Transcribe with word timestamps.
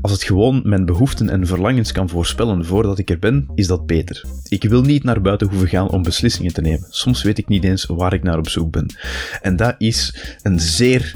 Als 0.00 0.12
het 0.12 0.22
gewoon 0.22 0.60
mijn 0.64 0.84
behoeften 0.84 1.28
en 1.28 1.46
verlangens 1.46 1.92
kan 1.92 2.08
voorspellen 2.08 2.64
voordat 2.64 2.98
ik 2.98 3.10
er 3.10 3.18
ben, 3.18 3.48
is 3.54 3.66
dat 3.66 3.86
beter. 3.86 4.24
Ik 4.48 4.64
wil 4.64 4.82
niet 4.82 5.04
naar 5.04 5.20
buiten 5.20 5.48
hoeven 5.48 5.68
gaan 5.68 5.88
om 5.88 6.02
beslissingen 6.02 6.52
te 6.52 6.60
nemen. 6.60 6.86
Soms 6.90 7.22
weet 7.22 7.38
ik 7.38 7.48
niet 7.48 7.64
eens 7.64 7.84
waar 7.84 8.12
ik 8.12 8.22
naar 8.22 8.38
op 8.38 8.48
zoek 8.48 8.70
ben. 8.70 8.94
En 9.42 9.56
dat 9.56 9.74
is 9.78 10.14
een 10.42 10.60
zeer 10.60 11.14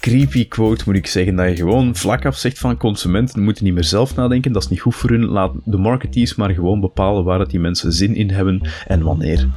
creepy 0.00 0.48
quote, 0.48 0.82
moet 0.86 0.96
ik 0.96 1.06
zeggen. 1.06 1.36
Dat 1.36 1.48
je 1.48 1.56
gewoon 1.56 1.96
vlak 1.96 2.26
af 2.26 2.36
zegt 2.36 2.58
van 2.58 2.76
consumenten 2.76 3.42
moeten 3.42 3.64
niet 3.64 3.74
meer 3.74 3.84
zelf 3.84 4.16
nadenken. 4.16 4.52
Dat 4.52 4.62
is 4.62 4.68
niet 4.68 4.80
goed 4.80 4.94
voor 4.94 5.10
hun. 5.10 5.24
Laat 5.24 5.52
de 5.64 5.76
marketeers 5.76 6.34
maar 6.34 6.50
gewoon 6.50 6.80
bepalen 6.80 7.24
waar 7.24 7.40
het 7.40 7.50
die 7.50 7.60
mensen 7.60 7.92
zin 7.92 8.14
in 8.14 8.30
hebben 8.30 8.68
en 8.86 9.02
wanneer. 9.02 9.48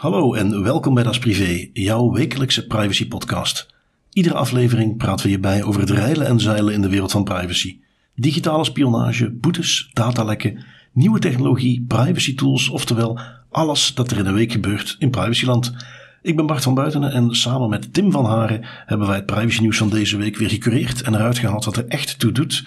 Hallo 0.00 0.34
en 0.34 0.62
welkom 0.62 0.94
bij 0.94 1.02
Das 1.02 1.18
Privé, 1.18 1.70
jouw 1.72 2.12
wekelijkse 2.12 2.66
privacy 2.66 3.08
podcast. 3.08 3.74
Iedere 4.12 4.34
aflevering 4.34 4.96
praten 4.96 5.24
we 5.24 5.30
hierbij 5.30 5.62
over 5.62 5.80
het 5.80 5.90
reilen 5.90 6.26
en 6.26 6.40
zeilen 6.40 6.74
in 6.74 6.80
de 6.80 6.88
wereld 6.88 7.10
van 7.10 7.24
privacy. 7.24 7.80
Digitale 8.14 8.64
spionage, 8.64 9.30
boetes, 9.30 9.90
datalekken, 9.92 10.64
nieuwe 10.92 11.18
technologie, 11.18 11.84
privacy 11.88 12.34
tools, 12.34 12.68
oftewel 12.68 13.20
alles 13.50 13.94
dat 13.94 14.10
er 14.10 14.18
in 14.18 14.26
een 14.26 14.34
week 14.34 14.52
gebeurt 14.52 14.96
in 14.98 15.10
privacyland. 15.10 15.74
Ik 16.22 16.36
ben 16.36 16.46
Bart 16.46 16.62
van 16.62 16.74
Buitenen 16.74 17.12
en 17.12 17.34
samen 17.34 17.68
met 17.68 17.92
Tim 17.94 18.12
van 18.12 18.24
Haren 18.24 18.60
hebben 18.86 19.06
wij 19.06 19.16
het 19.16 19.26
privacy 19.26 19.60
nieuws 19.60 19.78
van 19.78 19.88
deze 19.88 20.16
week 20.16 20.36
weer 20.36 20.48
gecureerd 20.48 21.02
en 21.02 21.14
eruit 21.14 21.38
gehaald 21.38 21.64
wat 21.64 21.76
er 21.76 21.86
echt 21.88 22.18
toe 22.18 22.32
doet. 22.32 22.64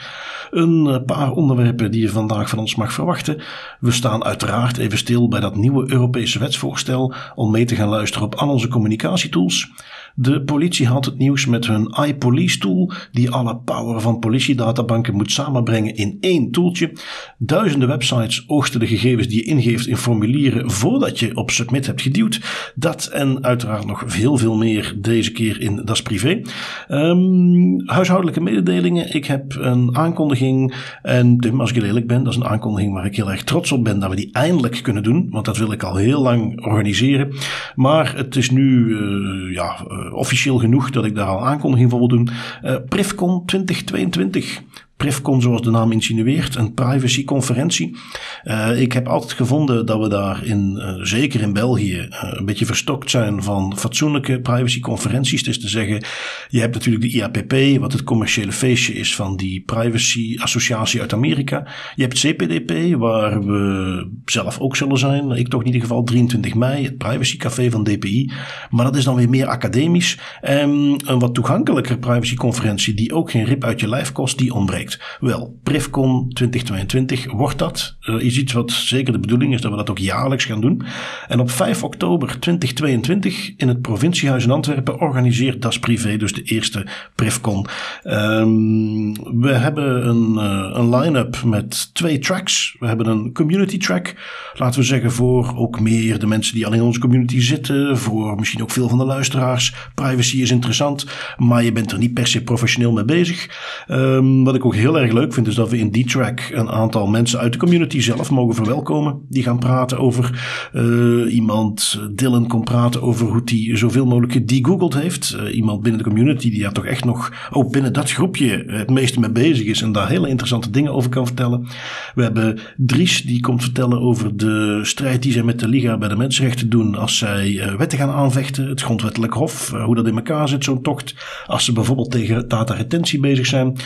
Een 0.52 0.88
eh, 0.88 1.06
paar 1.06 1.32
onderwerpen 1.32 1.92
die 1.92 2.02
je 2.02 2.10
vandaag 2.10 2.50
van 2.50 2.60
ons 2.60 2.76
mag 2.76 2.94
verwachten. 2.94 3.42
We 3.80 3.92
staan 3.92 4.24
uiteraard 4.24 4.78
even 4.78 4.98
stil 4.98 5.28
bij 5.28 5.40
dat 5.40 5.56
nieuwe 5.56 5.92
Europese 5.92 6.40
wetsvoorstel 6.40 7.14
om 7.36 7.52
mee 7.52 7.66
te 7.66 7.76
gaan 7.76 7.88
luisteren 7.88 8.28
op 8.28 8.36
al 8.36 8.50
onze 8.50 8.68
communicatietools. 8.68 9.72
De 10.16 10.44
politie 10.44 10.88
haalt 10.88 11.06
het 11.06 11.18
nieuws 11.18 11.46
met 11.46 11.68
hun 11.68 11.96
iPolice 12.06 12.58
tool, 12.58 12.92
die 13.12 13.32
alle 13.32 13.56
power 13.56 14.02
van 14.02 14.20
politiedatabanken 14.20 15.16
moet 15.16 15.32
samenbrengen 15.32 15.96
in 15.96 16.18
één 16.20 16.52
toeltje. 16.52 16.92
Duizenden 17.38 17.88
websites 17.88 18.44
oogsten 18.48 18.80
de 18.80 18.88
gegevens 18.88 19.28
die 19.28 19.38
je 19.38 19.44
ingeeft 19.44 19.88
in 19.88 19.98
formulieren 19.98 20.72
voordat 20.72 21.20
je 21.20 21.36
op 21.36 21.52
submit 21.52 21.86
hebt 21.86 22.02
geduwd. 22.02 22.72
Dat 22.76 23.06
en 23.06 23.44
uiteraard 23.44 23.86
nog 23.86 24.04
veel, 24.06 24.38
veel 24.38 24.58
meer 24.58 24.96
deze 24.98 25.32
keer 25.32 25.62
in 25.62 25.82
Das 25.86 26.02
Privé. 26.02 26.42
Um, 26.90 27.88
huishoudelijke 27.90 28.42
mededelingen. 28.42 29.16
Ik 29.16 29.26
heb 29.26 29.56
een 29.56 29.98
aankondiging. 29.98 30.74
En 31.02 31.38
Tim, 31.38 31.60
als 31.60 31.70
ik 31.70 31.76
heel 31.76 31.86
eerlijk 31.86 32.08
ben, 32.08 32.24
dat 32.24 32.34
is 32.34 32.40
een 32.40 32.48
aankondiging 32.48 32.94
waar 32.94 33.06
ik 33.06 33.16
heel 33.16 33.32
erg 33.32 33.44
trots 33.44 33.72
op 33.72 33.84
ben 33.84 34.00
dat 34.00 34.10
we 34.10 34.16
die 34.16 34.32
eindelijk 34.32 34.80
kunnen 34.82 35.04
doen. 35.04 35.28
Want 35.30 35.46
dat 35.46 35.58
wil 35.58 35.72
ik 35.72 35.84
al 35.84 35.96
heel 35.96 36.22
lang 36.22 36.66
organiseren. 36.66 37.34
Maar 37.76 38.16
het 38.16 38.36
is 38.36 38.50
nu 38.50 38.88
uh, 38.88 39.54
ja, 39.54 39.86
uh, 39.88 40.03
officieel 40.12 40.58
genoeg 40.58 40.90
dat 40.90 41.06
ik 41.06 41.16
daar 41.16 41.28
al 41.28 41.46
aankondiging 41.46 41.90
voor 41.90 42.00
wil 42.00 42.08
doen. 42.08 42.30
Uh, 42.64 42.76
Privcon 42.90 43.46
2022. 43.46 44.62
Privcon, 44.98 45.42
zoals 45.42 45.62
de 45.62 45.70
naam 45.70 45.92
insinueert, 45.92 46.56
een 46.56 46.74
privacyconferentie. 46.74 47.98
Uh, 48.44 48.82
ik 48.82 48.94
heb 48.94 49.08
altijd 49.08 49.32
gevonden 49.32 49.86
dat 49.86 50.00
we 50.00 50.10
daar 50.10 50.46
in, 50.46 50.76
uh, 50.78 51.06
zeker 51.06 51.42
in 51.42 51.54
België, 51.54 52.08
uh, 52.10 52.20
een 52.22 52.46
beetje 52.46 52.66
verstokt 52.66 53.10
zijn 53.10 53.44
van 53.44 53.78
fatsoenlijke 53.78 54.40
privacyconferenties. 54.40 55.44
Is 55.44 55.60
te 55.60 55.68
zeggen, 55.68 56.06
je 56.50 56.60
hebt 56.60 56.74
natuurlijk 56.74 57.04
de 57.04 57.12
IAPP, 57.12 57.80
wat 57.80 57.92
het 57.92 58.04
commerciële 58.04 58.52
feestje 58.52 58.94
is 58.94 59.16
van 59.16 59.36
die 59.36 59.62
privacy 59.62 60.38
associatie 60.40 61.02
uit 61.02 61.14
Amerika. 61.14 61.68
Je 61.96 62.02
hebt 62.02 62.20
CPDP, 62.20 62.96
waar 62.98 63.46
we 63.46 64.08
zelf 64.26 64.60
ook 64.60 64.76
zullen 64.76 64.98
zijn. 64.98 65.32
Ik 65.32 65.48
toch 65.48 65.60
in 65.60 65.66
ieder 65.66 65.82
geval 65.82 66.04
23 66.04 66.56
mei, 66.56 66.84
het 66.84 66.98
privacycafé 66.98 67.70
van 67.70 67.84
DPI. 67.84 68.32
Maar 68.70 68.86
dat 68.86 68.96
is 68.96 69.04
dan 69.04 69.16
weer 69.16 69.30
meer 69.30 69.48
academisch. 69.48 70.20
En 70.42 70.70
een 71.06 71.20
wat 71.20 71.34
toegankelijker 71.34 71.98
privacyconferentie 71.98 72.94
die 72.94 73.14
ook 73.14 73.32
geen 73.32 73.46
rip 73.46 73.64
uit 73.64 73.80
je 73.80 73.90
lijf 73.90 74.12
kost, 74.12 74.38
die 74.38 74.54
ontbreekt. 74.54 74.83
Wel, 75.20 75.60
Privcon 75.64 76.30
2022 76.34 77.32
wordt 77.32 77.60
dat. 77.60 77.98
Uh, 78.02 78.22
is 78.22 78.38
iets 78.38 78.54
wat 78.54 78.72
zeker 78.72 79.14
de 79.14 79.20
bedoeling 79.20 79.54
is 79.54 79.62
dat 79.62 79.72
we 79.72 79.78
dat 79.78 79.90
ook 79.90 79.98
jaarlijks 79.98 80.46
gaan 80.46 80.62
doen. 80.62 80.82
En 81.28 81.40
op 81.40 81.52
5 81.52 81.84
oktober 81.84 82.40
2022 82.40 83.54
in 83.58 83.68
het 83.68 83.82
provinciehuis 83.82 84.44
in 84.44 84.52
Antwerpen 84.52 85.00
organiseert 85.00 85.62
Das 85.62 85.80
Privé 85.80 86.18
dus 86.18 86.34
de 86.34 86.42
eerste 86.42 86.88
Privcon. 87.16 87.66
Um, 88.04 89.14
we 89.42 89.52
hebben 89.52 90.08
een, 90.08 90.34
uh, 90.34 90.70
een 90.74 90.96
line-up 90.96 91.44
met 91.44 91.94
twee 91.94 92.20
tracks. 92.20 92.76
We 92.80 92.88
hebben 92.88 93.08
een 93.08 93.34
community 93.34 93.78
track. 93.78 94.14
Laten 94.54 94.80
we 94.80 94.86
zeggen 94.86 95.12
voor 95.12 95.54
ook 95.58 95.80
meer 95.80 96.20
de 96.20 96.28
mensen 96.28 96.56
die 96.56 96.66
al 96.66 96.74
in 96.74 96.82
onze 96.82 97.00
community 97.00 97.40
zitten. 97.40 97.98
Voor 97.98 98.36
misschien 98.36 98.62
ook 98.62 98.72
veel 98.72 98.90
van 98.90 98.98
de 98.98 99.06
luisteraars. 99.06 99.74
Privacy 99.96 100.42
is 100.42 100.52
interessant, 100.52 101.06
maar 101.38 101.64
je 101.64 101.72
bent 101.72 101.92
er 101.92 101.98
niet 101.98 102.14
per 102.14 102.28
se 102.28 102.44
professioneel 102.44 102.92
mee 102.92 103.06
bezig. 103.06 103.50
Um, 103.88 104.44
wat 104.44 104.56
ik 104.56 104.66
ook 104.66 104.73
heel 104.74 105.00
erg 105.00 105.12
leuk 105.12 105.34
vind, 105.34 105.48
is 105.48 105.56
dat 105.56 105.70
we 105.70 105.78
in 105.78 105.90
die 105.90 106.06
track 106.06 106.50
een 106.54 106.70
aantal 106.70 107.08
mensen 107.08 107.40
uit 107.40 107.54
de 107.54 107.60
community 107.60 108.00
zelf 108.00 108.32
mogen 108.32 108.56
verwelkomen. 108.56 109.22
Die 109.30 109.44
gaan 109.44 109.60
praten 109.60 110.00
over 110.00 110.44
uh, 110.74 111.34
iemand, 111.34 112.00
Dylan 112.12 112.48
kon 112.48 112.64
praten 112.64 113.02
over 113.02 113.28
hoe 113.28 113.42
hij 113.46 113.78
zoveel 113.78 114.06
mogelijk 114.06 114.42
gegoogeld 114.46 114.94
heeft. 114.94 115.38
Uh, 115.40 115.56
iemand 115.56 115.82
binnen 115.82 116.04
de 116.04 116.10
community 116.10 116.50
die 116.50 116.62
daar 116.62 116.72
toch 116.72 116.86
echt 116.86 117.06
nog, 117.06 117.50
ook 117.52 117.72
binnen 117.72 117.94
dat 117.94 118.12
groepje, 118.12 118.64
het 118.68 118.90
meeste 118.90 119.20
mee 119.20 119.32
bezig 119.32 119.66
is 119.66 119.82
en 119.82 119.92
daar 119.92 120.10
hele 120.10 120.30
interessante 120.30 120.70
dingen 120.70 120.94
over 120.94 121.10
kan 121.10 121.26
vertellen. 121.26 121.68
We 122.16 122.24
hebben 122.24 122.60
Dries, 122.78 123.22
die 123.22 123.40
komt 123.40 123.62
vertellen 123.64 124.02
over 124.02 124.38
de 124.38 124.80
strijd 124.82 125.24
die 125.24 125.32
zij 125.32 125.44
met 125.44 125.60
de 125.60 125.68
Liga 125.68 125.98
bij 125.98 126.10
de 126.10 126.16
mensenrechten 126.16 126.70
doen 126.70 126.96
als 126.96 127.18
zij 127.18 127.76
wetten 127.78 127.98
gaan 127.98 128.10
aanvechten, 128.10 128.70
het 128.70 128.82
grondwettelijk 128.82 129.34
hof, 129.34 129.70
hoe 129.70 129.96
dat 129.96 130.08
in 130.08 130.16
elkaar 130.16 130.50
zit, 130.50 130.64
zo'n 130.64 130.82
tocht. 130.82 131.16
Als 131.46 131.66
ze 131.66 131.74
bijvoorbeeld 131.74 132.12
tegen 132.12 132.48
data 132.48 132.74
retentie 132.74 133.20
bezig 133.20 133.46
zijn. 133.46 133.78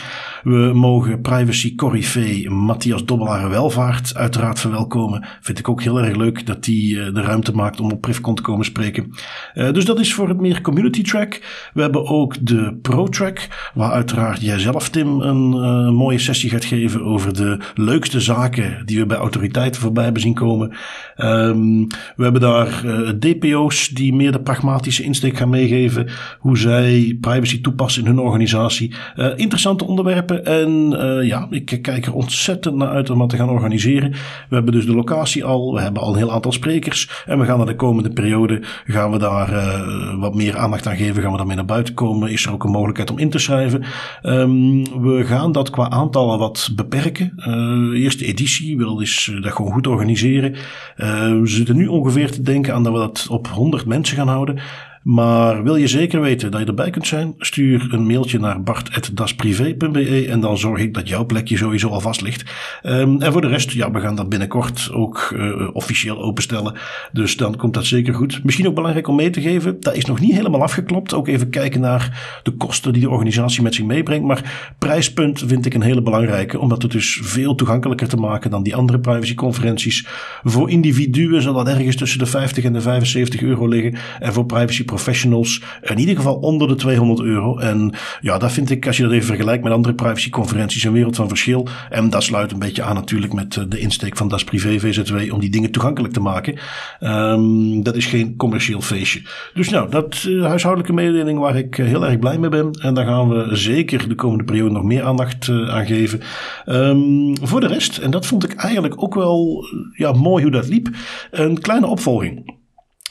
We 0.42 0.70
mogen 0.78 1.20
privacy 1.20 1.74
corrivee 1.74 2.50
Matthias 2.50 3.04
Dobbelaar 3.04 3.50
Welvaart 3.50 4.16
uiteraard 4.16 4.60
verwelkomen. 4.60 5.26
Vind 5.40 5.58
ik 5.58 5.68
ook 5.68 5.82
heel 5.82 6.00
erg 6.00 6.16
leuk 6.16 6.46
dat 6.46 6.66
hij 6.66 6.74
uh, 6.74 7.14
de 7.14 7.20
ruimte 7.20 7.52
maakt 7.52 7.80
om 7.80 7.90
op 7.90 8.00
Privcon 8.00 8.34
te 8.34 8.42
komen 8.42 8.64
spreken. 8.64 9.12
Uh, 9.54 9.72
dus 9.72 9.84
dat 9.84 10.00
is 10.00 10.14
voor 10.14 10.28
het 10.28 10.40
meer 10.40 10.60
community 10.60 11.02
track. 11.02 11.40
We 11.74 11.80
hebben 11.80 12.06
ook 12.06 12.46
de 12.46 12.78
pro 12.82 13.06
track, 13.06 13.70
waar 13.74 13.90
uiteraard 13.90 14.40
jij 14.40 14.58
zelf 14.58 14.88
Tim 14.88 15.20
een 15.20 15.52
uh, 15.52 15.90
mooie 15.90 16.18
sessie 16.18 16.50
gaat 16.50 16.64
geven 16.64 17.04
over 17.04 17.34
de 17.34 17.60
leukste 17.74 18.20
zaken 18.20 18.82
die 18.84 18.98
we 18.98 19.06
bij 19.06 19.16
autoriteiten 19.16 19.80
voorbij 19.80 20.04
hebben 20.04 20.22
zien 20.22 20.34
komen. 20.34 20.76
Um, 21.16 21.86
we 22.16 22.22
hebben 22.22 22.40
daar 22.40 22.84
DPO's 23.18 23.88
die 23.88 24.14
meer 24.14 24.32
de 24.32 24.40
pragmatische 24.40 25.02
insteek 25.02 25.36
gaan 25.36 25.48
meegeven, 25.48 26.08
hoe 26.38 26.58
zij 26.58 27.16
privacy 27.20 27.60
toepassen 27.60 28.02
in 28.02 28.08
hun 28.08 28.18
organisatie. 28.18 28.94
interessante 29.36 29.84
onderwerpen 29.84 30.44
en 30.44 30.67
uh, 30.68 31.26
ja, 31.26 31.46
ik 31.50 31.78
kijk 31.82 32.06
er 32.06 32.14
ontzettend 32.14 32.76
naar 32.76 32.88
uit 32.88 33.10
om 33.10 33.18
dat 33.18 33.28
te 33.28 33.36
gaan 33.36 33.50
organiseren. 33.50 34.10
We 34.48 34.54
hebben 34.54 34.72
dus 34.72 34.86
de 34.86 34.94
locatie 34.94 35.44
al, 35.44 35.74
we 35.74 35.80
hebben 35.80 36.02
al 36.02 36.12
een 36.12 36.18
heel 36.18 36.32
aantal 36.32 36.52
sprekers. 36.52 37.22
En 37.26 37.38
we 37.38 37.44
gaan 37.44 37.56
naar 37.56 37.66
de 37.66 37.74
komende 37.74 38.10
periode, 38.10 38.62
gaan 38.86 39.10
we 39.10 39.18
daar 39.18 39.52
uh, 39.52 40.20
wat 40.20 40.34
meer 40.34 40.56
aandacht 40.56 40.86
aan 40.86 40.96
geven, 40.96 41.22
gaan 41.22 41.30
we 41.30 41.36
daarmee 41.36 41.56
naar 41.56 41.64
buiten 41.64 41.94
komen. 41.94 42.30
Is 42.30 42.46
er 42.46 42.52
ook 42.52 42.64
een 42.64 42.70
mogelijkheid 42.70 43.10
om 43.10 43.18
in 43.18 43.30
te 43.30 43.38
schrijven. 43.38 43.84
Um, 44.22 45.02
we 45.02 45.24
gaan 45.24 45.52
dat 45.52 45.70
qua 45.70 45.90
aantallen 45.90 46.38
wat 46.38 46.70
beperken. 46.74 47.32
Uh, 47.36 48.02
eerste 48.02 48.26
editie 48.26 48.76
wil 48.76 49.00
is 49.00 49.38
dat 49.40 49.52
gewoon 49.52 49.72
goed 49.72 49.86
organiseren. 49.86 50.54
we 50.96 51.40
zitten 51.44 51.76
nu 51.76 51.86
ongeveer 51.86 52.30
te 52.30 52.42
denken 52.42 52.74
aan 52.74 52.82
dat 52.82 52.92
we 52.92 52.98
dat 52.98 53.26
op 53.30 53.48
100 53.48 53.86
mensen 53.86 54.16
gaan 54.16 54.28
houden. 54.28 54.58
Maar 55.02 55.62
wil 55.62 55.76
je 55.76 55.86
zeker 55.86 56.20
weten 56.20 56.50
dat 56.50 56.60
je 56.60 56.66
erbij 56.66 56.90
kunt 56.90 57.06
zijn? 57.06 57.34
Stuur 57.38 57.88
een 57.90 58.06
mailtje 58.06 58.38
naar 58.38 58.62
bart.dasprivé.be 58.62 60.26
en 60.28 60.40
dan 60.40 60.58
zorg 60.58 60.80
ik 60.80 60.94
dat 60.94 61.08
jouw 61.08 61.24
plekje 61.26 61.56
sowieso 61.56 61.88
al 61.88 62.00
vast 62.00 62.20
ligt. 62.20 62.44
Um, 62.82 63.22
en 63.22 63.32
voor 63.32 63.40
de 63.40 63.48
rest, 63.48 63.70
ja, 63.70 63.90
we 63.90 64.00
gaan 64.00 64.16
dat 64.16 64.28
binnenkort 64.28 64.90
ook 64.92 65.32
uh, 65.36 65.68
officieel 65.72 66.22
openstellen. 66.22 66.74
Dus 67.12 67.36
dan 67.36 67.56
komt 67.56 67.74
dat 67.74 67.84
zeker 67.84 68.14
goed. 68.14 68.44
Misschien 68.44 68.66
ook 68.66 68.74
belangrijk 68.74 69.08
om 69.08 69.16
mee 69.16 69.30
te 69.30 69.40
geven, 69.40 69.80
dat 69.80 69.94
is 69.94 70.04
nog 70.04 70.20
niet 70.20 70.34
helemaal 70.34 70.62
afgeklopt. 70.62 71.14
Ook 71.14 71.28
even 71.28 71.50
kijken 71.50 71.80
naar 71.80 72.40
de 72.42 72.50
kosten 72.50 72.92
die 72.92 73.02
de 73.02 73.10
organisatie 73.10 73.62
met 73.62 73.74
zich 73.74 73.84
meebrengt. 73.84 74.26
Maar 74.26 74.72
prijspunt 74.78 75.42
vind 75.46 75.66
ik 75.66 75.74
een 75.74 75.82
hele 75.82 76.02
belangrijke, 76.02 76.58
omdat 76.58 76.82
het 76.82 76.90
dus 76.90 77.20
veel 77.22 77.54
toegankelijker 77.54 78.08
te 78.08 78.16
maken 78.16 78.50
dan 78.50 78.62
die 78.62 78.76
andere 78.76 78.98
privacyconferenties. 78.98 80.06
Voor 80.42 80.70
individuen 80.70 81.42
zal 81.42 81.54
dat 81.54 81.68
ergens 81.68 81.96
tussen 81.96 82.18
de 82.18 82.26
50 82.26 82.64
en 82.64 82.72
de 82.72 82.80
75 82.80 83.42
euro 83.42 83.68
liggen. 83.68 83.98
En 84.18 84.32
voor 84.32 84.46
privacy 84.46 84.84
professionals 84.98 85.62
in 85.82 85.98
ieder 85.98 86.16
geval 86.16 86.34
onder 86.34 86.68
de 86.68 86.74
200 86.74 87.20
euro. 87.20 87.58
En 87.58 87.94
ja, 88.20 88.38
dat 88.38 88.52
vind 88.52 88.70
ik, 88.70 88.86
als 88.86 88.96
je 88.96 89.02
dat 89.02 89.12
even 89.12 89.26
vergelijkt 89.26 89.64
met 89.64 89.72
andere 89.72 89.94
privacyconferenties, 89.94 90.84
een 90.84 90.92
wereld 90.92 91.16
van 91.16 91.28
verschil. 91.28 91.68
En 91.90 92.10
dat 92.10 92.22
sluit 92.22 92.52
een 92.52 92.58
beetje 92.58 92.82
aan 92.82 92.94
natuurlijk 92.94 93.32
met 93.32 93.64
de 93.68 93.78
insteek 93.78 94.16
van 94.16 94.28
Das 94.28 94.44
Privé 94.44 94.78
VZW 94.78 95.32
om 95.32 95.40
die 95.40 95.50
dingen 95.50 95.70
toegankelijk 95.70 96.12
te 96.12 96.20
maken. 96.20 96.58
Um, 97.00 97.82
dat 97.82 97.96
is 97.96 98.06
geen 98.06 98.36
commercieel 98.36 98.80
feestje. 98.80 99.22
Dus 99.54 99.68
nou, 99.68 99.90
dat 99.90 100.24
uh, 100.28 100.44
huishoudelijke 100.44 100.94
mededeling 100.94 101.38
waar 101.38 101.56
ik 101.56 101.74
heel 101.74 102.06
erg 102.06 102.18
blij 102.18 102.38
mee 102.38 102.50
ben. 102.50 102.70
En 102.72 102.94
daar 102.94 103.06
gaan 103.06 103.28
we 103.28 103.56
zeker 103.56 104.08
de 104.08 104.14
komende 104.14 104.44
periode 104.44 104.70
nog 104.70 104.82
meer 104.82 105.02
aandacht 105.02 105.48
aan 105.48 105.86
geven. 105.86 106.20
Um, 106.66 107.36
voor 107.42 107.60
de 107.60 107.66
rest, 107.66 107.98
en 107.98 108.10
dat 108.10 108.26
vond 108.26 108.44
ik 108.44 108.54
eigenlijk 108.54 109.02
ook 109.02 109.14
wel 109.14 109.64
ja, 109.92 110.12
mooi 110.12 110.42
hoe 110.42 110.52
dat 110.52 110.68
liep, 110.68 110.88
een 111.30 111.60
kleine 111.60 111.86
opvolging. 111.86 112.57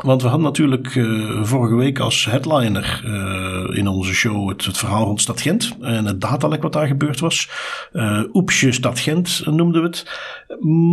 Want 0.04 0.22
we 0.22 0.28
hadden 0.28 0.46
natuurlijk 0.46 0.96
uh, 0.96 1.44
vorige 1.44 1.76
week 1.76 2.00
als 2.00 2.26
headliner 2.26 3.02
uh, 3.06 3.78
in 3.78 3.88
onze 3.88 4.14
show 4.14 4.50
het, 4.50 4.66
het, 4.66 4.78
verhaal 4.78 5.06
rond 5.06 5.22
Stad 5.22 5.42
Gent 5.42 5.78
en 5.82 6.06
het 6.06 6.22
datalek 6.22 6.62
wat 6.62 6.74
daar 6.74 6.88
gebeurd 6.88 7.20
was. 7.20 7.50
Uh, 7.94 8.22
Oepsje 8.34 8.72
Stad 8.72 9.00
Gent 9.00 9.42
noemden 9.46 9.82
we 9.82 9.88
het. 9.88 10.06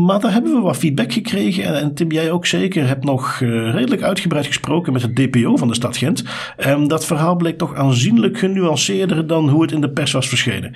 Maar 0.07 0.21
daar 0.21 0.33
hebben 0.33 0.55
we 0.55 0.61
wat 0.61 0.77
feedback 0.77 1.13
gekregen. 1.13 1.65
En, 1.65 1.75
en 1.75 1.95
Tim, 1.95 2.11
jij 2.11 2.31
ook 2.31 2.47
zeker, 2.47 2.87
hebt 2.87 3.05
nog 3.05 3.39
redelijk 3.39 4.03
uitgebreid 4.03 4.47
gesproken 4.47 4.93
met 4.93 5.03
het 5.03 5.17
DPO 5.17 5.57
van 5.57 5.69
de 5.69 5.75
Stad 5.75 5.97
Gent. 5.97 6.25
En 6.57 6.89
dat 6.89 7.07
verhaal 7.07 7.37
bleek 7.37 7.59
toch 7.59 7.75
aanzienlijk 7.75 8.39
genuanceerder 8.39 9.27
dan 9.27 9.49
hoe 9.49 9.63
het 9.63 9.73
in 9.73 9.81
de 9.81 9.91
pers 9.91 10.13
was 10.13 10.29
verschenen. 10.29 10.75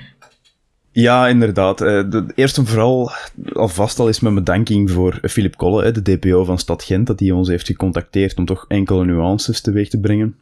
Ja, 1.00 1.28
inderdaad. 1.28 1.80
Uh, 1.80 2.02
eerst 2.34 2.58
en 2.58 2.66
vooral 2.66 3.10
alvast 3.52 3.98
al 3.98 4.08
is 4.08 4.20
mijn 4.20 4.34
bedanking 4.34 4.90
voor 4.90 5.18
Philip 5.22 5.56
Kolle, 5.56 5.90
de 5.90 6.02
DPO 6.02 6.44
van 6.44 6.58
Stad 6.58 6.82
Gent, 6.82 7.06
dat 7.06 7.20
hij 7.20 7.30
ons 7.30 7.48
heeft 7.48 7.66
gecontacteerd 7.66 8.38
om 8.38 8.44
toch 8.44 8.64
enkele 8.68 9.04
nuances 9.04 9.60
teweeg 9.60 9.88
te 9.88 10.00
brengen 10.00 10.36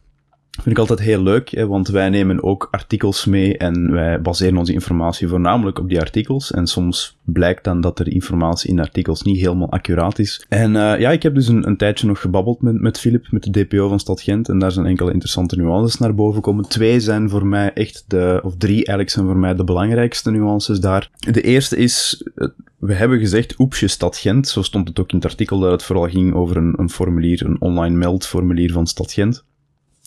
vind 0.62 0.76
ik 0.76 0.78
altijd 0.78 1.00
heel 1.00 1.22
leuk, 1.22 1.50
hè, 1.50 1.66
want 1.66 1.88
wij 1.88 2.08
nemen 2.08 2.42
ook 2.42 2.68
artikels 2.70 3.24
mee 3.24 3.58
en 3.58 3.92
wij 3.92 4.20
baseren 4.20 4.58
onze 4.58 4.72
informatie 4.72 5.28
voornamelijk 5.28 5.78
op 5.78 5.88
die 5.88 6.00
artikels. 6.00 6.52
En 6.52 6.66
soms 6.66 7.16
blijkt 7.24 7.64
dan 7.64 7.80
dat 7.80 7.98
er 7.98 8.12
informatie 8.12 8.70
in 8.70 8.80
artikels 8.80 9.22
niet 9.22 9.38
helemaal 9.38 9.70
accuraat 9.70 10.18
is. 10.18 10.46
En 10.48 10.70
uh, 10.74 11.00
ja, 11.00 11.10
ik 11.10 11.22
heb 11.22 11.34
dus 11.34 11.48
een, 11.48 11.66
een, 11.66 11.76
tijdje 11.76 12.06
nog 12.06 12.20
gebabbeld 12.20 12.62
met, 12.62 12.80
met 12.80 13.00
Philip, 13.00 13.26
met 13.30 13.42
de 13.42 13.50
DPO 13.50 13.88
van 13.88 14.00
Stad 14.00 14.20
Gent, 14.20 14.48
en 14.48 14.58
daar 14.58 14.72
zijn 14.72 14.86
enkele 14.86 15.12
interessante 15.12 15.56
nuances 15.56 15.98
naar 15.98 16.14
boven 16.14 16.34
gekomen. 16.34 16.68
Twee 16.68 17.00
zijn 17.00 17.30
voor 17.30 17.46
mij 17.46 17.72
echt 17.72 18.04
de, 18.06 18.40
of 18.42 18.56
drie 18.56 18.74
eigenlijk 18.74 19.10
zijn 19.10 19.26
voor 19.26 19.36
mij 19.36 19.54
de 19.54 19.64
belangrijkste 19.64 20.30
nuances 20.30 20.80
daar. 20.80 21.10
De 21.18 21.40
eerste 21.40 21.76
is, 21.76 22.24
eh, 22.34 22.48
we 22.78 22.94
hebben 22.94 23.18
gezegd 23.18 23.58
oepsje 23.58 23.88
Stad 23.88 24.16
Gent, 24.16 24.48
zo 24.48 24.62
stond 24.62 24.88
het 24.88 25.00
ook 25.00 25.10
in 25.10 25.16
het 25.16 25.26
artikel 25.26 25.58
dat 25.58 25.70
het 25.70 25.82
vooral 25.82 26.08
ging 26.08 26.34
over 26.34 26.56
een, 26.56 26.74
een 26.76 26.90
formulier, 26.90 27.46
een 27.46 27.60
online 27.60 27.96
meldformulier 27.96 28.72
van 28.72 28.86
Stad 28.86 29.12
Gent. 29.12 29.44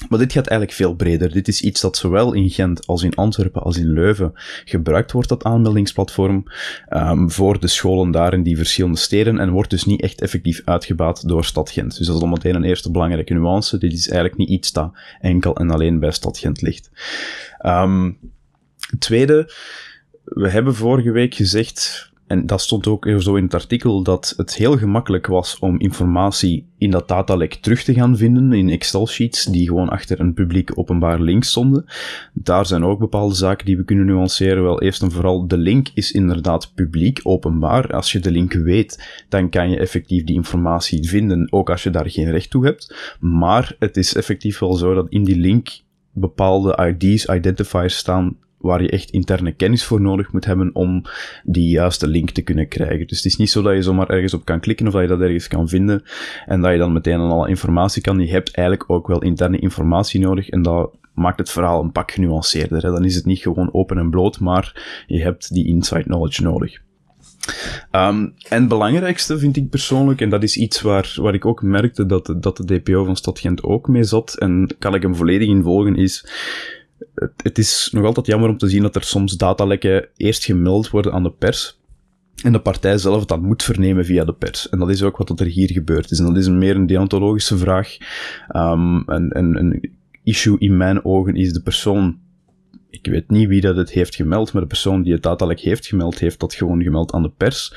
Maar 0.07 0.19
dit 0.19 0.31
gaat 0.31 0.47
eigenlijk 0.47 0.77
veel 0.77 0.93
breder. 0.93 1.31
Dit 1.31 1.47
is 1.47 1.61
iets 1.61 1.81
dat 1.81 1.97
zowel 1.97 2.33
in 2.33 2.49
Gent 2.49 2.87
als 2.87 3.03
in 3.03 3.15
Antwerpen 3.15 3.61
als 3.61 3.77
in 3.77 3.93
Leuven 3.93 4.31
gebruikt 4.65 5.11
wordt, 5.11 5.29
dat 5.29 5.43
aanmeldingsplatform, 5.43 6.43
um, 6.89 7.31
voor 7.31 7.59
de 7.59 7.67
scholen 7.67 8.11
daar 8.11 8.33
in 8.33 8.43
die 8.43 8.57
verschillende 8.57 8.97
steden 8.97 9.39
en 9.39 9.49
wordt 9.49 9.69
dus 9.69 9.85
niet 9.85 10.01
echt 10.01 10.21
effectief 10.21 10.61
uitgebaat 10.65 11.27
door 11.27 11.45
Stad 11.45 11.71
Gent. 11.71 11.97
Dus 11.97 12.07
dat 12.07 12.15
is 12.15 12.21
al 12.21 12.27
meteen 12.27 12.55
een 12.55 12.63
eerste 12.63 12.91
belangrijke 12.91 13.33
nuance. 13.33 13.77
Dit 13.77 13.93
is 13.93 14.09
eigenlijk 14.09 14.37
niet 14.37 14.49
iets 14.49 14.71
dat 14.71 14.91
enkel 15.21 15.55
en 15.55 15.71
alleen 15.71 15.99
bij 15.99 16.11
Stad 16.11 16.37
Gent 16.37 16.61
ligt. 16.61 16.89
Um, 17.65 18.17
tweede, 18.99 19.53
we 20.23 20.49
hebben 20.49 20.75
vorige 20.75 21.11
week 21.11 21.35
gezegd, 21.35 22.08
en 22.29 22.45
dat 22.45 22.61
stond 22.61 22.87
ook 22.87 23.09
zo 23.17 23.35
in 23.35 23.43
het 23.43 23.53
artikel, 23.53 24.03
dat 24.03 24.33
het 24.37 24.55
heel 24.55 24.77
gemakkelijk 24.77 25.27
was 25.27 25.59
om 25.59 25.79
informatie 25.79 26.67
in 26.77 26.91
dat 26.91 27.07
datalek 27.07 27.53
terug 27.53 27.83
te 27.83 27.93
gaan 27.93 28.17
vinden 28.17 28.53
in 28.53 28.69
Excel-sheets 28.69 29.45
die 29.45 29.67
gewoon 29.67 29.89
achter 29.89 30.19
een 30.19 30.33
publiek 30.33 30.77
openbaar 30.77 31.21
link 31.21 31.43
stonden. 31.43 31.85
Daar 32.33 32.65
zijn 32.65 32.83
ook 32.83 32.99
bepaalde 32.99 33.35
zaken 33.35 33.65
die 33.65 33.77
we 33.77 33.83
kunnen 33.83 34.05
nuanceren. 34.05 34.63
Wel, 34.63 34.81
eerst 34.81 35.01
en 35.01 35.11
vooral, 35.11 35.47
de 35.47 35.57
link 35.57 35.87
is 35.93 36.11
inderdaad 36.11 36.71
publiek, 36.75 37.19
openbaar. 37.23 37.93
Als 37.93 38.11
je 38.11 38.19
de 38.19 38.31
link 38.31 38.53
weet, 38.53 39.23
dan 39.29 39.49
kan 39.49 39.69
je 39.69 39.77
effectief 39.77 40.23
die 40.23 40.35
informatie 40.35 41.07
vinden, 41.07 41.51
ook 41.51 41.69
als 41.69 41.83
je 41.83 41.89
daar 41.89 42.09
geen 42.09 42.31
recht 42.31 42.49
toe 42.49 42.65
hebt. 42.65 43.17
Maar 43.19 43.75
het 43.79 43.97
is 43.97 44.15
effectief 44.15 44.59
wel 44.59 44.73
zo 44.73 44.93
dat 44.93 45.09
in 45.09 45.23
die 45.23 45.37
link 45.37 45.69
bepaalde 46.11 46.95
ID's, 46.97 47.25
identifiers 47.25 47.97
staan 47.97 48.37
waar 48.59 48.81
je 48.81 48.89
echt 48.89 49.09
interne 49.09 49.51
kennis 49.51 49.83
voor 49.83 50.01
nodig 50.01 50.31
moet 50.31 50.45
hebben 50.45 50.69
om 50.73 51.03
die 51.43 51.69
juiste 51.69 52.07
link 52.07 52.29
te 52.29 52.41
kunnen 52.41 52.67
krijgen. 52.67 53.07
Dus 53.07 53.17
het 53.17 53.25
is 53.25 53.37
niet 53.37 53.49
zo 53.49 53.61
dat 53.61 53.73
je 53.73 53.81
zomaar 53.81 54.09
ergens 54.09 54.33
op 54.33 54.45
kan 54.45 54.59
klikken 54.59 54.87
of 54.87 54.93
dat 54.93 55.01
je 55.01 55.07
dat 55.07 55.21
ergens 55.21 55.47
kan 55.47 55.67
vinden 55.67 56.03
en 56.45 56.61
dat 56.61 56.71
je 56.71 56.77
dan 56.77 56.93
meteen 56.93 57.19
aan 57.19 57.31
alle 57.31 57.49
informatie 57.49 58.01
kan. 58.01 58.19
Je 58.19 58.31
hebt 58.31 58.55
eigenlijk 58.55 58.89
ook 58.89 59.07
wel 59.07 59.21
interne 59.21 59.59
informatie 59.59 60.19
nodig 60.19 60.49
en 60.49 60.61
dat 60.61 60.97
maakt 61.13 61.39
het 61.39 61.49
verhaal 61.49 61.83
een 61.83 61.91
pak 61.91 62.11
genuanceerder. 62.11 62.83
Hè. 62.83 62.91
Dan 62.91 63.05
is 63.05 63.15
het 63.15 63.25
niet 63.25 63.39
gewoon 63.39 63.73
open 63.73 63.97
en 63.97 64.09
bloot, 64.09 64.39
maar 64.39 65.03
je 65.07 65.21
hebt 65.21 65.53
die 65.53 65.67
inside 65.67 66.03
knowledge 66.03 66.41
nodig. 66.41 66.79
Um, 67.91 68.33
en 68.49 68.59
het 68.59 68.67
belangrijkste 68.67 69.39
vind 69.39 69.57
ik 69.57 69.69
persoonlijk, 69.69 70.21
en 70.21 70.29
dat 70.29 70.43
is 70.43 70.57
iets 70.57 70.81
waar, 70.81 71.13
waar 71.15 71.33
ik 71.33 71.45
ook 71.45 71.61
merkte 71.61 72.05
dat, 72.05 72.35
dat 72.37 72.57
de 72.57 72.65
DPO 72.65 73.03
van 73.03 73.15
Stad 73.15 73.39
Gent 73.39 73.63
ook 73.63 73.87
mee 73.87 74.03
zat, 74.03 74.35
en 74.37 74.75
kan 74.79 74.95
ik 74.95 75.01
hem 75.01 75.15
volledig 75.15 75.47
in 75.47 75.63
volgen, 75.63 75.95
is 75.95 76.29
het, 77.37 77.57
is 77.57 77.89
nog 77.91 78.05
altijd 78.05 78.25
jammer 78.25 78.49
om 78.49 78.57
te 78.57 78.69
zien 78.69 78.81
dat 78.81 78.95
er 78.95 79.03
soms 79.03 79.37
datalekken 79.37 80.07
eerst 80.15 80.45
gemeld 80.45 80.89
worden 80.89 81.13
aan 81.13 81.23
de 81.23 81.31
pers, 81.31 81.79
en 82.43 82.51
de 82.51 82.59
partij 82.59 82.97
zelf 82.97 83.25
dat 83.25 83.41
moet 83.41 83.63
vernemen 83.63 84.05
via 84.05 84.25
de 84.25 84.33
pers. 84.33 84.69
En 84.69 84.79
dat 84.79 84.89
is 84.89 85.03
ook 85.03 85.17
wat 85.17 85.39
er 85.39 85.45
hier 85.45 85.71
gebeurd 85.71 86.11
is. 86.11 86.19
En 86.19 86.25
dat 86.25 86.37
is 86.37 86.49
meer 86.49 86.75
een 86.75 86.87
deontologische 86.87 87.57
vraag. 87.57 87.97
En 88.47 89.29
een 89.33 89.91
issue 90.23 90.59
in 90.59 90.77
mijn 90.77 91.05
ogen 91.05 91.35
is 91.35 91.53
de 91.53 91.61
persoon. 91.61 92.19
Ik 92.89 93.05
weet 93.05 93.29
niet 93.29 93.47
wie 93.47 93.61
dat 93.61 93.75
het 93.75 93.91
heeft 93.91 94.15
gemeld, 94.15 94.53
maar 94.53 94.61
de 94.61 94.67
persoon 94.67 95.01
die 95.01 95.13
het 95.13 95.23
datalek 95.23 95.59
heeft 95.59 95.85
gemeld, 95.85 96.19
heeft 96.19 96.39
dat 96.39 96.53
gewoon 96.53 96.83
gemeld 96.83 97.11
aan 97.11 97.21
de 97.21 97.31
pers. 97.37 97.73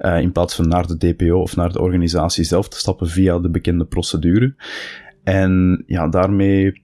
Uh, 0.00 0.20
in 0.20 0.32
plaats 0.32 0.54
van 0.54 0.68
naar 0.68 0.86
de 0.86 0.96
DPO 0.96 1.40
of 1.40 1.56
naar 1.56 1.72
de 1.72 1.80
organisatie 1.80 2.44
zelf 2.44 2.68
te 2.68 2.78
stappen 2.78 3.08
via 3.08 3.38
de 3.38 3.50
bekende 3.50 3.84
procedure. 3.84 4.54
En 5.22 5.84
ja, 5.86 6.08
daarmee 6.08 6.83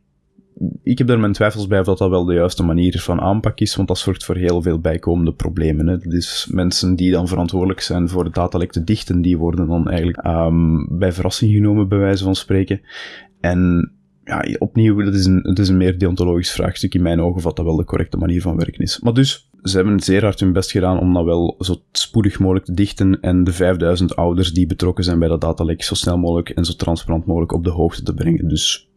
ik 0.82 0.98
heb 0.98 1.06
daar 1.06 1.20
mijn 1.20 1.32
twijfels 1.32 1.66
bij 1.66 1.78
of 1.78 1.86
dat, 1.86 1.98
dat 1.98 2.10
wel 2.10 2.24
de 2.24 2.34
juiste 2.34 2.62
manier 2.62 3.00
van 3.00 3.20
aanpak 3.20 3.60
is, 3.60 3.76
want 3.76 3.88
dat 3.88 3.98
zorgt 3.98 4.24
voor 4.24 4.36
heel 4.36 4.62
veel 4.62 4.78
bijkomende 4.78 5.32
problemen. 5.32 5.86
Hè. 5.86 5.98
Dus 5.98 6.48
mensen 6.50 6.96
die 6.96 7.10
dan 7.10 7.28
verantwoordelijk 7.28 7.80
zijn 7.80 8.08
voor 8.08 8.24
het 8.24 8.34
datalek 8.34 8.72
te 8.72 8.84
dichten, 8.84 9.22
die 9.22 9.38
worden 9.38 9.66
dan 9.66 9.88
eigenlijk 9.88 10.26
um, 10.26 10.98
bij 10.98 11.12
verrassing 11.12 11.52
genomen, 11.52 11.88
bij 11.88 11.98
wijze 11.98 12.24
van 12.24 12.34
spreken. 12.34 12.80
En 13.40 13.92
ja, 14.24 14.44
opnieuw, 14.58 15.02
dat 15.04 15.14
is, 15.14 15.26
een, 15.26 15.42
dat 15.42 15.58
is 15.58 15.68
een 15.68 15.76
meer 15.76 15.98
deontologisch 15.98 16.52
vraagstuk 16.52 16.94
in 16.94 17.02
mijn 17.02 17.20
ogen, 17.20 17.42
wat 17.42 17.56
dat 17.56 17.64
wel 17.64 17.76
de 17.76 17.84
correcte 17.84 18.16
manier 18.16 18.42
van 18.42 18.56
werken 18.56 18.82
is. 18.82 19.00
Maar 19.00 19.14
dus, 19.14 19.50
ze 19.62 19.76
hebben 19.76 20.00
zeer 20.00 20.22
hard 20.22 20.40
hun 20.40 20.52
best 20.52 20.70
gedaan 20.70 20.98
om 20.98 21.14
dat 21.14 21.24
wel 21.24 21.56
zo 21.58 21.76
spoedig 21.92 22.38
mogelijk 22.38 22.64
te 22.64 22.74
dichten 22.74 23.20
en 23.20 23.44
de 23.44 23.52
5000 23.52 24.16
ouders 24.16 24.52
die 24.52 24.66
betrokken 24.66 25.04
zijn 25.04 25.18
bij 25.18 25.28
dat 25.28 25.40
datalek 25.40 25.82
zo 25.82 25.94
snel 25.94 26.18
mogelijk 26.18 26.48
en 26.48 26.64
zo 26.64 26.72
transparant 26.72 27.26
mogelijk 27.26 27.52
op 27.52 27.64
de 27.64 27.70
hoogte 27.70 28.02
te 28.02 28.14
brengen. 28.14 28.48
Dus 28.48 28.90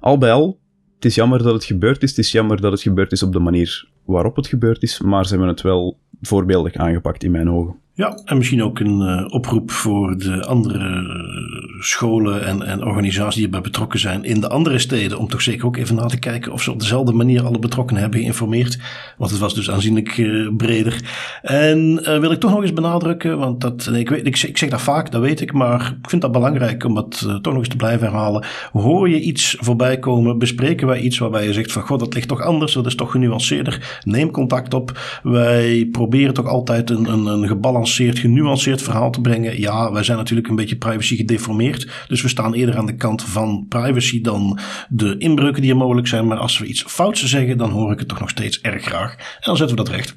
al 0.00 0.18
bij 0.18 0.32
al, 0.32 0.60
het 1.02 1.10
is 1.10 1.16
jammer 1.16 1.42
dat 1.42 1.52
het 1.52 1.64
gebeurd 1.64 2.02
is. 2.02 2.10
Het 2.10 2.18
is 2.18 2.32
jammer 2.32 2.60
dat 2.60 2.72
het 2.72 2.82
gebeurd 2.82 3.12
is 3.12 3.22
op 3.22 3.32
de 3.32 3.38
manier 3.38 3.88
waarop 4.04 4.36
het 4.36 4.46
gebeurd 4.46 4.82
is. 4.82 5.00
Maar 5.00 5.24
ze 5.24 5.30
hebben 5.30 5.48
het 5.48 5.60
wel 5.60 5.98
voorbeeldig 6.20 6.74
aangepakt 6.74 7.24
in 7.24 7.30
mijn 7.30 7.50
ogen. 7.50 7.81
Ja, 7.94 8.18
en 8.24 8.36
misschien 8.36 8.62
ook 8.62 8.78
een 8.78 9.00
uh, 9.00 9.34
oproep 9.34 9.70
voor 9.70 10.18
de 10.18 10.44
andere 10.46 10.88
uh, 10.88 11.80
scholen 11.80 12.44
en, 12.46 12.62
en 12.62 12.84
organisaties 12.84 13.34
die 13.34 13.44
erbij 13.44 13.60
betrokken 13.60 13.98
zijn 13.98 14.24
in 14.24 14.40
de 14.40 14.48
andere 14.48 14.78
steden. 14.78 15.18
Om 15.18 15.28
toch 15.28 15.42
zeker 15.42 15.66
ook 15.66 15.76
even 15.76 15.94
na 15.94 16.06
te 16.06 16.18
kijken 16.18 16.52
of 16.52 16.62
ze 16.62 16.70
op 16.70 16.80
dezelfde 16.80 17.12
manier 17.12 17.44
alle 17.44 17.58
betrokkenen 17.58 18.02
hebben 18.02 18.20
geïnformeerd. 18.20 18.78
Want 19.18 19.30
het 19.30 19.40
was 19.40 19.54
dus 19.54 19.70
aanzienlijk 19.70 20.16
uh, 20.16 20.48
breder. 20.56 21.00
En 21.42 22.02
wil 22.20 22.30
ik 22.30 22.40
toch 22.40 22.50
nog 22.50 22.62
eens 22.62 22.72
benadrukken, 22.72 23.38
want 23.38 23.60
dat, 23.60 23.90
ik, 23.94 24.08
weet, 24.08 24.26
ik, 24.26 24.42
ik, 24.42 24.58
zeg 24.58 24.70
dat 24.70 24.82
vaak, 24.82 25.10
dat 25.10 25.20
weet 25.20 25.40
ik. 25.40 25.52
Maar 25.52 25.96
ik 26.02 26.10
vind 26.10 26.22
dat 26.22 26.32
belangrijk 26.32 26.84
om 26.84 26.96
het 26.96 27.18
toch 27.18 27.52
nog 27.52 27.56
eens 27.56 27.68
te 27.68 27.76
blijven 27.76 28.06
herhalen. 28.06 28.44
Hoor 28.72 29.08
je 29.08 29.20
iets 29.20 29.56
voorbij 29.60 29.98
komen, 29.98 30.38
bespreken 30.38 30.86
wij 30.86 31.00
iets 31.00 31.18
waarbij 31.18 31.46
je 31.46 31.52
zegt 31.52 31.72
van 31.72 31.82
god, 31.82 31.98
dat 31.98 32.14
ligt 32.14 32.28
toch 32.28 32.42
anders, 32.42 32.72
dat 32.72 32.86
is 32.86 32.94
toch 32.94 33.10
genuanceerder. 33.10 34.00
Neem 34.04 34.30
contact 34.30 34.74
op. 34.74 34.98
Wij 35.22 35.88
proberen 35.92 36.34
toch 36.34 36.46
altijd 36.46 36.90
een, 36.90 37.12
een, 37.12 37.26
een 37.26 37.48
gebalanceerd, 37.82 38.18
genuanceerd 38.18 38.82
verhaal 38.82 39.10
te 39.10 39.20
brengen. 39.20 39.60
Ja, 39.60 39.92
wij 39.92 40.02
zijn 40.02 40.18
natuurlijk 40.18 40.48
een 40.48 40.54
beetje 40.54 40.76
privacy 40.76 41.16
gedeformeerd. 41.16 41.88
Dus 42.08 42.22
we 42.22 42.28
staan 42.28 42.54
eerder 42.54 42.76
aan 42.76 42.86
de 42.86 42.96
kant 42.96 43.22
van 43.22 43.66
privacy 43.68 44.20
dan 44.20 44.58
de 44.88 45.18
inbreuken 45.18 45.62
die 45.62 45.70
er 45.70 45.76
mogelijk 45.76 46.06
zijn. 46.06 46.26
Maar 46.26 46.38
als 46.38 46.58
we 46.58 46.66
iets 46.66 46.82
fouts 46.82 47.24
zeggen, 47.24 47.58
dan 47.58 47.70
hoor 47.70 47.92
ik 47.92 47.98
het 47.98 48.08
toch 48.08 48.20
nog 48.20 48.30
steeds 48.30 48.60
erg 48.60 48.84
graag. 48.84 49.12
En 49.16 49.40
dan 49.40 49.56
zetten 49.56 49.76
we 49.76 49.82
dat 49.82 49.94
recht. 49.94 50.14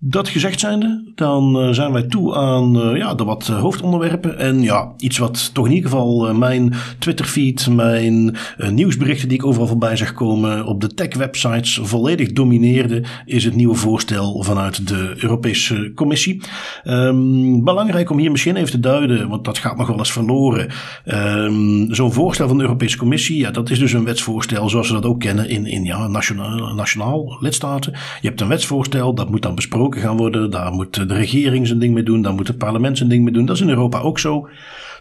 Dat 0.00 0.28
gezegd 0.28 0.60
zijnde, 0.60 1.12
dan 1.14 1.62
uh, 1.62 1.72
zijn 1.72 1.92
wij 1.92 2.02
toe 2.02 2.34
aan 2.34 2.76
uh, 2.76 2.96
ja, 2.96 3.14
de 3.14 3.24
wat 3.24 3.48
uh, 3.50 3.60
hoofdonderwerpen. 3.60 4.38
En 4.38 4.62
ja, 4.62 4.92
iets 4.96 5.18
wat 5.18 5.50
toch 5.54 5.66
in 5.66 5.72
ieder 5.72 5.90
geval 5.90 6.34
mijn 6.34 6.74
Twitterfeed, 6.98 7.68
mijn 7.70 8.36
nieuwsberichten 8.70 9.28
die 9.28 9.38
ik 9.38 9.46
overal 9.46 9.66
voorbij 9.66 9.96
zag 9.96 10.12
komen 10.12 10.66
op 10.66 10.80
de 10.80 10.94
tech-websites 10.94 11.80
volledig 11.82 12.32
domineerde, 12.32 13.04
is 13.24 13.44
het 13.44 13.54
nieuwe 13.54 13.74
voorstel 13.74 14.42
vanuit 14.42 14.88
de 14.88 15.14
Europese 15.16 15.92
Commissie. 15.94 16.42
Um, 16.84 17.64
belangrijk 17.64 18.10
om 18.10 18.18
hier 18.18 18.30
misschien 18.30 18.56
even 18.56 18.70
te 18.70 18.80
duiden, 18.80 19.28
want 19.28 19.44
dat 19.44 19.58
gaat 19.58 19.76
nog 19.76 19.86
wel 19.86 19.98
eens 19.98 20.12
verloren. 20.12 20.68
Um, 21.04 21.94
Zo'n 21.94 22.12
voorstel 22.12 22.48
van 22.48 22.56
de 22.56 22.62
Europese 22.62 22.96
Commissie, 22.98 23.38
ja, 23.38 23.50
dat 23.50 23.70
is 23.70 23.78
dus 23.78 23.92
een 23.92 24.04
wetsvoorstel 24.04 24.68
zoals 24.68 24.88
we 24.88 24.94
dat 24.94 25.04
ook 25.04 25.20
kennen 25.20 25.48
in, 25.48 25.66
in 25.66 25.84
ja, 25.84 26.06
nationaal, 26.06 26.74
nationaal 26.74 27.36
lidstaten. 27.40 27.92
Je 28.20 28.28
hebt 28.28 28.40
een 28.40 28.48
wetsvoorstel, 28.48 29.14
dat 29.14 29.30
moet 29.30 29.42
dan 29.42 29.54
besproken 29.54 29.86
gaan 29.96 30.16
worden. 30.16 30.50
Daar 30.50 30.72
moet 30.72 31.08
de 31.08 31.14
regering 31.14 31.66
zijn 31.66 31.78
ding 31.78 31.94
mee 31.94 32.02
doen. 32.02 32.22
Daar 32.22 32.34
moet 32.34 32.48
het 32.48 32.58
parlement 32.58 32.96
zijn 32.96 33.08
ding 33.08 33.24
mee 33.24 33.32
doen. 33.32 33.46
Dat 33.46 33.56
is 33.56 33.62
in 33.62 33.68
Europa 33.68 34.00
ook 34.00 34.18
zo. 34.18 34.48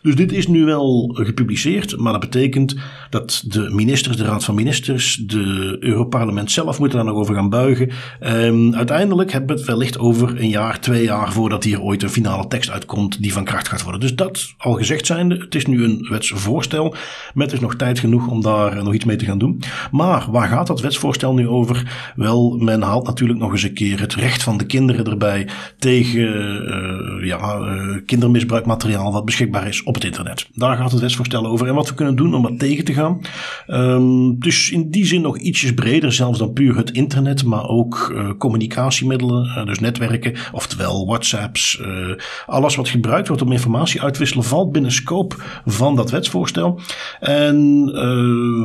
Dus 0.01 0.16
dit 0.16 0.32
is 0.32 0.48
nu 0.48 0.66
wel 0.66 1.10
gepubliceerd, 1.13 1.98
maar 1.98 2.12
dat 2.12 2.22
betekent 2.22 2.75
dat 3.10 3.44
de 3.48 3.70
ministers, 3.70 4.18
de 4.18 4.24
Raad 4.24 4.44
van 4.44 4.56
Ministers, 4.56 5.16
de 5.16 5.77
Europarlement 5.80 6.51
zelf 6.51 6.80
moeten 6.80 6.98
daar 6.98 7.08
nog 7.08 7.18
over 7.18 7.36
gaan 7.36 7.50
buigen. 7.50 7.89
Um, 8.22 8.75
uiteindelijk 8.75 9.32
hebben 9.32 9.50
we 9.50 9.62
het 9.62 9.70
wellicht 9.70 10.00
over 10.00 10.42
een 10.42 10.50
jaar, 10.50 10.80
twee 10.80 11.04
jaar 11.04 11.32
voordat 11.32 11.63
hier 11.63 11.82
ooit 11.82 12.04
een 12.04 12.10
finale 12.10 12.48
tekst 12.48 12.70
uitkomt 12.70 13.22
die 13.22 13.34
van 13.34 13.44
kracht 13.44 13.68
gaat 13.68 13.84
worden. 13.84 14.01
Dus 14.01 14.16
dat 14.16 14.54
al 14.58 14.74
gezegd 14.74 15.06
zijnde, 15.06 15.38
het 15.38 15.56
is 15.56 15.66
nu 15.66 15.84
een 15.84 16.08
wetsvoorstel 16.10 16.96
met 17.34 17.50
dus 17.50 17.60
nog 17.60 17.75
tijd 17.75 18.00
genoeg 18.00 18.27
om 18.27 18.42
daar 18.42 18.84
nog 18.84 18.94
iets 18.94 19.06
mee 19.06 19.16
te 19.16 19.25
gaan 19.25 19.38
doen. 19.38 19.62
Maar 19.92 20.25
waar 20.32 20.48
gaat 20.48 20.68
dat 20.68 20.82
wetsvoorstel 20.82 21.34
nu 21.34 21.48
over? 21.48 22.12
Wel, 22.16 22.58
men 22.60 22.82
haalt 22.82 23.06
natuurlijk 23.06 23.39
nog 23.39 23.51
eens 23.51 23.63
een 23.63 23.74
keer 23.74 24.00
het 24.00 24.16
recht 24.16 24.44
van 24.44 24.58
de 24.58 24.66
kinderen 24.66 25.06
erbij 25.06 25.48
tegen 25.80 26.22
uh, 26.22 27.27
ja, 27.27 27.58
uh, 27.60 27.98
kindermisbruikmateriaal 28.06 29.12
wat 29.12 29.25
beschikbaar 29.25 29.68
is 29.68 29.84
op 29.88 29.94
het 29.94 30.03
internet. 30.03 30.48
Daar 30.53 30.77
gaat 30.77 30.91
het 30.91 31.01
wetsvoorstel 31.01 31.46
over 31.46 31.67
en 31.67 31.75
wat 31.75 31.89
we 31.89 31.94
kunnen 31.94 32.15
doen 32.15 32.36
om 32.36 32.41
dat 32.41 32.60
tegen 32.60 32.86
te 32.86 32.94
gaan. 32.94 33.22
Um, 33.67 34.39
dus 34.39 34.72
in 34.72 34.89
die 34.89 35.06
zin 35.06 35.22
nog 35.22 35.38
ietsjes 35.38 35.74
breder 35.74 36.13
zelfs 36.13 36.39
dan 36.39 36.53
puur 36.53 36.75
het 36.77 36.91
internet, 36.91 37.44
maar 37.44 37.67
ook 37.67 38.12
uh, 38.13 38.29
communicatiemiddelen, 38.38 39.46
uh, 39.46 39.65
dus 39.65 39.79
netwerken, 39.79 40.34
oftewel 40.51 41.06
WhatsApps. 41.06 41.79
Uh, 41.82 42.15
alles 42.46 42.75
wat 42.75 42.89
gebruikt 42.89 43.27
wordt 43.27 43.41
om 43.41 43.51
informatie 43.51 44.01
uit 44.01 44.13
te 44.13 44.20
wisselen 44.20 44.44
valt 44.44 44.72
binnen 44.72 44.91
scope 44.91 45.36
van 45.65 45.96
dat 45.96 46.12
wetsvoorstel. 46.12 46.79
En 47.20 47.86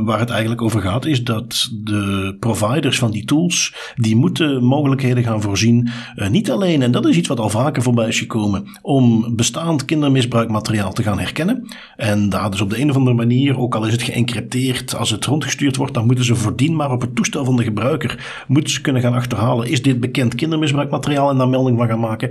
waar 0.05 0.19
het 0.19 0.31
eigenlijk 0.31 0.63
over 0.63 0.81
gaat 0.81 1.05
is 1.05 1.25
dat 1.25 1.71
de 1.73 2.37
providers 2.41 2.99
van 2.99 3.11
die 3.11 3.25
tools, 3.25 3.75
die 3.95 4.17
moeten 4.17 4.65
mogelijkheden 4.65 5.23
gaan 5.23 5.43
voorzien. 5.43 5.91
niet 6.31 6.51
alleen, 6.51 6.83
en 6.83 6.91
dat 6.91 7.07
is 7.07 7.17
iets 7.17 7.29
wat 7.29 7.41
al 7.41 7.49
vaker 7.49 7.83
voorbij 7.83 8.09
is 8.09 8.19
gekomen, 8.19 8.79
om 8.83 9.37
bestaand 9.37 9.85
kindermisbruikmateriaal 9.85 10.93
te 10.93 11.03
gaan 11.03 11.11
herkennen. 11.19 11.69
En 11.97 12.29
daar 12.29 12.51
dus 12.51 12.61
op 12.61 12.71
de 12.71 12.81
een 12.81 12.91
of 12.91 12.97
andere 12.97 13.17
manier, 13.17 13.59
ook 13.59 13.75
al 13.75 13.87
is 13.87 13.93
het 13.93 14.03
geëncrypteerd, 14.03 14.95
als 14.97 15.11
het 15.11 15.25
rondgestuurd 15.25 15.77
wordt, 15.77 15.95
dan 15.95 16.07
moeten 16.07 16.25
ze 16.25 16.35
voordien 16.35 16.77
maar 16.77 16.91
op 16.91 17.01
het 17.01 17.15
toestel 17.15 17.45
van 17.45 17.57
de 17.57 17.63
gebruiker 17.63 18.45
moeten 18.49 18.73
ze 18.73 18.81
kunnen 18.81 19.03
gaan 19.03 19.15
achterhalen. 19.15 19.71
Is 19.71 19.83
dit 19.83 20.01
bekend 20.01 20.35
kindermisbruikmateriaal 20.35 21.31
en 21.31 21.37
daar 21.37 21.49
melding 21.49 21.79
van 21.79 21.89
gaan 21.89 22.01
maken? 22.01 22.31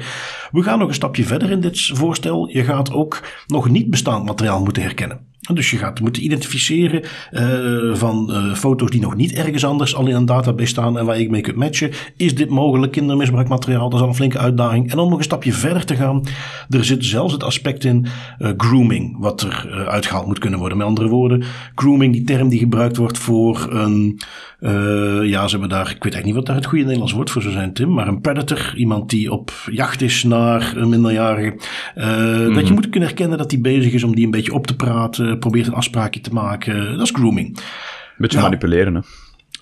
We 0.52 0.64
gaan 0.64 0.80
nog 0.80 0.88
een 0.88 0.94
stapje 0.94 1.24
verder 1.24 1.52
in 1.52 1.62
dit 1.62 1.92
voorstel. 1.94 2.50
Je 2.50 2.64
gaat 2.64 2.94
ook 2.94 3.24
nog 3.48 3.70
niet 3.70 3.90
bestaand 3.90 4.26
materiaal 4.26 4.64
moeten 4.64 4.84
herkennen. 4.84 5.31
Dus 5.42 5.72
je 5.72 5.78
gaat 5.78 6.00
moeten 6.00 6.24
identificeren 6.24 7.04
uh, 7.32 7.96
van 7.96 8.28
uh, 8.32 8.54
foto's 8.54 8.90
die 8.90 9.02
nog 9.02 9.16
niet 9.16 9.34
ergens 9.34 9.66
anders 9.66 9.96
al 9.96 10.08
in 10.08 10.16
een 10.16 10.26
database 10.26 10.70
staan 10.70 10.98
en 10.98 11.06
waar 11.06 11.20
je 11.20 11.30
mee 11.30 11.42
kunt 11.42 11.56
matchen. 11.56 11.92
Is 12.16 12.36
dit 12.36 12.50
mogelijk 12.50 12.92
kindermisbruikmateriaal? 12.92 13.90
Dat 13.90 13.94
is 14.00 14.02
al 14.02 14.08
een 14.08 14.16
flinke 14.16 14.38
uitdaging. 14.38 14.92
En 14.92 15.00
om 15.00 15.10
nog 15.10 15.18
een 15.18 15.24
stapje 15.24 15.54
verder 15.54 15.86
te 15.86 15.96
gaan, 15.96 16.24
er 16.70 16.86
zit 16.86 17.06
zelfs 17.06 17.34
het 17.34 17.44
aspect 17.44 17.84
in 17.84 18.06
uh, 18.40 18.50
grooming, 18.58 19.16
wat 19.20 19.42
er 19.42 19.86
uitgehaald 19.88 20.26
moet 20.26 20.40
kunnen 20.40 20.60
worden. 20.60 20.78
Met 20.78 20.88
andere 20.88 21.08
woorden, 21.08 21.44
grooming, 21.76 22.14
die 22.14 22.24
term 22.24 22.50
die 22.50 22.60
gebruikt 22.60 22.98
wordt 22.98 23.18
voor 23.18 23.68
een, 23.72 24.20
ja, 25.24 25.48
ze 25.48 25.52
hebben 25.52 25.70
daar, 25.70 25.90
ik 25.90 26.04
weet 26.04 26.14
eigenlijk 26.14 26.26
niet 26.26 26.36
wat 26.36 26.46
daar 26.46 26.56
het 26.56 26.66
goede 26.66 26.84
Nederlands 26.84 27.14
woord 27.14 27.30
voor 27.30 27.42
zou 27.42 27.54
zijn, 27.54 27.74
Tim, 27.74 27.94
maar 27.94 28.08
een 28.08 28.22
predator, 28.22 28.74
iemand 28.76 29.10
die 29.10 29.32
op 29.32 29.52
jacht 29.72 30.02
is 30.02 30.24
naar 30.24 30.74
een 30.76 30.90
minderjarige. 30.90 31.56
Mm. 31.96 32.54
Dat 32.54 32.68
je 32.68 32.74
moet 32.74 32.90
kunnen 32.90 33.10
herkennen 33.10 33.38
dat 33.38 33.50
die 33.50 33.62
bezig 33.62 33.94
is 33.94 34.04
om 34.04 34.16
die 34.16 34.26
een 34.26 34.32
beetje 34.32 34.54
op 34.54 34.68
te 34.68 34.76
praten 34.76 35.31
probeert 35.40 35.68
een 35.68 35.74
afspraakje 35.74 36.22
te 36.22 36.34
maken. 36.34 36.98
Dat 36.98 37.08
is 37.08 37.14
grooming. 37.16 37.58
Beetje 38.18 38.38
nou, 38.38 38.50
manipuleren, 38.50 38.96
hè? 38.96 39.02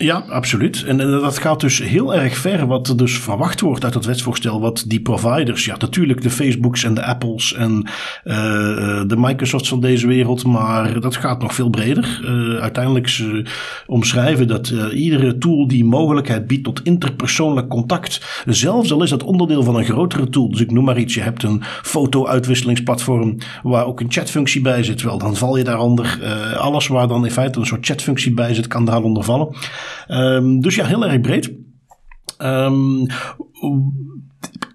Ja, 0.02 0.24
absoluut. 0.30 0.84
En, 0.84 0.98
dat 0.98 1.38
gaat 1.38 1.60
dus 1.60 1.80
heel 1.80 2.16
erg 2.16 2.38
ver 2.38 2.68
wat 2.68 2.88
er 2.88 2.98
dus 2.98 3.18
verwacht 3.18 3.62
wordt 3.62 3.84
uit 3.84 3.94
het 3.94 4.06
wetsvoorstel. 4.06 4.62
Wat 4.62 4.84
die 4.88 5.02
providers, 5.02 5.66
ja 5.66 5.76
natuurlijk 5.80 6.22
de 6.22 6.30
Facebooks 6.30 6.84
en 6.84 6.94
de 6.94 7.06
Apples 7.06 7.54
en 7.54 7.72
uh, 8.24 8.34
de 9.08 9.16
Microsofts 9.18 9.70
van 9.70 9.80
deze 9.80 10.08
wereld. 10.08 10.46
Maar 10.46 11.00
dat 11.00 11.16
gaat 11.16 11.42
nog 11.42 11.54
veel 11.54 11.70
breder. 11.70 12.22
Uh, 12.24 12.60
uiteindelijk 12.62 13.10
ze 13.10 13.46
omschrijven 13.88 14.48
dat 14.48 14.74
iedere 14.94 15.38
tool 15.38 15.68
die 15.68 15.86
mogelijkheid 15.86 16.48
biedt 16.48 16.64
tot 16.64 16.84
interpersoonlijk 16.84 17.68
contact. 17.68 18.44
Zelfs 18.46 18.92
al 18.92 19.04
is 19.04 19.10
dat 19.10 19.24
onderdeel 19.24 19.64
van 19.64 19.76
een 19.76 19.86
grotere 19.86 20.30
tool. 20.30 20.50
Dus 20.50 20.62
ik 20.62 20.72
noem 20.72 20.84
maar 20.84 21.00
iets. 21.00 21.14
Je 21.14 21.22
hebt 21.22 21.44
een 21.44 21.64
foto-uitwisselingsplatform 21.64 23.38
waar 23.64 23.86
ook 23.86 24.00
een 24.00 24.12
chatfunctie 24.12 24.62
bij 24.62 24.84
zit. 24.84 25.02
Wel, 25.02 25.18
dan 25.18 25.36
val 25.36 25.58
je 25.58 25.64
daaronder. 25.64 26.20
alles 26.58 26.88
waar 26.88 27.08
dan 27.08 27.26
in 27.26 27.32
feite 27.32 27.60
een 27.60 27.66
soort 27.66 27.86
chatfunctie 27.86 28.34
bij 28.34 28.54
zit, 28.54 28.68
kan 28.68 28.86
daaronder 28.86 29.24
vallen. 29.24 29.56
Um, 30.08 30.62
dus 30.62 30.76
ja, 30.76 30.86
heel 30.86 31.06
erg 31.06 31.22
breed. 31.22 31.52
Um, 32.42 33.08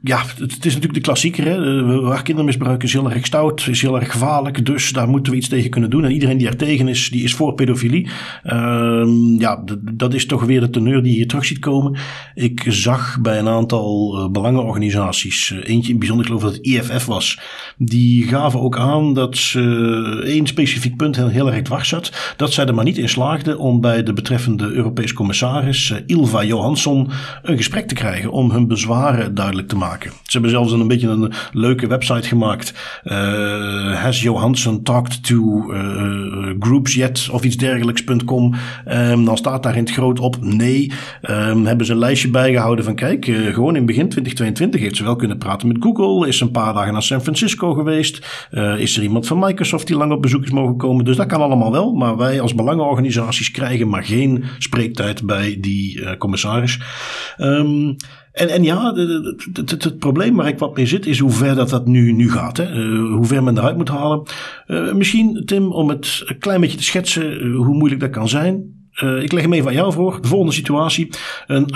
ja, 0.05 0.23
het, 0.39 0.51
is 0.51 0.65
natuurlijk 0.65 0.95
de 0.95 1.01
klassieker. 1.01 1.45
Hè? 1.45 2.23
kindermisbruik 2.23 2.83
is 2.83 2.93
heel 2.93 3.11
erg 3.11 3.27
stout, 3.27 3.67
is 3.67 3.83
heel 3.83 4.01
erg 4.01 4.11
gevaarlijk. 4.11 4.67
Dus 4.67 4.93
daar 4.93 5.09
moeten 5.09 5.33
we 5.33 5.39
iets 5.39 5.49
tegen 5.49 5.71
kunnen 5.71 5.91
doen. 5.91 6.05
En 6.05 6.11
iedereen 6.11 6.39
die 6.39 6.47
er 6.47 6.57
tegen 6.57 6.89
is, 6.89 7.11
die 7.11 7.23
is 7.23 7.35
voor 7.35 7.55
pedofilie. 7.55 8.09
Uh, 8.45 9.09
ja, 9.39 9.65
dat 9.81 10.15
is 10.15 10.27
toch 10.27 10.45
weer 10.45 10.61
de 10.61 10.71
teneur 10.71 11.03
die 11.03 11.11
je 11.11 11.17
hier 11.17 11.29
terug 11.29 11.45
ziet 11.45 11.59
komen. 11.59 11.97
Ik 12.35 12.65
zag 12.69 13.19
bij 13.21 13.39
een 13.39 13.49
aantal 13.49 14.19
uh, 14.19 14.31
belangenorganisaties, 14.31 15.51
uh, 15.51 15.69
eentje 15.69 15.93
in 15.93 15.99
bijzonder, 15.99 16.27
ik 16.27 16.33
geloof 16.33 16.53
dat 16.53 16.57
het 16.57 16.67
IFF 16.67 17.07
was. 17.07 17.41
Die 17.77 18.27
gaven 18.27 18.61
ook 18.61 18.79
aan 18.79 19.15
dat 19.15 19.37
ze 19.37 20.23
één 20.27 20.47
specifiek 20.47 20.97
punt 20.97 21.17
heel, 21.17 21.29
heel 21.29 21.53
erg 21.53 21.63
dwars 21.63 21.89
zat. 21.89 22.35
Dat 22.37 22.53
zij 22.53 22.67
er 22.67 22.75
maar 22.75 22.85
niet 22.85 22.99
in 22.99 23.09
slaagden 23.09 23.59
om 23.59 23.81
bij 23.81 24.03
de 24.03 24.13
betreffende 24.13 24.67
Europees 24.73 25.13
commissaris, 25.13 25.95
Ilva 26.07 26.45
Johansson, 26.45 27.11
een 27.43 27.57
gesprek 27.57 27.89
te 27.89 27.95
krijgen 27.95 28.31
om 28.31 28.51
hun 28.51 28.69
bezwaren 28.69 29.35
duidelijk 29.35 29.69
te 29.69 29.77
maken. 29.77 29.93
Ze 30.03 30.33
hebben 30.33 30.51
zelfs 30.51 30.73
een 30.73 30.89
beetje 30.89 31.09
een 31.09 31.33
leuke 31.53 31.87
website 31.87 32.29
gemaakt. 32.29 32.75
Uh, 33.05 34.03
has 34.03 34.23
Johansson 34.23 34.83
talked 34.83 35.27
to 35.27 35.73
uh, 35.73 36.55
groups 36.59 36.95
yet? 36.95 37.29
Of 37.33 37.45
iets 37.45 37.57
dergelijks.com. 37.57 38.55
Um, 38.89 39.25
dan 39.25 39.37
staat 39.37 39.63
daar 39.63 39.77
in 39.77 39.85
het 39.85 39.93
groot 39.93 40.21
op 40.21 40.37
nee. 40.41 40.93
Um, 41.23 41.67
hebben 41.67 41.87
ze 41.87 41.93
een 41.93 41.99
lijstje 41.99 42.31
bijgehouden 42.31 42.85
van 42.85 42.95
kijk, 42.95 43.27
uh, 43.27 43.55
gewoon 43.55 43.77
in 43.77 43.87
begin 43.87 44.09
2022 44.09 44.81
heeft 44.81 44.97
ze 44.97 45.05
wel 45.05 45.17
kunnen 45.17 45.39
praten 45.39 45.69
met 45.69 45.77
Google. 45.81 46.29
Is 46.29 46.41
een 46.41 46.51
paar 46.51 46.75
dagen 46.75 46.93
naar 46.93 47.03
San 47.03 47.23
Francisco 47.23 47.73
geweest. 47.73 48.27
Is 48.79 48.97
er 48.97 49.03
iemand 49.03 49.27
van 49.27 49.39
Microsoft 49.39 49.87
die 49.87 49.97
lang 49.97 50.13
op 50.13 50.23
bezoek 50.23 50.45
is 50.45 50.51
mogen 50.51 50.77
komen. 50.77 51.05
Dus 51.05 51.17
dat 51.17 51.27
kan 51.27 51.41
allemaal 51.41 51.73
wel. 51.73 51.93
Maar 51.93 52.17
wij 52.17 52.41
als 52.41 52.55
belangenorganisaties 52.55 53.51
krijgen 53.51 53.89
maar 53.89 54.05
geen 54.05 54.45
spreektijd 54.59 55.27
bij 55.27 55.57
die 55.61 56.17
commissaris. 56.17 56.81
Um, 57.39 57.97
en, 58.35 58.49
en 58.49 58.63
ja, 58.63 58.95
het, 59.53 59.99
probleem 59.99 60.37
waar 60.37 60.49
ik 60.49 60.59
wat 60.59 60.77
mee 60.77 60.87
zit 60.87 61.07
is 61.07 61.19
hoe 61.19 61.31
ver 61.31 61.55
dat, 61.55 61.69
dat 61.69 61.87
nu, 61.87 62.13
nu 62.13 62.31
gaat. 62.31 62.57
Hè? 62.57 62.73
Uh, 62.73 63.15
hoe 63.15 63.25
ver 63.25 63.43
men 63.43 63.59
eruit 63.59 63.77
moet 63.77 63.89
halen. 63.89 64.23
Uh, 64.67 64.93
misschien, 64.93 65.43
Tim, 65.45 65.73
om 65.73 65.89
het 65.89 66.23
een 66.25 66.39
klein 66.39 66.61
beetje 66.61 66.77
te 66.77 66.83
schetsen 66.83 67.47
uh, 67.47 67.57
hoe 67.57 67.75
moeilijk 67.75 68.01
dat 68.01 68.11
kan 68.11 68.29
zijn. 68.29 68.87
ik 69.21 69.33
leg 69.33 69.43
hem 69.43 69.53
even 69.53 69.69
aan 69.69 69.75
jou 69.75 69.93
voor. 69.93 70.19
De 70.21 70.29
volgende 70.29 70.53
situatie. 70.53 71.11
Een 71.47 71.67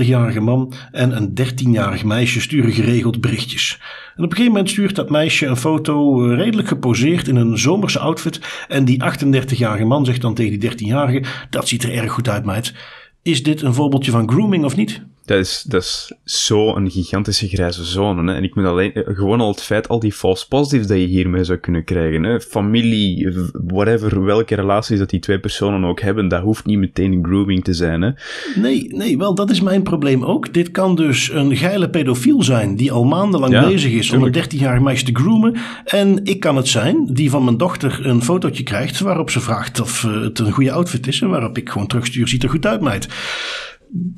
38-jarige 0.00 0.40
man 0.40 0.72
en 0.92 1.16
een 1.16 1.32
13-jarig 1.42 2.04
meisje 2.04 2.40
sturen 2.40 2.72
geregeld 2.72 3.20
berichtjes. 3.20 3.78
En 4.16 4.24
op 4.24 4.30
een 4.30 4.36
gegeven 4.36 4.52
moment 4.52 4.70
stuurt 4.70 4.96
dat 4.96 5.10
meisje 5.10 5.46
een 5.46 5.56
foto 5.56 6.24
redelijk 6.26 6.68
geposeerd 6.68 7.28
in 7.28 7.36
een 7.36 7.58
zomerse 7.58 7.98
outfit. 7.98 8.64
En 8.68 8.84
die 8.84 9.02
38-jarige 9.04 9.84
man 9.84 10.04
zegt 10.04 10.20
dan 10.20 10.34
tegen 10.34 10.60
die 10.60 10.70
13-jarige: 10.70 11.24
Dat 11.50 11.68
ziet 11.68 11.82
er 11.82 11.92
erg 11.92 12.12
goed 12.12 12.28
uit, 12.28 12.44
meid. 12.44 12.74
Is 13.22 13.42
dit 13.42 13.62
een 13.62 13.74
voorbeeldje 13.74 14.10
van 14.10 14.30
grooming 14.30 14.64
of 14.64 14.76
niet? 14.76 15.02
Dat 15.26 15.38
is, 15.38 15.64
dat 15.68 15.82
is 15.82 16.12
zo'n 16.24 16.90
gigantische 16.90 17.48
grijze 17.48 17.84
zone. 17.84 18.30
Hè? 18.30 18.36
En 18.36 18.44
ik 18.44 18.54
moet 18.54 18.64
alleen, 18.64 18.92
gewoon 18.94 19.40
al 19.40 19.50
het 19.50 19.62
feit, 19.62 19.88
al 19.88 19.98
die 19.98 20.12
false 20.12 20.48
positives 20.48 20.86
dat 20.86 20.96
je 20.96 21.04
hiermee 21.04 21.44
zou 21.44 21.58
kunnen 21.58 21.84
krijgen. 21.84 22.22
Hè? 22.22 22.40
Familie, 22.40 23.34
whatever, 23.52 24.24
welke 24.24 24.54
relaties 24.54 24.98
dat 24.98 25.10
die 25.10 25.20
twee 25.20 25.40
personen 25.40 25.84
ook 25.84 26.00
hebben, 26.00 26.28
dat 26.28 26.42
hoeft 26.42 26.66
niet 26.66 26.78
meteen 26.78 27.24
grooming 27.24 27.64
te 27.64 27.74
zijn. 27.74 28.02
Hè? 28.02 28.10
Nee, 28.54 28.86
nee, 28.88 29.18
wel, 29.18 29.34
dat 29.34 29.50
is 29.50 29.60
mijn 29.60 29.82
probleem 29.82 30.24
ook. 30.24 30.52
Dit 30.52 30.70
kan 30.70 30.94
dus 30.94 31.30
een 31.32 31.56
geile 31.56 31.90
pedofiel 31.90 32.42
zijn 32.42 32.76
die 32.76 32.92
al 32.92 33.04
maandenlang 33.04 33.60
bezig 33.60 33.92
is 33.92 34.10
om 34.10 34.22
een 34.22 34.34
13-jarig 34.34 34.82
meisje 34.82 35.04
te 35.04 35.20
groomen. 35.20 35.56
En 35.84 36.20
ik 36.24 36.40
kan 36.40 36.56
het 36.56 36.68
zijn 36.68 37.06
die 37.10 37.30
van 37.30 37.44
mijn 37.44 37.56
dochter 37.56 38.06
een 38.06 38.22
fotootje 38.22 38.62
krijgt 38.62 39.00
waarop 39.00 39.30
ze 39.30 39.40
vraagt 39.40 39.80
of 39.80 40.04
eh, 40.04 40.20
het 40.20 40.38
een 40.38 40.52
goede 40.52 40.72
outfit 40.72 41.06
is. 41.06 41.20
En 41.20 41.28
waarop 41.28 41.58
ik 41.58 41.68
gewoon 41.68 41.86
terugstuur, 41.86 42.28
ziet 42.28 42.42
er 42.42 42.50
goed 42.50 42.66
uit, 42.66 42.80
meid. 42.80 43.08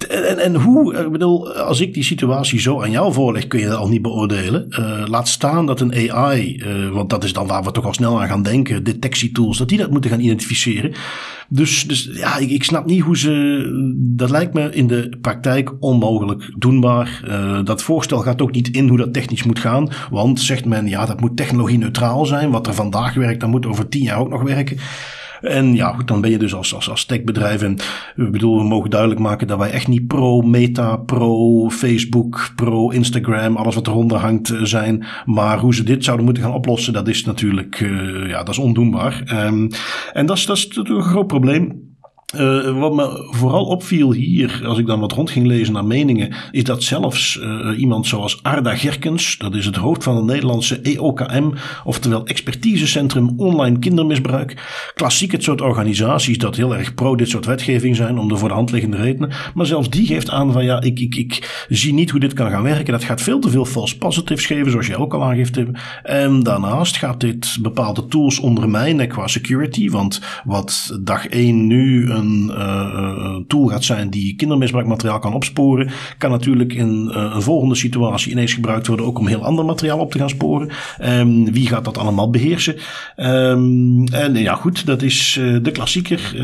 En, 0.09 0.39
en 0.39 0.55
hoe, 0.55 0.95
ik 0.95 1.13
bedoel, 1.13 1.53
als 1.53 1.81
ik 1.81 1.95
die 1.95 2.03
situatie 2.03 2.61
zo 2.61 2.83
aan 2.83 2.91
jou 2.91 3.13
voorleg, 3.13 3.47
kun 3.47 3.61
je 3.61 3.67
dat 3.67 3.79
al 3.79 3.89
niet 3.89 4.03
beoordelen. 4.03 4.67
Uh, 4.71 5.03
laat 5.07 5.29
staan 5.29 5.67
dat 5.67 5.81
een 5.81 6.13
AI, 6.13 6.57
eh, 6.57 6.89
want 6.89 7.11
dat 7.11 7.25
is 7.25 7.33
dan 7.33 7.47
waar 7.47 7.63
we 7.63 7.71
toch 7.71 7.85
al 7.85 7.95
snel 7.95 8.21
aan 8.21 8.29
gaan 8.29 8.43
denken, 8.43 8.85
detectietools, 8.85 9.59
dat 9.59 9.69
die 9.69 9.79
dat 9.79 9.91
moeten 9.91 10.11
gaan 10.11 10.21
identificeren. 10.21 10.93
Dus, 11.49 11.87
dus 11.87 12.11
ja, 12.13 12.37
ik, 12.37 12.51
ik 12.51 12.65
snap 12.65 12.87
niet 12.87 13.03
hoe 13.03 13.19
ze, 13.19 13.63
dat 13.97 14.31
lijkt 14.31 14.55
me 14.55 14.71
in 14.71 14.87
de 14.87 15.17
praktijk 15.21 15.73
onmogelijk 15.81 16.55
doenbaar. 16.57 17.23
Dat 17.65 17.83
voorstel 17.83 18.19
gaat 18.19 18.43
ook 18.43 18.53
niet 18.53 18.69
in 18.69 18.89
hoe 18.89 18.99
dat 18.99 19.13
technisch 19.13 19.43
moet 19.43 19.59
gaan, 19.59 19.89
want 20.11 20.41
zegt 20.41 20.65
men, 20.65 20.87
ja, 20.87 21.07
dat 21.07 21.21
moet 21.21 21.37
technologie 21.37 21.79
neutraal 21.79 22.27
zijn. 22.27 22.51
Wat 22.51 22.67
er 22.67 22.75
vandaag 22.75 23.15
werkt, 23.15 23.41
dat 23.41 23.49
moet 23.49 23.67
over 23.67 23.89
tien 23.89 24.03
jaar 24.03 24.19
ook 24.19 24.31
nog 24.31 24.43
werken. 24.43 24.79
En 25.41 25.75
ja, 25.75 25.93
goed, 25.93 26.09
dan 26.09 26.21
ben 26.21 26.31
je 26.31 26.39
dus 26.39 26.55
als, 26.55 26.75
als, 26.75 26.91
als 26.91 27.05
techbedrijf. 27.05 27.63
En 27.63 27.73
ik 28.17 28.31
bedoel, 28.31 28.59
we 28.59 28.65
mogen 28.65 28.91
duidelijk 28.91 29.21
maken 29.21 29.47
dat 29.47 29.59
wij 29.59 29.71
echt 29.71 29.89
niet 29.89 30.07
pro-Meta, 30.07 30.97
pro-Facebook, 30.97 32.53
pro-Instagram, 32.57 33.57
alles 33.57 33.75
wat 33.75 33.87
eronder 33.87 34.19
hangt 34.19 34.51
eh, 34.51 34.63
zijn. 34.63 35.07
Maar 35.25 35.59
hoe 35.59 35.75
ze 35.75 35.85
dit 35.85 36.05
zouden 36.05 36.25
moeten 36.25 36.43
gaan 36.43 36.55
oplossen, 36.55 36.93
dat 36.93 37.09
is 37.09 37.25
natuurlijk, 37.25 37.81
uh, 37.81 38.29
ja, 38.29 38.39
dat 38.39 38.49
is 38.49 38.59
ondoenbaar. 38.59 39.23
Um, 39.47 39.69
en 40.13 40.27
dat 40.27 40.37
is, 40.37 40.47
dat 40.47 40.57
is 40.57 40.69
een 40.77 41.03
groot 41.03 41.27
probleem. 41.27 41.88
Uh, 42.37 42.79
wat 42.79 42.95
me 42.95 43.27
vooral 43.31 43.65
opviel 43.65 44.13
hier, 44.13 44.63
als 44.65 44.79
ik 44.79 44.87
dan 44.87 45.01
wat 45.01 45.13
rond 45.13 45.31
ging 45.31 45.47
lezen 45.47 45.73
naar 45.73 45.85
meningen, 45.85 46.35
is 46.51 46.65
dat 46.65 46.83
zelfs 46.83 47.37
uh, 47.37 47.79
iemand 47.79 48.07
zoals 48.07 48.43
Arda 48.43 48.77
Gerkens, 48.77 49.39
dat 49.39 49.55
is 49.55 49.67
het 49.67 49.77
hoofd 49.77 50.05
van 50.05 50.17
het 50.17 50.25
Nederlandse 50.25 50.81
EOKM, 50.81 51.51
oftewel 51.85 52.27
Expertisecentrum 52.27 53.33
Online 53.37 53.79
Kindermisbruik, 53.79 54.57
klassiek 54.95 55.33
het 55.33 55.43
soort 55.43 55.61
organisaties 55.61 56.39
dat 56.39 56.57
heel 56.57 56.77
erg 56.77 56.95
pro 56.95 57.17
dit 57.17 57.29
soort 57.29 57.47
wetgeving 57.47 57.97
zijn, 57.97 58.19
om 58.19 58.29
de 58.29 58.37
voor 58.37 58.49
de 58.49 58.55
hand 58.55 58.71
liggende 58.71 58.97
redenen, 58.97 59.33
maar 59.55 59.67
zelfs 59.67 59.91
die 59.91 60.07
geeft 60.07 60.31
aan 60.31 60.53
van 60.53 60.65
ja, 60.65 60.81
ik, 60.81 61.01
ik, 61.01 61.15
ik 61.15 61.65
zie 61.69 61.95
niet 61.95 62.11
hoe 62.11 62.21
dit 62.21 62.33
kan 62.33 62.51
gaan 62.51 62.63
werken, 62.63 62.93
dat 62.93 63.05
gaat 63.05 63.23
veel 63.23 63.39
te 63.39 63.51
veel 63.51 63.65
false 63.65 63.99
positives 63.99 64.47
geven, 64.47 64.71
zoals 64.71 64.87
jij 64.87 64.97
ook 64.97 65.15
al 65.15 65.25
aangeeft. 65.25 65.59
En 66.03 66.43
daarnaast 66.43 66.97
gaat 66.97 67.21
dit 67.21 67.59
bepaalde 67.63 68.07
tools 68.07 68.39
ondermijnen 68.39 69.09
qua 69.09 69.27
security, 69.27 69.91
want 69.91 70.21
wat 70.45 70.99
dag 71.01 71.27
1 71.27 71.67
nu 71.67 72.17
een 72.19 72.51
uh, 72.55 73.37
tool 73.47 73.67
gaat 73.67 73.85
zijn 73.85 74.11
die 74.11 74.37
kindermisbruikmateriaal 74.37 75.19
kan 75.19 75.35
opsporen, 75.35 75.91
kan 76.19 76.31
natuurlijk 76.31 76.73
in 76.73 77.11
uh, 77.11 77.31
een 77.35 77.43
volgende 77.43 77.75
situatie 77.75 78.33
ineens 78.33 78.53
gebruikt 78.53 78.87
worden 78.87 79.07
ook 79.07 79.19
om 79.19 79.27
heel 79.27 79.45
ander 79.45 79.65
materiaal 79.65 79.99
op 79.99 80.11
te 80.11 80.19
gaan 80.19 80.29
sporen. 80.29 80.69
Um, 81.03 81.53
wie 81.53 81.67
gaat 81.67 81.85
dat 81.85 81.99
allemaal 81.99 82.31
beheersen? 82.31 82.75
Um, 83.17 84.07
en 84.07 84.35
ja, 84.35 84.55
goed, 84.55 84.87
dat 84.87 85.03
is 85.03 85.41
de 85.63 85.71
klassieker. 85.71 86.35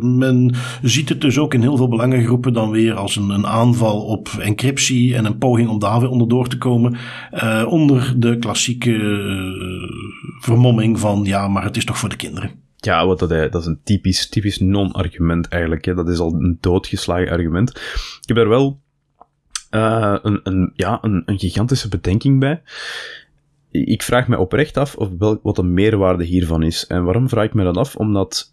men 0.00 0.54
ziet 0.82 1.08
het 1.08 1.20
dus 1.20 1.38
ook 1.38 1.54
in 1.54 1.60
heel 1.60 1.76
veel 1.76 1.88
belangengroepen 1.88 2.52
dan 2.52 2.70
weer 2.70 2.94
als 2.94 3.16
een, 3.16 3.30
een 3.30 3.46
aanval 3.46 4.00
op 4.00 4.28
encryptie 4.40 5.14
en 5.14 5.24
een 5.24 5.38
poging 5.38 5.68
om 5.68 5.78
daar 5.78 6.00
weer 6.00 6.10
onderdoor 6.10 6.48
te 6.48 6.58
komen. 6.58 6.96
onder 7.66 8.14
de 8.16 8.38
klassieke 8.38 8.96
vermomming 10.40 11.00
van 11.00 11.24
ja, 11.24 11.48
maar 11.48 11.64
het 11.64 11.76
is 11.76 11.84
toch 11.84 11.98
voor 11.98 12.08
de 12.08 12.16
kinderen. 12.16 12.65
Ja, 12.86 13.06
wat 13.06 13.18
dat, 13.18 13.28
dat 13.28 13.54
is 13.54 13.66
een 13.66 13.80
typisch, 13.84 14.28
typisch 14.28 14.58
non-argument 14.58 15.48
eigenlijk. 15.48 15.84
Hè. 15.84 15.94
Dat 15.94 16.08
is 16.08 16.18
al 16.18 16.32
een 16.32 16.58
doodgeslagen 16.60 17.30
argument. 17.30 17.70
Ik 18.20 18.28
heb 18.28 18.36
er 18.36 18.48
wel 18.48 18.80
uh, 19.70 20.16
een, 20.22 20.40
een, 20.42 20.72
ja, 20.74 20.98
een, 21.02 21.22
een 21.26 21.38
gigantische 21.38 21.88
bedenking 21.88 22.40
bij. 22.40 22.62
Ik 23.70 24.02
vraag 24.02 24.28
me 24.28 24.38
oprecht 24.38 24.76
af 24.76 24.94
of 24.96 25.08
wel, 25.18 25.40
wat 25.42 25.56
de 25.56 25.62
meerwaarde 25.62 26.24
hiervan 26.24 26.62
is. 26.62 26.86
En 26.86 27.04
waarom 27.04 27.28
vraag 27.28 27.44
ik 27.44 27.54
me 27.54 27.64
dat 27.64 27.76
af? 27.76 27.96
Omdat, 27.96 28.52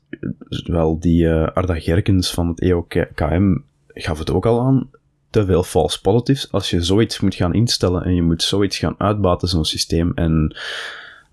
wel, 0.63 0.99
die 0.99 1.23
uh, 1.23 1.47
Arda 1.47 1.79
Gerkens 1.79 2.31
van 2.31 2.47
het 2.47 2.61
EOKM 2.61 3.55
gaf 3.87 4.19
het 4.19 4.31
ook 4.31 4.45
al 4.45 4.61
aan, 4.61 4.89
te 5.29 5.45
veel 5.45 5.63
false 5.63 6.01
positives. 6.01 6.51
Als 6.51 6.69
je 6.69 6.81
zoiets 6.81 7.19
moet 7.19 7.35
gaan 7.35 7.53
instellen 7.53 8.03
en 8.03 8.15
je 8.15 8.21
moet 8.21 8.43
zoiets 8.43 8.77
gaan 8.77 8.95
uitbaten, 8.97 9.47
zo'n 9.47 9.65
systeem, 9.65 10.11
en 10.15 10.55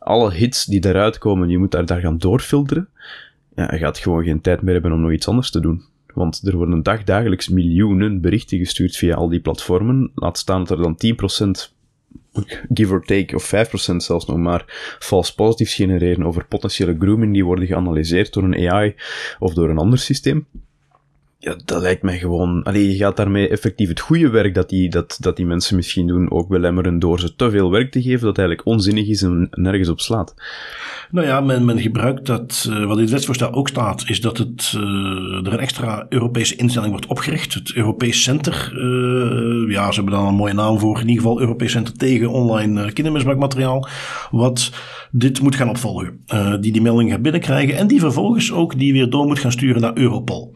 alle 0.01 0.33
hits 0.33 0.65
die 0.65 0.87
eruit 0.87 1.19
komen, 1.19 1.49
je 1.49 1.59
moet 1.59 1.71
daar, 1.71 1.87
daar 1.87 2.01
gaan 2.01 2.19
doorfilteren. 2.19 2.89
Ja, 3.55 3.73
je 3.73 3.79
gaat 3.79 3.99
gewoon 3.99 4.25
geen 4.25 4.41
tijd 4.41 4.63
meer 4.63 4.73
hebben 4.73 4.93
om 4.93 5.01
nog 5.01 5.13
iets 5.13 5.29
anders 5.29 5.51
te 5.51 5.61
doen. 5.61 5.83
Want 6.15 6.47
er 6.47 6.57
worden 6.57 6.83
dagdagelijks 6.83 7.49
miljoenen 7.49 8.21
berichten 8.21 8.59
gestuurd 8.59 8.97
via 8.97 9.15
al 9.15 9.29
die 9.29 9.41
platformen. 9.41 10.11
Laat 10.15 10.39
staan 10.39 10.65
dat 10.65 10.71
er 10.71 10.83
dan 10.83 10.97
10%, 10.97 11.73
give 12.75 12.93
or 12.93 13.05
take, 13.05 13.35
of 13.35 13.53
5% 13.55 13.97
zelfs 13.97 14.27
nog 14.27 14.37
maar, 14.37 14.65
false 14.99 15.35
positives 15.35 15.75
genereren 15.75 16.25
over 16.25 16.47
potentiële 16.47 16.97
grooming 16.99 17.33
die 17.33 17.45
worden 17.45 17.67
geanalyseerd 17.67 18.33
door 18.33 18.43
een 18.43 18.71
AI 18.71 18.95
of 19.39 19.55
door 19.55 19.71
een 19.71 19.79
ander 19.79 19.99
systeem 19.99 20.47
ja, 21.43 21.57
dat 21.65 21.81
lijkt 21.83 22.03
mij 22.03 22.19
gewoon. 22.19 22.63
Allee, 22.63 22.89
je 22.89 22.97
gaat 22.97 23.17
daarmee 23.17 23.49
effectief 23.49 23.89
het 23.89 24.01
goede 24.01 24.31
werk 24.31 24.55
dat 24.55 24.69
die, 24.69 24.91
dat, 24.91 25.17
dat 25.21 25.37
die 25.37 25.47
mensen 25.47 25.77
misschien 25.77 26.07
doen 26.07 26.31
ook 26.31 26.49
belemmeren 26.49 26.99
door 26.99 27.21
ze 27.21 27.35
te 27.37 27.51
veel 27.51 27.71
werk 27.71 27.91
te 27.91 28.03
geven 28.03 28.27
dat 28.27 28.39
eigenlijk 28.39 28.69
onzinnig 28.69 29.09
is 29.09 29.23
en 29.23 29.49
nergens 29.51 29.89
op 29.89 30.01
slaat. 30.01 30.35
Nou 31.11 31.27
ja, 31.27 31.41
men, 31.41 31.65
men 31.65 31.81
gebruikt 31.81 32.27
dat. 32.27 32.67
Uh, 32.71 32.87
wat 32.87 32.97
in 32.97 33.03
het 33.03 33.13
wetsvoorstel 33.13 33.53
ook 33.53 33.69
staat, 33.69 34.05
is 34.07 34.21
dat 34.21 34.39
het, 34.39 34.73
uh, 34.77 34.83
er 35.47 35.53
een 35.53 35.59
extra 35.59 36.07
Europese 36.09 36.57
instelling 36.57 36.91
wordt 36.91 37.07
opgericht. 37.07 37.55
Het 37.55 37.75
Europees 37.75 38.23
Center. 38.23 38.73
Uh, 38.75 39.73
ja, 39.73 39.91
ze 39.91 40.01
hebben 40.01 40.19
dan 40.19 40.27
een 40.27 40.35
mooie 40.35 40.55
naam 40.55 40.79
voor. 40.79 41.01
In 41.01 41.09
ieder 41.09 41.23
geval 41.23 41.41
Europees 41.41 41.73
Center 41.73 41.97
tegen 41.97 42.31
online 42.31 42.93
kindermisbruikmateriaal. 42.93 43.89
Wat 44.31 44.73
dit 45.11 45.41
moet 45.43 45.55
gaan 45.55 45.69
opvolgen. 45.69 46.21
die 46.61 46.73
die 46.73 46.83
melding 46.83 47.11
gaat 47.11 47.23
binnenkrijgen 47.23 47.77
en 47.77 47.87
die 47.87 48.01
vervolgens 48.01 48.53
ook 48.53 48.79
die 48.79 48.93
weer 48.93 49.11
door 49.11 49.27
moet 49.27 49.39
gaan 49.39 49.53
sturen 49.53 49.81
naar 49.81 49.97
Europol. 49.97 50.55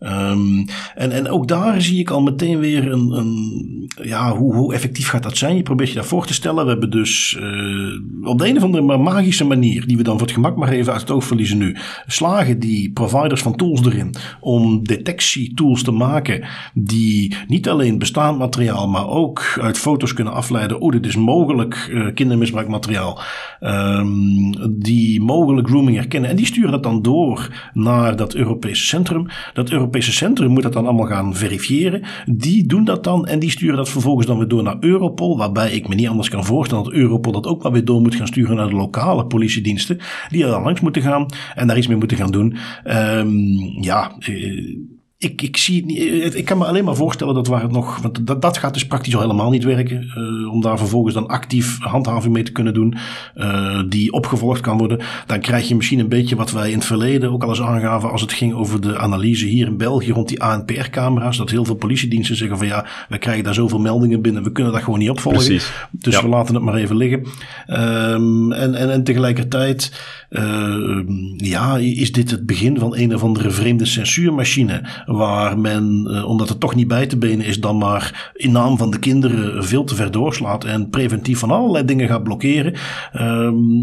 Um, 0.00 0.64
en, 0.94 1.10
en 1.10 1.28
ook 1.28 1.48
daar 1.48 1.82
zie 1.82 1.98
ik 1.98 2.10
al 2.10 2.22
meteen 2.22 2.58
weer 2.58 2.92
een, 2.92 3.10
een 3.10 3.90
ja, 4.02 4.36
hoe, 4.36 4.54
hoe 4.54 4.74
effectief 4.74 5.08
gaat 5.08 5.22
dat 5.22 5.36
zijn? 5.36 5.56
Je 5.56 5.62
probeert 5.62 5.88
je 5.88 5.94
dat 5.94 6.06
voor 6.06 6.26
te 6.26 6.34
stellen. 6.34 6.64
We 6.64 6.70
hebben 6.70 6.90
dus 6.90 7.36
uh, 7.40 8.28
op 8.28 8.38
de 8.38 8.48
een 8.48 8.56
of 8.56 8.62
andere 8.62 8.98
magische 8.98 9.44
manier, 9.44 9.86
die 9.86 9.96
we 9.96 10.02
dan 10.02 10.18
voor 10.18 10.26
het 10.26 10.34
gemak 10.34 10.56
maar 10.56 10.68
even 10.68 10.92
uit 10.92 11.00
het 11.00 11.10
oog 11.10 11.24
verliezen 11.24 11.58
nu, 11.58 11.76
slagen 12.06 12.58
die 12.58 12.92
providers 12.92 13.42
van 13.42 13.56
tools 13.56 13.84
erin 13.84 14.14
om 14.40 14.84
detectietools 14.84 15.82
te 15.82 15.90
maken 15.90 16.44
die 16.74 17.36
niet 17.48 17.68
alleen 17.68 17.98
bestaand 17.98 18.38
materiaal, 18.38 18.88
maar 18.88 19.08
ook 19.08 19.58
uit 19.60 19.78
foto's 19.78 20.12
kunnen 20.12 20.32
afleiden. 20.32 20.80
Oh, 20.80 20.92
dit 20.92 21.06
is 21.06 21.16
mogelijk 21.16 21.88
uh, 21.90 22.06
kindermisbruikmateriaal. 22.14 23.20
Um, 23.60 24.70
die 24.80 25.22
mogelijk 25.22 25.68
grooming 25.68 25.96
herkennen. 25.96 26.30
En 26.30 26.36
die 26.36 26.46
sturen 26.46 26.70
dat 26.70 26.82
dan 26.82 27.02
door 27.02 27.70
naar 27.72 28.16
dat 28.16 28.34
Europese 28.34 28.84
centrum. 28.84 29.26
Dat 29.52 29.70
Europese 29.70 29.92
Europese 29.94 30.24
centrum 30.24 30.50
moet 30.50 30.62
dat 30.62 30.72
dan 30.72 30.84
allemaal 30.84 31.06
gaan 31.06 31.34
verifiëren. 31.34 32.02
Die 32.26 32.66
doen 32.66 32.84
dat 32.84 33.04
dan 33.04 33.26
en 33.26 33.38
die 33.38 33.50
sturen 33.50 33.76
dat 33.76 33.88
vervolgens 33.88 34.26
dan 34.26 34.38
weer 34.38 34.48
door 34.48 34.62
naar 34.62 34.76
Europol. 34.80 35.38
Waarbij 35.38 35.72
ik 35.72 35.88
me 35.88 35.94
niet 35.94 36.08
anders 36.08 36.28
kan 36.28 36.44
voorstellen 36.44 36.84
dat 36.84 36.92
Europol 36.92 37.32
dat 37.32 37.46
ook 37.46 37.62
wel 37.62 37.72
weer 37.72 37.84
door 37.84 38.00
moet 38.00 38.14
gaan 38.14 38.26
sturen 38.26 38.56
naar 38.56 38.68
de 38.68 38.74
lokale 38.74 39.26
politiediensten. 39.26 39.98
Die 40.28 40.44
er 40.44 40.50
dan 40.50 40.62
langs 40.62 40.80
moeten 40.80 41.02
gaan 41.02 41.26
en 41.54 41.66
daar 41.66 41.76
iets 41.76 41.86
mee 41.86 41.96
moeten 41.96 42.16
gaan 42.16 42.30
doen. 42.30 42.56
Um, 42.84 43.38
ja, 43.80 44.16
eh, 44.18 44.76
ik, 45.24 45.42
ik 45.42 45.56
zie 45.56 45.76
het 45.76 45.84
niet. 45.84 45.98
Eh, 45.98 46.34
ik 46.34 46.44
kan 46.44 46.58
me 46.58 46.64
alleen 46.64 46.84
maar 46.84 46.96
voorstellen 46.96 47.34
dat 47.34 47.46
waar 47.46 47.62
het 47.62 47.72
nog. 47.72 47.98
Want 47.98 48.26
dat, 48.26 48.42
dat 48.42 48.58
gaat 48.58 48.74
dus 48.74 48.86
praktisch 48.86 49.14
al 49.14 49.20
helemaal 49.20 49.50
niet 49.50 49.64
werken. 49.64 50.12
Uh, 50.16 50.52
om 50.52 50.60
daar 50.60 50.78
vervolgens 50.78 51.14
dan 51.14 51.26
actief 51.26 51.78
handhaving 51.80 52.32
mee 52.32 52.42
te 52.42 52.52
kunnen 52.52 52.74
doen. 52.74 52.96
Uh, 53.36 53.82
die 53.88 54.12
opgevolgd 54.12 54.60
kan 54.60 54.78
worden. 54.78 55.00
Dan 55.26 55.40
krijg 55.40 55.68
je 55.68 55.76
misschien 55.76 55.98
een 55.98 56.08
beetje 56.08 56.36
wat 56.36 56.50
wij 56.50 56.70
in 56.70 56.76
het 56.76 56.86
verleden 56.86 57.32
ook 57.32 57.42
al 57.42 57.48
eens 57.48 57.62
aangaven. 57.62 58.10
als 58.10 58.20
het 58.20 58.32
ging 58.32 58.54
over 58.54 58.80
de 58.80 58.98
analyse 58.98 59.46
hier 59.46 59.66
in 59.66 59.76
België 59.76 60.10
rond 60.10 60.28
die 60.28 60.42
ANPR-camera's. 60.42 61.36
Dat 61.36 61.50
heel 61.50 61.64
veel 61.64 61.74
politiediensten 61.74 62.36
zeggen 62.36 62.58
van 62.58 62.66
ja, 62.66 62.86
we 63.08 63.18
krijgen 63.18 63.44
daar 63.44 63.54
zoveel 63.54 63.78
meldingen 63.80 64.22
binnen. 64.22 64.42
We 64.42 64.52
kunnen 64.52 64.72
dat 64.72 64.82
gewoon 64.82 64.98
niet 64.98 65.10
opvolgen. 65.10 65.44
Precies. 65.44 65.72
Dus 65.90 66.20
we 66.20 66.28
laten 66.28 66.54
het 66.54 66.64
maar 66.64 66.74
even 66.74 66.96
liggen. 66.96 67.26
Um, 67.66 68.52
en, 68.52 68.74
en, 68.74 68.90
en 68.90 69.04
tegelijkertijd. 69.04 69.92
Uh, 70.30 71.00
ja, 71.36 71.76
is 71.76 72.12
dit 72.12 72.30
het 72.30 72.46
begin 72.46 72.78
van 72.78 72.96
een 72.96 73.14
of 73.14 73.22
andere 73.22 73.50
vreemde 73.50 73.84
censuurmachine 73.84 74.82
waar 75.16 75.58
men, 75.58 76.06
uh, 76.10 76.28
omdat 76.28 76.48
het 76.48 76.60
toch 76.60 76.74
niet 76.74 76.88
bij 76.88 77.06
te 77.06 77.16
benen 77.16 77.46
is, 77.46 77.60
dan 77.60 77.78
maar 77.78 78.32
in 78.34 78.52
naam 78.52 78.78
van 78.78 78.90
de 78.90 78.98
kinderen 78.98 79.64
veel 79.64 79.84
te 79.84 79.94
ver 79.94 80.10
doorslaat 80.10 80.64
en 80.64 80.90
preventief 80.90 81.38
van 81.38 81.50
allerlei 81.50 81.84
dingen 81.84 82.08
gaat 82.08 82.22
blokkeren. 82.22 82.74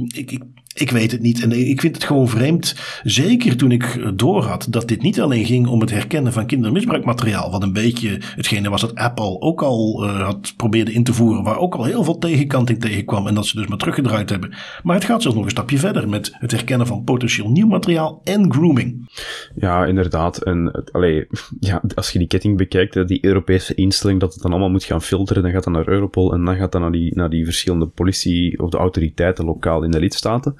Ik, 0.08 0.32
ik 0.32 0.44
ik 0.74 0.92
weet 0.92 1.12
het 1.12 1.22
niet. 1.22 1.42
En 1.42 1.52
ik 1.52 1.82
vind 1.82 1.96
het 1.96 2.04
gewoon 2.04 2.28
vreemd. 2.28 2.76
Zeker 3.04 3.58
toen 3.58 3.72
ik 3.72 4.12
doorhad 4.16 4.68
dat 4.70 4.88
dit 4.88 5.02
niet 5.02 5.22
alleen 5.22 5.46
ging 5.46 5.68
om 5.68 5.80
het 5.80 5.92
herkennen 5.92 6.34
van 6.34 6.46
kindermisbruikmateriaal. 6.46 7.52
Wat 7.52 7.64
een 7.64 7.74
beetje 7.74 8.18
hetgene 8.36 8.70
was 8.70 8.82
dat 8.82 8.96
Apple 8.96 9.40
ook 9.40 9.62
al 9.62 10.04
uh, 10.06 10.26
had 10.26 10.54
probeerde 10.58 10.94
in 10.94 11.04
te 11.04 11.14
voeren. 11.14 11.44
Waar 11.44 11.58
ook 11.58 11.76
al 11.76 11.84
heel 11.84 12.04
veel 12.04 12.18
tegenkanting 12.18 12.80
tegenkwam. 12.80 13.28
En 13.28 13.36
dat 13.36 13.46
ze 13.46 13.56
dus 13.56 13.68
maar 13.68 13.78
teruggedraaid 13.78 14.30
hebben. 14.30 14.54
Maar 14.84 14.96
het 14.96 15.06
gaat 15.06 15.22
zelfs 15.22 15.38
nog 15.38 15.46
een 15.46 15.52
stapje 15.52 15.78
verder 15.78 16.10
met 16.10 16.32
het 16.40 16.52
herkennen 16.52 16.88
van 16.88 17.04
potentieel 17.04 17.50
nieuw 17.50 17.68
materiaal 17.68 18.22
en 18.24 18.54
grooming. 18.54 19.10
Ja, 19.56 19.86
inderdaad. 19.86 20.38
En 20.38 20.86
allee, 20.92 21.28
ja, 21.60 21.82
als 21.96 22.12
je 22.12 22.20
die 22.20 22.28
ketting 22.28 22.58
bekijkt, 22.58 23.08
die 23.08 23.26
Europese 23.26 23.76
instelling 23.76 24.20
dat 24.20 24.34
het 24.34 24.42
dan 24.42 24.52
allemaal 24.52 24.70
moet 24.70 24.84
gaan 24.84 25.02
filteren. 25.02 25.44
Dan 25.44 25.52
gaat 25.52 25.64
dat 25.64 25.74
naar 25.74 25.88
Europol 25.88 26.34
en 26.34 26.46
dan 26.46 26.56
gaat 26.56 26.72
dat 26.72 26.82
naar 26.82 26.92
die, 26.92 27.16
naar 27.16 27.30
die 27.30 27.46
verschillende 27.46 27.88
politie 27.88 28.60
of 28.60 28.70
de 28.70 28.78
autoriteiten 28.78 29.46
lokaal 29.46 29.84
in 29.84 29.92
de 29.92 30.00
lidstaten. 30.00 30.56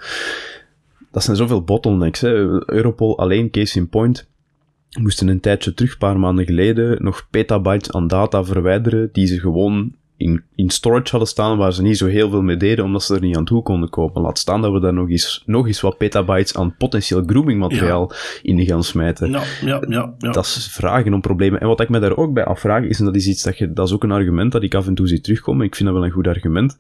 Dat 1.12 1.24
zijn 1.24 1.38
zoveel 1.38 1.64
bottlenecks. 1.64 2.22
Hè. 2.22 2.30
Europol 2.72 3.18
alleen, 3.18 3.50
case 3.50 3.80
in 3.80 3.90
point, 3.90 4.28
moesten 5.00 5.28
een 5.28 5.40
tijdje 5.40 5.74
terug, 5.74 5.92
een 5.92 5.98
paar 5.98 6.20
maanden 6.20 6.46
geleden, 6.46 7.04
nog 7.04 7.28
petabytes 7.30 7.92
aan 7.92 8.08
data 8.08 8.44
verwijderen 8.44 9.10
die 9.12 9.28
ze 9.28 9.40
gewoon 9.40 9.96
in, 10.22 10.44
in 10.56 10.70
storage 10.70 11.10
hadden 11.10 11.30
staan 11.30 11.58
waar 11.58 11.74
ze 11.74 11.82
niet 11.82 11.98
zo 11.98 12.08
heel 12.08 12.30
veel 12.30 12.42
mee 12.42 12.58
deden, 12.58 12.86
omdat 12.86 13.04
ze 13.04 13.16
er 13.16 13.22
niet 13.22 13.38
aan 13.38 13.46
toe 13.46 13.64
konden 13.64 13.90
kopen. 13.90 14.22
Laat 14.22 14.40
staan 14.40 14.62
dat 14.62 14.72
we 14.72 14.80
daar 14.80 14.94
nog 14.94 15.10
eens, 15.10 15.44
nog 15.46 15.68
eens 15.68 15.82
wat 15.82 15.98
petabytes 15.98 16.56
aan 16.56 16.76
potentieel 16.78 17.24
groomingmateriaal 17.26 18.12
in 18.42 18.66
gaan 18.66 18.84
smijten. 18.84 19.32
Ja, 19.32 19.44
ja, 19.62 19.82
ja, 19.88 20.14
ja, 20.18 20.32
Dat 20.32 20.46
is 20.46 20.70
vragen 20.72 21.14
om 21.14 21.22
problemen. 21.22 21.60
En 21.60 21.68
wat 21.68 21.80
ik 21.80 21.90
me 21.90 22.00
daar 22.00 22.18
ook 22.18 22.34
bij 22.34 22.46
afvraag, 22.46 22.84
is, 22.84 23.00
en 23.00 23.06
dat 23.06 23.16
is 23.16 23.28
iets 23.28 23.44
dat 23.44 23.58
je, 23.58 23.74
dat 23.74 23.88
is 23.88 23.94
ook 23.94 24.04
een 24.04 24.12
argument 24.12 24.52
dat 24.52 24.64
ik 24.64 24.76
af 24.76 24.88
en 24.88 24.96
toe 24.96 25.08
zie 25.08 25.22
terugkomen, 25.22 25.66
ik 25.66 25.76
vind 25.76 25.90
dat 25.90 25.98
wel 25.98 26.08
een 26.08 26.14
goed 26.14 26.28
argument, 26.28 26.76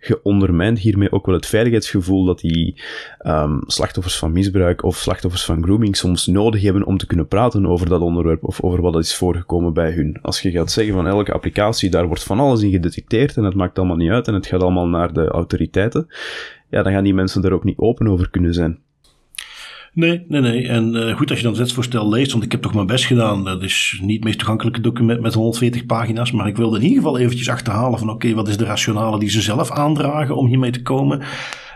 je 0.00 0.20
ondermijnt 0.22 0.78
hiermee 0.78 1.12
ook 1.12 1.26
wel 1.26 1.34
het 1.34 1.46
veiligheidsgevoel 1.46 2.24
dat 2.24 2.40
die 2.40 2.82
um, 3.26 3.62
slachtoffers 3.66 4.18
van 4.18 4.32
misbruik 4.32 4.84
of 4.84 4.96
slachtoffers 4.96 5.44
van 5.44 5.62
grooming 5.62 5.96
soms 5.96 6.26
nodig 6.26 6.62
hebben 6.62 6.84
om 6.84 6.98
te 6.98 7.06
kunnen 7.06 7.28
praten 7.28 7.66
over 7.66 7.88
dat 7.88 8.00
onderwerp 8.00 8.44
of 8.44 8.62
over 8.62 8.82
wat 8.82 8.96
is 8.98 9.16
voorgekomen 9.16 9.72
bij 9.72 9.90
hun. 9.90 10.18
Als 10.22 10.40
je 10.40 10.50
gaat 10.50 10.70
zeggen 10.70 10.94
van 10.94 11.06
elke 11.06 11.32
applicatie, 11.32 11.90
daar 11.90 12.06
wordt 12.06 12.22
van 12.22 12.40
alles 12.40 12.62
in 12.62 12.70
gedetecteerd 12.70 13.36
en 13.36 13.44
het 13.44 13.54
maakt 13.54 13.78
allemaal 13.78 13.96
niet 13.96 14.10
uit 14.10 14.28
en 14.28 14.34
het 14.34 14.46
gaat 14.46 14.62
allemaal 14.62 14.88
naar 14.88 15.12
de 15.12 15.28
autoriteiten, 15.28 16.06
ja, 16.68 16.82
dan 16.82 16.92
gaan 16.92 17.04
die 17.04 17.14
mensen 17.14 17.42
daar 17.42 17.52
ook 17.52 17.64
niet 17.64 17.78
open 17.78 18.08
over 18.08 18.30
kunnen 18.30 18.54
zijn. 18.54 18.78
Nee, 19.92 20.24
nee, 20.28 20.40
nee. 20.40 20.68
En 20.68 20.94
uh, 20.94 21.16
goed 21.16 21.30
als 21.30 21.38
je 21.38 21.44
dan 21.44 21.52
het 21.52 21.62
wetsvoorstel 21.62 22.08
leest, 22.08 22.32
want 22.32 22.44
ik 22.44 22.52
heb 22.52 22.62
toch 22.62 22.74
mijn 22.74 22.86
best 22.86 23.04
gedaan. 23.04 23.44
Dat 23.44 23.62
is 23.62 23.98
niet 24.02 24.16
het 24.16 24.24
meest 24.24 24.38
toegankelijke 24.38 24.80
document 24.80 25.20
met 25.20 25.34
140 25.34 25.86
pagina's, 25.86 26.32
maar 26.32 26.46
ik 26.46 26.56
wilde 26.56 26.76
in 26.76 26.82
ieder 26.82 26.96
geval 26.96 27.18
eventjes 27.18 27.48
achterhalen 27.48 27.98
van 27.98 28.10
oké, 28.10 28.34
wat 28.34 28.48
is 28.48 28.56
de 28.56 28.64
rationale 28.64 29.18
die 29.18 29.30
ze 29.30 29.40
zelf 29.40 29.70
aandragen 29.70 30.36
om 30.36 30.46
hiermee 30.46 30.70
te 30.70 30.82
komen. 30.82 31.22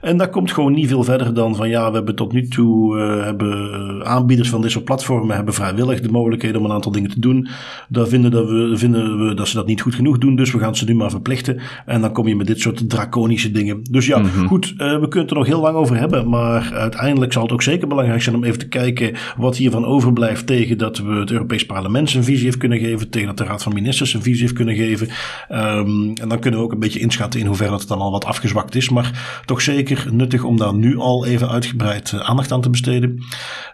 En 0.01 0.17
dat 0.17 0.31
komt 0.31 0.53
gewoon 0.53 0.73
niet 0.73 0.89
veel 0.89 1.05
verder 1.05 1.35
dan 1.35 1.57
van 1.57 1.69
ja, 1.69 1.89
we 1.89 1.97
hebben 1.97 2.15
tot 2.15 2.33
nu 2.33 2.49
toe 2.49 2.97
uh, 2.97 3.25
hebben 3.25 4.07
aanbieders 4.07 4.49
van 4.49 4.61
dit 4.61 4.71
soort 4.71 4.85
platformen 4.85 5.37
hebben 5.37 5.55
vrijwillig 5.55 6.01
de 6.01 6.11
mogelijkheden 6.11 6.61
om 6.61 6.65
een 6.67 6.73
aantal 6.73 6.93
dingen 6.93 7.11
te 7.11 7.21
doen. 7.21 7.49
Daar 7.89 8.07
vinden, 8.07 8.31
dat 8.31 8.49
we, 8.49 8.73
vinden 8.75 9.27
we 9.27 9.35
dat 9.35 9.49
ze 9.49 9.57
dat 9.57 9.67
niet 9.67 9.81
goed 9.81 9.95
genoeg 9.95 10.19
doen, 10.19 10.37
dus 10.37 10.53
we 10.53 10.59
gaan 10.59 10.77
ze 10.77 10.85
nu 10.85 10.95
maar 10.95 11.11
verplichten. 11.11 11.61
En 11.87 12.01
dan 12.01 12.13
kom 12.13 12.29
je 12.29 12.37
met 12.37 12.47
dit 12.47 12.61
soort 12.61 12.91
draconische 12.91 13.51
dingen. 13.51 13.81
Dus 13.91 14.07
ja, 14.07 14.19
mm-hmm. 14.19 14.47
goed, 14.47 14.71
uh, 14.73 14.77
we 14.77 15.09
kunnen 15.09 15.21
het 15.21 15.31
er 15.31 15.37
nog 15.37 15.47
heel 15.47 15.61
lang 15.61 15.77
over 15.77 15.97
hebben, 15.97 16.29
maar 16.29 16.73
uiteindelijk 16.73 17.33
zal 17.33 17.43
het 17.43 17.53
ook 17.53 17.63
zeker 17.63 17.89
belangrijk 17.89 18.23
zijn 18.23 18.37
om 18.37 18.45
even 18.45 18.59
te 18.59 18.69
kijken 18.69 19.15
wat 19.37 19.57
hiervan 19.57 19.85
overblijft 19.85 20.47
tegen 20.47 20.79
dat 20.79 20.99
we 20.99 21.13
het 21.13 21.31
Europees 21.31 21.67
Parlement 21.67 22.11
zijn 22.11 22.25
visie 22.25 22.45
heeft 22.45 22.57
kunnen 22.57 22.79
geven, 22.79 23.11
tegen 23.11 23.27
dat 23.29 23.37
de 23.37 23.45
Raad 23.45 23.63
van 23.63 23.75
Ministers 23.75 24.11
zijn 24.11 24.23
visie 24.23 24.41
heeft 24.41 24.53
kunnen 24.55 24.75
geven. 24.75 25.09
Um, 25.53 26.13
en 26.15 26.29
dan 26.29 26.39
kunnen 26.39 26.61
we 26.61 26.67
ook 26.67 26.73
een 26.73 26.79
beetje 26.79 27.01
inschatten 27.01 27.41
in 27.41 27.47
hoeverre 27.47 27.73
het 27.73 27.89
dan 27.89 27.99
al 27.99 28.11
wat 28.11 28.25
afgezwakt 28.25 28.75
is, 28.75 28.89
maar 28.89 29.43
toch 29.45 29.61
zeker 29.61 29.94
nuttig 30.13 30.45
om 30.45 30.57
daar 30.57 30.75
nu 30.75 30.99
al 30.99 31.27
even 31.27 31.49
uitgebreid 31.49 32.13
eh, 32.13 32.21
aandacht 32.21 32.53
aan 32.53 32.61
te 32.61 32.71
besteden. 32.71 33.23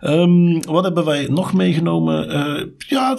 Um, 0.00 0.64
wat 0.64 0.84
hebben 0.84 1.04
wij 1.04 1.26
nog 1.30 1.52
meegenomen? 1.52 2.28
Uh, 2.28 2.66
ja, 2.78 3.16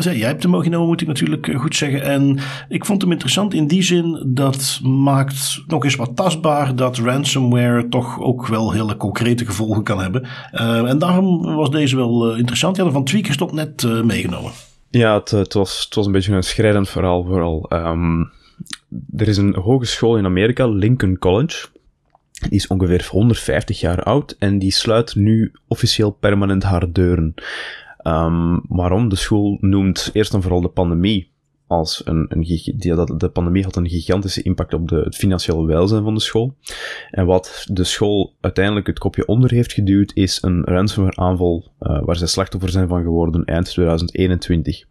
jij 0.00 0.28
hebt 0.28 0.42
hem 0.42 0.50
meegenomen, 0.50 0.86
moet 0.86 1.00
ik 1.00 1.06
natuurlijk 1.06 1.48
eh, 1.48 1.60
goed 1.60 1.76
zeggen. 1.76 2.02
En 2.02 2.38
ik 2.68 2.84
vond 2.84 3.02
hem 3.02 3.10
interessant 3.10 3.54
in 3.54 3.66
die 3.66 3.82
zin 3.82 4.22
dat 4.26 4.80
maakt 4.82 5.62
nog 5.66 5.84
eens 5.84 5.96
wat 5.96 6.16
tastbaar 6.16 6.76
dat 6.76 6.98
ransomware 6.98 7.88
toch 7.88 8.20
ook 8.20 8.46
wel 8.46 8.72
hele 8.72 8.96
concrete 8.96 9.44
gevolgen 9.44 9.82
kan 9.82 10.00
hebben. 10.00 10.26
En 10.86 10.98
daarom 10.98 11.54
was 11.54 11.70
deze 11.70 11.96
wel 11.96 12.36
interessant. 12.36 12.76
Ja, 12.76 12.90
van 12.90 13.04
Tweakers 13.04 13.36
tot 13.36 13.52
net 13.52 14.04
meegenomen. 14.04 14.50
Ja, 14.90 15.14
het, 15.14 15.30
het, 15.30 15.52
was, 15.52 15.84
het 15.84 15.94
was 15.94 16.06
een 16.06 16.12
beetje 16.12 16.34
een 16.34 16.42
schrijnend 16.42 16.88
verhaal 16.88 17.24
vooral. 17.24 17.70
Um, 17.72 18.30
er 19.16 19.28
is 19.28 19.36
een 19.36 19.54
hogeschool 19.54 20.16
in 20.16 20.24
Amerika, 20.24 20.66
Lincoln 20.66 21.18
College. 21.18 21.66
Die 22.42 22.58
is 22.58 22.66
ongeveer 22.66 23.08
150 23.10 23.80
jaar 23.80 24.02
oud 24.02 24.36
en 24.38 24.58
die 24.58 24.72
sluit 24.72 25.14
nu 25.14 25.52
officieel 25.68 26.10
permanent 26.10 26.62
haar 26.62 26.92
deuren. 26.92 27.34
Um, 28.02 28.60
waarom? 28.68 29.08
De 29.08 29.16
school 29.16 29.56
noemt 29.60 30.10
eerst 30.12 30.34
en 30.34 30.42
vooral 30.42 30.60
de 30.60 30.68
pandemie 30.68 31.30
als 31.72 32.02
een, 32.04 32.26
een 32.28 32.40
die, 32.40 33.16
de 33.16 33.30
pandemie 33.32 33.64
had 33.64 33.76
een 33.76 33.88
gigantische 33.88 34.42
impact 34.42 34.74
op 34.74 34.88
de, 34.88 34.96
het 34.96 35.16
financiële 35.16 35.66
welzijn 35.66 36.02
van 36.02 36.14
de 36.14 36.20
school. 36.20 36.56
En 37.10 37.26
wat 37.26 37.66
de 37.70 37.84
school 37.84 38.34
uiteindelijk 38.40 38.86
het 38.86 38.98
kopje 38.98 39.26
onder 39.26 39.50
heeft 39.50 39.72
geduwd, 39.72 40.12
is 40.14 40.42
een 40.42 40.64
ransomware 40.64 41.16
aanval 41.16 41.72
uh, 41.80 42.04
waar 42.04 42.16
zij 42.16 42.26
slachtoffer 42.26 42.70
zijn 42.70 42.88
van 42.88 43.02
geworden 43.02 43.44
eind 43.44 43.66
2021. 43.66 44.84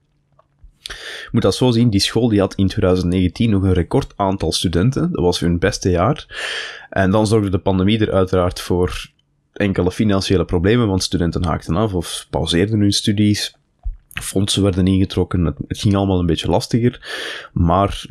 Je 0.83 1.29
moet 1.31 1.41
dat 1.41 1.55
zo 1.55 1.71
zien, 1.71 1.89
die 1.89 1.99
school 1.99 2.29
die 2.29 2.39
had 2.39 2.55
in 2.55 2.67
2019 2.67 3.49
nog 3.49 3.63
een 3.63 3.73
record 3.73 4.13
aantal 4.15 4.51
studenten. 4.51 5.11
Dat 5.11 5.23
was 5.23 5.39
hun 5.39 5.59
beste 5.59 5.89
jaar. 5.89 6.25
En 6.89 7.11
dan 7.11 7.27
zorgde 7.27 7.49
de 7.49 7.57
pandemie 7.57 7.99
er 7.99 8.13
uiteraard 8.13 8.59
voor 8.59 9.09
enkele 9.53 9.91
financiële 9.91 10.45
problemen, 10.45 10.87
want 10.87 11.03
studenten 11.03 11.45
haakten 11.45 11.75
af 11.75 11.93
of 11.93 12.27
pauzeerden 12.29 12.79
hun 12.79 12.91
studies. 12.91 13.55
Fondsen 14.21 14.63
werden 14.63 14.87
ingetrokken, 14.87 15.45
het, 15.45 15.55
ging 15.67 15.95
allemaal 15.95 16.19
een 16.19 16.25
beetje 16.25 16.49
lastiger. 16.49 16.99
Maar 17.53 18.05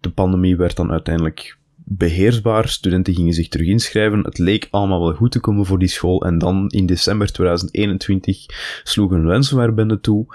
de 0.00 0.10
pandemie 0.10 0.56
werd 0.56 0.76
dan 0.76 0.90
uiteindelijk 0.90 1.58
beheersbaar. 1.88 2.68
Studenten 2.68 3.14
gingen 3.14 3.32
zich 3.32 3.48
terug 3.48 3.66
inschrijven. 3.66 4.20
Het 4.20 4.38
leek 4.38 4.68
allemaal 4.70 5.00
wel 5.00 5.14
goed 5.14 5.32
te 5.32 5.40
komen 5.40 5.66
voor 5.66 5.78
die 5.78 5.88
school. 5.88 6.22
En 6.22 6.38
dan 6.38 6.68
in 6.68 6.86
december 6.86 7.32
2021 7.32 8.46
sloeg 8.82 9.10
een 9.10 9.28
ransomwarebende 9.28 10.00
toe, 10.00 10.26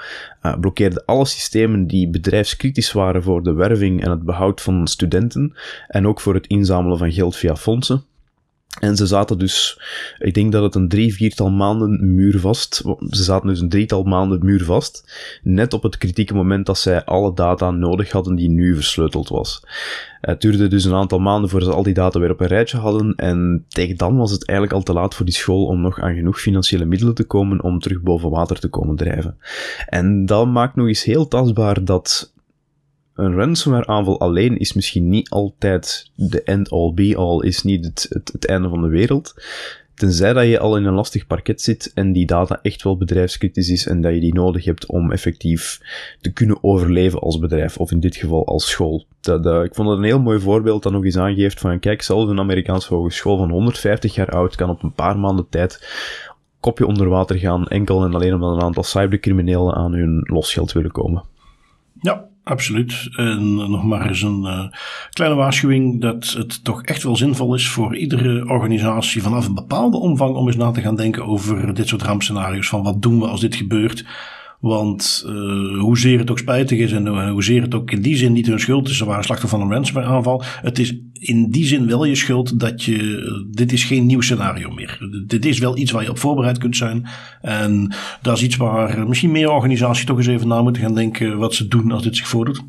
uh, 0.44 0.60
blokkeerde 0.60 1.06
alle 1.06 1.26
systemen 1.26 1.88
die 1.88 2.10
bedrijfskritisch 2.10 2.92
waren 2.92 3.24
voor 3.24 3.44
de 3.44 3.54
werving 3.54 4.04
en 4.04 4.12
het 4.12 4.24
behoud 4.24 4.62
van 4.62 4.88
studenten 4.88 5.54
en 5.88 6.08
ook 6.08 6.22
voor 6.22 6.34
het 6.34 6.48
inzamelen 6.48 6.98
van 6.98 7.12
geld 7.12 7.36
via 7.36 7.56
fondsen. 7.56 8.04
En 8.80 8.96
ze 8.96 9.06
zaten 9.06 9.38
dus, 9.38 9.82
ik 10.18 10.34
denk 10.34 10.52
dat 10.52 10.64
het 10.64 10.76
een 10.76 10.88
drie, 10.88 11.14
viertal 11.14 11.50
maanden 11.50 12.16
muurvast. 12.16 12.76
Ze 13.10 13.24
zaten 13.24 13.48
dus 13.48 13.60
een 13.60 13.70
drietal 13.70 14.04
maanden 14.04 14.46
muurvast. 14.46 15.14
Net 15.44 15.74
op 15.74 15.84
het 15.84 15.98
kritieke 15.98 16.34
moment 16.34 16.66
dat 16.66 16.78
zij 16.78 17.06
alle 17.06 17.34
data 17.34 17.72
nodig 17.72 18.12
hadden 18.12 18.36
die 18.36 18.50
nu 18.50 18.76
versleuteld 18.76 19.30
was. 19.30 19.64
Het 20.22 20.42
duurde 20.42 20.68
dus 20.68 20.86
een 20.86 20.94
aantal 20.94 21.20
maanden 21.20 21.50
voordat 21.50 21.70
ze 21.70 21.76
al 21.76 21.84
die 21.84 21.94
data 21.94 22.20
weer 22.20 22.32
op 22.32 22.40
een 22.40 22.48
rijtje 22.48 22.78
hadden. 22.78 23.16
En 23.16 23.66
tegen 23.68 23.98
dan 23.98 24.18
was 24.18 24.32
het 24.32 24.46
eigenlijk 24.46 24.78
al 24.78 24.84
te 24.84 24.94
laat 24.94 25.16
voor 25.16 25.26
die 25.26 25.34
school 25.34 25.66
om 25.66 25.82
nog 25.82 26.00
aan 26.00 26.16
genoeg 26.16 26.40
financiële 26.40 26.86
middelen 26.86 27.14
te 27.14 27.24
komen 27.24 27.64
om 27.64 27.80
terug 27.80 28.02
boven 28.02 28.30
water 28.30 28.60
te 28.60 28.70
komen 28.70 28.96
drijven. 28.96 29.38
En 29.86 30.26
dat 30.26 30.48
maakt 30.48 30.76
nog 30.76 30.88
eens 30.88 31.04
heel 31.04 31.28
tastbaar 31.28 31.86
dat 31.86 32.34
een 33.22 33.36
ransomware 33.36 33.88
aanval 33.88 34.20
alleen 34.20 34.58
is 34.58 34.74
misschien 34.74 35.10
niet 35.10 35.30
altijd 35.30 36.12
de 36.16 36.44
end-all 36.44 36.94
be-all, 36.94 37.46
is 37.46 37.64
niet 37.64 37.86
het, 37.86 38.08
het, 38.10 38.46
einde 38.46 38.70
van 38.70 38.82
de 38.82 38.88
wereld. 38.88 39.34
Tenzij 39.94 40.34
dat 40.34 40.46
je 40.46 40.60
al 40.60 40.78
in 40.78 40.86
een 40.86 40.94
lastig 40.94 41.28
parket 41.28 41.62
zit 41.62 41.92
en 41.94 42.14
die 42.14 42.26
data 42.26 42.60
echt 42.62 42.84
wel 42.84 42.98
bedrijfskritisch 42.98 43.70
is 43.70 43.88
en 43.88 44.02
dat 44.02 44.14
je 44.14 44.20
die 44.20 44.34
nodig 44.34 44.66
hebt 44.66 44.86
om 44.86 45.12
effectief 45.12 45.80
te 46.22 46.32
kunnen 46.34 46.64
overleven 46.64 47.20
als 47.20 47.40
bedrijf, 47.40 47.78
of 47.78 47.92
in 47.92 48.00
dit 48.00 48.16
geval 48.16 48.46
als 48.46 48.70
school. 48.70 49.06
Dat, 49.20 49.44
dat, 49.44 49.64
ik 49.64 49.76
vond 49.76 49.90
het 49.90 49.98
een 49.98 50.04
heel 50.04 50.20
mooi 50.20 50.40
voorbeeld 50.40 50.84
dat 50.84 50.92
nog 50.92 51.04
eens 51.04 51.18
aangeeft 51.18 51.60
van, 51.60 51.80
kijk, 51.80 52.02
zelfs 52.02 52.30
een 52.30 52.40
Amerikaanse 52.40 52.94
hogeschool 52.94 53.38
van 53.38 53.50
150 53.50 54.16
jaar 54.16 54.30
oud 54.30 54.56
kan 54.56 54.70
op 54.70 54.84
een 54.84 54.94
paar 54.94 55.20
maanden 55.20 55.50
tijd 55.50 55.80
kopje 56.60 56.88
onder 56.88 57.10
water 57.10 57.38
gaan, 57.38 57.68
enkel 57.68 58.04
en 58.04 58.14
alleen 58.14 58.34
omdat 58.34 58.56
een 58.56 58.62
aantal 58.62 58.84
cybercriminelen 58.84 59.76
aan 59.76 59.94
hun 59.94 60.22
losgeld 60.24 60.72
willen 60.72 60.92
komen. 60.92 61.24
Ja, 62.02 62.30
absoluut. 62.44 63.10
En 63.16 63.56
nog 63.56 63.84
maar 63.84 64.08
eens 64.08 64.22
een 64.22 64.44
uh, 64.44 64.66
kleine 65.10 65.36
waarschuwing 65.36 66.02
dat 66.02 66.34
het 66.38 66.64
toch 66.64 66.84
echt 66.84 67.04
wel 67.04 67.16
zinvol 67.16 67.56
is 67.56 67.70
voor 67.70 67.96
iedere 67.96 68.50
organisatie 68.50 69.22
vanaf 69.22 69.48
een 69.48 69.54
bepaalde 69.54 69.98
omvang 69.98 70.36
om 70.36 70.48
eens 70.48 70.56
na 70.56 70.72
te 70.72 70.82
gaan 70.82 70.96
denken 70.96 71.26
over 71.26 71.74
dit 71.74 71.88
soort 71.88 72.02
rampscenario's. 72.02 72.68
Van 72.68 72.84
wat 72.84 73.02
doen 73.02 73.20
we 73.20 73.28
als 73.28 73.42
dit 73.42 73.56
gebeurt? 73.56 74.06
Want 74.62 75.24
uh, 75.28 75.80
hoezeer 75.80 76.20
het 76.20 76.32
ook 76.32 76.40
spijtig 76.40 76.80
is 76.80 76.92
en 76.92 77.06
uh, 77.06 77.32
hoezeer 77.32 77.62
het 77.62 77.76
ook 77.76 77.92
in 77.92 78.02
die 78.02 78.16
zin 78.16 78.32
niet 78.32 78.48
hun 78.48 78.60
schuld 78.60 78.90
is, 78.90 78.98
ze 78.98 79.06
waren 79.06 79.24
slachtoffer 79.24 79.60
van 79.60 79.68
een 79.68 79.74
ransomware 79.74 80.08
aanval. 80.08 80.44
Het 80.62 80.80
is 80.80 80.96
in 81.14 81.50
die 81.50 81.66
zin 81.66 81.88
wel 81.88 82.06
je 82.06 82.16
schuld 82.16 82.60
dat 82.60 82.84
je, 82.84 83.48
dit 83.52 83.72
is 83.72 83.84
geen 83.84 84.06
nieuw 84.06 84.22
scenario 84.22 84.72
meer. 84.72 85.24
Dit 85.28 85.46
is 85.46 85.60
wel 85.60 85.78
iets 85.78 85.92
waar 85.92 86.04
je 86.04 86.10
op 86.10 86.20
voorbereid 86.20 86.58
kunt 86.58 86.78
zijn. 86.78 87.08
En 87.42 87.94
dat 88.22 88.38
is 88.38 88.44
iets 88.44 88.56
waar 88.56 89.08
misschien 89.08 89.32
meer 89.32 89.52
organisaties 89.52 90.06
toch 90.06 90.18
eens 90.18 90.28
even 90.28 90.48
na 90.48 90.62
moeten 90.62 90.82
gaan 90.82 90.96
denken 90.96 91.38
wat 91.38 91.54
ze 91.54 91.68
doen 91.68 91.92
als 91.92 92.04
dit 92.04 92.18
zich 92.18 92.28
voordoet. 92.28 92.64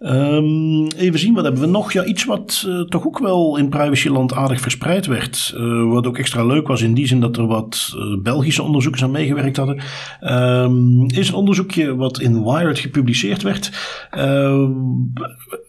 Um, 0.00 0.86
even 0.86 1.18
zien, 1.18 1.34
wat 1.34 1.44
hebben 1.44 1.62
we 1.62 1.66
nog? 1.66 1.92
Ja, 1.92 2.04
iets 2.04 2.24
wat 2.24 2.64
uh, 2.66 2.80
toch 2.80 3.06
ook 3.06 3.18
wel 3.18 3.56
in 3.56 3.68
privacyland 3.68 4.34
aardig 4.34 4.60
verspreid 4.60 5.06
werd. 5.06 5.54
Uh, 5.56 5.92
wat 5.92 6.06
ook 6.06 6.18
extra 6.18 6.44
leuk 6.44 6.68
was 6.68 6.82
in 6.82 6.94
die 6.94 7.06
zin 7.06 7.20
dat 7.20 7.36
er 7.36 7.46
wat 7.46 7.94
uh, 7.96 8.22
Belgische 8.22 8.62
onderzoekers 8.62 9.02
aan 9.02 9.10
meegewerkt 9.10 9.56
hadden. 9.56 9.80
Um, 10.22 11.06
is 11.06 11.28
een 11.28 11.34
onderzoekje 11.34 11.96
wat 11.96 12.20
in 12.20 12.44
Wired 12.44 12.78
gepubliceerd 12.78 13.42
werd. 13.42 13.70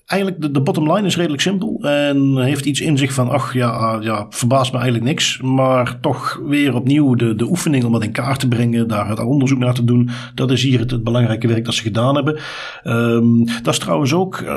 Eigenlijk, 0.08 0.42
de, 0.42 0.52
de 0.52 0.62
bottom 0.62 0.94
line 0.94 1.08
is 1.08 1.16
redelijk 1.16 1.42
simpel. 1.42 1.80
En 1.82 2.38
heeft 2.38 2.66
iets 2.66 2.82
in 2.82 2.98
zich 2.98 3.14
van, 3.14 3.30
ach 3.30 3.54
ja, 3.54 3.70
ah, 3.70 4.04
ja, 4.04 4.26
verbaast 4.30 4.72
me 4.72 4.78
eigenlijk 4.78 5.08
niks. 5.08 5.42
Maar 5.42 6.00
toch 6.00 6.42
weer 6.46 6.76
opnieuw 6.76 7.16
de, 7.16 7.36
de 7.36 7.46
oefening 7.50 7.84
om 7.84 7.92
dat 7.92 8.04
in 8.04 8.12
kaart 8.12 8.40
te 8.40 8.48
brengen. 8.48 8.88
Daar 8.88 9.10
het 9.10 9.20
onderzoek 9.20 9.58
naar 9.58 9.74
te 9.74 9.84
doen. 9.84 10.10
Dat 10.36 10.52
is 10.52 10.64
hier 10.64 10.80
het, 10.80 10.92
het 10.92 11.04
belangrijke 11.04 11.48
werk 11.48 11.66
dat 11.66 11.74
ze 11.74 11.82
gedaan 11.82 12.16
hebben. 12.16 12.40
Um, 12.84 13.46
dat 13.46 13.74
is 13.74 13.80
trouwens 13.80 14.14
ook, 14.14 14.40
uh, 14.40 14.50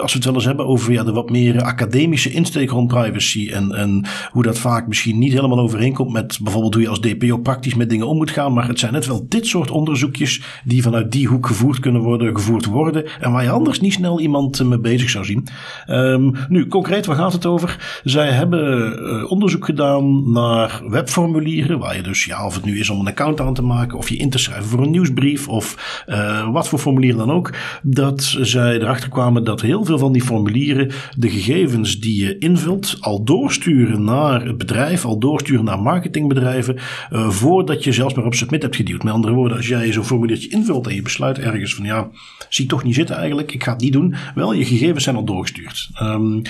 als 0.00 0.12
we 0.12 0.18
het 0.18 0.24
wel 0.24 0.34
eens 0.34 0.44
hebben 0.44 0.66
over 0.66 0.92
ja, 0.92 1.04
de 1.04 1.12
wat 1.12 1.30
meer 1.30 1.62
academische 1.62 2.30
insteek 2.30 2.70
rond 2.70 2.88
privacy. 2.88 3.50
En, 3.52 3.72
en 3.72 4.06
hoe 4.30 4.42
dat 4.42 4.58
vaak 4.58 4.86
misschien 4.86 5.18
niet 5.18 5.32
helemaal 5.32 5.60
overeenkomt 5.60 6.12
met 6.12 6.38
bijvoorbeeld 6.42 6.74
hoe 6.74 6.82
je 6.82 6.88
als 6.88 7.00
DPO 7.00 7.38
praktisch 7.38 7.74
met 7.74 7.90
dingen 7.90 8.08
om 8.08 8.16
moet 8.16 8.30
gaan. 8.30 8.52
Maar 8.52 8.68
het 8.68 8.78
zijn 8.78 8.92
net 8.92 9.06
wel 9.06 9.26
dit 9.28 9.46
soort 9.46 9.70
onderzoekjes 9.70 10.42
die 10.64 10.82
vanuit 10.82 11.12
die 11.12 11.26
hoek 11.26 11.46
gevoerd 11.46 11.80
kunnen 11.80 12.00
worden, 12.00 12.36
gevoerd 12.36 12.64
worden. 12.64 13.04
En 13.20 13.32
waar 13.32 13.42
je 13.42 13.50
anders 13.50 13.80
niet 13.80 13.92
snel 13.92 14.20
iemand 14.20 14.64
mee 14.64 14.82
bezig 14.84 15.10
zou 15.10 15.24
zien. 15.24 15.46
Ehm, 15.86 16.30
nu, 16.48 16.66
concreet, 16.66 17.06
waar 17.06 17.16
gaat 17.16 17.32
het 17.32 17.46
over? 17.46 18.00
Zij 18.04 18.30
hebben 18.30 18.92
uh, 18.92 19.30
onderzoek 19.30 19.64
gedaan 19.64 20.32
naar 20.32 20.82
webformulieren, 20.88 21.78
waar 21.78 21.96
je 21.96 22.02
dus, 22.02 22.24
ja, 22.24 22.46
of 22.46 22.54
het 22.54 22.64
nu 22.64 22.78
is 22.78 22.90
om 22.90 23.00
een 23.00 23.06
account 23.06 23.40
aan 23.40 23.54
te 23.54 23.62
maken, 23.62 23.98
of 23.98 24.08
je 24.08 24.16
in 24.16 24.30
te 24.30 24.38
schrijven 24.38 24.68
voor 24.68 24.82
een 24.82 24.90
nieuwsbrief, 24.90 25.48
of 25.48 26.04
uh, 26.08 26.52
wat 26.52 26.68
voor 26.68 26.78
formulier 26.78 27.16
dan 27.16 27.30
ook, 27.30 27.52
dat 27.82 28.36
zij 28.40 28.80
erachter 28.80 29.08
kwamen 29.08 29.44
dat 29.44 29.60
heel 29.60 29.84
veel 29.84 29.98
van 29.98 30.12
die 30.12 30.22
formulieren 30.22 30.90
de 31.16 31.30
gegevens 31.30 32.00
die 32.00 32.24
je 32.24 32.38
invult 32.38 32.96
al 33.00 33.24
doorsturen 33.24 34.04
naar 34.04 34.44
het 34.44 34.58
bedrijf, 34.58 35.04
al 35.04 35.18
doorsturen 35.18 35.64
naar 35.64 35.80
marketingbedrijven, 35.80 36.76
uh, 37.12 37.28
voordat 37.28 37.84
je 37.84 37.92
zelfs 37.92 38.14
maar 38.14 38.24
op 38.24 38.34
submit 38.34 38.62
hebt 38.62 38.76
geduwd. 38.76 39.02
Met 39.02 39.12
andere 39.12 39.34
woorden, 39.34 39.56
als 39.56 39.68
jij 39.68 39.92
zo'n 39.92 40.04
formuliertje 40.04 40.48
invult 40.48 40.86
en 40.86 40.94
je 40.94 41.02
besluit 41.02 41.38
ergens 41.38 41.74
van 41.74 41.84
ja, 41.84 42.08
zie 42.48 42.66
toch 42.66 42.84
niet 42.84 42.94
zitten 42.94 43.16
eigenlijk, 43.16 43.52
ik 43.52 43.62
ga 43.64 43.72
het 43.72 43.80
niet 43.80 43.92
doen. 43.92 44.14
Wel, 44.34 44.52
je 44.52 44.64
gegevens 44.78 45.04
zijn 45.04 45.16
al 45.16 45.24
doorgestuurd. 45.24 45.88
Um, 46.02 46.42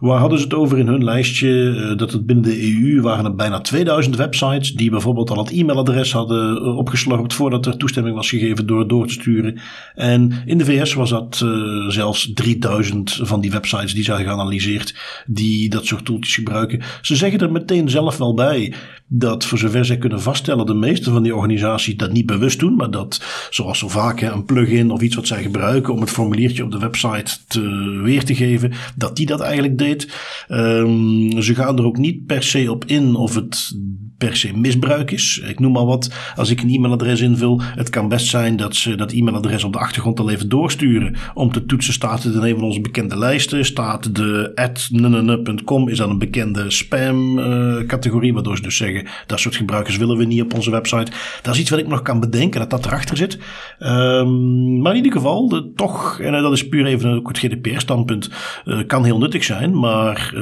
waar 0.00 0.18
hadden 0.18 0.38
ze 0.38 0.44
het 0.44 0.54
over 0.54 0.78
in 0.78 0.86
hun 0.86 1.04
lijstje? 1.04 1.48
Uh, 1.48 1.96
dat 1.96 2.12
het 2.12 2.26
binnen 2.26 2.44
de 2.44 2.62
EU 2.62 3.00
waren 3.00 3.24
er 3.24 3.34
bijna 3.34 3.60
2000 3.60 4.16
websites 4.16 4.74
die 4.74 4.90
bijvoorbeeld 4.90 5.30
al 5.30 5.38
het 5.38 5.50
e-mailadres 5.50 6.12
hadden 6.12 6.62
uh, 6.62 6.76
opgeslorpt 6.76 7.34
voordat 7.34 7.66
er 7.66 7.76
toestemming 7.76 8.16
was 8.16 8.28
gegeven 8.28 8.66
door 8.66 8.78
het 8.78 8.88
door 8.88 9.06
te 9.06 9.12
sturen. 9.12 9.58
En 9.94 10.32
in 10.46 10.58
de 10.58 10.64
VS 10.64 10.94
was 10.94 11.10
dat 11.10 11.40
uh, 11.44 11.88
zelfs 11.88 12.32
3000 12.34 13.20
van 13.22 13.40
die 13.40 13.50
websites 13.50 13.94
die 13.94 14.04
zijn 14.04 14.24
geanalyseerd 14.24 14.94
die 15.26 15.68
dat 15.68 15.86
soort 15.86 16.04
tooltjes 16.04 16.34
gebruiken. 16.34 16.82
Ze 17.02 17.16
zeggen 17.16 17.40
er 17.40 17.52
meteen 17.52 17.90
zelf 17.90 18.16
wel 18.16 18.34
bij 18.34 18.74
dat 19.08 19.44
voor 19.44 19.58
zover 19.58 19.84
zij 19.84 19.98
kunnen 19.98 20.22
vaststellen, 20.22 20.66
de 20.66 20.74
meeste 20.74 21.10
van 21.10 21.22
die 21.22 21.34
organisaties 21.34 21.96
dat 21.96 22.12
niet 22.12 22.26
bewust 22.26 22.58
doen, 22.58 22.74
maar 22.74 22.90
dat, 22.90 23.22
zoals 23.50 23.78
zo 23.78 23.88
vaak, 23.88 24.20
een 24.20 24.44
plugin 24.44 24.90
of 24.90 25.00
iets 25.00 25.14
wat 25.14 25.26
zij 25.26 25.42
gebruiken 25.42 25.92
om 25.94 26.00
het 26.00 26.10
formuliertje 26.10 26.64
op 26.64 26.70
de 26.70 26.78
website 26.78 27.36
te, 27.46 27.60
weer 28.02 28.24
te 28.24 28.34
geven, 28.34 28.72
dat 28.96 29.16
die 29.16 29.26
dat 29.26 29.40
eigenlijk 29.40 29.78
deed. 29.78 30.12
Um, 30.48 31.42
ze 31.42 31.54
gaan 31.54 31.78
er 31.78 31.84
ook 31.84 31.98
niet 31.98 32.26
per 32.26 32.42
se 32.42 32.70
op 32.70 32.84
in 32.84 33.14
of 33.14 33.34
het 33.34 33.76
per 34.18 34.36
se 34.36 34.56
misbruik 34.56 35.10
is. 35.10 35.40
Ik 35.46 35.60
noem 35.60 35.72
maar 35.72 35.84
wat. 35.84 36.14
Als 36.36 36.50
ik 36.50 36.62
een 36.62 36.74
e-mailadres 36.74 37.20
invul, 37.20 37.60
het 37.62 37.90
kan 37.90 38.08
best 38.08 38.26
zijn 38.26 38.56
dat 38.56 38.76
ze 38.76 38.94
dat 38.94 39.12
e-mailadres 39.12 39.64
op 39.64 39.72
de 39.72 39.78
achtergrond 39.78 40.20
al 40.20 40.30
even 40.30 40.48
doorsturen. 40.48 41.16
Om 41.34 41.52
te 41.52 41.66
toetsen 41.66 41.92
staat 41.92 42.22
het 42.22 42.34
in 42.34 42.42
een 42.42 42.54
van 42.54 42.64
onze 42.64 42.80
bekende 42.80 43.18
lijsten. 43.18 43.64
Staat 43.64 44.14
de 44.14 44.52
at.com 44.54 45.88
is 45.88 45.98
dan 45.98 46.10
een 46.10 46.18
bekende 46.18 46.70
spam 46.70 47.38
uh, 47.38 47.86
categorie. 47.86 48.34
Waardoor 48.34 48.56
ze 48.56 48.62
dus 48.62 48.76
zeggen, 48.76 49.06
dat 49.26 49.40
soort 49.40 49.56
gebruikers 49.56 49.96
willen 49.96 50.16
we 50.16 50.24
niet 50.24 50.42
op 50.42 50.54
onze 50.54 50.70
website. 50.70 51.12
Dat 51.42 51.54
is 51.54 51.60
iets 51.60 51.70
wat 51.70 51.78
ik 51.78 51.88
nog 51.88 52.02
kan 52.02 52.20
bedenken, 52.20 52.60
dat 52.60 52.70
dat 52.70 52.86
erachter 52.86 53.16
zit. 53.16 53.38
Um, 53.80 54.80
maar 54.80 54.92
in 54.92 54.96
ieder 54.96 55.12
geval, 55.12 55.70
toch, 55.76 56.20
en 56.20 56.42
dat 56.42 56.52
is 56.52 56.68
puur 56.68 56.86
even 56.86 57.14
ook 57.14 57.28
het 57.28 57.38
GDPR-standpunt, 57.38 58.30
uh, 58.64 58.78
kan 58.86 59.04
heel 59.04 59.18
nuttig 59.18 59.44
zijn. 59.44 59.78
Maar 59.78 60.34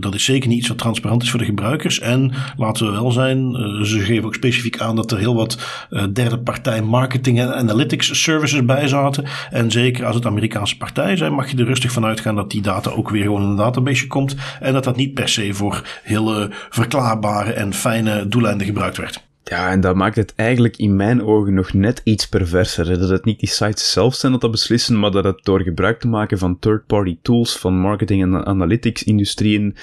dat 0.00 0.14
is 0.14 0.24
zeker 0.24 0.48
niet 0.48 0.58
iets 0.58 0.68
wat 0.68 0.78
transparant 0.78 1.22
is 1.22 1.30
voor 1.30 1.38
de 1.38 1.44
gebruikers. 1.44 2.00
En 2.00 2.32
laten 2.56 2.86
we 2.86 2.92
wel 2.92 3.03
zijn. 3.12 3.60
Uh, 3.60 3.82
ze 3.82 4.00
geven 4.00 4.24
ook 4.24 4.34
specifiek 4.34 4.80
aan 4.80 4.96
dat 4.96 5.10
er 5.10 5.18
heel 5.18 5.34
wat 5.34 5.58
uh, 5.90 6.02
derde 6.12 6.38
partij 6.38 6.82
marketing 6.82 7.40
en 7.40 7.54
analytics 7.54 8.22
services 8.22 8.64
bij 8.64 8.88
zaten. 8.88 9.24
En 9.50 9.70
zeker 9.70 10.06
als 10.06 10.14
het 10.14 10.26
Amerikaanse 10.26 10.76
partijen 10.76 11.18
zijn, 11.18 11.32
mag 11.32 11.50
je 11.50 11.56
er 11.56 11.64
rustig 11.64 11.92
van 11.92 12.04
uitgaan 12.04 12.36
dat 12.36 12.50
die 12.50 12.62
data 12.62 12.90
ook 12.90 13.10
weer 13.10 13.22
gewoon 13.22 13.42
in 13.42 13.48
een 13.48 13.56
database 13.56 14.06
komt. 14.06 14.36
En 14.60 14.72
dat 14.72 14.84
dat 14.84 14.96
niet 14.96 15.14
per 15.14 15.28
se 15.28 15.54
voor 15.54 15.82
hele 16.02 16.50
verklaarbare 16.70 17.52
en 17.52 17.74
fijne 17.74 18.28
doeleinden 18.28 18.66
gebruikt 18.66 18.96
werd. 18.96 19.32
Ja, 19.44 19.70
en 19.70 19.80
dat 19.80 19.94
maakt 19.94 20.16
het 20.16 20.32
eigenlijk 20.34 20.76
in 20.76 20.96
mijn 20.96 21.22
ogen 21.22 21.54
nog 21.54 21.72
net 21.72 22.00
iets 22.04 22.28
perverser. 22.28 22.98
Dat 22.98 23.08
het 23.08 23.24
niet 23.24 23.40
die 23.40 23.48
sites 23.48 23.92
zelf 23.92 24.14
zijn 24.14 24.32
dat 24.32 24.40
dat 24.40 24.50
beslissen, 24.50 24.98
maar 24.98 25.10
dat 25.10 25.24
het 25.24 25.44
door 25.44 25.60
gebruik 25.60 26.00
te 26.00 26.08
maken 26.08 26.38
van 26.38 26.58
third-party 26.58 27.18
tools 27.22 27.56
van 27.56 27.78
marketing- 27.78 28.22
en 28.22 28.46
analytics-industrieën, 28.46 29.76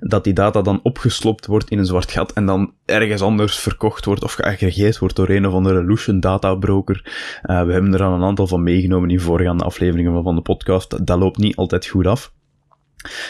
dat 0.00 0.24
die 0.24 0.32
data 0.32 0.62
dan 0.62 0.80
opgeslopt 0.82 1.46
wordt 1.46 1.70
in 1.70 1.78
een 1.78 1.86
zwart 1.86 2.10
gat 2.10 2.32
en 2.32 2.46
dan 2.46 2.72
ergens 2.84 3.22
anders 3.22 3.58
verkocht 3.58 4.04
wordt 4.04 4.22
of 4.22 4.32
geaggregeerd 4.32 4.98
wordt 4.98 5.16
door 5.16 5.28
een 5.28 5.46
of 5.46 5.52
andere 5.52 5.84
Lucian 5.84 6.20
databroker. 6.20 7.00
Uh, 7.42 7.64
we 7.64 7.72
hebben 7.72 7.94
er 7.94 8.02
al 8.02 8.14
een 8.14 8.24
aantal 8.24 8.46
van 8.46 8.62
meegenomen 8.62 9.10
in 9.10 9.20
voorgaande 9.20 9.64
afleveringen 9.64 10.22
van 10.22 10.34
de 10.34 10.42
podcast. 10.42 11.06
Dat 11.06 11.18
loopt 11.18 11.38
niet 11.38 11.56
altijd 11.56 11.86
goed 11.86 12.06
af. 12.06 12.32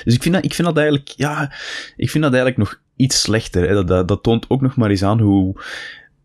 Dus 0.04 0.14
ik 0.14 0.22
vind 0.22 0.34
dat, 0.34 0.44
ik 0.44 0.54
vind 0.54 0.68
dat 0.68 0.76
eigenlijk, 0.76 1.08
ja, 1.08 1.52
ik 1.96 2.10
vind 2.10 2.24
dat 2.24 2.32
eigenlijk 2.34 2.56
nog 2.56 2.84
iets 2.96 3.20
slechter. 3.20 3.68
Hè. 3.68 3.84
Dat, 3.84 4.08
dat, 4.08 4.22
toont 4.22 4.50
ook 4.50 4.60
nog 4.60 4.76
maar 4.76 4.90
eens 4.90 5.02
aan 5.02 5.20
hoe 5.20 5.54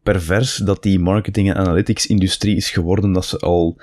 pervers 0.03 0.55
dat 0.55 0.83
die 0.83 0.99
marketing- 0.99 1.49
en 1.49 1.55
analytics-industrie 1.55 2.55
is 2.55 2.69
geworden, 2.69 3.11
dat 3.11 3.25
ze 3.25 3.39
al 3.39 3.77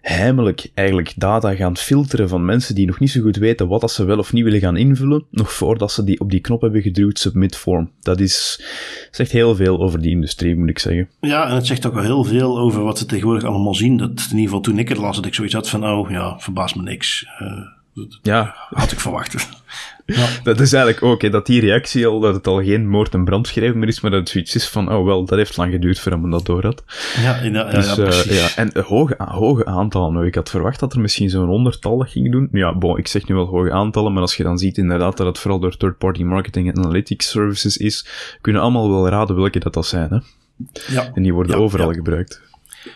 heimelijk 0.00 0.70
eigenlijk 0.74 1.12
data 1.16 1.54
gaan 1.54 1.76
filteren 1.76 2.28
van 2.28 2.44
mensen 2.44 2.74
die 2.74 2.86
nog 2.86 2.98
niet 2.98 3.10
zo 3.10 3.22
goed 3.22 3.36
weten 3.36 3.68
wat 3.68 3.80
dat 3.80 3.92
ze 3.92 4.04
wel 4.04 4.18
of 4.18 4.32
niet 4.32 4.44
willen 4.44 4.60
gaan 4.60 4.76
invullen, 4.76 5.24
nog 5.30 5.52
voordat 5.52 5.92
ze 5.92 6.04
die 6.04 6.20
op 6.20 6.30
die 6.30 6.40
knop 6.40 6.60
hebben 6.60 6.82
geduwd, 6.82 7.18
submit 7.18 7.56
form. 7.56 7.90
Dat 8.00 8.20
is, 8.20 8.64
zegt 9.10 9.32
heel 9.32 9.54
veel 9.54 9.82
over 9.82 10.00
die 10.00 10.10
industrie, 10.10 10.56
moet 10.56 10.68
ik 10.68 10.78
zeggen. 10.78 11.08
Ja, 11.20 11.48
en 11.48 11.54
het 11.54 11.66
zegt 11.66 11.86
ook 11.86 11.94
wel 11.94 12.02
heel 12.02 12.24
veel 12.24 12.58
over 12.58 12.82
wat 12.82 12.98
ze 12.98 13.06
tegenwoordig 13.06 13.44
allemaal 13.44 13.74
zien. 13.74 13.96
Dat 13.96 14.10
in 14.10 14.28
ieder 14.28 14.44
geval 14.44 14.60
toen 14.60 14.78
ik 14.78 14.88
het 14.88 14.98
las, 14.98 15.16
dat 15.16 15.26
ik 15.26 15.34
zoiets 15.34 15.54
had 15.54 15.68
van, 15.68 15.86
oh 15.86 16.10
ja, 16.10 16.38
verbaast 16.38 16.76
me 16.76 16.82
niks. 16.82 17.26
Uh, 17.40 17.81
ja. 18.22 18.54
Had 18.68 18.92
ik 18.92 19.00
verwacht. 19.00 19.34
Ja. 20.06 20.28
Dat 20.42 20.60
is 20.60 20.72
eigenlijk 20.72 21.04
ook, 21.04 21.22
hè, 21.22 21.30
dat 21.30 21.46
die 21.46 21.60
reactie 21.60 22.06
al, 22.06 22.20
dat 22.20 22.34
het 22.34 22.46
al 22.46 22.62
geen 22.62 22.88
moord- 22.88 23.14
en 23.14 23.24
brandschrijven 23.24 23.78
meer 23.78 23.88
is, 23.88 24.00
maar 24.00 24.10
dat 24.10 24.20
het 24.20 24.28
zoiets 24.28 24.54
is 24.54 24.68
van, 24.68 24.92
oh 24.92 25.04
wel, 25.04 25.24
dat 25.24 25.38
heeft 25.38 25.56
lang 25.56 25.72
geduurd 25.72 25.98
voor 25.98 26.12
hem 26.12 26.30
dat 26.30 26.46
door 26.46 26.64
had. 26.64 26.84
Ja, 27.16 27.42
ja, 27.42 27.50
ja, 27.50 27.64
dus, 27.70 27.96
ja, 27.96 28.04
uh, 28.06 28.24
ja. 28.24 28.56
En 28.56 28.82
hoge, 28.84 29.14
hoge 29.18 29.66
aantallen. 29.66 30.12
Nou, 30.12 30.26
ik 30.26 30.34
had 30.34 30.50
verwacht 30.50 30.80
dat 30.80 30.92
er 30.92 31.00
misschien 31.00 31.30
zo'n 31.30 31.46
honderdtal 31.46 31.98
dat 31.98 32.10
ging 32.10 32.32
doen. 32.32 32.48
Ja, 32.52 32.74
bon, 32.74 32.98
ik 32.98 33.06
zeg 33.06 33.28
nu 33.28 33.34
wel 33.34 33.46
hoge 33.46 33.72
aantallen, 33.72 34.12
maar 34.12 34.22
als 34.22 34.36
je 34.36 34.42
dan 34.42 34.58
ziet 34.58 34.78
inderdaad 34.78 35.16
dat 35.16 35.26
het 35.26 35.38
vooral 35.38 35.60
door 35.60 35.76
third-party 35.76 36.22
marketing 36.22 36.68
en 36.68 36.76
analytics 36.76 37.30
services 37.30 37.76
is, 37.76 38.06
kunnen 38.40 38.62
allemaal 38.62 38.90
wel 38.90 39.08
raden 39.08 39.36
welke 39.36 39.58
dat 39.58 39.74
dat 39.74 39.86
zijn, 39.86 40.08
hè. 40.10 40.18
Ja. 40.94 41.10
En 41.14 41.22
die 41.22 41.34
worden 41.34 41.56
overal 41.56 41.92
gebruikt. 41.92 42.42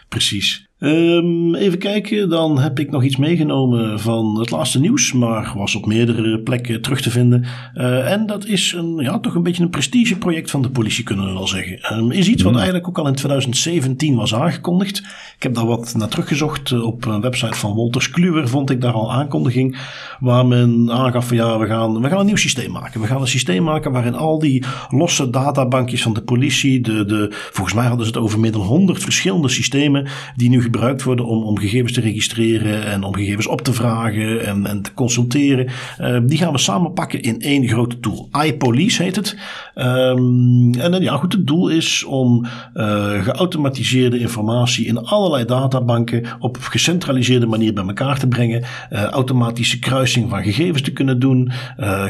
Precies. 0.08 0.65
Um, 0.78 1.54
even 1.54 1.78
kijken, 1.78 2.28
dan 2.28 2.58
heb 2.58 2.78
ik 2.78 2.90
nog 2.90 3.02
iets 3.04 3.16
meegenomen 3.16 4.00
van 4.00 4.38
het 4.38 4.50
laatste 4.50 4.80
nieuws, 4.80 5.12
maar 5.12 5.52
was 5.56 5.74
op 5.74 5.86
meerdere 5.86 6.40
plekken 6.40 6.82
terug 6.82 7.00
te 7.00 7.10
vinden. 7.10 7.44
Uh, 7.74 8.12
en 8.12 8.26
dat 8.26 8.46
is 8.46 8.72
een, 8.72 8.96
ja, 8.96 9.18
toch 9.18 9.34
een 9.34 9.42
beetje 9.42 9.62
een 9.62 9.70
prestigeproject 9.70 10.50
van 10.50 10.62
de 10.62 10.70
politie, 10.70 11.04
kunnen 11.04 11.26
we 11.26 11.32
wel 11.32 11.46
zeggen. 11.46 11.98
Um, 11.98 12.10
is 12.10 12.28
iets 12.28 12.42
wat 12.42 12.54
eigenlijk 12.54 12.88
ook 12.88 12.98
al 12.98 13.06
in 13.06 13.14
2017 13.14 14.16
was 14.16 14.34
aangekondigd. 14.34 14.98
Ik 15.36 15.42
heb 15.42 15.54
daar 15.54 15.66
wat 15.66 15.94
naar 15.96 16.08
teruggezocht. 16.08 16.80
Op 16.82 17.04
een 17.04 17.20
website 17.20 17.58
van 17.58 17.72
Wolters 17.72 18.10
Kluwer 18.10 18.48
vond 18.48 18.70
ik 18.70 18.80
daar 18.80 18.92
al 18.92 19.12
aankondiging, 19.12 19.78
waar 20.20 20.46
men 20.46 20.90
aangaf 20.92 21.26
van 21.26 21.36
ja, 21.36 21.58
we 21.58 21.66
gaan, 21.66 22.00
we 22.00 22.08
gaan 22.08 22.18
een 22.18 22.26
nieuw 22.26 22.36
systeem 22.36 22.70
maken. 22.70 23.00
We 23.00 23.06
gaan 23.06 23.20
een 23.20 23.26
systeem 23.26 23.62
maken 23.62 23.92
waarin 23.92 24.14
al 24.14 24.38
die 24.38 24.64
losse 24.90 25.30
databankjes 25.30 26.02
van 26.02 26.14
de 26.14 26.22
politie, 26.22 26.80
de, 26.80 27.04
de, 27.04 27.28
volgens 27.30 27.76
mij 27.76 27.86
hadden 27.86 28.06
ze 28.06 28.12
het 28.12 28.20
over 28.20 28.40
meer 28.40 28.52
dan 28.52 28.60
100 28.60 29.02
verschillende 29.02 29.48
systemen, 29.48 30.08
die 30.34 30.48
nu 30.48 30.64
gebruikt 30.66 31.02
worden 31.02 31.26
om, 31.26 31.42
om 31.42 31.58
gegevens 31.58 31.92
te 31.92 32.00
registreren 32.00 32.86
en 32.86 33.04
om 33.04 33.14
gegevens 33.14 33.46
op 33.46 33.60
te 33.60 33.72
vragen 33.72 34.46
en, 34.46 34.66
en 34.66 34.82
te 34.82 34.94
consulteren. 34.94 35.66
Uh, 36.00 36.18
die 36.22 36.38
gaan 36.38 36.52
we 36.52 36.58
samenpakken 36.58 37.20
in 37.20 37.40
één 37.40 37.68
grote 37.68 38.00
tool. 38.00 38.28
iPolice 38.44 39.02
heet 39.02 39.16
het. 39.16 39.36
Um, 39.74 40.74
en 40.74 41.02
ja, 41.02 41.16
goed, 41.16 41.32
het 41.32 41.46
doel 41.46 41.68
is 41.68 42.04
om 42.04 42.46
uh, 42.74 43.22
geautomatiseerde 43.22 44.18
informatie 44.18 44.86
in 44.86 44.98
allerlei 44.98 45.44
databanken 45.44 46.24
op 46.38 46.56
gecentraliseerde 46.60 47.46
manier 47.46 47.72
bij 47.72 47.84
elkaar 47.86 48.18
te 48.18 48.28
brengen. 48.28 48.62
Uh, 48.90 49.02
automatische 49.02 49.78
kruising 49.78 50.30
van 50.30 50.42
gegevens 50.42 50.82
te 50.82 50.92
kunnen 50.92 51.18
doen. 51.18 51.52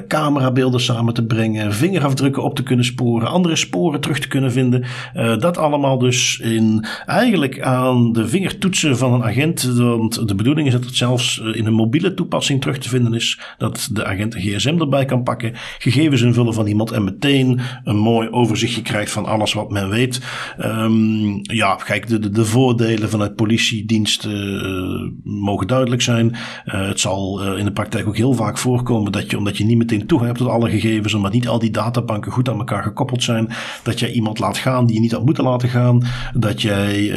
camerabeelden 0.09 0.81
samen 0.81 1.15
te 1.15 1.25
brengen. 1.25 1.73
Vingerafdrukken 1.73 2.43
op 2.43 2.55
te 2.55 2.63
kunnen 2.63 2.85
sporen. 2.85 3.29
Andere 3.29 3.57
sporen 3.57 4.01
terug 4.01 4.19
te 4.19 4.29
kunnen 4.29 4.53
vinden. 4.53 4.85
dat 5.39 5.59
allemaal 5.59 5.99
dus 5.99 6.41
in 6.43 6.85
eigenlijk 7.07 7.61
aan 7.61 8.13
de 8.13 8.29
vingertoetsen 8.47 8.99
van 8.99 9.13
een 9.13 9.25
agent. 9.25 9.63
Want 9.63 10.29
de 10.29 10.35
bedoeling 10.35 10.67
is 10.67 10.73
dat 10.73 10.85
het 10.85 10.97
zelfs 10.97 11.39
in 11.39 11.67
een 11.67 11.73
mobiele 11.73 12.15
toepassing 12.15 12.61
terug 12.61 12.79
te 12.79 12.89
vinden 12.89 13.15
is. 13.15 13.41
Dat 13.59 13.89
de 13.93 14.05
agent 14.05 14.35
een 14.35 14.41
gsm 14.41 14.81
erbij 14.81 15.05
kan 15.05 15.23
pakken. 15.23 15.53
Gegevens 15.79 16.23
invullen 16.23 16.55
van 16.55 16.67
iemand 16.67 16.91
en 16.91 17.05
meteen 17.05 17.61
een 17.85 17.97
mooi 17.97 18.29
overzichtje 18.31 18.83
krijgt 18.83 19.13
van 19.13 19.27
alles 19.27 19.53
wat 19.53 19.71
men 19.71 19.89
weet. 19.89 20.21
Um, 20.61 21.41
ja, 21.43 21.75
kijk, 21.75 22.09
de, 22.09 22.19
de, 22.19 22.31
de, 22.31 22.45
voordelen 22.45 23.11
vanuit 23.11 23.35
politiediensten 23.35 24.33
uh, 24.33 25.33
mogen 25.43 25.67
duidelijk 25.67 26.03
zijn. 26.03 26.27
Uh, 26.27 26.87
het 26.87 27.01
zal 27.01 27.55
in 27.57 27.65
de 27.65 27.73
praktijk 27.73 28.07
ook 28.07 28.17
heel 28.17 28.33
vaak 28.33 28.59
voorkomen 28.59 29.13
dat 29.13 29.31
je, 29.31 29.39
omdat 29.39 29.57
je 29.57 29.65
niet 29.65 29.79
meteen 29.79 30.07
toegang 30.07 30.31
hebt 30.31 30.43
tot 30.43 30.53
alle 30.53 30.71
gegevens, 30.71 31.15
omdat 31.15 31.33
niet 31.33 31.49
al 31.49 31.59
die 31.59 31.71
databanken 31.71 32.33
goed 32.33 32.49
aan 32.49 32.59
elkaar 32.59 32.83
gekoppeld 32.83 33.23
zijn, 33.23 33.49
dat 33.83 34.01
jij 34.01 34.11
iemand 34.11 34.39
laat 34.39 34.59
gaan 34.59 34.87
die 34.87 34.95
je 34.95 35.01
niet 35.01 35.13
had 35.13 35.25
moeten 35.25 35.45
laten 35.45 35.69
gaan. 35.69 36.03
Dat 36.35 36.63
jij 36.63 37.15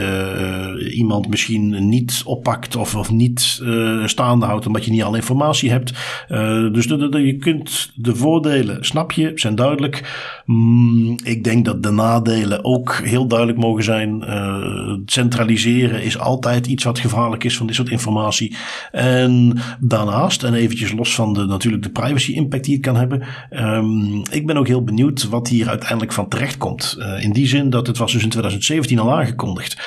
iemand 0.92 1.19
misschien 1.28 1.90
niet 1.90 2.22
oppakt 2.26 2.76
of, 2.76 2.96
of 2.96 3.12
niet 3.12 3.60
uh, 3.64 4.06
staande 4.06 4.46
houdt 4.46 4.66
omdat 4.66 4.86
je 4.86 4.92
niet 4.92 5.04
alle 5.04 5.18
informatie 5.18 5.72
hebt. 5.72 5.94
Uh, 6.30 6.74
dus 6.74 6.86
je 6.86 7.38
kunt 7.40 7.92
de 7.96 8.16
voordelen, 8.16 8.86
snap 8.86 9.12
je, 9.12 9.32
zijn 9.36 9.56
duidelijk. 9.56 10.04
Mm, 10.46 11.18
ik 11.24 11.44
denk 11.44 11.66
dat 11.66 11.84
de 11.84 11.92
nadelen 11.92 12.64
ook 12.64 12.96
heel 13.04 13.28
duidelijk 13.28 13.60
mogen 13.60 13.84
zijn. 13.84 14.24
Uh, 14.28 14.94
centraliseren 15.06 16.04
is 16.04 16.20
altijd 16.20 16.68
iets 16.68 16.84
wat 16.84 17.00
gevaarlijk 17.00 17.44
is 17.44 17.58
van 17.58 17.68
dit 17.68 17.76
soort 17.76 17.90
informatie. 17.90 18.56
En 18.92 19.58
daarnaast, 19.80 20.44
en 20.44 20.54
eventjes 20.54 20.92
los 20.92 21.16
van 21.16 21.34
de, 21.34 21.46
natuurlijk 21.46 21.84
de 21.84 21.90
privacy 21.90 22.32
impact 22.32 22.64
die 22.64 22.74
het 22.74 22.84
kan 22.84 22.96
hebben. 22.96 23.24
Um, 23.52 24.22
ik 24.32 24.46
ben 24.46 24.58
ook 24.58 24.68
heel 24.68 24.84
benieuwd 24.84 25.30
wat 25.30 25.48
hier 25.48 25.70
uiteindelijk 25.70 26.14
van 26.14 26.28
terecht 26.28 26.58
komt. 26.58 26.98
in 27.20 27.32
die 27.32 27.48
zin 27.48 27.70
dat 27.70 27.88
het 27.88 27.98
was 27.98 28.12
dus 28.12 28.24
in 28.24 28.30
2017 28.30 29.00
al 29.00 29.18
aangekondigd. 29.18 29.78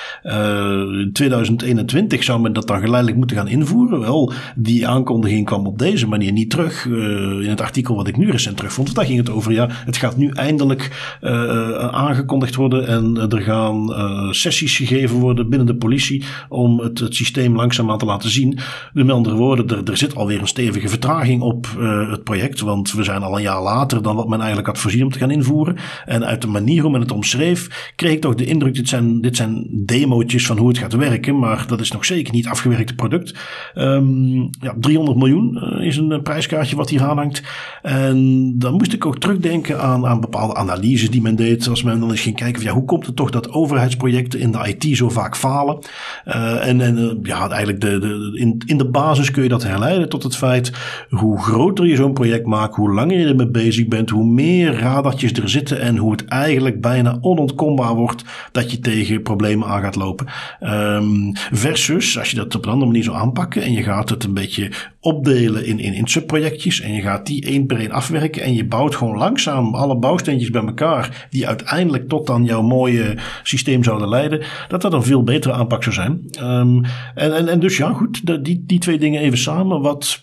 2021 1.22 2.24
zou 2.24 2.40
men 2.40 2.52
dat 2.52 2.66
dan 2.66 2.80
geleidelijk 2.80 3.16
moeten 3.16 3.36
gaan 3.36 3.48
invoeren. 3.48 4.00
Wel, 4.00 4.32
die 4.56 4.88
aankondiging 4.88 5.46
kwam 5.46 5.66
op 5.66 5.78
deze 5.78 6.06
manier 6.06 6.32
niet 6.32 6.50
terug. 6.50 6.86
in 6.86 7.48
het 7.48 7.60
artikel 7.60 7.96
wat 7.96 8.08
ik 8.08 8.16
nu 8.16 8.30
recent 8.30 8.56
terugvond. 8.56 8.86
Want 8.86 8.98
daar 8.98 9.06
ging 9.06 9.18
het 9.18 9.30
over, 9.30 9.52
ja, 9.52 9.68
het 9.70 9.96
gaat 9.96 10.16
nu 10.16 10.30
eindelijk 10.30 11.16
uh, 11.20 11.88
aangekondigd 11.88 12.54
worden 12.54 12.86
en 12.86 13.30
er 13.30 13.42
gaan 13.42 13.88
sessies 14.34 14.76
gegeven 14.76 15.16
worden 15.16 15.48
binnen 15.48 15.66
de 15.66 15.76
politie 15.76 16.24
om 16.48 16.80
het, 16.80 16.98
het 16.98 17.14
systeem 17.14 17.56
langzaamaan 17.56 17.98
te 17.98 18.04
laten 18.04 18.30
zien. 18.30 18.58
Met 18.92 19.10
andere 19.10 19.36
woorden, 19.36 19.68
er, 19.68 19.90
er 19.90 19.96
zit 19.96 20.14
alweer 20.14 20.40
een 20.40 20.46
stevige 20.46 20.88
vertraging 20.88 21.42
op 21.42 21.66
het 22.10 22.24
project, 22.24 22.60
want 22.60 22.92
we 22.92 23.04
zijn 23.04 23.22
al 23.22 23.36
een 23.36 23.42
jaar 23.42 23.62
later 23.62 24.02
dan 24.02 24.16
wat 24.16 24.28
men 24.28 24.38
eigenlijk 24.38 24.66
had 24.66 24.78
voorzien 24.78 25.04
om 25.04 25.10
te 25.10 25.18
gaan 25.18 25.30
invoeren. 25.30 25.76
En 26.04 26.24
uit 26.24 26.42
de 26.42 26.48
manier 26.48 26.82
hoe 26.82 26.90
men 26.90 27.00
het 27.00 27.12
omschreef, 27.12 27.92
kreeg 27.96 28.12
ik 28.12 28.20
toch 28.20 28.34
de 28.34 28.44
indruk, 28.44 28.74
dit 28.74 28.88
zijn, 28.88 29.20
dit 29.20 29.36
zijn 29.36 29.66
demootjes 29.70 30.46
van 30.46 30.58
hoe 30.58 30.68
het 30.68 30.78
gaat 30.78 30.92
werken, 30.92 31.11
maar 31.20 31.64
dat 31.66 31.80
is 31.80 31.92
nog 31.92 32.04
zeker 32.04 32.32
niet 32.32 32.48
afgewerkte 32.48 32.94
product. 32.94 33.34
Um, 33.74 34.50
ja, 34.60 34.74
300 34.80 35.18
miljoen 35.18 35.62
is 35.80 35.96
een 35.96 36.22
prijskaartje 36.22 36.76
wat 36.76 36.90
hier 36.90 37.02
aanhangt. 37.02 37.42
En 37.82 38.52
dan 38.58 38.74
moest 38.74 38.92
ik 38.92 39.06
ook 39.06 39.18
terugdenken 39.18 39.80
aan, 39.80 40.06
aan 40.06 40.20
bepaalde 40.20 40.54
analyses 40.54 41.10
die 41.10 41.22
men 41.22 41.36
deed. 41.36 41.68
Als 41.68 41.82
men 41.82 42.00
dan 42.00 42.10
eens 42.10 42.20
ging 42.20 42.36
kijken 42.36 42.62
van 42.62 42.70
ja, 42.70 42.76
hoe 42.76 42.84
komt 42.84 43.06
het 43.06 43.16
toch 43.16 43.30
dat 43.30 43.50
overheidsprojecten 43.50 44.40
in 44.40 44.52
de 44.52 44.76
IT 44.76 44.96
zo 44.96 45.08
vaak 45.08 45.36
falen? 45.36 45.78
Uh, 46.26 46.66
en 46.66 46.80
en 46.80 47.18
ja, 47.22 47.48
eigenlijk 47.48 47.80
de, 47.80 47.98
de, 47.98 48.38
in, 48.38 48.62
in 48.66 48.78
de 48.78 48.88
basis 48.88 49.30
kun 49.30 49.42
je 49.42 49.48
dat 49.48 49.62
herleiden 49.62 50.08
tot 50.08 50.22
het 50.22 50.36
feit 50.36 50.72
hoe 51.08 51.38
groter 51.38 51.86
je 51.86 51.96
zo'n 51.96 52.12
project 52.12 52.46
maakt, 52.46 52.74
hoe 52.74 52.92
langer 52.92 53.18
je 53.18 53.26
ermee 53.26 53.50
bezig 53.50 53.88
bent, 53.88 54.10
hoe 54.10 54.24
meer 54.24 54.78
radartjes 54.78 55.32
er 55.32 55.48
zitten 55.48 55.80
en 55.80 55.96
hoe 55.96 56.12
het 56.12 56.24
eigenlijk 56.24 56.80
bijna 56.80 57.18
onontkombaar 57.20 57.94
wordt 57.94 58.24
dat 58.52 58.70
je 58.70 58.78
tegen 58.78 59.22
problemen 59.22 59.68
aan 59.68 59.82
gaat 59.82 59.96
lopen. 59.96 60.26
Um, 61.02 61.32
versus 61.52 62.18
als 62.18 62.30
je 62.30 62.36
dat 62.36 62.54
op 62.54 62.64
een 62.64 62.70
andere 62.70 62.90
manier 62.90 63.04
zou 63.04 63.16
aanpakken 63.16 63.62
en 63.62 63.72
je 63.72 63.82
gaat 63.82 64.08
het 64.08 64.24
een 64.24 64.34
beetje 64.34 64.70
opdelen 65.00 65.66
in, 65.66 65.78
in, 65.78 65.94
in 65.94 66.06
subprojectjes 66.06 66.80
en 66.80 66.92
je 66.92 67.00
gaat 67.00 67.26
die 67.26 67.44
één 67.44 67.66
per 67.66 67.78
één 67.78 67.90
afwerken 67.90 68.42
en 68.42 68.54
je 68.54 68.64
bouwt 68.64 68.94
gewoon 68.94 69.18
langzaam 69.18 69.74
alle 69.74 69.96
bouwsteentjes 69.96 70.50
bij 70.50 70.64
elkaar 70.64 71.26
die 71.30 71.46
uiteindelijk 71.46 72.08
tot 72.08 72.26
dan 72.26 72.44
jouw 72.44 72.62
mooie 72.62 73.16
systeem 73.42 73.84
zouden 73.84 74.08
leiden, 74.08 74.42
dat 74.68 74.82
dat 74.82 74.92
een 74.92 75.02
veel 75.02 75.22
betere 75.22 75.54
aanpak 75.54 75.82
zou 75.82 75.94
zijn. 75.94 76.30
Um, 76.40 76.84
en, 77.14 77.36
en, 77.36 77.48
en 77.48 77.60
dus 77.60 77.76
ja, 77.76 77.92
goed, 77.92 78.44
die, 78.44 78.64
die 78.66 78.78
twee 78.78 78.98
dingen 78.98 79.20
even 79.20 79.38
samen. 79.38 79.80
Wat 79.80 80.20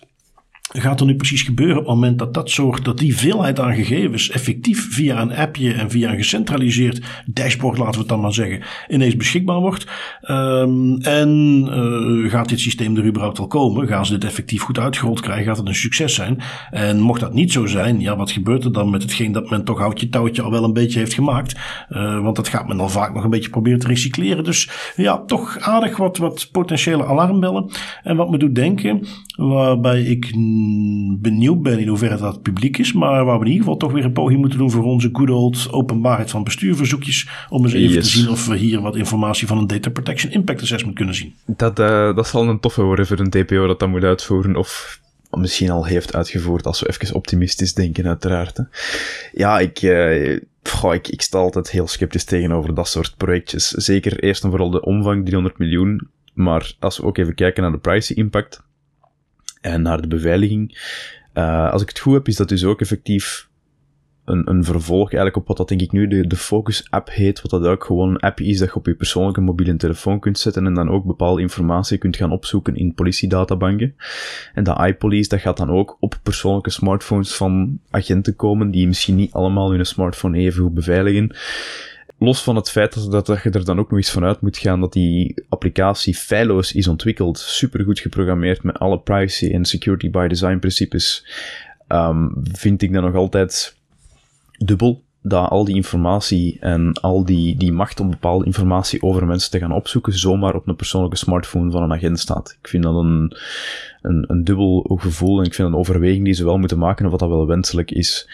gaat 0.72 1.00
er 1.00 1.06
nu 1.06 1.14
precies 1.14 1.42
gebeuren 1.42 1.76
op 1.76 1.86
het 1.86 1.94
moment 1.94 2.18
dat 2.18 2.34
dat 2.34 2.50
soort, 2.50 2.84
dat 2.84 2.98
die 2.98 3.16
veelheid 3.16 3.60
aan 3.60 3.74
gegevens 3.74 4.30
effectief 4.30 4.94
via 4.94 5.20
een 5.20 5.34
appje 5.34 5.72
en 5.72 5.90
via 5.90 6.10
een 6.10 6.16
gecentraliseerd 6.16 7.00
dashboard, 7.26 7.78
laten 7.78 7.92
we 7.92 7.98
het 7.98 8.08
dan 8.08 8.20
maar 8.20 8.32
zeggen, 8.32 8.62
ineens 8.88 9.16
beschikbaar 9.16 9.60
wordt? 9.60 9.86
Um, 10.22 11.00
en 11.00 11.28
uh, 11.68 12.30
gaat 12.30 12.48
dit 12.48 12.60
systeem 12.60 12.96
er 12.96 13.06
überhaupt 13.06 13.38
wel 13.38 13.46
komen? 13.46 13.88
Gaan 13.88 14.06
ze 14.06 14.12
dit 14.12 14.24
effectief 14.24 14.62
goed 14.62 14.78
uitgerold 14.78 15.20
krijgen? 15.20 15.44
Gaat 15.44 15.56
het 15.56 15.68
een 15.68 15.74
succes 15.74 16.14
zijn? 16.14 16.38
En 16.70 17.00
mocht 17.00 17.20
dat 17.20 17.34
niet 17.34 17.52
zo 17.52 17.66
zijn, 17.66 18.00
ja, 18.00 18.16
wat 18.16 18.30
gebeurt 18.30 18.64
er 18.64 18.72
dan 18.72 18.90
met 18.90 19.02
hetgeen 19.02 19.32
dat 19.32 19.50
men 19.50 19.64
toch 19.64 19.78
houtje 19.78 20.08
touwtje 20.08 20.42
al 20.42 20.50
wel 20.50 20.64
een 20.64 20.72
beetje 20.72 20.98
heeft 20.98 21.14
gemaakt? 21.14 21.58
Uh, 21.90 22.22
want 22.22 22.36
dat 22.36 22.48
gaat 22.48 22.68
men 22.68 22.76
dan 22.76 22.90
vaak 22.90 23.14
nog 23.14 23.24
een 23.24 23.30
beetje 23.30 23.50
proberen 23.50 23.78
te 23.78 23.86
recycleren. 23.86 24.44
Dus 24.44 24.70
ja, 24.96 25.24
toch 25.24 25.58
aardig 25.58 25.96
wat, 25.96 26.16
wat 26.16 26.48
potentiële 26.52 27.06
alarmbellen. 27.06 27.70
En 28.02 28.16
wat 28.16 28.30
me 28.30 28.38
doet 28.38 28.54
denken, 28.54 29.06
waarbij 29.36 30.02
ik 30.02 30.34
benieuwd 31.20 31.62
ben 31.62 31.78
in 31.78 31.88
hoeverre 31.88 32.16
dat 32.16 32.42
publiek 32.42 32.78
is. 32.78 32.92
Maar 32.92 33.24
waar 33.24 33.38
we 33.38 33.44
in 33.44 33.50
ieder 33.50 33.64
geval 33.64 33.78
toch 33.78 33.92
weer 33.92 34.04
een 34.04 34.12
poging 34.12 34.40
moeten 34.40 34.58
doen 34.58 34.70
voor 34.70 34.84
onze 34.84 35.08
good 35.12 35.30
old 35.30 35.72
openbaarheid 35.72 36.30
van 36.30 36.44
bestuurverzoekjes. 36.44 37.28
Om 37.48 37.64
eens 37.64 37.72
even 37.72 38.02
te 38.02 38.08
zien 38.08 38.28
of 38.28 38.46
we 38.46 38.56
hier 38.56 38.80
wat 38.80 38.96
informatie 38.96 39.46
van 39.46 39.58
een 39.58 39.66
Data 39.66 39.90
Protection 39.90 40.32
Impact 40.32 40.62
Assessment 40.62 40.96
kunnen 40.96 41.14
zien. 41.14 41.34
Dat, 41.46 41.78
uh, 41.78 42.14
dat 42.16 42.26
zal 42.26 42.48
een 42.48 42.60
toffe 42.60 42.82
worden 42.82 43.06
voor 43.06 43.18
een 43.18 43.30
TPO 43.30 43.66
dat 43.66 43.78
dat 43.78 43.88
moet 43.88 44.04
uitvoeren. 44.04 44.56
Of 44.56 45.00
misschien 45.30 45.70
al 45.70 45.84
heeft 45.86 46.14
uitgevoerd, 46.14 46.66
als 46.66 46.80
we 46.80 46.88
even 46.88 47.14
optimistisch 47.14 47.74
denken, 47.74 48.06
uiteraard. 48.06 48.56
Hè. 48.56 48.62
Ja, 49.32 49.58
ik, 49.58 49.82
uh, 49.82 50.40
goh, 50.62 50.94
ik, 50.94 51.08
ik 51.08 51.22
sta 51.22 51.38
altijd 51.38 51.70
heel 51.70 51.88
sceptisch 51.88 52.24
tegenover 52.24 52.74
dat 52.74 52.88
soort 52.88 53.14
projectjes. 53.16 53.68
Zeker 53.68 54.22
eerst 54.22 54.44
en 54.44 54.50
vooral 54.50 54.70
de 54.70 54.84
omvang, 54.84 55.24
300 55.24 55.58
miljoen. 55.58 56.08
Maar 56.34 56.72
als 56.78 56.98
we 56.98 57.04
ook 57.04 57.18
even 57.18 57.34
kijken 57.34 57.62
naar 57.62 57.72
de 57.72 57.78
privacy 57.78 58.12
impact 58.12 58.62
en 59.60 59.82
naar 59.82 60.00
de 60.00 60.08
beveiliging. 60.08 60.78
Uh, 61.34 61.70
als 61.70 61.82
ik 61.82 61.88
het 61.88 61.98
goed 61.98 62.14
heb, 62.14 62.28
is 62.28 62.36
dat 62.36 62.48
dus 62.48 62.64
ook 62.64 62.80
effectief 62.80 63.48
een, 64.24 64.50
een 64.50 64.64
vervolg 64.64 65.08
eigenlijk 65.08 65.36
op 65.36 65.46
wat 65.46 65.56
dat 65.56 65.68
denk 65.68 65.80
ik 65.80 65.92
nu 65.92 66.06
de, 66.08 66.26
de 66.26 66.36
Focus-app 66.36 67.10
heet, 67.10 67.42
wat 67.42 67.50
dat 67.50 67.64
ook 67.64 67.84
gewoon 67.84 68.08
een 68.08 68.20
app 68.20 68.40
is 68.40 68.58
dat 68.58 68.68
je 68.68 68.74
op 68.74 68.86
je 68.86 68.94
persoonlijke 68.94 69.40
mobiele 69.40 69.76
telefoon 69.76 70.20
kunt 70.20 70.38
zetten 70.38 70.66
en 70.66 70.74
dan 70.74 70.90
ook 70.90 71.04
bepaalde 71.04 71.40
informatie 71.40 71.98
kunt 71.98 72.16
gaan 72.16 72.32
opzoeken 72.32 72.76
in 72.76 72.94
politiedatabanken. 72.94 73.94
En 74.54 74.64
dat 74.64 74.84
iPolice, 74.86 75.28
dat 75.28 75.40
gaat 75.40 75.56
dan 75.56 75.70
ook 75.70 75.96
op 76.00 76.18
persoonlijke 76.22 76.70
smartphones 76.70 77.34
van 77.34 77.80
agenten 77.90 78.36
komen, 78.36 78.70
die 78.70 78.86
misschien 78.86 79.16
niet 79.16 79.32
allemaal 79.32 79.70
hun 79.70 79.86
smartphone 79.86 80.38
even 80.38 80.62
goed 80.62 80.74
beveiligen 80.74 81.34
los 82.20 82.42
van 82.42 82.56
het 82.56 82.70
feit 82.70 83.10
dat, 83.10 83.26
dat, 83.26 83.42
je 83.42 83.50
er 83.50 83.64
dan 83.64 83.78
ook 83.78 83.90
nog 83.90 83.98
eens 83.98 84.10
vanuit 84.10 84.40
moet 84.40 84.58
gaan 84.58 84.80
dat 84.80 84.92
die 84.92 85.44
applicatie 85.48 86.14
feilloos 86.14 86.72
is 86.72 86.88
ontwikkeld, 86.88 87.38
supergoed 87.38 87.98
geprogrammeerd 87.98 88.62
met 88.62 88.78
alle 88.78 88.98
privacy 88.98 89.50
en 89.52 89.64
security 89.64 90.10
by 90.10 90.26
design 90.26 90.58
principes, 90.58 91.26
um, 91.88 92.32
vind 92.52 92.82
ik 92.82 92.92
dan 92.92 93.02
nog 93.02 93.14
altijd 93.14 93.76
dubbel 94.58 95.02
dat 95.22 95.50
al 95.50 95.64
die 95.64 95.74
informatie 95.74 96.56
en 96.60 96.92
al 96.92 97.24
die, 97.24 97.56
die 97.56 97.72
macht 97.72 98.00
om 98.00 98.10
bepaalde 98.10 98.44
informatie 98.44 99.02
over 99.02 99.26
mensen 99.26 99.50
te 99.50 99.58
gaan 99.58 99.72
opzoeken, 99.72 100.18
zomaar 100.18 100.54
op 100.54 100.68
een 100.68 100.76
persoonlijke 100.76 101.16
smartphone 101.16 101.70
van 101.70 101.82
een 101.82 101.92
agent 101.92 102.18
staat. 102.18 102.56
Ik 102.62 102.68
vind 102.68 102.82
dat 102.82 102.94
een, 102.94 103.36
een, 104.02 104.24
een 104.28 104.44
dubbel 104.44 104.98
gevoel 105.00 105.38
en 105.38 105.44
ik 105.44 105.54
vind 105.54 105.68
een 105.68 105.74
overweging 105.74 106.24
die 106.24 106.34
ze 106.34 106.44
wel 106.44 106.58
moeten 106.58 106.78
maken 106.78 107.06
of 107.06 107.18
dat 107.18 107.28
wel 107.28 107.46
wenselijk 107.46 107.90
is. 107.90 108.30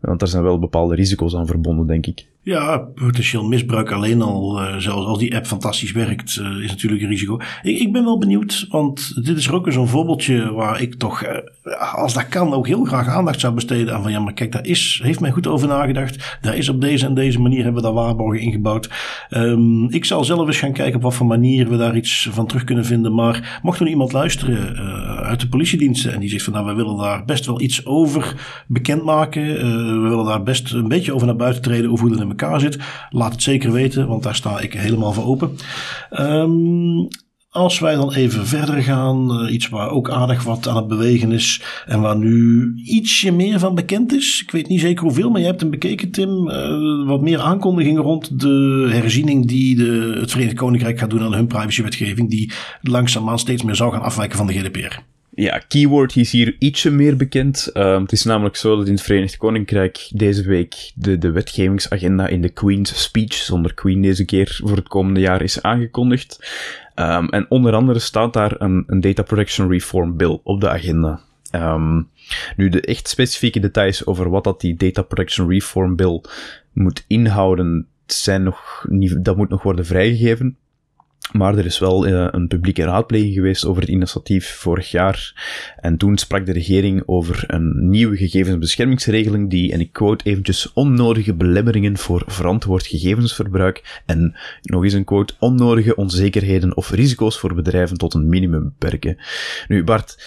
Want 0.00 0.22
er 0.22 0.28
zijn 0.28 0.42
wel 0.42 0.58
bepaalde 0.58 0.94
risico's 0.94 1.36
aan 1.36 1.46
verbonden, 1.46 1.86
denk 1.86 2.06
ik. 2.06 2.26
Ja, 2.44 2.78
potentieel 2.78 3.44
misbruik 3.44 3.90
alleen 3.90 4.22
al, 4.22 4.62
uh, 4.62 4.76
zelfs 4.76 5.06
als 5.06 5.18
die 5.18 5.36
app 5.36 5.46
fantastisch 5.46 5.92
werkt, 5.92 6.36
uh, 6.40 6.64
is 6.64 6.70
natuurlijk 6.70 7.02
een 7.02 7.08
risico. 7.08 7.40
Ik, 7.62 7.78
ik, 7.78 7.92
ben 7.92 8.04
wel 8.04 8.18
benieuwd, 8.18 8.66
want 8.68 9.24
dit 9.24 9.36
is 9.36 9.46
er 9.46 9.54
ook 9.54 9.72
zo'n 9.72 9.88
voorbeeldje 9.88 10.52
waar 10.52 10.80
ik 10.80 10.94
toch, 10.94 11.24
uh, 11.24 11.94
als 11.94 12.14
dat 12.14 12.28
kan, 12.28 12.52
ook 12.52 12.66
heel 12.66 12.84
graag 12.84 13.08
aandacht 13.08 13.40
zou 13.40 13.54
besteden 13.54 13.94
aan 13.94 14.02
van 14.02 14.10
ja, 14.10 14.20
maar 14.20 14.32
kijk, 14.32 14.52
daar 14.52 14.66
is, 14.66 15.00
heeft 15.02 15.20
men 15.20 15.32
goed 15.32 15.46
over 15.46 15.68
nagedacht. 15.68 16.38
Daar 16.40 16.56
is 16.56 16.68
op 16.68 16.80
deze 16.80 17.06
en 17.06 17.14
deze 17.14 17.40
manier 17.40 17.64
hebben 17.64 17.82
we 17.82 17.88
daar 17.88 17.96
waarborgen 17.96 18.40
ingebouwd. 18.40 18.90
Um, 19.30 19.90
ik 19.90 20.04
zal 20.04 20.24
zelf 20.24 20.46
eens 20.46 20.58
gaan 20.58 20.72
kijken 20.72 20.96
op 20.96 21.02
wat 21.02 21.14
voor 21.14 21.26
manier 21.26 21.68
we 21.68 21.76
daar 21.76 21.96
iets 21.96 22.28
van 22.32 22.46
terug 22.46 22.64
kunnen 22.64 22.84
vinden. 22.84 23.14
Maar 23.14 23.60
mocht 23.62 23.80
er 23.80 23.88
iemand 23.88 24.12
luisteren 24.12 24.76
uit 25.22 25.40
de 25.40 25.48
politiediensten 25.48 26.12
en 26.12 26.20
die 26.20 26.28
zegt 26.28 26.44
van 26.44 26.52
nou, 26.52 26.66
we 26.66 26.74
willen 26.74 26.96
daar 26.96 27.24
best 27.24 27.46
wel 27.46 27.60
iets 27.60 27.86
over 27.86 28.34
bekendmaken. 28.66 29.42
we 30.02 30.08
willen 30.08 30.24
daar 30.24 30.42
best 30.42 30.72
een 30.72 30.88
beetje 30.88 31.14
over 31.14 31.26
naar 31.26 31.36
buiten 31.36 31.62
treden 31.62 31.90
over 31.90 32.06
hoe 32.06 32.16
dat 32.16 32.24
in 32.24 32.33
elkaar 32.40 32.60
zit. 32.60 32.78
Laat 33.10 33.32
het 33.32 33.42
zeker 33.42 33.72
weten, 33.72 34.06
want 34.06 34.22
daar 34.22 34.34
sta 34.34 34.60
ik 34.60 34.72
helemaal 34.72 35.12
voor 35.12 35.24
open. 35.24 35.56
Um, 36.10 37.08
als 37.54 37.78
wij 37.78 37.94
dan 37.94 38.12
even 38.12 38.46
verder 38.46 38.82
gaan, 38.82 39.44
uh, 39.44 39.52
iets 39.52 39.68
waar 39.68 39.90
ook 39.90 40.10
aardig 40.10 40.42
wat 40.42 40.68
aan 40.68 40.76
het 40.76 40.88
bewegen 40.88 41.32
is 41.32 41.62
en 41.86 42.00
waar 42.00 42.16
nu 42.16 42.72
ietsje 42.84 43.32
meer 43.32 43.58
van 43.58 43.74
bekend 43.74 44.12
is. 44.12 44.42
Ik 44.42 44.50
weet 44.50 44.68
niet 44.68 44.80
zeker 44.80 45.04
hoeveel, 45.04 45.30
maar 45.30 45.40
je 45.40 45.46
hebt 45.46 45.60
hem 45.60 45.70
bekeken, 45.70 46.10
Tim. 46.10 46.48
Uh, 46.48 47.06
wat 47.06 47.20
meer 47.20 47.40
aankondigingen 47.40 48.02
rond 48.02 48.40
de 48.40 48.88
herziening 48.90 49.46
die 49.46 49.76
de, 49.76 50.16
het 50.20 50.30
Verenigd 50.30 50.56
Koninkrijk 50.56 50.98
gaat 50.98 51.10
doen 51.10 51.22
aan 51.22 51.34
hun 51.34 51.46
privacywetgeving, 51.46 52.30
die 52.30 52.52
langzaamaan 52.80 53.38
steeds 53.38 53.62
meer 53.62 53.76
zou 53.76 53.92
gaan 53.92 54.02
afwijken 54.02 54.36
van 54.36 54.46
de 54.46 54.52
GDPR. 54.52 55.13
Ja, 55.36 55.58
keyword 55.68 56.16
is 56.16 56.32
hier 56.32 56.56
ietsje 56.58 56.90
meer 56.90 57.16
bekend. 57.16 57.70
Uh, 57.72 58.00
het 58.00 58.12
is 58.12 58.24
namelijk 58.24 58.56
zo 58.56 58.76
dat 58.76 58.86
in 58.86 58.92
het 58.92 59.02
Verenigd 59.02 59.36
Koninkrijk 59.36 60.08
deze 60.12 60.42
week 60.42 60.92
de, 60.94 61.18
de 61.18 61.30
wetgevingsagenda 61.30 62.26
in 62.26 62.42
de 62.42 62.48
Queen's 62.48 63.02
Speech, 63.02 63.32
zonder 63.32 63.74
Queen 63.74 64.02
deze 64.02 64.24
keer 64.24 64.60
voor 64.64 64.76
het 64.76 64.88
komende 64.88 65.20
jaar, 65.20 65.42
is 65.42 65.62
aangekondigd. 65.62 66.38
Um, 66.94 67.28
en 67.28 67.46
onder 67.48 67.72
andere 67.72 67.98
staat 67.98 68.32
daar 68.32 68.60
een, 68.60 68.84
een 68.86 69.00
Data 69.00 69.22
Protection 69.22 69.70
Reform 69.70 70.16
Bill 70.16 70.38
op 70.42 70.60
de 70.60 70.68
agenda. 70.68 71.20
Um, 71.52 72.08
nu, 72.56 72.68
de 72.68 72.80
echt 72.80 73.08
specifieke 73.08 73.60
details 73.60 74.06
over 74.06 74.30
wat 74.30 74.44
dat 74.44 74.60
die 74.60 74.76
Data 74.76 75.02
Protection 75.02 75.48
Reform 75.48 75.96
Bill 75.96 76.20
moet 76.72 77.04
inhouden, 77.06 77.86
zijn 78.06 78.42
nog 78.42 78.86
niet, 78.88 79.24
dat 79.24 79.36
moet 79.36 79.48
nog 79.48 79.62
worden 79.62 79.86
vrijgegeven. 79.86 80.56
Maar 81.32 81.58
er 81.58 81.64
is 81.64 81.78
wel 81.78 82.06
uh, 82.06 82.28
een 82.30 82.48
publieke 82.48 82.82
raadpleging 82.82 83.34
geweest 83.34 83.64
over 83.64 83.82
het 83.82 83.90
initiatief 83.90 84.56
vorig 84.56 84.90
jaar. 84.90 85.32
En 85.80 85.96
toen 85.96 86.18
sprak 86.18 86.46
de 86.46 86.52
regering 86.52 87.02
over 87.06 87.44
een 87.46 87.90
nieuwe 87.90 88.16
gegevensbeschermingsregeling 88.16 89.50
die, 89.50 89.72
en 89.72 89.80
ik 89.80 89.92
quote 89.92 90.24
eventjes, 90.24 90.72
onnodige 90.72 91.34
belemmeringen 91.34 91.98
voor 91.98 92.22
verantwoord 92.26 92.86
gegevensverbruik 92.86 94.02
en, 94.06 94.34
nog 94.62 94.84
eens 94.84 94.92
een 94.92 95.04
quote, 95.04 95.34
onnodige 95.38 95.96
onzekerheden 95.96 96.76
of 96.76 96.90
risico's 96.90 97.38
voor 97.38 97.54
bedrijven 97.54 97.96
tot 97.96 98.14
een 98.14 98.28
minimum 98.28 98.62
beperken. 98.62 99.18
Nu 99.68 99.84
Bart, 99.84 100.24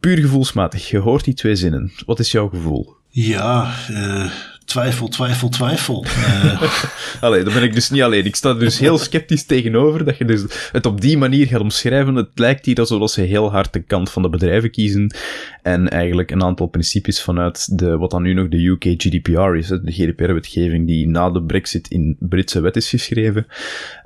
puur 0.00 0.18
gevoelsmatig, 0.18 0.88
je 0.88 0.98
hoort 0.98 1.24
die 1.24 1.34
twee 1.34 1.56
zinnen. 1.56 1.92
Wat 2.06 2.18
is 2.18 2.32
jouw 2.32 2.48
gevoel? 2.48 2.96
Ja, 3.08 3.74
uh, 3.90 4.30
twijfel, 4.68 5.08
twijfel, 5.08 5.48
twijfel. 5.48 6.04
Uh. 6.04 6.62
Allee, 7.20 7.44
daar 7.44 7.54
ben 7.54 7.62
ik 7.62 7.74
dus 7.74 7.90
niet 7.90 8.02
alleen. 8.02 8.24
Ik 8.24 8.36
sta 8.36 8.48
er 8.48 8.58
dus 8.58 8.78
heel 8.78 8.98
sceptisch 8.98 9.44
tegenover 9.44 10.04
dat 10.04 10.18
je 10.18 10.24
dus 10.24 10.68
het 10.72 10.86
op 10.86 11.00
die 11.00 11.18
manier 11.18 11.46
gaat 11.46 11.60
omschrijven. 11.60 12.14
Het 12.14 12.28
lijkt 12.34 12.66
hier 12.66 12.78
alsof 12.78 13.10
ze 13.10 13.20
heel 13.20 13.50
hard 13.50 13.72
de 13.72 13.82
kant 13.82 14.10
van 14.10 14.22
de 14.22 14.28
bedrijven 14.28 14.70
kiezen 14.70 15.14
en 15.62 15.88
eigenlijk 15.88 16.30
een 16.30 16.42
aantal 16.42 16.66
principes 16.66 17.22
vanuit 17.22 17.78
de, 17.78 17.96
wat 17.96 18.10
dan 18.10 18.22
nu 18.22 18.34
nog 18.34 18.48
de 18.48 18.66
UK 18.66 18.84
GDPR 18.84 19.54
is, 19.54 19.66
de 19.66 19.80
GDPR-wetgeving 19.84 20.86
die 20.86 21.08
na 21.08 21.30
de 21.30 21.42
brexit 21.42 21.88
in 21.88 22.16
Britse 22.20 22.60
wet 22.60 22.76
is 22.76 22.88
geschreven, 22.88 23.46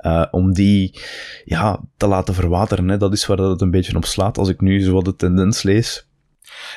uh, 0.01 0.25
om 0.31 0.53
die 0.53 0.99
ja, 1.45 1.79
te 1.97 2.07
laten 2.07 2.33
verwateren. 2.33 2.87
Hè. 2.87 2.97
Dat 2.97 3.13
is 3.13 3.25
waar 3.25 3.37
dat 3.37 3.49
het 3.49 3.61
een 3.61 3.71
beetje 3.71 3.95
op 3.95 4.05
slaat 4.05 4.37
als 4.37 4.49
ik 4.49 4.61
nu 4.61 4.81
zo 4.81 4.93
wat 4.93 5.05
de 5.05 5.15
tendens 5.15 5.63
lees. 5.63 6.07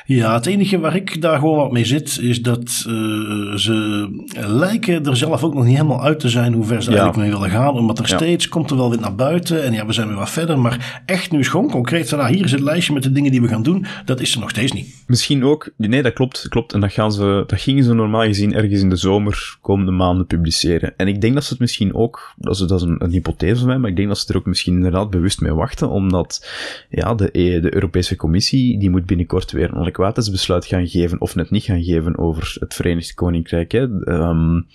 Ja, 0.05 0.33
het 0.33 0.45
enige 0.45 0.79
waar 0.79 0.95
ik 0.95 1.21
daar 1.21 1.39
gewoon 1.39 1.57
wat 1.57 1.71
mee 1.71 1.85
zit, 1.85 2.19
is 2.21 2.41
dat 2.41 2.85
uh, 2.87 3.55
ze 3.55 4.07
lijken 4.35 5.05
er 5.05 5.17
zelf 5.17 5.43
ook 5.43 5.53
nog 5.53 5.63
niet 5.63 5.75
helemaal 5.75 6.03
uit 6.03 6.19
te 6.19 6.29
zijn 6.29 6.53
hoe 6.53 6.65
ver 6.65 6.83
ze 6.83 6.89
eigenlijk 6.89 7.19
mee 7.19 7.31
willen 7.31 7.49
gaan. 7.49 7.73
Omdat 7.73 7.99
er 7.99 8.07
steeds 8.07 8.47
komt 8.47 8.69
er 8.69 8.77
wel 8.77 8.89
weer 8.89 8.99
naar 8.99 9.15
buiten 9.15 9.63
en 9.63 9.73
ja, 9.73 9.85
we 9.85 9.93
zijn 9.93 10.07
weer 10.07 10.17
wat 10.17 10.29
verder. 10.29 10.59
Maar 10.59 11.01
echt 11.05 11.31
nu 11.31 11.39
is 11.39 11.47
gewoon 11.47 11.71
concreet 11.71 12.09
van, 12.09 12.17
nou, 12.17 12.33
hier 12.33 12.45
is 12.45 12.51
het 12.51 12.61
lijstje 12.61 12.93
met 12.93 13.03
de 13.03 13.11
dingen 13.11 13.31
die 13.31 13.41
we 13.41 13.47
gaan 13.47 13.63
doen. 13.63 13.85
Dat 14.05 14.19
is 14.19 14.33
er 14.33 14.39
nog 14.39 14.49
steeds 14.49 14.71
niet. 14.71 15.03
Misschien 15.07 15.43
ook, 15.43 15.69
nee, 15.77 16.03
dat 16.03 16.13
klopt, 16.13 16.45
klopt. 16.49 16.73
En 16.73 16.79
dat, 16.79 16.91
gaan 16.91 17.11
ze, 17.11 17.43
dat 17.47 17.61
gingen 17.61 17.83
ze 17.83 17.93
normaal 17.93 18.23
gezien 18.23 18.53
ergens 18.53 18.81
in 18.81 18.89
de 18.89 18.95
zomer 18.95 19.57
komende 19.61 19.91
maanden 19.91 20.25
publiceren. 20.25 20.93
En 20.97 21.07
ik 21.07 21.21
denk 21.21 21.33
dat 21.33 21.43
ze 21.43 21.49
het 21.49 21.59
misschien 21.59 21.95
ook, 21.95 22.33
dat 22.37 22.53
is, 22.53 22.59
dat 22.59 22.81
is 22.81 22.87
een, 22.87 23.03
een 23.03 23.11
hypothese 23.11 23.55
van 23.55 23.67
mij, 23.67 23.77
maar 23.77 23.89
ik 23.89 23.95
denk 23.95 24.07
dat 24.07 24.17
ze 24.17 24.25
er 24.27 24.37
ook 24.37 24.45
misschien 24.45 24.73
inderdaad 24.73 25.09
bewust 25.09 25.41
mee 25.41 25.53
wachten. 25.53 25.89
Omdat 25.89 26.47
ja, 26.89 27.15
de, 27.15 27.29
de 27.31 27.73
Europese 27.73 28.15
Commissie, 28.15 28.79
die 28.79 28.89
moet 28.89 29.05
binnenkort 29.05 29.51
weer 29.51 29.73
een 29.77 29.83
adequaatheidsbesluit 29.83 30.65
gaan 30.65 30.87
geven 30.87 31.21
of 31.21 31.35
net 31.35 31.49
niet 31.49 31.63
gaan 31.63 31.83
geven 31.83 32.17
over 32.17 32.55
het 32.59 32.73
Verenigd 32.73 33.13
Koninkrijk. 33.13 33.71
Hè. 33.71 33.81
Um, 33.81 34.67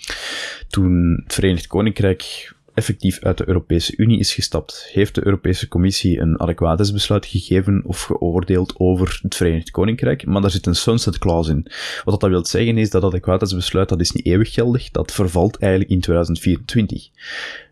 toen 0.69 1.21
het 1.25 1.35
Verenigd 1.35 1.67
Koninkrijk 1.67 2.53
effectief 2.75 3.23
uit 3.23 3.39
de 3.39 3.49
Europese 3.49 3.97
Unie 3.97 4.19
is 4.19 4.35
gestapt, 4.35 4.89
heeft 4.93 5.15
de 5.15 5.27
Europese 5.27 5.69
Commissie 5.69 6.21
een 6.21 6.41
adequaatheidsbesluit 6.41 7.27
gegeven 7.27 7.83
of 7.87 8.03
geoordeeld 8.03 8.75
over 8.77 9.19
het 9.23 9.35
Verenigd 9.35 9.71
Koninkrijk, 9.71 10.27
maar 10.27 10.41
daar 10.41 10.51
zit 10.51 10.67
een 10.67 10.75
sunset 10.75 11.19
clause 11.19 11.51
in. 11.51 11.67
Wat 12.05 12.21
dat 12.21 12.31
wil 12.31 12.47
zeggen 12.47 12.79
is 12.79 12.91
dat 12.91 13.05
adequaatheidsbesluit, 13.05 13.89
dat 13.89 14.01
is 14.01 14.13
niet 14.13 14.27
eeuwig 14.27 14.53
geldig, 14.53 14.91
dat 14.91 15.13
vervalt 15.13 15.59
eigenlijk 15.59 15.93
in 15.93 16.01
2024. 16.01 17.09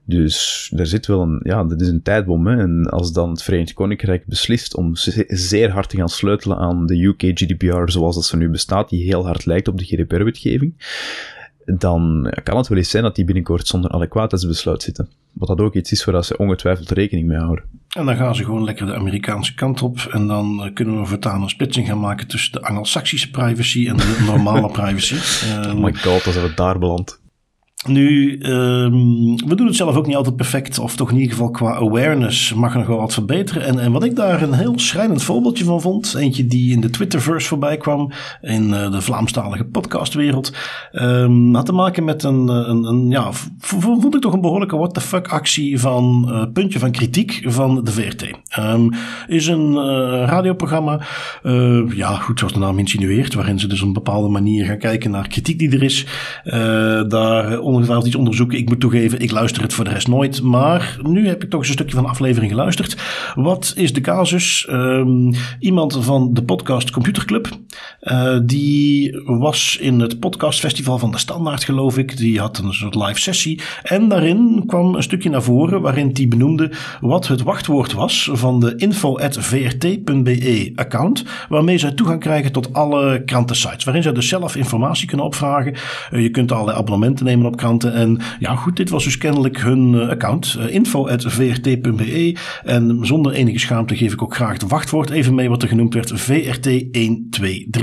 Dus 0.05 0.71
daar 0.75 0.87
zit 0.87 1.07
wel 1.07 1.21
een, 1.21 1.41
ja, 1.43 1.65
dat 1.65 1.81
is 1.81 1.89
een 1.89 2.03
tijdbom. 2.03 2.47
Hè? 2.47 2.57
En 2.59 2.87
als 2.91 3.13
dan 3.13 3.31
het 3.31 3.43
Verenigd 3.43 3.73
Koninkrijk 3.73 4.27
beslist 4.27 4.75
om 4.75 4.93
zeer 5.27 5.71
hard 5.71 5.89
te 5.89 5.97
gaan 5.97 6.09
sleutelen 6.09 6.57
aan 6.57 6.87
de 6.87 7.05
UK 7.05 7.23
GDPR 7.23 7.91
zoals 7.91 8.15
dat 8.15 8.25
ze 8.25 8.37
nu 8.37 8.49
bestaat, 8.49 8.89
die 8.89 9.05
heel 9.05 9.27
hard 9.27 9.47
lijkt 9.47 9.69
op 9.69 9.79
de 9.79 9.85
GDPR-wetgeving, 9.85 10.75
dan 11.79 12.33
kan 12.43 12.57
het 12.57 12.69
wel 12.69 12.79
eens 12.79 12.91
zijn 12.91 13.03
dat 13.03 13.15
die 13.15 13.25
binnenkort 13.25 13.67
zonder 13.67 13.91
adequaatheidsbesluit 13.91 14.83
zitten. 14.83 15.09
Wat 15.33 15.49
dat 15.49 15.61
ook 15.61 15.75
iets 15.75 15.93
is 15.93 16.05
waar 16.05 16.25
ze 16.25 16.37
ongetwijfeld 16.37 16.91
rekening 16.91 17.27
mee 17.27 17.39
houden. 17.39 17.65
En 17.91 18.07
dan 18.07 18.17
gaan 18.17 18.35
ze 18.35 18.45
gewoon 18.45 18.65
lekker 18.65 18.87
de 18.87 18.95
Amerikaanse 18.95 19.55
kant 19.55 19.83
op. 19.83 19.99
En 20.11 20.27
dan 20.27 20.65
eh, 20.65 20.75
kunnen 20.75 21.01
we 21.01 21.07
voortaan 21.07 21.43
een 21.43 21.49
splitsing 21.49 21.87
gaan 21.87 22.01
maken 22.01 22.27
tussen 22.27 22.53
de 22.53 22.63
Anglo-Saxische 22.63 23.31
privacy 23.31 23.89
en 23.89 23.97
de 23.97 24.23
normale 24.27 24.71
privacy. 24.81 25.15
oh 25.67 25.75
my 25.75 25.95
god, 25.95 26.27
als 26.27 26.35
we 26.35 26.53
daar 26.55 26.79
beland. 26.79 27.20
Nu, 27.89 28.39
um, 28.43 29.37
we 29.49 29.55
doen 29.55 29.67
het 29.67 29.77
zelf 29.77 29.97
ook 29.97 30.07
niet 30.07 30.17
altijd 30.17 30.37
perfect, 30.37 30.79
of 30.79 30.97
toch 30.97 31.11
in 31.11 31.17
ieder 31.17 31.31
geval 31.31 31.51
qua 31.51 31.75
awareness 31.75 32.55
mag 32.55 32.75
nog 32.75 32.87
wel 32.87 32.99
wat 32.99 33.13
verbeteren. 33.13 33.65
En, 33.65 33.79
en 33.79 33.93
wat 33.93 34.05
ik 34.05 34.17
daar 34.17 34.43
een 34.43 34.53
heel 34.53 34.79
schrijnend 34.79 35.23
voorbeeldje 35.23 35.65
van 35.65 35.81
vond, 35.81 36.15
eentje 36.15 36.47
die 36.47 36.73
in 36.73 36.81
de 36.81 36.91
Twitterverse 36.91 37.49
voorbij 37.49 37.77
kwam, 37.77 38.13
in 38.41 38.69
uh, 38.69 38.91
de 38.91 39.01
Vlaamstalige 39.01 39.65
podcastwereld, 39.65 40.53
um, 40.93 41.55
had 41.55 41.67
te 41.67 41.73
maken 41.73 42.05
met 42.05 42.23
een, 42.23 42.49
een, 42.49 42.85
een 42.85 43.09
ja, 43.09 43.29
vond 43.59 44.15
ik 44.15 44.21
toch 44.21 44.33
een 44.33 44.41
behoorlijke 44.41 44.77
what 44.77 44.95
the 44.95 45.01
fuck 45.01 45.29
actie 45.29 45.81
van 45.81 46.27
uh, 46.29 46.43
puntje 46.53 46.79
van 46.79 46.91
kritiek 46.91 47.43
van 47.45 47.85
de 47.85 47.93
VRT. 47.93 48.31
Ehm, 48.49 48.89
is 49.27 49.47
een 49.47 49.75
radioprogramma, 50.27 51.01
ja 51.95 52.15
goed 52.15 52.39
zoals 52.39 52.55
de 52.55 52.61
naam 52.61 52.79
insinueert, 52.79 53.35
waarin 53.35 53.59
ze 53.59 53.67
dus 53.67 53.81
op 53.81 53.87
een 53.87 53.93
bepaalde 53.93 54.29
manier 54.29 54.65
gaan 54.65 54.79
kijken 54.79 55.11
naar 55.11 55.29
kritiek 55.29 55.59
die 55.59 55.71
er 55.71 55.83
is. 55.83 56.07
daar 57.09 57.61
ongetwijfeld 57.73 58.07
iets 58.07 58.17
onderzoeken. 58.17 58.59
Ik 58.59 58.69
moet 58.69 58.81
toegeven, 58.81 59.21
ik 59.21 59.31
luister 59.31 59.63
het 59.63 59.73
voor 59.73 59.85
de 59.85 59.91
rest 59.91 60.09
nooit. 60.09 60.43
Maar 60.43 60.99
nu 61.03 61.29
heb 61.29 61.43
ik 61.43 61.51
toch 61.51 61.61
eens 61.61 61.69
een 61.69 61.75
stukje 61.75 61.95
van 61.95 62.05
de 62.05 62.11
aflevering 62.11 62.51
geluisterd. 62.51 62.97
Wat 63.35 63.73
is 63.77 63.93
de 63.93 64.01
casus? 64.01 64.67
Um, 64.71 65.33
iemand 65.59 66.05
van 66.05 66.35
de 66.35 66.43
podcast 66.43 66.91
Computer 66.91 67.25
Club. 67.25 67.49
Uh, 68.03 68.39
die 68.43 69.23
was 69.25 69.77
in 69.81 70.01
het 70.01 70.21
podcastfestival 70.21 70.99
van 70.99 71.11
de 71.11 71.19
Standaard, 71.19 71.65
geloof 71.65 71.99
ik. 71.99 72.17
Die 72.17 72.41
had 72.41 72.59
een 72.59 72.73
soort 72.73 72.95
live 72.95 73.21
sessie. 73.21 73.61
En 73.83 74.09
daarin 74.09 74.63
kwam 74.67 74.95
een 74.95 75.03
stukje 75.03 75.31
naar 75.31 75.43
voren 75.43 75.81
waarin 75.81 76.11
hij 76.13 76.29
benoemde 76.29 76.71
wat 77.01 77.29
het 77.29 77.43
wachtwoord 77.43 77.93
was 77.93 78.31
van 78.33 78.61
de 78.61 78.77
info.vrt.be 78.77 80.73
account. 80.75 81.25
Waarmee 81.49 81.79
zij 81.79 81.93
toegang 81.93 82.21
krijgen 82.21 82.53
tot 82.53 82.73
alle 82.73 83.25
krantensites. 83.25 83.85
Waarin 83.85 84.03
zij 84.03 84.13
dus 84.13 84.29
zelf 84.29 84.57
informatie 84.57 85.07
kunnen 85.07 85.27
opvragen. 85.27 85.75
Uh, 86.13 86.23
je 86.23 86.31
kunt 86.31 86.53
allerlei 86.53 86.79
abonnementen 86.79 87.25
nemen 87.25 87.47
op 87.47 87.57
En 87.63 88.19
ja, 88.39 88.55
goed, 88.55 88.77
dit 88.77 88.91
was 88.91 89.05
dus 89.05 89.19
kennelijk 89.19 89.61
hun 89.61 89.93
uh, 89.93 90.09
account. 90.09 90.57
Uh, 90.59 90.75
info.vrt.be. 90.75 92.37
En 92.65 92.99
zonder 93.03 93.33
enige 93.33 93.59
schaamte 93.59 93.97
geef 93.97 94.13
ik 94.13 94.23
ook 94.23 94.35
graag 94.35 94.53
het 94.53 94.69
wachtwoord 94.69 95.11
even 95.11 95.35
mee 95.35 95.49
wat 95.49 95.63
er 95.63 95.69
genoemd 95.69 95.95
werd. 95.95 96.31
VRT123. 96.31 97.81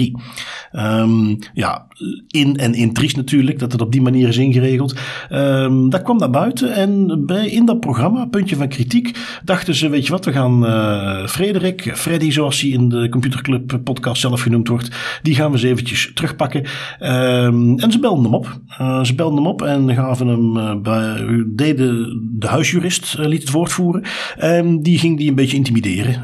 Um, 0.71 1.37
ja, 1.53 1.86
in 2.27 2.57
en 2.57 2.73
in 2.73 2.93
triest 2.93 3.15
natuurlijk, 3.15 3.59
dat 3.59 3.71
het 3.71 3.81
op 3.81 3.91
die 3.91 4.01
manier 4.01 4.27
is 4.27 4.37
ingeregeld. 4.37 4.95
Um, 5.31 5.89
dat 5.89 6.01
kwam 6.01 6.17
naar 6.17 6.29
buiten 6.29 6.73
en 6.73 7.23
bij, 7.25 7.47
in 7.47 7.65
dat 7.65 7.79
programma, 7.79 8.25
puntje 8.25 8.55
van 8.55 8.67
kritiek, 8.67 9.17
dachten 9.43 9.75
ze, 9.75 9.89
weet 9.89 10.05
je 10.05 10.11
wat, 10.11 10.25
we 10.25 10.31
gaan 10.31 10.63
uh, 10.63 11.27
Frederik, 11.27 11.91
Freddy 11.95 12.31
zoals 12.31 12.61
hij 12.61 12.69
in 12.69 12.89
de 12.89 13.09
Computerclub 13.09 13.79
podcast 13.83 14.21
zelf 14.21 14.41
genoemd 14.41 14.67
wordt, 14.67 15.19
die 15.21 15.35
gaan 15.35 15.51
we 15.51 15.57
eens 15.57 15.65
eventjes 15.65 16.11
terugpakken. 16.13 16.65
Um, 16.99 17.79
en 17.79 17.91
ze 17.91 17.99
belden 17.99 18.23
hem 18.23 18.33
op. 18.33 18.59
Uh, 18.81 19.03
ze 19.03 19.15
belden 19.15 19.37
hem 19.37 19.47
op 19.47 19.61
en 19.61 19.93
gaven 19.93 20.27
hem 20.27 20.57
uh, 20.57 20.75
bij, 20.81 21.25
deden 21.47 22.21
de 22.39 22.47
huisjurist, 22.47 23.17
liet 23.17 23.41
het 23.41 23.51
woord 23.51 23.71
voeren. 23.71 24.03
En 24.37 24.81
die 24.81 24.99
ging 24.99 25.17
die 25.17 25.29
een 25.29 25.35
beetje 25.35 25.57
intimideren. 25.57 26.21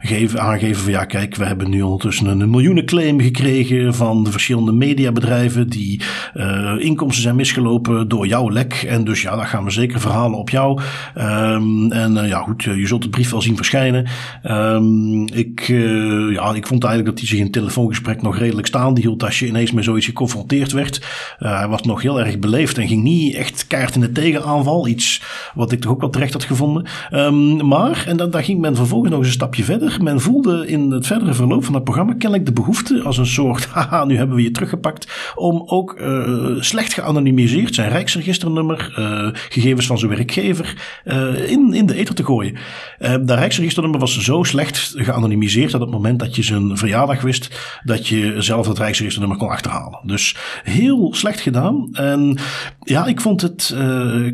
geven, 0.00 0.40
aangeven 0.40 0.82
van 0.82 0.92
ja, 0.92 1.04
kijk, 1.04 1.36
we 1.36 1.44
hebben 1.44 1.70
nu 1.70 1.82
ondertussen 1.82 2.26
een 2.26 2.50
miljoenenclaim 2.50 3.20
gekregen 3.20 3.94
van 3.94 4.24
de 4.24 4.30
verschillende 4.30 4.72
mediabedrijven 4.76 5.68
die 5.68 6.00
uh, 6.34 6.72
inkomsten 6.78 7.22
zijn 7.22 7.36
misgelopen 7.36 8.08
door 8.08 8.26
jouw 8.26 8.50
lek. 8.50 8.72
En 8.88 9.04
dus 9.04 9.22
ja, 9.22 9.36
daar 9.36 9.46
gaan 9.46 9.64
we 9.64 9.70
zeker 9.70 10.00
verhalen 10.00 10.38
op 10.38 10.50
jou. 10.50 10.80
Um, 11.18 11.92
en 11.92 12.16
uh, 12.16 12.28
ja, 12.28 12.38
goed, 12.38 12.62
je 12.62 12.86
zult 12.86 13.02
de 13.02 13.08
brief 13.08 13.30
wel 13.30 13.42
zien 13.42 13.56
verschijnen. 13.56 14.06
Um, 14.44 15.26
ik, 15.26 15.66
ja, 16.30 16.54
ik 16.54 16.66
vond 16.66 16.84
eigenlijk 16.84 17.04
dat 17.04 17.18
hij 17.18 17.28
zich 17.28 17.38
in 17.38 17.44
het 17.44 17.52
telefoongesprek 17.52 18.22
nog 18.22 18.38
redelijk 18.38 18.66
staande 18.66 19.00
hield 19.00 19.24
als 19.24 19.38
je 19.38 19.46
ineens 19.46 19.72
met 19.72 19.84
zoiets 19.84 20.06
geconfronteerd 20.06 20.72
werd. 20.72 21.06
hij 21.38 21.68
was 21.68 21.82
nog 21.82 22.02
heel 22.02 22.20
erg 22.20 22.38
beleefd 22.38 22.78
en 22.78 22.88
ging 22.88 23.02
niet 23.02 23.34
echt 23.34 23.66
kaart 23.66 23.94
in 23.94 24.00
de 24.00 24.12
tegenaanval. 24.12 24.86
Iets 24.86 25.22
wat 25.54 25.72
ik 25.72 25.80
toch 25.80 25.92
ook 25.92 26.00
wel 26.00 26.10
terecht 26.10 26.32
had 26.32 26.44
gevonden. 26.44 26.86
Um, 27.12 27.66
maar, 27.66 28.04
en 28.06 28.16
dan, 28.16 28.30
dan 28.30 28.44
ging 28.44 28.60
men 28.60 28.76
vervolgens 28.76 29.10
nog 29.10 29.18
eens 29.18 29.28
een 29.28 29.34
stapje 29.34 29.64
verder. 29.64 29.98
Men 30.02 30.20
voelde 30.20 30.66
in 30.66 30.90
het 30.90 31.06
verdere 31.06 31.34
verloop 31.34 31.64
van 31.64 31.74
het 31.74 31.84
programma 31.84 32.12
kennelijk 32.12 32.46
de 32.46 32.52
behoefte 32.52 33.02
als 33.02 33.18
een 33.18 33.26
soort, 33.26 33.66
haha, 33.74 34.04
nu 34.04 34.16
hebben 34.16 34.36
we 34.36 34.42
je 34.42 34.50
teruggepakt, 34.66 35.32
om 35.34 35.62
ook 35.66 36.00
uh, 36.00 36.60
slecht 36.60 36.94
geanonimiseerd 36.94 37.74
zijn 37.74 37.90
rijksregisternummer, 37.90 38.94
uh, 38.98 39.28
gegevens 39.32 39.86
van 39.86 39.98
zijn 39.98 40.10
werkgever, 40.10 41.02
uh, 41.04 41.50
in, 41.50 41.74
in 41.74 41.86
de 41.86 41.94
ether 41.94 42.14
te 42.14 42.24
gooien. 42.24 42.56
dat 42.98 43.38
rijksregisternummer 43.38 44.00
was 44.00 44.18
zo 44.18 44.42
slecht 44.42 44.94
geanonimiseerd 44.96 45.70
dat 45.70 45.80
op 45.80 45.86
het 45.86 45.96
moment 45.96 46.18
dat 46.18 46.36
je 46.36 46.42
zijn 46.42 46.76
verjaardag 46.76 47.20
wist, 47.20 47.78
dat 47.84 48.08
je 48.08 48.34
zelf 48.38 48.66
het 48.66 48.78
rijksregisternummer 48.78 49.38
kon 49.38 49.48
achterhalen. 49.48 50.00
Dus 50.02 50.36
heel 50.62 51.14
slecht 51.14 51.40
gedaan. 51.40 51.88
En 51.92 52.38
ja, 52.80 53.06
ik 53.06 53.20
vond 53.20 53.40
het, 53.40 53.74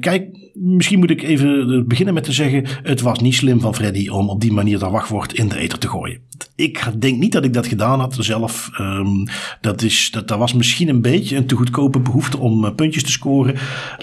kijk, 0.01 0.43
misschien 0.55 0.99
moet 0.99 1.11
ik 1.11 1.23
even 1.23 1.85
beginnen 1.89 2.15
met 2.15 2.25
te 2.25 2.33
zeggen: 2.33 2.67
het 2.83 3.01
was 3.01 3.19
niet 3.19 3.35
slim 3.35 3.61
van 3.61 3.75
Freddy 3.75 4.09
om 4.09 4.29
op 4.29 4.41
die 4.41 4.53
manier 4.53 4.79
dat 4.79 4.91
wachtwoord 4.91 5.33
in 5.33 5.49
de 5.49 5.59
ether 5.59 5.79
te 5.79 5.89
gooien. 5.89 6.21
Ik 6.63 6.93
denk 6.99 7.19
niet 7.19 7.33
dat 7.33 7.45
ik 7.45 7.53
dat 7.53 7.67
gedaan 7.67 8.01
had 8.01 8.17
zelf. 8.19 8.71
Um, 8.81 9.25
dat, 9.61 9.83
is, 9.83 10.11
dat, 10.11 10.29
dat 10.29 10.39
was 10.39 10.53
misschien 10.53 10.89
een 10.89 11.03
beetje 11.03 11.37
een 11.37 11.47
te 11.47 11.55
goedkope 11.55 12.01
behoefte 12.01 12.39
om 12.39 12.65
uh, 12.65 12.71
puntjes 12.75 13.03
te 13.03 13.11
scoren. 13.11 13.55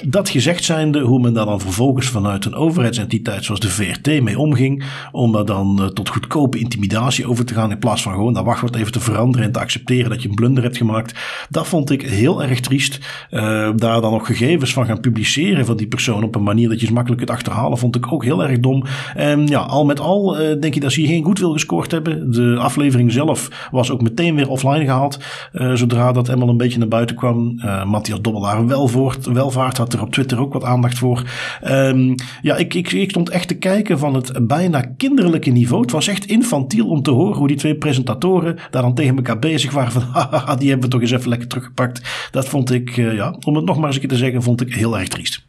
Dat 0.03 0.29
gezegd 0.29 0.63
zijnde, 0.63 0.99
hoe 0.99 1.19
men 1.19 1.33
daar 1.33 1.45
dan 1.45 1.59
vervolgens 1.59 2.07
vanuit 2.07 2.45
een 2.45 2.53
overheidsentiteit 2.53 3.45
zoals 3.45 3.59
de 3.59 3.69
VRT 3.69 4.21
mee 4.21 4.39
omging. 4.39 4.83
Om 5.11 5.31
daar 5.31 5.45
dan 5.45 5.77
uh, 5.81 5.85
tot 5.85 6.09
goedkope 6.09 6.59
intimidatie 6.59 7.27
over 7.29 7.45
te 7.45 7.53
gaan. 7.53 7.71
In 7.71 7.79
plaats 7.79 8.01
van 8.01 8.13
gewoon 8.13 8.33
dat 8.33 8.45
wachtwoord 8.45 8.75
even 8.75 8.91
te 8.91 8.99
veranderen 8.99 9.45
en 9.45 9.51
te 9.51 9.59
accepteren 9.59 10.09
dat 10.09 10.21
je 10.21 10.29
een 10.29 10.35
blunder 10.35 10.63
hebt 10.63 10.77
gemaakt. 10.77 11.19
Dat 11.49 11.67
vond 11.67 11.89
ik 11.89 12.01
heel 12.01 12.43
erg 12.43 12.59
triest. 12.59 12.99
Uh, 13.31 13.41
daar 13.75 14.01
dan 14.01 14.11
nog 14.11 14.25
gegevens 14.25 14.73
van 14.73 14.85
gaan 14.85 14.99
publiceren 14.99 15.65
van 15.65 15.77
die 15.77 15.87
persoon 15.87 16.23
op 16.23 16.35
een 16.35 16.43
manier 16.43 16.69
dat 16.69 16.79
je 16.79 16.85
ze 16.85 16.93
makkelijk 16.93 17.25
kunt 17.25 17.37
achterhalen. 17.37 17.77
Vond 17.77 17.95
ik 17.95 18.11
ook 18.11 18.23
heel 18.23 18.43
erg 18.43 18.59
dom. 18.59 18.83
En 19.15 19.47
ja, 19.47 19.59
al 19.59 19.85
met 19.85 19.99
al 19.99 20.35
denk 20.59 20.75
ik 20.75 20.81
dat 20.81 20.91
ze 20.91 20.99
hier 20.99 21.09
geen 21.09 21.23
goed 21.23 21.39
wil 21.39 21.51
gescoord 21.51 21.91
hebben. 21.91 22.31
De 22.31 22.48
aflevering 22.57 23.11
zelf 23.11 23.67
was 23.71 23.91
ook 23.91 24.01
meteen 24.01 24.35
weer 24.35 24.49
offline 24.49 24.85
gehaald. 24.85 25.19
Uh, 25.53 25.73
zodra 25.73 26.11
dat 26.11 26.29
eenmaal 26.29 26.49
een 26.49 26.57
beetje 26.57 26.79
naar 26.79 26.87
buiten 26.87 27.15
kwam. 27.15 27.53
Uh, 27.57 27.85
Matthias 27.85 28.21
Dobbelaar 28.21 28.67
Welvoort, 28.67 29.25
Welvaart 29.25 29.77
had 29.77 29.93
er 29.93 30.01
op 30.01 30.11
Twitter 30.11 30.39
ook 30.39 30.53
wat 30.53 30.63
aandacht 30.63 30.97
voor. 30.97 31.23
Um, 31.67 32.15
ja, 32.41 32.55
ik, 32.55 32.73
ik, 32.73 32.91
ik 32.91 33.09
stond 33.09 33.29
echt 33.29 33.47
te 33.47 33.57
kijken 33.57 33.99
van 33.99 34.13
het 34.13 34.47
bijna 34.47 34.81
kinderlijke 34.97 35.49
niveau. 35.49 35.81
Het 35.81 35.91
was 35.91 36.07
echt 36.07 36.25
infantiel 36.25 36.87
om 36.87 37.01
te 37.01 37.11
horen 37.11 37.37
hoe 37.37 37.47
die 37.47 37.57
twee 37.57 37.75
presentatoren 37.75 38.57
daar 38.71 38.81
dan 38.81 38.93
tegen 38.93 39.15
elkaar 39.15 39.39
bezig 39.39 39.71
waren. 39.71 39.91
Van 39.91 40.03
die 40.59 40.69
hebben 40.69 40.85
we 40.85 40.91
toch 40.91 41.01
eens 41.01 41.11
even 41.11 41.29
lekker 41.29 41.47
teruggepakt. 41.47 42.29
Dat 42.31 42.47
vond 42.47 42.71
ik, 42.71 42.97
uh, 42.97 43.13
ja, 43.13 43.35
om 43.45 43.55
het 43.55 43.65
nog 43.65 43.77
maar 43.77 43.85
eens 43.85 43.95
een 43.95 44.01
keer 44.01 44.09
te 44.09 44.17
zeggen, 44.17 44.43
vond 44.43 44.61
ik 44.61 44.73
heel 44.73 44.99
erg 44.99 45.07
triest. 45.07 45.48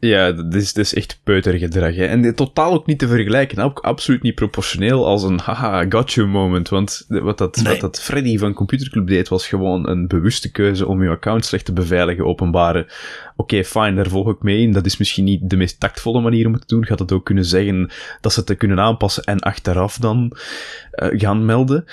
Ja, 0.00 0.32
dat 0.32 0.54
is, 0.54 0.72
dat 0.72 0.84
is 0.84 0.94
echt 0.94 1.20
peutergedrag. 1.24 1.94
Hè. 1.94 2.04
En 2.04 2.34
totaal 2.34 2.72
ook 2.72 2.86
niet 2.86 2.98
te 2.98 3.08
vergelijken. 3.08 3.62
Ook 3.62 3.78
absoluut 3.78 4.22
niet 4.22 4.34
proportioneel 4.34 5.06
als 5.06 5.22
een 5.22 5.38
haha, 5.38 5.86
gotcha 5.88 6.24
moment. 6.24 6.68
Want 6.68 7.04
wat 7.08 7.38
dat, 7.38 7.56
nee. 7.56 7.72
wat 7.72 7.80
dat 7.80 8.00
Freddy 8.00 8.38
van 8.38 8.52
Computerclub 8.52 9.06
deed, 9.06 9.28
was 9.28 9.48
gewoon 9.48 9.88
een 9.88 10.06
bewuste 10.06 10.50
keuze 10.50 10.86
om 10.86 11.02
je 11.02 11.08
account 11.08 11.44
slecht 11.44 11.64
te 11.64 11.72
beveiligen, 11.72 12.24
openbaren. 12.24 12.82
Oké, 12.82 12.90
okay, 13.36 13.64
fine, 13.64 13.94
daar 13.94 14.08
volg 14.08 14.28
ik 14.28 14.42
mee 14.42 14.60
in. 14.60 14.72
Dat 14.72 14.86
is 14.86 14.96
misschien 14.96 15.24
niet 15.24 15.50
de 15.50 15.56
meest 15.56 15.80
tactvolle 15.80 16.20
manier 16.20 16.46
om 16.46 16.52
het 16.52 16.68
te 16.68 16.74
doen. 16.74 16.86
Gaat 16.86 16.98
het 16.98 17.12
ook 17.12 17.24
kunnen 17.24 17.44
zeggen 17.44 17.90
dat 18.20 18.32
ze 18.32 18.42
het 18.44 18.56
kunnen 18.56 18.80
aanpassen 18.80 19.24
en 19.24 19.38
achteraf 19.38 19.96
dan 19.96 20.32
uh, 20.32 21.08
gaan 21.20 21.44
melden. 21.44 21.84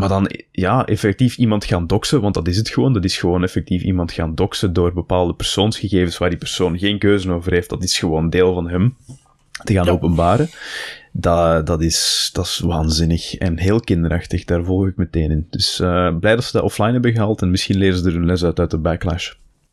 Maar 0.00 0.08
dan, 0.08 0.30
ja, 0.50 0.86
effectief 0.86 1.36
iemand 1.36 1.64
gaan 1.64 1.86
doxen, 1.86 2.20
want 2.20 2.34
dat 2.34 2.48
is 2.48 2.56
het 2.56 2.68
gewoon. 2.68 2.92
Dat 2.92 3.04
is 3.04 3.18
gewoon 3.18 3.42
effectief 3.42 3.82
iemand 3.82 4.12
gaan 4.12 4.34
doxen 4.34 4.72
door 4.72 4.92
bepaalde 4.92 5.34
persoonsgegevens 5.34 6.18
waar 6.18 6.28
die 6.28 6.38
persoon 6.38 6.78
geen 6.78 6.98
keuze 6.98 7.32
over 7.32 7.52
heeft. 7.52 7.68
Dat 7.68 7.82
is 7.82 7.98
gewoon 7.98 8.30
deel 8.30 8.54
van 8.54 8.68
hem 8.68 8.96
te 9.64 9.72
gaan 9.72 9.84
ja. 9.84 9.90
openbaren. 9.90 10.50
Dat, 11.12 11.66
dat, 11.66 11.82
is, 11.82 12.30
dat 12.32 12.44
is 12.44 12.58
waanzinnig 12.58 13.34
en 13.34 13.58
heel 13.58 13.80
kinderachtig. 13.80 14.44
Daar 14.44 14.64
volg 14.64 14.86
ik 14.86 14.96
meteen 14.96 15.30
in. 15.30 15.46
Dus 15.50 15.80
uh, 15.80 16.16
blij 16.18 16.34
dat 16.34 16.44
ze 16.44 16.52
dat 16.52 16.62
offline 16.62 16.92
hebben 16.92 17.12
gehaald 17.12 17.42
en 17.42 17.50
misschien 17.50 17.78
leren 17.78 17.98
ze 17.98 18.08
er 18.08 18.16
een 18.16 18.26
les 18.26 18.44
uit 18.44 18.58
uit 18.58 18.70
de 18.70 18.78
backlash. 18.78 19.32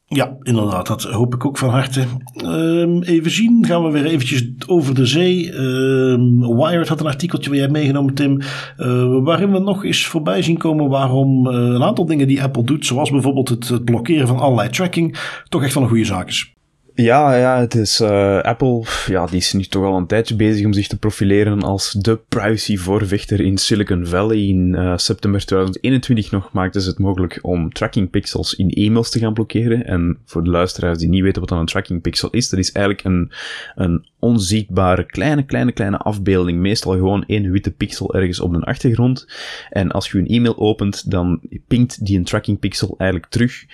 Ja, 0.10 0.38
inderdaad. 0.42 0.88
Dat 0.88 1.04
hoop 1.04 1.34
ik 1.34 1.46
ook 1.46 1.58
van 1.58 1.70
harte. 1.70 2.06
Um, 2.44 3.04
even 3.04 3.32
zien. 3.32 3.66
Gaan 3.66 3.84
we 3.84 3.92
weer 3.92 4.06
eventjes 4.06 4.50
over 4.68 4.96
de 4.96 5.06
zee. 5.06 5.54
Um, 5.54 6.56
Wired 6.56 6.88
had 6.88 7.00
een 7.00 7.06
artikeltje 7.06 7.50
waar 7.50 7.60
jij 7.60 7.70
meegenomen, 7.70 8.14
Tim. 8.14 8.42
Uh, 8.78 9.24
waarin 9.24 9.52
we 9.52 9.60
nog 9.60 9.86
eens 9.86 10.06
voorbij 10.06 10.42
zien 10.42 10.58
komen 10.58 10.90
waarom 10.90 11.48
uh, 11.48 11.54
een 11.54 11.84
aantal 11.84 12.06
dingen 12.06 12.28
die 12.28 12.44
Apple 12.44 12.64
doet, 12.64 12.86
zoals 12.86 13.10
bijvoorbeeld 13.10 13.50
het, 13.50 13.68
het 13.68 13.86
blokkeren 13.86 14.28
van 14.28 14.40
allerlei 14.40 14.70
tracking, 14.70 15.18
toch 15.50 15.64
echt 15.64 15.74
wel 15.74 15.84
een 15.84 15.90
goede 15.90 16.06
zaak 16.06 16.28
is. 16.28 16.56
Ja, 17.00 17.36
ja, 17.36 17.60
het 17.60 17.76
is 17.76 18.02
uh, 18.02 18.42
Apple, 18.42 18.84
ja, 19.08 19.26
die 19.26 19.38
is 19.38 19.54
nu 19.54 19.64
toch 19.64 19.84
al 19.84 19.98
een 19.98 20.08
tijdje 20.08 20.36
bezig 20.36 20.66
om 20.66 20.74
zich 20.74 20.88
te 20.88 20.98
profileren 20.98 21.62
als 21.62 21.92
de 21.92 22.20
privacy-voorvechter 22.30 23.40
in 23.40 23.58
Silicon 23.58 24.06
Valley. 24.06 24.38
In 24.38 24.74
uh, 24.74 24.98
september 24.98 25.46
2021 25.46 26.32
nog 26.32 26.52
maakten 26.52 26.82
ze 26.82 26.90
het 26.90 27.00
mogelijk 27.00 27.40
om 27.42 27.74
tracking 27.74 28.10
pixels 28.10 28.54
in 28.54 28.70
e-mails 28.70 29.10
te 29.10 29.20
gaan 29.20 29.34
blokkeren. 29.34 29.86
En 29.86 30.18
voor 30.26 30.44
de 30.44 30.50
luisteraars 30.50 30.98
die 30.98 31.10
niet 31.10 31.22
weten 31.22 31.40
wat 31.40 31.50
dan 31.50 31.60
een 31.60 31.66
tracking 31.66 32.02
pixel 32.02 32.30
is, 32.30 32.50
dat 32.50 32.60
is 32.60 32.72
eigenlijk 32.72 33.06
een, 33.06 33.32
een 33.76 34.06
onzichtbare 34.20 35.06
kleine, 35.06 35.44
kleine, 35.44 35.72
kleine 35.72 35.98
afbeelding. 35.98 36.60
Meestal 36.60 36.94
gewoon 36.94 37.24
één 37.26 37.52
witte 37.52 37.72
pixel 37.72 38.14
ergens 38.14 38.40
op 38.40 38.54
de 38.54 38.66
achtergrond. 38.66 39.28
En 39.70 39.92
als 39.92 40.12
je 40.12 40.18
een 40.18 40.28
e-mail 40.28 40.58
opent, 40.58 41.12
dan 41.12 41.42
pingt 41.68 42.06
die 42.06 42.18
een 42.18 42.24
tracking 42.24 42.60
pixel 42.60 42.96
eigenlijk 42.98 43.32
terug 43.32 43.66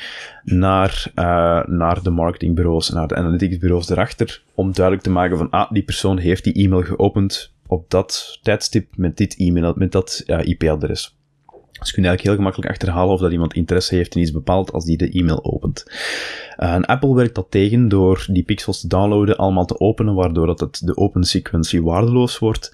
naar, 0.44 1.12
uh, 1.16 1.66
naar 1.66 2.04
de 2.04 2.10
marketingbureaus, 2.10 2.90
naar 2.90 3.08
de 3.08 3.16
analyticsbureaus 3.16 3.90
erachter, 3.90 4.44
om 4.54 4.74
duidelijk 4.74 5.06
te 5.06 5.12
maken 5.12 5.38
van, 5.38 5.50
ah, 5.50 5.72
die 5.72 5.84
persoon 5.84 6.18
heeft 6.18 6.44
die 6.44 6.54
e-mail 6.54 6.84
geopend 6.84 7.52
op 7.68 7.90
dat 7.90 8.40
tijdstip 8.42 8.88
met 8.96 9.18
dit 9.18 9.36
e-mail, 9.38 9.74
met 9.76 9.92
dat 9.92 10.24
uh, 10.28 10.40
IP-adres. 10.44 11.16
Dus 11.84 11.96
je 11.96 12.02
kunt 12.02 12.08
eigenlijk 12.08 12.22
heel 12.22 12.36
gemakkelijk 12.36 12.72
achterhalen 12.72 13.14
of 13.14 13.20
dat 13.20 13.32
iemand 13.32 13.54
interesse 13.54 13.96
heeft 13.96 14.16
in 14.16 14.22
iets 14.22 14.32
bepaald 14.32 14.72
als 14.72 14.86
die 14.86 14.98
de 14.98 15.12
e-mail 15.12 15.44
opent. 15.44 15.86
En 16.56 16.86
Apple 16.86 17.16
werkt 17.16 17.36
dat 17.36 17.48
tegen 17.50 17.88
door 17.88 18.26
die 18.30 18.44
pixels 18.44 18.82
te 18.82 18.88
downloaden, 18.88 19.38
allemaal 19.38 19.66
te 19.66 19.80
openen, 19.80 20.14
waardoor 20.14 20.46
dat 20.46 20.60
het 20.60 20.82
de 20.86 20.98
open 20.98 21.24
sequentie 21.24 21.84
waardeloos 21.84 22.40
wordt. 22.40 22.74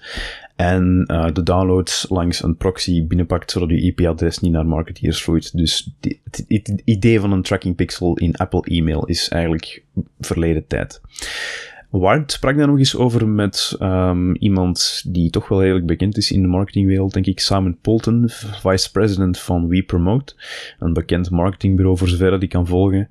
En 0.56 1.04
uh, 1.06 1.26
de 1.32 1.42
downloads 1.42 2.06
langs 2.08 2.42
een 2.42 2.56
proxy 2.56 3.06
binnenpakt, 3.06 3.50
zodat 3.50 3.70
je 3.70 3.80
IP-adres 3.80 4.38
niet 4.38 4.52
naar 4.52 4.66
marketeers 4.66 5.22
vloeit. 5.22 5.56
Dus 5.56 5.90
het, 6.00 6.44
het 6.48 6.82
idee 6.84 7.20
van 7.20 7.32
een 7.32 7.42
tracking 7.42 7.76
pixel 7.76 8.16
in 8.16 8.36
Apple 8.36 8.62
e-mail 8.62 9.04
is 9.04 9.28
eigenlijk 9.28 9.82
verleden 10.20 10.66
tijd. 10.66 11.00
Ward 11.90 12.32
sprak 12.32 12.56
daar 12.56 12.66
nog 12.66 12.78
eens 12.78 12.96
over 12.96 13.28
met 13.28 13.76
um, 13.80 14.36
iemand 14.36 15.02
die 15.06 15.30
toch 15.30 15.48
wel 15.48 15.60
redelijk 15.60 15.86
bekend 15.86 16.16
is 16.16 16.30
in 16.30 16.42
de 16.42 16.48
marketingwereld, 16.48 17.12
denk 17.12 17.26
ik, 17.26 17.40
Simon 17.40 17.78
Polton, 17.80 18.24
vice 18.60 18.90
president 18.90 19.38
van 19.38 19.68
WePromote, 19.68 20.34
een 20.78 20.92
bekend 20.92 21.30
marketingbureau 21.30 21.98
voor 21.98 22.08
zover 22.08 22.30
dat 22.30 22.42
ik 22.42 22.48
kan 22.48 22.66
volgen. 22.66 23.08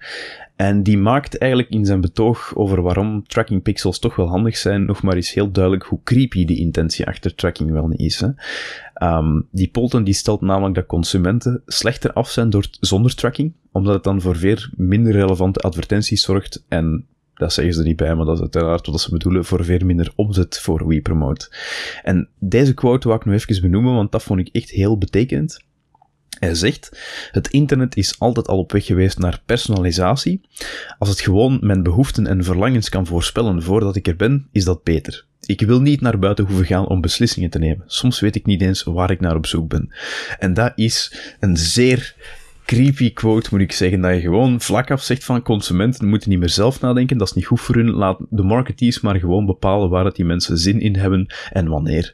En 0.55 0.83
die 0.83 0.97
maakt 0.97 1.37
eigenlijk 1.37 1.71
in 1.71 1.85
zijn 1.85 2.01
betoog 2.01 2.55
over 2.55 2.81
waarom 2.81 3.23
tracking 3.27 3.61
pixels 3.61 3.99
toch 3.99 4.15
wel 4.15 4.27
handig 4.27 4.57
zijn, 4.57 4.85
nog 4.85 5.01
maar 5.01 5.15
eens 5.15 5.33
heel 5.33 5.51
duidelijk 5.51 5.83
hoe 5.83 5.99
creepy 6.03 6.45
de 6.45 6.55
intentie 6.55 7.07
achter 7.07 7.35
tracking 7.35 7.71
wel 7.71 7.87
niet 7.87 7.99
is. 7.99 8.19
Hè. 8.19 8.29
Um, 9.17 9.47
die 9.51 9.69
Polton 9.69 10.03
die 10.03 10.13
stelt 10.13 10.41
namelijk 10.41 10.75
dat 10.75 10.85
consumenten 10.85 11.61
slechter 11.65 12.13
af 12.13 12.29
zijn 12.29 12.49
door, 12.49 12.65
zonder 12.79 13.15
tracking, 13.15 13.53
omdat 13.71 13.93
het 13.93 14.03
dan 14.03 14.21
voor 14.21 14.35
veel 14.35 14.57
minder 14.75 15.11
relevante 15.11 15.59
advertenties 15.59 16.21
zorgt 16.21 16.65
en 16.67 17.05
dat 17.39 17.53
zeggen 17.53 17.73
ze 17.73 17.79
er 17.79 17.85
niet 17.85 17.95
bij, 17.95 18.15
maar 18.15 18.25
dat 18.25 18.35
is 18.35 18.41
uiteraard 18.41 18.87
wat 18.87 19.01
ze 19.01 19.09
bedoelen 19.09 19.45
voor 19.45 19.65
veel 19.65 19.85
minder 19.85 20.11
omzet 20.15 20.59
voor 20.59 20.87
WePromote. 20.87 21.51
En 22.03 22.29
deze 22.39 22.73
quote 22.73 23.07
wou 23.07 23.19
ik 23.19 23.25
nog 23.25 23.35
even 23.35 23.61
benoemen, 23.61 23.93
want 23.93 24.11
dat 24.11 24.23
vond 24.23 24.39
ik 24.39 24.49
echt 24.51 24.69
heel 24.69 24.97
betekenend. 24.97 25.67
Hij 26.39 26.55
zegt, 26.55 26.99
het 27.31 27.47
internet 27.47 27.95
is 27.95 28.19
altijd 28.19 28.47
al 28.47 28.57
op 28.57 28.71
weg 28.71 28.85
geweest 28.85 29.17
naar 29.17 29.41
personalisatie. 29.45 30.41
Als 30.97 31.09
het 31.09 31.19
gewoon 31.21 31.57
mijn 31.61 31.83
behoeften 31.83 32.27
en 32.27 32.43
verlangens 32.43 32.89
kan 32.89 33.05
voorspellen 33.05 33.63
voordat 33.63 33.95
ik 33.95 34.07
er 34.07 34.15
ben, 34.15 34.47
is 34.51 34.63
dat 34.63 34.83
beter. 34.83 35.25
Ik 35.45 35.61
wil 35.61 35.81
niet 35.81 36.01
naar 36.01 36.19
buiten 36.19 36.45
hoeven 36.45 36.65
gaan 36.65 36.87
om 36.87 37.01
beslissingen 37.01 37.49
te 37.49 37.59
nemen. 37.59 37.83
Soms 37.87 38.19
weet 38.19 38.35
ik 38.35 38.45
niet 38.45 38.61
eens 38.61 38.83
waar 38.83 39.11
ik 39.11 39.19
naar 39.19 39.35
op 39.35 39.45
zoek 39.45 39.69
ben. 39.69 39.93
En 40.39 40.53
dat 40.53 40.71
is 40.75 41.13
een 41.39 41.57
zeer 41.57 42.15
creepy 42.69 43.13
quote, 43.13 43.49
moet 43.51 43.61
ik 43.61 43.71
zeggen, 43.71 44.01
dat 44.01 44.13
je 44.13 44.21
gewoon 44.21 44.61
vlak 44.61 44.91
af 44.91 45.01
zegt 45.01 45.23
van 45.23 45.41
consumenten 45.41 46.07
moeten 46.07 46.29
niet 46.29 46.39
meer 46.39 46.49
zelf 46.49 46.81
nadenken, 46.81 47.17
dat 47.17 47.27
is 47.27 47.33
niet 47.33 47.45
goed 47.45 47.61
voor 47.61 47.75
hun, 47.75 47.89
laat 47.89 48.19
de 48.29 48.43
marketeers 48.43 49.01
maar 49.01 49.15
gewoon 49.15 49.45
bepalen 49.45 49.89
waar 49.89 50.13
die 50.13 50.25
mensen 50.25 50.57
zin 50.57 50.79
in 50.79 50.95
hebben 50.95 51.33
en 51.51 51.67
wanneer. 51.67 52.13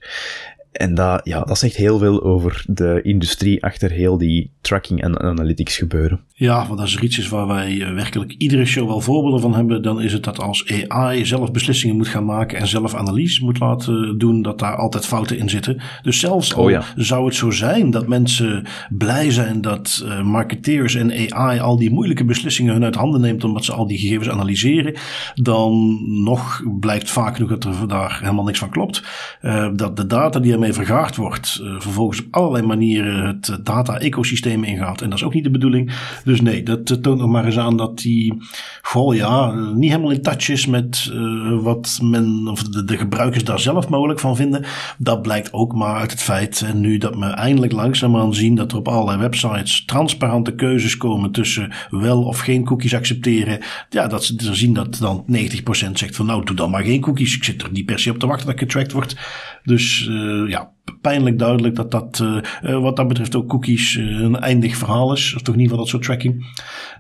En 0.76 0.96
dat, 0.96 1.22
ja, 1.24 1.42
dat 1.42 1.58
zegt 1.58 1.76
heel 1.76 1.98
veel 1.98 2.24
over 2.24 2.64
de 2.68 3.00
industrie 3.02 3.64
achter 3.64 3.92
heel 3.92 4.18
die 4.18 4.52
tracking 4.62 5.02
en 5.02 5.20
analytics 5.20 5.78
gebeuren. 5.78 6.20
Ja, 6.34 6.68
want 6.68 6.80
als 6.80 6.96
er 6.96 7.04
iets 7.04 7.18
is 7.18 7.30
waar 7.30 7.48
wij 7.48 7.82
eh, 7.82 7.94
werkelijk 7.94 8.32
iedere 8.32 8.66
show 8.66 8.88
wel 8.88 9.02
voorbeelden 9.02 9.40
van 9.42 9.56
hebben, 9.56 9.82
dan 9.82 10.02
is 10.02 10.14
het 10.14 10.24
dat 10.24 10.40
als 10.40 10.88
AI 10.88 11.26
zelf 11.26 11.52
beslissingen 11.52 11.96
moet 11.96 12.08
gaan 12.08 12.26
maken 12.26 12.58
en 12.58 12.68
zelf 12.68 12.96
analyse 12.96 13.44
moet 13.44 13.60
laten 13.60 14.18
doen, 14.18 14.42
dat 14.42 14.60
daar 14.60 14.76
altijd 14.76 15.06
fouten 15.06 15.38
in 15.38 15.50
zitten. 15.50 15.82
Dus 16.02 16.20
zelfs 16.20 16.54
oh, 16.54 16.70
ja. 16.70 16.84
zou 16.96 17.26
het 17.26 17.36
zo 17.36 17.52
zijn 17.52 17.92
dat 17.92 18.08
mensen 18.08 18.66
blij 18.90 19.32
zijn 19.32 19.62
dat 19.62 20.04
uh, 20.06 20.22
marketeers 20.22 20.96
en 20.96 21.34
AI 21.34 21.60
al 21.60 21.78
die 21.78 21.92
moeilijke 21.92 22.26
beslissingen 22.26 22.74
hun 22.74 22.84
uit 22.84 22.96
handen 22.96 23.22
neemt 23.22 23.44
omdat 23.44 23.66
ze 23.66 23.74
al 23.74 23.88
die 23.88 23.98
gegevens 23.98 24.30
analyseren, 24.30 24.96
dan 25.36 26.00
nog 26.24 26.62
blijkt 26.80 27.10
vaak 27.10 27.36
genoeg 27.36 27.50
dat 27.50 27.66
er 27.66 27.88
daar 27.88 28.20
helemaal 28.22 28.46
niks 28.46 28.60
van 28.60 28.70
klopt. 28.70 29.04
Uh, 29.42 29.70
dat 29.74 29.98
de 29.98 30.08
data 30.08 30.40
die 30.40 30.54
ermee 30.54 30.65
vergaard 30.74 31.16
wordt, 31.16 31.62
vervolgens 31.64 32.20
op 32.20 32.28
allerlei 32.30 32.66
manieren 32.66 33.26
het 33.26 33.60
data-ecosysteem 33.64 34.64
ingaat. 34.64 35.02
En 35.02 35.10
dat 35.10 35.18
is 35.18 35.24
ook 35.24 35.34
niet 35.34 35.44
de 35.44 35.50
bedoeling. 35.50 35.92
Dus 36.24 36.42
nee, 36.42 36.64
dat 36.64 37.04
toont 37.04 37.20
nog 37.20 37.30
maar 37.30 37.46
eens 37.46 37.58
aan 37.58 37.78
dat 37.78 37.98
die, 37.98 38.38
goh 38.82 39.16
ja, 39.16 39.52
niet 39.54 39.90
helemaal 39.90 40.12
in 40.12 40.22
touch 40.22 40.50
is 40.50 40.66
met 40.66 41.14
wat 41.62 42.00
men, 42.02 42.48
of 42.48 42.64
de, 42.64 42.84
de, 42.84 42.98
gebruikers 42.98 43.44
daar 43.44 43.60
zelf 43.60 43.90
mogelijk 43.90 44.20
van 44.20 44.36
vinden. 44.36 44.66
Dat 44.98 45.22
blijkt 45.22 45.54
ook 45.54 45.76
maar 45.76 45.96
uit 45.96 46.12
het 46.12 46.22
feit, 46.22 46.66
nu 46.74 46.98
dat 46.98 47.16
we 47.16 47.26
eindelijk 47.26 47.72
langzaamaan 47.72 48.34
zien 48.34 48.56
dat 48.56 48.72
er 48.72 48.78
op 48.78 48.88
allerlei 48.88 49.18
websites 49.18 49.86
transparante 49.86 50.56
keuzes 50.56 50.98
komen 50.98 51.32
tussen 51.32 51.74
wel 51.90 52.24
of 52.24 52.40
geen 52.40 52.64
cookies 52.64 52.96
accepteren. 52.96 53.60
Ja, 53.90 54.08
dat 54.08 54.24
ze 54.24 54.56
zien 54.56 54.74
dat 54.74 54.98
dan 55.00 55.26
90% 55.32 55.92
zegt 55.94 56.16
van 56.16 56.26
nou, 56.26 56.46
doe 56.46 56.56
dan 56.56 56.70
maar 56.70 56.84
geen 56.84 57.02
cookies. 57.02 57.36
Ik 57.36 57.44
zit 57.44 57.62
er 57.62 57.72
niet 57.72 57.86
per 57.86 58.00
se 58.00 58.12
op 58.12 58.20
te 58.20 58.28
wachten 58.28 58.46
dat 58.46 58.56
ik 58.56 58.62
getracked 58.62 58.92
word. 58.92 59.18
Dus 59.64 60.10
ja, 60.48 60.55
Yeah. 60.56 60.75
Pijnlijk 61.02 61.40
duidelijk 61.40 61.76
dat 61.76 61.92
dat 61.92 62.24
wat 62.62 62.96
dat 62.96 63.08
betreft 63.08 63.36
ook 63.36 63.48
cookies 63.48 63.96
een 63.96 64.40
eindig 64.40 64.78
verhaal 64.78 65.14
is. 65.14 65.34
Of 65.36 65.42
toch 65.42 65.56
ieder 65.56 65.70
geval 65.70 65.78
dat 65.78 65.88
soort 65.88 66.04
tracking. 66.04 66.46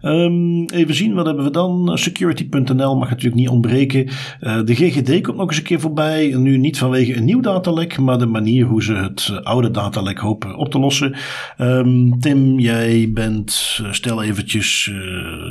Um, 0.02 0.66
even 0.66 0.96
zien, 0.96 1.14
wat 1.14 1.26
hebben 1.26 1.44
we 1.44 1.52
dan? 1.52 1.98
Security.nl 1.98 2.98
mag 2.98 3.10
natuurlijk 3.10 3.36
niet 3.36 3.50
ontbreken. 3.50 4.06
de 4.40 4.76
GGD 4.76 5.22
komt 5.22 5.38
nog 5.38 5.48
eens 5.48 5.58
een 5.58 5.64
keer 5.64 5.80
voorbij. 5.80 6.36
Nu 6.38 6.58
niet 6.58 6.78
vanwege 6.78 7.16
een 7.16 7.26
nieuw 7.26 7.40
datalek, 7.40 8.00
maar 8.00 8.18
de 8.18 8.26
manier 8.26 8.66
hoe 8.66 8.84
ze 8.84 8.94
het 8.94 9.40
oude 9.44 9.72
datalek 9.72 10.18
hopen 10.18 10.56
op 10.56 10.72
te 10.72 10.80
lossen. 10.80 11.16
Um, 11.58 12.20
Tim, 12.20 12.60
jij 12.60 13.12
bent, 13.14 13.82
stel 13.92 14.24
eventjes, 14.24 14.92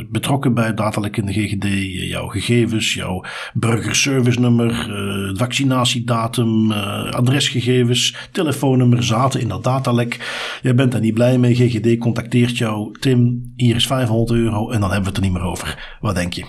betrokken 0.09 0.55
bij 0.55 0.67
het 0.67 0.77
datalek 0.77 1.17
in 1.17 1.27
de 1.27 1.33
GGD. 1.33 1.67
jouw 2.09 2.27
gegevens, 2.27 2.95
jouw 2.95 3.25
burgerservice 3.55 4.41
nummer, 4.41 4.91
vaccinatiedatum, 5.37 6.73
adresgegevens, 7.11 8.24
telefoonnummer 8.33 9.03
zaten 9.03 9.41
in 9.41 9.49
dat 9.49 9.65
datalek. 9.65 10.19
Jij 10.63 10.75
bent 10.75 10.93
daar 10.93 11.01
niet 11.01 11.15
blij 11.15 11.39
mee. 11.39 11.55
GGD 11.55 11.99
contacteert 11.99 12.59
jou. 12.59 12.99
Tim, 12.99 13.53
hier 13.57 13.77
is 13.77 13.87
500 13.87 14.39
euro 14.39 14.71
en 14.71 14.81
dan 14.81 14.91
hebben 14.91 15.01
we 15.01 15.09
het 15.09 15.17
er 15.17 15.23
niet 15.23 15.33
meer 15.33 15.51
over. 15.51 15.97
Wat 16.01 16.15
denk 16.15 16.33
je? 16.33 16.45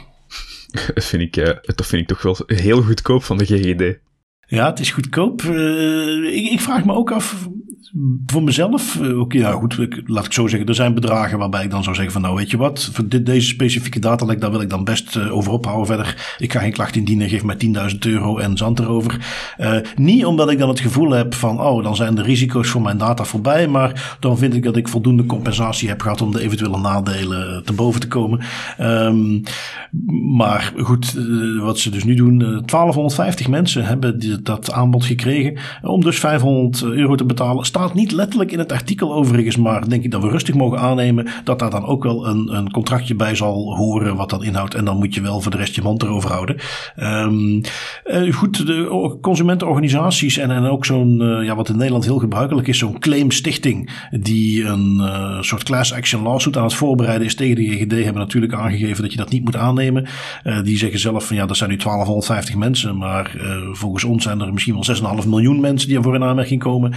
Dat 0.93 1.05
vind 1.05 1.21
ik, 1.21 1.37
uh, 1.37 1.45
dat 1.61 1.85
vind 1.85 2.01
ik 2.01 2.07
toch 2.07 2.21
wel 2.21 2.37
heel 2.57 2.81
goedkoop 2.81 3.23
van 3.23 3.37
de 3.37 3.45
GGD. 3.45 3.99
Ja, 4.47 4.65
het 4.65 4.79
is 4.79 4.91
goedkoop. 4.91 5.41
ik, 5.41 6.51
ik, 6.51 6.59
vraag 6.61 6.85
me 6.85 6.93
ook 6.93 7.11
af, 7.11 7.47
voor 8.25 8.43
mezelf, 8.43 8.99
uh, 9.01 9.19
oké, 9.19 9.37
ja 9.37 9.51
goed, 9.51 9.87
laat 10.05 10.25
ik 10.25 10.33
zo 10.33 10.47
zeggen, 10.47 10.67
er 10.67 10.75
zijn 10.75 10.93
bedragen 10.93 11.37
waarbij 11.37 11.63
ik 11.63 11.69
dan 11.69 11.83
zou 11.83 11.95
zeggen 11.95 12.13
van 12.13 12.21
nou 12.21 12.35
weet 12.35 12.51
je 12.51 12.57
wat, 12.57 12.89
voor 12.93 13.07
dit, 13.07 13.25
deze 13.25 13.47
specifieke 13.47 13.99
datalek, 13.99 14.41
daar 14.41 14.51
wil 14.51 14.61
ik 14.61 14.69
dan 14.69 14.83
best 14.83 15.15
uh, 15.15 15.35
over 15.35 15.51
ophouden 15.51 15.85
verder. 15.85 16.35
Ik 16.37 16.51
ga 16.51 16.59
geen 16.59 16.71
klacht 16.71 16.95
indienen, 16.95 17.29
geef 17.29 17.43
mij 17.43 17.57
10.000 17.91 17.97
euro 17.99 18.37
en 18.37 18.57
zand 18.57 18.79
erover. 18.79 19.25
Uh, 19.57 19.77
niet 19.95 20.25
omdat 20.25 20.51
ik 20.51 20.59
dan 20.59 20.69
het 20.69 20.79
gevoel 20.79 21.11
heb 21.11 21.33
van 21.33 21.61
oh, 21.61 21.83
dan 21.83 21.95
zijn 21.95 22.15
de 22.15 22.21
risico's 22.21 22.69
voor 22.69 22.81
mijn 22.81 22.97
data 22.97 23.23
voorbij, 23.23 23.67
maar 23.67 24.17
dan 24.19 24.37
vind 24.37 24.53
ik 24.53 24.63
dat 24.63 24.77
ik 24.77 24.87
voldoende 24.87 25.25
compensatie 25.25 25.89
heb 25.89 26.01
gehad 26.01 26.21
om 26.21 26.31
de 26.31 26.41
eventuele 26.41 26.77
nadelen 26.77 27.63
te 27.63 27.73
boven 27.73 27.99
te 27.99 28.07
komen. 28.07 28.41
Um, 28.81 29.43
maar 30.35 30.73
goed, 30.77 31.13
wat 31.59 31.79
ze 31.79 31.89
dus 31.89 32.03
nu 32.03 32.15
doen, 32.15 32.37
1250 32.37 33.47
mensen 33.47 33.85
hebben 33.85 34.43
dat 34.43 34.71
aanbod 34.71 35.05
gekregen 35.05 35.57
om 35.81 36.01
dus 36.01 36.19
500 36.19 36.83
euro 36.83 37.15
te 37.15 37.25
betalen. 37.25 37.65
Staat 37.75 37.93
niet 37.93 38.11
letterlijk 38.11 38.51
in 38.51 38.59
het 38.59 38.71
artikel 38.71 39.13
overigens, 39.13 39.57
maar 39.57 39.89
denk 39.89 40.03
ik 40.03 40.11
dat 40.11 40.21
we 40.21 40.29
rustig 40.29 40.55
mogen 40.55 40.79
aannemen 40.79 41.27
dat 41.43 41.59
daar 41.59 41.69
dan 41.69 41.85
ook 41.85 42.03
wel 42.03 42.27
een, 42.27 42.55
een 42.55 42.71
contractje 42.71 43.15
bij 43.15 43.35
zal 43.35 43.75
horen 43.75 44.15
wat 44.15 44.29
dat 44.29 44.43
inhoudt. 44.43 44.73
En 44.73 44.85
dan 44.85 44.97
moet 44.97 45.13
je 45.13 45.21
wel 45.21 45.41
voor 45.41 45.51
de 45.51 45.57
rest 45.57 45.75
je 45.75 45.81
mond 45.81 46.03
erover 46.03 46.31
houden. 46.31 46.57
Um, 46.97 47.61
uh, 48.05 48.33
goed, 48.33 48.67
de 48.67 49.17
consumentenorganisaties 49.21 50.37
en, 50.37 50.51
en 50.51 50.63
ook 50.63 50.85
zo'n, 50.85 51.21
uh, 51.21 51.45
ja, 51.45 51.55
wat 51.55 51.69
in 51.69 51.77
Nederland 51.77 52.03
heel 52.03 52.19
gebruikelijk 52.19 52.67
is, 52.67 52.77
zo'n 52.77 52.99
claimstichting 52.99 54.07
die 54.11 54.65
een 54.65 54.97
uh, 54.99 55.41
soort 55.41 55.63
class 55.63 55.93
action 55.93 56.21
lawsuit 56.21 56.57
aan 56.57 56.63
het 56.63 56.73
voorbereiden 56.73 57.27
is 57.27 57.35
tegen 57.35 57.55
de 57.55 57.67
GGD, 57.67 57.91
hebben 57.91 58.21
natuurlijk 58.21 58.53
aangegeven 58.53 59.01
dat 59.01 59.11
je 59.11 59.17
dat 59.17 59.29
niet 59.29 59.43
moet 59.43 59.55
aannemen. 59.55 60.07
die 60.63 60.77
zeggen 60.77 60.99
zelf 60.99 61.27
van 61.27 61.35
ja, 61.35 61.45
dat 61.45 61.57
zijn 61.57 61.69
nu 61.69 61.77
1250 61.77 62.55
mensen, 62.55 62.97
maar 62.97 63.35
volgens 63.71 64.03
ons 64.03 64.23
zijn 64.23 64.41
er 64.41 64.53
misschien 64.53 64.73
wel 64.73 65.21
6,5 65.21 65.27
miljoen 65.27 65.59
mensen 65.59 65.87
die 65.87 65.97
ervoor 65.97 66.15
in 66.15 66.23
aanmerking 66.23 66.61
komen. 66.61 66.93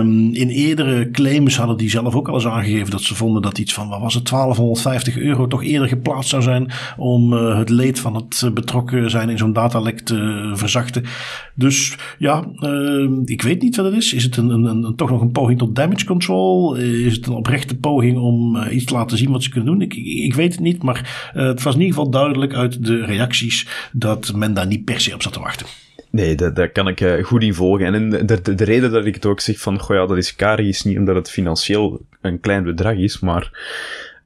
Um, 0.00 0.34
in 0.34 0.48
eerdere 0.48 1.10
claims 1.10 1.56
hadden 1.56 1.76
die 1.76 1.90
zelf 1.90 2.14
ook 2.14 2.28
al 2.28 2.34
eens 2.34 2.46
aangegeven 2.46 2.90
dat 2.90 3.02
ze 3.02 3.14
vonden 3.14 3.42
dat 3.42 3.58
iets 3.58 3.74
van, 3.74 3.88
wat 3.88 4.00
was 4.00 4.14
het, 4.14 4.28
1250 4.28 5.16
euro 5.16 5.46
toch 5.46 5.64
eerder 5.64 5.88
geplaatst 5.88 6.30
zou 6.30 6.42
zijn 6.42 6.70
om 6.96 7.32
uh, 7.32 7.58
het 7.58 7.68
leed 7.68 7.98
van 7.98 8.14
het 8.14 8.42
eh, 8.44 8.50
betrokken 8.50 9.10
zijn 9.10 9.28
in 9.28 9.38
zo'n 9.38 9.52
datalek 9.52 10.00
te 10.00 10.50
verzachten. 10.54 11.04
Dus 11.54 11.96
ja, 12.18 12.44
uh, 12.60 13.10
ik 13.24 13.42
weet 13.42 13.62
niet 13.62 13.76
wat 13.76 13.84
het 13.84 13.94
is. 13.94 14.12
Is 14.12 14.24
het 14.24 14.36
een, 14.36 14.50
een, 14.50 14.96
toch 14.96 15.10
nog 15.10 15.20
een 15.20 15.32
poging 15.32 15.58
tot 15.58 15.76
damage 15.76 16.04
control? 16.04 16.74
Is 16.76 17.16
het 17.16 17.26
een 17.26 17.34
oprechte 17.34 17.76
poging 17.76 18.18
om 18.18 18.62
iets 18.70 18.84
te 18.84 18.94
laten 18.94 19.18
zien 19.18 19.30
wat 19.30 19.42
ze 19.42 19.50
kunnen 19.50 19.78
doen? 19.78 19.88
Ik 20.24 20.34
weet 20.34 20.52
het 20.52 20.60
niet, 20.60 20.82
maar 20.82 21.30
het 21.32 21.62
was 21.62 21.74
in 21.74 21.80
ieder 21.80 21.96
geval 21.96 22.10
duidelijk 22.10 22.54
uit 22.54 22.84
de 22.84 23.04
reacties 23.04 23.66
dat 23.92 24.32
men 24.34 24.54
daar 24.54 24.66
niet 24.66 24.84
per 24.84 25.00
se 25.00 25.14
op 25.14 25.22
zat 25.22 25.32
te 25.32 25.40
wachten. 25.40 25.66
Nee, 26.10 26.34
daar 26.34 26.68
kan 26.68 26.88
ik 26.88 27.00
uh, 27.00 27.24
goed 27.24 27.42
in 27.42 27.54
volgen. 27.54 27.94
En 27.94 28.10
de, 28.10 28.24
de, 28.24 28.54
de, 28.54 28.64
reden 28.64 28.90
dat 28.90 29.06
ik 29.06 29.14
het 29.14 29.26
ook 29.26 29.40
zeg 29.40 29.58
van, 29.58 29.80
goh 29.80 29.96
ja, 29.96 30.06
dat 30.06 30.16
is 30.16 30.34
kari, 30.34 30.68
is 30.68 30.82
niet 30.82 30.98
omdat 30.98 31.14
het 31.14 31.30
financieel 31.30 32.00
een 32.20 32.40
klein 32.40 32.64
bedrag 32.64 32.94
is, 32.94 33.20
maar 33.20 33.50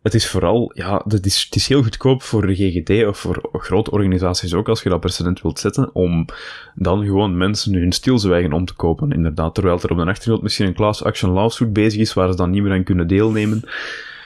het 0.02 0.14
is 0.14 0.28
vooral, 0.28 0.72
ja, 0.74 1.02
het 1.08 1.26
is, 1.26 1.42
het 1.44 1.54
is 1.54 1.68
heel 1.68 1.82
goedkoop 1.82 2.22
voor 2.22 2.46
de 2.46 2.54
GGD 2.54 3.06
of 3.06 3.18
voor 3.18 3.48
grote 3.52 3.90
organisaties 3.90 4.54
ook, 4.54 4.68
als 4.68 4.82
je 4.82 4.88
dat 4.88 5.00
precedent 5.00 5.42
wilt 5.42 5.58
zetten, 5.58 5.94
om 5.94 6.26
dan 6.74 7.04
gewoon 7.04 7.36
mensen 7.36 7.74
hun 7.74 7.92
stilzwijgen 7.92 8.52
om 8.52 8.64
te 8.64 8.74
kopen, 8.74 9.12
inderdaad. 9.12 9.54
Terwijl 9.54 9.80
er 9.82 9.90
op 9.90 9.96
de 9.96 10.04
achtergrond 10.04 10.42
misschien 10.42 10.66
een 10.66 10.74
class 10.74 11.04
action 11.04 11.30
lawsuit 11.30 11.72
bezig 11.72 12.00
is, 12.00 12.14
waar 12.14 12.30
ze 12.30 12.36
dan 12.36 12.50
niet 12.50 12.62
meer 12.62 12.72
aan 12.72 12.84
kunnen 12.84 13.06
deelnemen. 13.06 13.62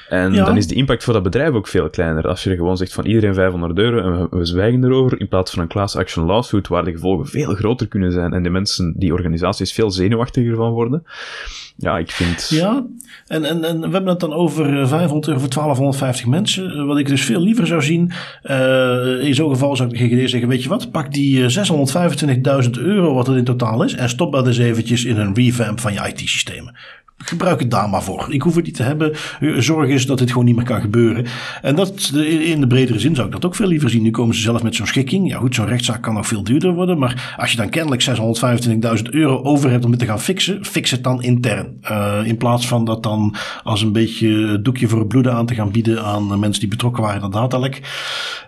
En 0.09 0.33
dan 0.33 0.57
is 0.57 0.67
de 0.67 0.75
impact 0.75 1.05
voor 1.05 1.13
dat 1.13 1.23
bedrijf 1.23 1.53
ook 1.53 1.67
veel 1.67 1.91
kleiner. 1.91 2.29
Als 2.29 2.45
je 2.45 2.51
er 2.51 2.57
gewoon 2.57 2.77
zegt 2.77 2.93
van 2.93 3.07
iedereen 3.07 3.35
500 3.35 3.79
euro 3.79 3.99
en 3.99 4.39
we, 4.39 4.45
zwijgen 4.45 4.85
erover, 4.85 5.21
in 5.21 5.29
plaats 5.29 5.51
van 5.51 5.63
een 5.63 5.69
class 5.69 5.97
action 5.97 6.27
lawsuit 6.27 6.69
waar 6.69 6.85
de 6.85 6.93
gevolgen 6.93 7.27
veel 7.27 7.55
groter 7.55 7.89
kunnen 7.89 8.13
zijn 8.13 8.33
en 8.33 8.43
de 8.43 8.51
mensen, 8.51 8.95
die 8.97 9.13
organisaties, 9.13 9.73
veel 9.73 9.91
zenuwachtiger 9.91 10.57
van 10.57 10.71
worden. 10.71 11.05
Ja, 11.77 11.99
ik 11.99 12.11
vind... 12.11 12.49
Ja, 12.49 12.87
en, 13.27 13.45
en, 13.45 13.65
en 13.65 13.81
we 13.81 13.89
hebben 13.89 14.07
het 14.07 14.21
dan 14.21 14.33
over 14.33 14.89
500 14.89 14.93
eh, 14.93 15.29
euro 15.29 15.41
voor 15.41 15.51
1250 15.51 16.27
mensen. 16.27 16.71
Eh, 16.71 16.87
wat 16.87 16.99
ik 16.99 17.07
dus 17.07 17.25
veel 17.25 17.41
liever 17.41 17.67
zou 17.67 17.83
zien, 17.83 18.13
uh, 18.45 19.25
in 19.25 19.35
zo'n 19.35 19.51
geval 19.51 19.77
zou 19.77 19.89
ik 19.89 19.99
de 19.99 20.05
GGD 20.05 20.31
zeggen, 20.31 20.49
weet 20.49 20.63
je 20.63 20.69
wat, 20.69 20.91
pak 20.91 21.13
die 21.13 21.43
625.000 22.65 22.71
euro 22.71 23.15
wat 23.15 23.27
het 23.27 23.37
in 23.37 23.45
totaal 23.45 23.83
is 23.83 23.95
en 23.95 24.09
stop 24.09 24.33
dat 24.33 24.47
eens 24.47 24.59
eventjes 24.59 25.05
in 25.05 25.17
een 25.17 25.35
revamp 25.35 25.81
van 25.81 25.93
je 25.93 26.09
IT-systemen 26.09 26.75
gebruik 27.25 27.61
het 27.61 27.71
daar 27.71 27.89
maar 27.89 28.03
voor. 28.03 28.27
Ik 28.29 28.43
hoef 28.43 28.55
het 28.55 28.65
niet 28.65 28.75
te 28.75 28.83
hebben. 28.83 29.17
Zorg 29.59 29.89
eens 29.89 30.07
dat 30.07 30.19
dit 30.19 30.31
gewoon 30.31 30.45
niet 30.45 30.57
meer 30.57 30.65
kan 30.65 30.81
gebeuren. 30.81 31.27
En 31.63 31.77
dat, 31.77 32.13
in 32.15 32.61
de 32.61 32.67
bredere 32.67 32.99
zin 32.99 33.15
zou 33.15 33.27
ik 33.27 33.33
dat 33.33 33.45
ook 33.45 33.55
veel 33.55 33.67
liever 33.67 33.91
zien. 33.91 34.03
Nu 34.03 34.11
komen 34.11 34.35
ze 34.35 34.41
zelf 34.41 34.63
met 34.63 34.75
zo'n 34.75 34.87
schikking. 34.87 35.29
Ja 35.29 35.39
goed, 35.39 35.55
zo'n 35.55 35.67
rechtszaak 35.67 36.03
kan 36.03 36.15
nog 36.15 36.27
veel 36.27 36.43
duurder 36.43 36.75
worden. 36.75 36.99
Maar 36.99 37.35
als 37.37 37.51
je 37.51 37.57
dan 37.57 37.69
kennelijk 37.69 38.05
625.000 38.99 39.03
euro 39.11 39.43
over 39.43 39.71
hebt 39.71 39.85
om 39.85 39.91
het 39.91 40.01
te 40.01 40.07
gaan 40.07 40.21
fixen, 40.21 40.65
fix 40.65 40.91
het 40.91 41.05
dan 41.05 41.23
intern. 41.23 41.79
Uh, 41.91 42.19
in 42.25 42.37
plaats 42.37 42.69
van 42.69 42.85
dat 42.85 43.03
dan 43.03 43.35
als 43.63 43.83
een 43.83 43.93
beetje 43.93 44.63
doekje 44.63 44.89
voor 44.89 44.99
het 44.99 45.09
bloeden 45.09 45.33
aan 45.33 45.47
te 45.47 45.55
gaan 45.55 45.71
bieden 45.71 46.05
aan 46.05 46.39
mensen 46.39 46.61
die 46.61 46.69
betrokken 46.69 47.03
waren 47.03 47.17
in 47.17 47.31
dat 47.31 47.33
datalek. 47.33 47.81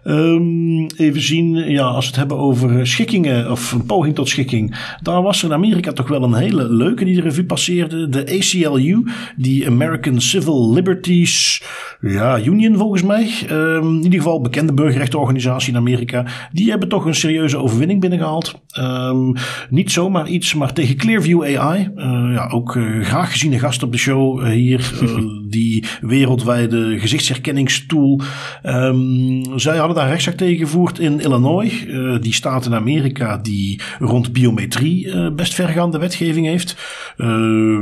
Um, 0.04 0.86
even 0.86 1.22
zien, 1.22 1.54
ja, 1.54 1.84
als 1.84 2.04
we 2.04 2.10
het 2.10 2.16
hebben 2.16 2.36
over 2.38 2.86
schikkingen 2.86 3.50
of 3.50 3.72
een 3.72 3.86
poging 3.86 4.14
tot 4.14 4.28
schikking. 4.28 4.76
Daar 5.02 5.22
was 5.22 5.42
er 5.42 5.48
in 5.48 5.54
Amerika 5.54 5.92
toch 5.92 6.08
wel 6.08 6.22
een 6.22 6.34
hele 6.34 6.68
leuke 6.68 7.04
die 7.04 7.14
de 7.14 7.20
revue 7.20 7.44
passeerde. 7.44 8.08
De 8.08 8.20
AC 8.20 8.59
ACLU, 8.60 9.04
die 9.36 9.66
American 9.66 10.20
Civil 10.20 10.72
Liberties 10.72 11.62
ja, 12.00 12.40
Union 12.44 12.76
volgens 12.76 13.02
mij. 13.02 13.30
Um, 13.50 13.96
in 13.96 14.02
ieder 14.02 14.18
geval 14.18 14.40
bekende 14.40 14.72
burgerrechtenorganisatie 14.72 15.72
in 15.72 15.78
Amerika. 15.78 16.26
Die 16.52 16.70
hebben 16.70 16.88
toch 16.88 17.04
een 17.04 17.14
serieuze 17.14 17.56
overwinning 17.58 18.00
binnengehaald. 18.00 18.60
Um, 18.78 19.34
niet 19.70 19.92
zomaar 19.92 20.28
iets, 20.28 20.54
maar 20.54 20.72
tegen 20.72 20.96
Clearview 20.96 21.42
AI. 21.42 21.90
Uh, 21.96 22.04
ja, 22.34 22.48
ook 22.48 22.74
uh, 22.74 23.04
graag 23.04 23.32
geziene 23.32 23.58
gast 23.58 23.82
op 23.82 23.92
de 23.92 23.98
show 23.98 24.40
uh, 24.40 24.48
hier. 24.50 24.90
die 25.48 25.84
wereldwijde 26.00 26.98
gezichtsherkenningstool. 26.98 28.20
Um, 28.62 29.58
zij 29.58 29.76
hadden 29.76 29.96
daar 29.96 30.08
rechtszaak 30.08 30.34
tegen 30.34 30.58
gevoerd 30.58 30.98
in 30.98 31.20
Illinois. 31.20 31.86
die 32.20 32.32
staat 32.32 32.66
in 32.66 32.74
Amerika 32.74 33.36
die 33.36 33.80
rond 33.98 34.32
biometrie 34.32 35.30
best 35.30 35.54
vergaande 35.54 35.98
wetgeving 35.98 36.46
heeft. 36.46 36.76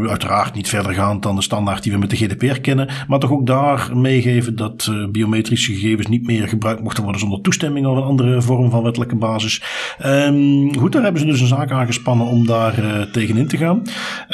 uiteraard 0.09 0.55
niet 0.55 0.68
verdergaand 0.69 1.23
dan 1.23 1.37
de 1.37 1.43
standaard 1.43 1.83
die 1.83 1.93
we 1.93 1.99
met 1.99 2.11
de 2.11 2.17
GDPR 2.17 2.61
kennen. 2.61 2.89
Maar 3.09 3.19
toch 3.19 3.33
ook 3.33 3.47
daar 3.47 3.91
meegeven 3.95 4.57
dat 4.57 4.89
uh, 4.91 5.09
biometrische 5.09 5.73
gegevens 5.73 6.07
niet 6.07 6.27
meer 6.27 6.49
gebruikt 6.49 6.83
mochten 6.83 7.03
worden 7.03 7.21
zonder 7.21 7.41
toestemming 7.41 7.87
of 7.87 7.97
een 7.97 8.03
andere 8.03 8.43
vorm 8.43 8.71
van 8.71 8.83
wettelijke 8.83 9.17
basis. 9.17 9.63
Um, 10.07 10.77
goed, 10.79 10.93
daar 10.93 11.03
hebben 11.03 11.21
ze 11.21 11.27
dus 11.27 11.41
een 11.41 11.47
zaak 11.47 11.71
aangespannen 11.71 12.27
om 12.27 12.47
daar 12.47 12.79
uh, 12.79 13.03
tegenin 13.03 13.49
te 13.49 13.57
gaan. 13.57 13.83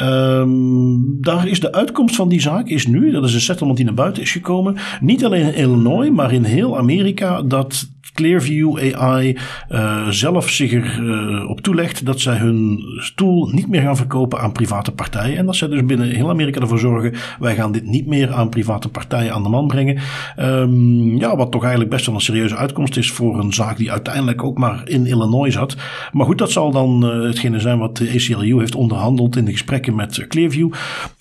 Um, 0.03 1.19
daar 1.21 1.49
is 1.49 1.61
de 1.61 1.73
uitkomst 1.73 2.17
van 2.17 2.29
die 2.29 2.41
zaak 2.41 2.69
is 2.69 2.87
nu, 2.87 3.11
dat 3.11 3.25
is 3.25 3.35
een 3.35 3.41
settlement 3.41 3.77
die 3.77 3.87
naar 3.87 3.95
buiten 3.95 4.23
is 4.23 4.33
gekomen, 4.33 4.77
niet 5.01 5.25
alleen 5.25 5.47
in 5.47 5.55
Illinois, 5.55 6.11
maar 6.11 6.33
in 6.33 6.45
heel 6.45 6.79
Amerika, 6.79 7.43
dat 7.43 7.93
Clearview 8.15 8.95
AI 8.95 9.37
uh, 9.71 10.09
zelf 10.09 10.51
zich 10.51 10.73
erop 10.73 11.01
uh, 11.01 11.51
op 11.51 11.61
toelegt 11.61 12.07
dat 12.07 12.21
zij 12.21 12.37
hun 12.37 12.85
tool 13.15 13.49
niet 13.53 13.69
meer 13.69 13.81
gaan 13.81 13.97
verkopen 13.97 14.41
aan 14.41 14.53
private 14.53 14.93
partijen. 14.93 15.37
En 15.37 15.47
dat 15.47 15.57
zij 15.57 15.69
dus 15.69 15.85
binnen 15.85 16.09
heel 16.09 16.29
Amerika 16.29 16.61
ervoor 16.61 16.79
zorgen, 16.79 17.15
wij 17.39 17.55
gaan 17.55 17.73
dit 17.73 17.87
niet 17.87 18.07
meer 18.07 18.33
aan 18.33 18.49
private 18.49 18.89
partijen 18.89 19.33
aan 19.33 19.43
de 19.43 19.49
man 19.49 19.67
brengen. 19.67 19.99
Um, 20.41 21.17
ja, 21.19 21.37
wat 21.37 21.51
toch 21.51 21.63
eigenlijk 21.63 21.91
best 21.91 22.07
wel 22.07 22.15
een 22.15 22.21
serieuze 22.21 22.57
uitkomst 22.57 22.97
is 22.97 23.11
voor 23.11 23.39
een 23.39 23.53
zaak 23.53 23.77
die 23.77 23.93
uiteindelijk 23.93 24.43
ook 24.43 24.59
maar 24.59 24.83
in 24.85 25.07
Illinois 25.07 25.53
zat. 25.53 25.77
Maar 26.13 26.27
goed, 26.27 26.39
dat 26.39 26.51
zal 26.51 26.71
dan 26.71 27.05
uh, 27.05 27.27
hetgene 27.27 27.61
zijn 27.61 27.79
wat 27.79 27.97
de 27.97 28.11
ACLU 28.15 28.59
heeft 28.59 28.75
onderhandeld 28.75 29.37
in 29.37 29.45
de 29.45 29.53
gesprekken 29.53 29.95
met 29.95 30.27
Clearview. 30.29 30.73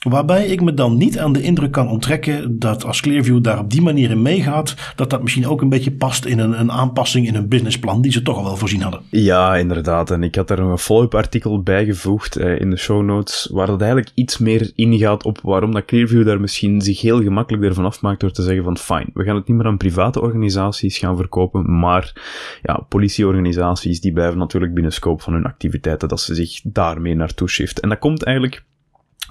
Waarbij 0.10 0.46
ik 0.46 0.62
me 0.62 0.74
dan 0.74 0.98
niet 0.98 1.20
aan 1.20 1.34
de 1.34 1.42
indruk 1.42 1.72
kan 1.72 1.90
onttrekken 1.90 2.60
dat 2.60 2.86
als 2.86 3.02
Clearview 3.02 3.44
daar 3.44 3.60
op 3.60 3.72
die 3.72 3.82
manier 3.82 4.10
in 4.10 4.22
meegaat, 4.22 4.76
dat 4.96 5.10
dat 5.10 5.22
misschien 5.22 5.48
ook 5.48 5.62
een 5.62 5.70
beetje 5.70 5.92
past 5.92 6.26
in 6.26 6.40
een, 6.40 6.60
een 6.60 6.72
aanpassing 6.84 7.28
in 7.28 7.34
hun 7.34 7.48
businessplan 7.48 8.02
die 8.02 8.12
ze 8.12 8.22
toch 8.22 8.38
al 8.38 8.44
wel 8.44 8.58
voorzien 8.58 8.82
hadden. 8.82 9.02
Ja, 9.10 9.56
inderdaad. 9.56 10.12
En 10.12 10.24
ik 10.24 10.36
had 10.36 10.50
er 10.50 10.60
een 10.60 10.78
follow-up 10.78 11.16
artikel 11.16 11.62
bijgevoegd 11.62 12.36
eh, 12.36 12.60
in 12.60 12.70
de 12.70 12.78
show 12.78 13.04
notes, 13.04 13.50
waar 13.52 13.68
dat 13.68 13.82
eigenlijk 13.82 14.12
iets 14.14 14.38
meer 14.38 14.72
ingaat 14.76 15.24
op 15.24 15.40
waarom 15.44 15.72
dat 15.72 15.86
Clearview 15.86 16.26
daar 16.26 16.40
misschien 16.40 16.82
zich 16.82 17.02
heel 17.02 17.22
gemakkelijk 17.22 17.64
ervan 17.64 17.86
afmaakt 17.86 18.20
door 18.20 18.32
te 18.32 18.42
zeggen 18.42 18.64
van 18.64 18.78
fine, 18.78 19.10
we 19.14 19.24
gaan 19.24 19.36
het 19.36 19.48
niet 19.48 19.58
meer 19.58 19.66
aan 19.66 19.78
private 19.78 20.22
organisaties 20.22 20.98
gaan 20.98 21.18
verkopen, 21.18 21.80
maar 21.80 22.14
ja, 22.62 22.86
politieorganisaties 22.90 24.02
die 24.02 24.14
blijven 24.14 24.38
natuurlijk 24.38 24.74
binnen 24.74 24.94
scope 24.94 25.24
van 25.24 25.34
hun 25.34 25.46
activiteiten, 25.46 26.08
dat 26.08 26.22
ze 26.22 26.36
zich 26.36 26.62
daarmee 26.64 27.16
naartoe 27.16 27.50
shift. 27.50 27.80
En 27.80 27.90
dat 27.90 28.00
komt 28.00 28.24
eigenlijk 28.24 28.64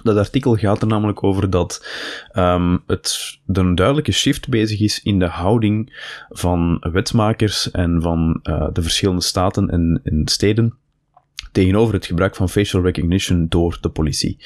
dat 0.03 0.17
artikel 0.17 0.55
gaat 0.55 0.81
er 0.81 0.87
namelijk 0.87 1.23
over 1.23 1.49
dat 1.49 1.87
um, 2.37 2.83
het 2.87 3.39
er 3.47 3.57
een 3.57 3.75
duidelijke 3.75 4.11
shift 4.11 4.49
bezig 4.49 4.79
is 4.79 5.03
in 5.03 5.19
de 5.19 5.25
houding 5.25 6.05
van 6.29 6.83
wetsmakers 6.91 7.71
en 7.71 8.01
van 8.01 8.39
uh, 8.43 8.67
de 8.73 8.81
verschillende 8.81 9.21
staten 9.21 9.69
en, 9.69 10.01
en 10.03 10.21
steden 10.25 10.73
tegenover 11.51 11.93
het 11.93 12.05
gebruik 12.05 12.35
van 12.35 12.49
facial 12.49 12.83
recognition 12.83 13.45
door 13.49 13.77
de 13.81 13.89
politie. 13.89 14.37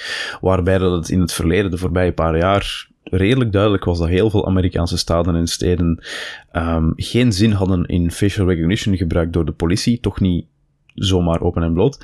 Waarbij 0.41 0.77
dat 0.77 0.91
het 0.91 1.09
in 1.09 1.19
het 1.19 1.33
verleden, 1.33 1.71
de 1.71 1.77
voorbije 1.77 2.11
paar 2.11 2.37
jaar, 2.37 2.87
redelijk 3.03 3.51
duidelijk 3.51 3.83
was 3.83 3.99
dat 3.99 4.07
heel 4.07 4.29
veel 4.29 4.47
Amerikaanse 4.47 4.97
staten 4.97 5.35
en 5.35 5.47
steden 5.47 6.03
um, 6.53 6.93
geen 6.95 7.33
zin 7.33 7.51
hadden 7.51 7.85
in 7.85 8.11
facial 8.11 8.47
recognition 8.47 8.97
gebruikt 8.97 9.33
door 9.33 9.45
de 9.45 9.51
politie, 9.51 9.99
toch 9.99 10.19
niet 10.19 10.45
zomaar 10.93 11.41
open 11.41 11.63
en 11.63 11.73
bloot 11.73 11.97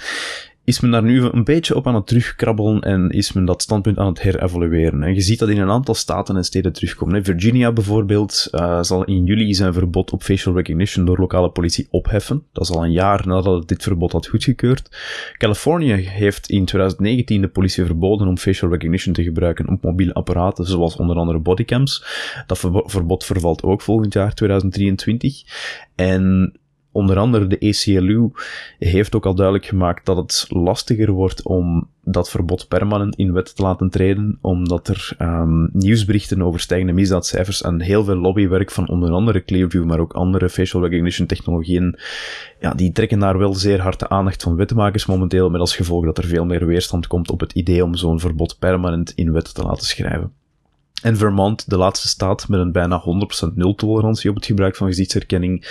is 0.66 0.80
men 0.80 0.92
daar 0.92 1.04
nu 1.04 1.22
een 1.22 1.44
beetje 1.44 1.76
op 1.76 1.88
aan 1.88 1.96
het 1.96 2.08
terugkrabbelen 2.08 2.82
en 2.82 3.10
is 3.10 3.34
men 3.34 3.46
dat 3.46 3.62
standpunt 3.62 3.98
aan 3.98 4.08
het 4.08 4.22
herevalueren. 4.22 5.04
En 5.04 5.14
je 5.14 5.22
ziet 5.22 5.40
dat 5.40 5.50
in 5.50 5.60
een 5.60 5.70
aantal 5.70 5.96
staten 5.96 6.36
en 6.36 6.44
steden 6.44 6.74
terugkomen. 6.74 7.24
Virginia 7.24 7.72
bijvoorbeeld 7.72 8.48
uh, 8.52 8.82
zal 8.82 9.04
in 9.04 9.24
juli 9.24 9.54
zijn 9.54 9.74
verbod 9.74 10.12
op 10.12 10.24
facial 10.24 10.56
recognition 10.56 11.06
door 11.06 11.20
lokale 11.20 11.50
politie 11.50 11.88
opheffen. 11.90 12.44
Dat 12.52 12.64
is 12.64 12.76
al 12.76 12.84
een 12.84 12.92
jaar 12.92 13.28
nadat 13.28 13.60
het 13.60 13.68
dit 13.68 13.84
verbod 13.84 14.12
had 14.12 14.28
goedgekeurd. 14.28 14.98
Californië 15.38 15.94
heeft 15.94 16.50
in 16.50 16.66
2019 16.66 17.42
de 17.42 17.48
politie 17.48 17.86
verboden 17.86 18.28
om 18.28 18.38
facial 18.38 18.72
recognition 18.72 19.14
te 19.14 19.24
gebruiken 19.24 19.70
op 19.70 19.84
mobiele 19.84 20.14
apparaten, 20.14 20.66
zoals 20.66 20.96
onder 20.96 21.16
andere 21.16 21.40
bodycams. 21.40 22.06
Dat 22.48 22.60
verbod 22.86 23.26
vervalt 23.26 23.64
ook 23.64 23.82
volgend 23.82 24.14
jaar, 24.14 24.34
2023. 24.34 25.44
En 25.96 26.54
onder 26.94 27.18
andere 27.18 27.48
de 27.48 27.60
ACLU 27.60 28.32
heeft 28.80 29.16
ook 29.16 29.26
al 29.26 29.36
duidelijk 29.36 29.66
gemaakt 29.66 30.06
dat 30.06 30.18
het 30.18 30.46
lastiger 30.50 31.12
wordt 31.12 31.44
om 31.44 31.88
dat 32.04 32.30
verbod 32.30 32.68
permanent 32.68 33.16
in 33.16 33.34
wet 33.34 33.56
te 33.56 33.62
laten 33.62 33.90
treden, 33.90 34.38
omdat 34.42 34.88
er 34.88 35.16
um, 35.22 35.70
nieuwsberichten 35.74 36.42
over 36.42 36.60
stijgende 36.60 36.94
misdaadcijfers 36.94 37.62
en 37.62 37.82
heel 37.82 38.04
veel 38.04 38.16
lobbywerk 38.16 38.72
van 38.72 38.90
onder 38.90 39.12
andere 39.12 39.44
Clearview, 39.44 39.86
maar 39.86 40.00
ook 40.00 40.14
andere 40.14 40.50
facial 40.50 40.84
recognition 40.84 41.28
technologieën, 41.28 42.00
ja, 42.60 42.74
die 42.74 42.92
trekken 42.92 43.20
daar 43.20 43.38
wel 43.38 43.54
zeer 43.54 43.82
hard 43.82 44.00
de 44.00 44.10
aandacht 44.10 44.44
van 44.44 44.56
wetmakers 44.56 45.06
momenteel, 45.06 45.50
met 45.50 45.60
als 45.60 45.76
gevolg 45.76 46.06
dat 46.06 46.18
er 46.18 46.26
veel 46.26 46.46
meer 46.46 46.66
weerstand 46.66 47.08
komt 47.08 47.32
op 47.32 47.40
het 47.40 47.54
idee 47.54 47.84
om 47.84 47.96
zo'n 47.96 48.20
verbod 48.20 48.60
permanent 48.60 49.12
in 49.16 49.32
wet 49.32 49.54
te 49.54 49.64
laten 49.64 49.86
schrijven. 49.86 50.43
En 51.04 51.18
Vermont, 51.18 51.70
de 51.70 51.78
laatste 51.78 52.08
staat 52.08 52.48
met 52.48 52.60
een 52.60 52.72
bijna 52.72 53.04
100% 53.50 53.54
nultolerantie 53.54 54.30
op 54.30 54.36
het 54.36 54.46
gebruik 54.46 54.76
van 54.76 54.88
gezichtsherkenning, 54.88 55.62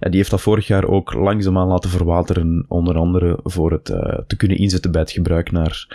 die 0.00 0.16
heeft 0.16 0.30
dat 0.30 0.40
vorig 0.40 0.66
jaar 0.66 0.84
ook 0.84 1.12
langzaamaan 1.12 1.68
laten 1.68 1.90
verwateren, 1.90 2.64
onder 2.68 2.96
andere 2.96 3.38
voor 3.42 3.72
het 3.72 3.88
uh, 3.88 4.18
te 4.26 4.36
kunnen 4.36 4.58
inzetten 4.58 4.92
bij 4.92 5.00
het 5.00 5.10
gebruik 5.10 5.50
naar, 5.50 5.86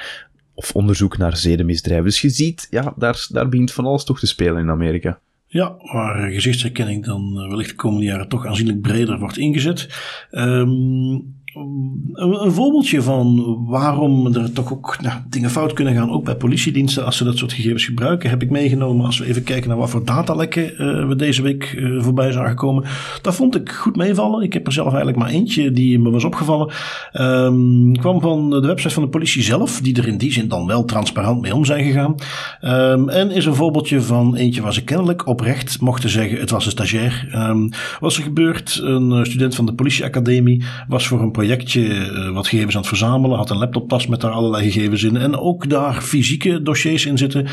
of 0.54 0.72
onderzoek 0.72 1.18
naar 1.18 1.38
zedenmisdrijven. 1.38 2.06
Dus 2.06 2.22
je 2.22 2.30
ziet, 2.30 2.68
ja, 2.70 2.94
daar, 2.98 3.28
daar 3.30 3.50
begint 3.50 3.72
van 3.72 3.86
alles 3.86 4.04
toch 4.04 4.20
te 4.20 4.28
spelen 4.28 4.62
in 4.62 4.70
Amerika. 4.70 5.20
Ja, 5.48 5.76
waar 5.92 6.32
gezichtsherkenning 6.32 7.06
dan 7.06 7.40
eh, 7.40 7.50
wellicht 7.50 7.70
de 7.70 7.76
komende 7.76 8.06
jaren 8.06 8.28
toch 8.28 8.46
aanzienlijk 8.46 8.82
breder 8.82 9.20
wordt 9.20 9.38
ingezet. 9.38 9.88
Um, 10.32 11.42
een, 11.54 12.52
voorbeeldje 12.52 13.02
van 13.02 13.58
waarom 13.68 14.36
er 14.36 14.52
toch 14.52 14.74
ook 14.74 14.98
nou, 15.02 15.20
dingen 15.30 15.50
fout 15.50 15.74
kunnen 15.74 15.96
gaan, 15.96 16.12
ook 16.12 16.24
bij 16.24 16.36
politiediensten, 16.36 17.06
als 17.06 17.18
ze 17.18 17.24
dat 17.24 17.38
soort 17.38 17.54
gegevens 17.54 17.86
gebruiken, 17.86 18.30
heb 18.30 18.42
ik 18.42 18.50
meegenomen 18.50 19.06
als 19.06 19.18
we 19.18 19.26
even 19.26 19.44
kijken 19.44 19.70
naar 19.70 19.78
wat 19.78 19.90
voor 19.90 20.06
datalekken 20.06 20.72
uh, 20.72 21.08
we 21.08 21.16
deze 21.16 21.42
week 21.42 21.74
uh, 21.74 22.04
voorbij 22.04 22.32
zagen 22.32 22.56
komen. 22.56 22.84
Dat 23.22 23.36
vond 23.36 23.56
ik 23.56 23.72
goed 23.72 23.96
meevallen. 23.96 24.44
Ik 24.44 24.54
heb 24.54 24.68
er 24.68 24.74
zelf 24.74 24.88
eigenlijk 24.88 25.18
maar 25.18 25.30
eentje 25.30 25.72
die 25.72 26.00
me 26.00 26.10
was 26.10 26.24
opgevallen. 26.24 26.74
Um, 27.14 27.98
kwam 27.98 28.22
van 28.22 28.50
de 28.50 28.68
website 28.68 28.94
van 28.94 29.04
de 29.04 29.10
politie 29.10 29.44
zelf, 29.44 29.82
die 29.82 29.98
er 29.98 30.08
in 30.08 30.18
die 30.18 30.32
zin 30.32 30.48
dan 30.48 30.68
wel 30.68 30.86
transparant 30.86 31.42
mee 31.42 31.56
om 31.56 31.66
zijn 31.66 31.86
gegaan. 31.86 32.16
Um, 32.62 33.10
en 33.10 33.32
is 33.32 33.46
een 33.46 33.56
voorbeeldje 33.56 34.02
van 34.02 34.36
eentje 34.36 34.62
waar 34.62 34.74
ze 34.74 34.84
kennelijk 34.84 35.28
oprecht 35.28 35.82
mochten 35.82 36.10
zeggen, 36.10 36.40
het 36.40 36.50
was 36.50 36.66
een 36.66 36.72
stagiair. 36.72 37.30
Um, 37.36 37.70
was 38.00 38.18
er 38.18 38.24
gebeurd, 38.24 38.80
een 38.84 39.12
eh, 39.12 39.24
student 39.24 39.56
van 39.56 39.66
de 39.66 39.74
politieacademie 39.74 40.64
was 40.88 41.08
voor 41.08 41.22
een 41.22 41.32
projectje 41.44 41.82
uh, 41.82 42.30
wat 42.30 42.48
gegevens 42.48 42.76
aan 42.76 42.80
het 42.80 42.90
verzamelen. 42.90 43.38
Had 43.38 43.50
een 43.50 43.58
laptoptas 43.58 44.08
met 44.08 44.22
daar 44.22 44.32
allerlei 44.32 44.72
gegevens 44.72 45.04
in. 45.04 45.18
En 45.18 45.38
ook 45.38 45.70
daar 45.70 46.02
fysieke 46.02 46.62
dossiers 46.62 47.06
in 47.06 47.18
zitten. 47.18 47.48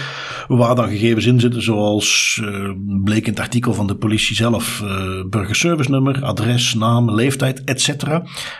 Waar 0.49 0.75
dan 0.75 0.89
gegevens 0.89 1.27
in 1.27 1.41
zitten 1.41 1.63
zoals 1.63 2.41
uh, 2.43 2.71
bleek 3.05 3.27
in 3.27 3.33
het 3.33 3.41
artikel 3.41 3.75
van 3.75 3.87
de 3.87 3.95
politie 3.95 4.37
zelf. 4.37 4.81
Uh, 4.85 5.25
burgerservice 5.31 5.91
nummer, 5.91 6.23
adres, 6.23 6.75
naam, 6.75 7.15
leeftijd, 7.15 7.65
etc. 7.65 7.89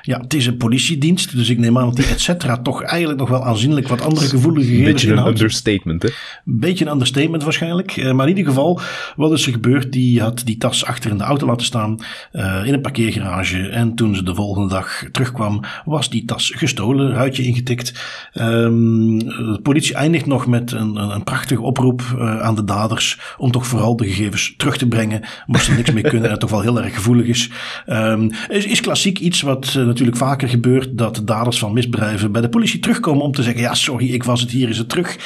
Ja, 0.03 0.21
het 0.21 0.35
is 0.35 0.47
een 0.47 0.57
politiedienst. 0.57 1.37
Dus 1.37 1.49
ik 1.49 1.59
neem 1.59 1.79
aan 1.79 1.85
dat 1.85 1.97
die 1.97 2.07
et 2.07 2.65
toch 2.65 2.83
eigenlijk 2.83 3.21
nog 3.21 3.29
wel 3.29 3.45
aanzienlijk 3.45 3.89
wat 3.89 4.03
andere 4.03 4.27
gevoelige 4.27 4.69
gegevens 4.69 4.93
Beetje 4.93 5.13
een 5.13 5.27
understatement 5.27 6.03
hè? 6.03 6.09
Beetje 6.45 6.85
een 6.85 6.93
understatement 6.93 7.43
waarschijnlijk. 7.43 8.13
maar 8.13 8.29
in 8.29 8.37
ieder 8.37 8.53
geval, 8.53 8.81
wat 9.17 9.33
is 9.33 9.47
er 9.47 9.53
gebeurd? 9.53 9.93
Die 9.93 10.21
had 10.21 10.43
die 10.45 10.57
tas 10.57 10.85
achter 10.85 11.11
in 11.11 11.19
de 11.19 11.25
auto 11.25 11.47
laten 11.47 11.67
staan. 11.67 11.99
in 12.65 12.75
een 12.75 12.81
parkeergarage. 12.81 13.69
En 13.69 13.95
toen 13.95 14.15
ze 14.15 14.23
de 14.23 14.35
volgende 14.35 14.69
dag 14.69 15.11
terugkwam, 15.21 15.61
was 15.85 16.11
die 16.11 16.25
tas 16.25 16.53
gestolen, 16.57 17.13
ruitje 17.13 17.43
ingetikt. 17.43 17.93
Um, 18.35 19.19
de 19.19 19.61
politie 19.63 19.95
eindigt 19.95 20.27
nog 20.27 20.47
met 20.47 20.73
een, 20.73 20.97
een 20.97 21.25
prachtige 21.25 21.61
oproep 21.61 22.03
uh, 22.15 22.41
aan 22.41 22.55
de 22.55 22.65
daders 22.65 23.19
om 23.39 23.51
toch 23.51 23.67
vooral 23.67 23.97
de 23.97 24.07
gegevens 24.07 24.55
terug 24.57 24.77
te 24.77 24.89
brengen. 24.89 25.23
Moest 25.47 25.69
er 25.69 25.75
niks 25.75 25.93
mee 25.93 26.03
kunnen 26.03 26.25
en 26.25 26.31
het 26.31 26.41
toch 26.41 26.51
wel 26.51 26.61
heel 26.61 26.83
erg 26.83 26.95
gevoelig 26.95 27.27
is. 27.27 27.51
Um, 27.87 28.31
is, 28.49 28.81
klassiek 28.81 29.19
iets 29.19 29.41
wat 29.41 29.75
uh, 29.77 29.87
natuurlijk 29.87 30.17
vaker 30.17 30.49
gebeurt, 30.49 30.99
dat 30.99 31.23
daders 31.25 31.59
van 31.59 31.73
misdrijven 31.73 32.33
bij 32.33 32.41
de 32.41 32.49
politie 32.49 32.81
terugkomen 32.81 33.25
om 33.25 33.33
te 33.33 33.43
zeggen, 33.43 33.63
ja 33.63 33.75
sorry, 33.75 34.13
ik 34.13 34.25
was 34.25 34.41
het, 34.41 34.51
hier 34.51 34.69
is 34.69 34.79
het 34.79 34.89
terug 34.89 35.17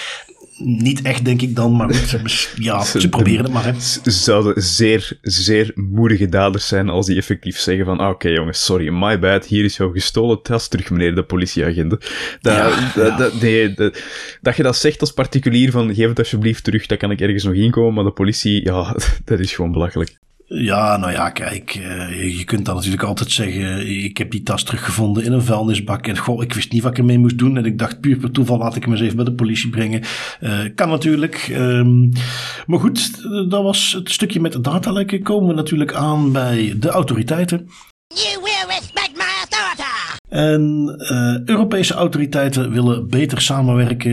niet 0.58 1.02
echt, 1.02 1.24
denk 1.24 1.42
ik 1.42 1.56
dan, 1.56 1.76
maar 1.76 1.94
goed, 1.94 2.50
ja, 2.56 2.84
ze 2.84 3.08
proberen 3.08 3.44
het 3.44 3.52
maar. 3.52 3.64
Hè. 3.64 3.80
Ze 3.80 4.10
zouden 4.10 4.62
zeer, 4.62 5.18
zeer 5.22 5.72
moedige 5.74 6.28
daders 6.28 6.68
zijn 6.68 6.88
als 6.88 7.06
die 7.06 7.16
effectief 7.16 7.58
zeggen 7.58 7.84
van, 7.84 7.98
ah, 7.98 8.06
oké 8.06 8.14
okay, 8.14 8.32
jongens, 8.32 8.64
sorry, 8.64 8.88
my 8.92 9.18
bad, 9.18 9.46
hier 9.46 9.64
is 9.64 9.76
jouw 9.76 9.90
gestolen 9.90 10.42
tas 10.42 10.68
terug, 10.68 10.90
meneer 10.90 11.14
de 11.14 11.22
politieagent. 11.22 11.90
Dat, 11.90 12.00
ja, 12.40 12.92
dat, 12.94 13.18
dat, 13.18 13.40
nee, 13.40 13.74
dat, 13.74 14.02
dat 14.40 14.56
je 14.56 14.62
dat 14.62 14.76
zegt 14.76 15.00
als 15.00 15.12
particulier 15.12 15.70
van, 15.70 15.94
geef 15.94 16.08
het 16.08 16.18
alsjeblieft 16.18 16.64
terug, 16.64 16.86
dat 16.86 16.98
kan 16.98 17.10
ik 17.10 17.20
ergens 17.20 17.44
nog 17.44 17.54
inkomen, 17.54 17.94
maar 17.94 18.04
de 18.04 18.10
politie, 18.10 18.64
ja, 18.64 18.96
dat 19.24 19.38
is 19.38 19.52
gewoon 19.52 19.72
belachelijk. 19.72 20.18
Ja, 20.46 20.96
nou 20.96 21.12
ja, 21.12 21.30
kijk, 21.30 21.74
uh, 21.74 22.38
je 22.38 22.44
kunt 22.44 22.64
dan 22.64 22.74
natuurlijk 22.74 23.02
altijd 23.02 23.30
zeggen, 23.30 23.88
ik 24.04 24.18
heb 24.18 24.30
die 24.30 24.42
tas 24.42 24.62
teruggevonden 24.62 25.24
in 25.24 25.32
een 25.32 25.42
vuilnisbak 25.42 26.06
en 26.06 26.18
goh, 26.18 26.42
ik 26.42 26.54
wist 26.54 26.72
niet 26.72 26.82
wat 26.82 26.92
ik 26.92 26.98
ermee 26.98 27.18
moest 27.18 27.38
doen 27.38 27.56
en 27.56 27.64
ik 27.64 27.78
dacht 27.78 28.00
puur 28.00 28.16
per 28.16 28.30
toeval 28.30 28.58
laat 28.58 28.76
ik 28.76 28.82
hem 28.82 28.92
eens 28.92 29.00
even 29.00 29.16
bij 29.16 29.24
de 29.24 29.34
politie 29.34 29.70
brengen. 29.70 30.02
Uh, 30.40 30.58
kan 30.74 30.88
natuurlijk. 30.88 31.48
Um, 31.52 32.12
maar 32.66 32.78
goed, 32.78 33.22
dat 33.50 33.62
was 33.62 33.92
het 33.92 34.10
stukje 34.10 34.40
met 34.40 34.52
de 34.52 34.60
datalekken. 34.60 35.22
Komen 35.22 35.48
we 35.48 35.54
natuurlijk 35.54 35.94
aan 35.94 36.32
bij 36.32 36.74
de 36.78 36.88
autoriteiten. 36.88 37.68
En 40.34 40.94
uh, 40.98 41.48
Europese 41.48 41.94
autoriteiten 41.94 42.70
willen 42.70 43.08
beter 43.08 43.40
samenwerken. 43.40 44.10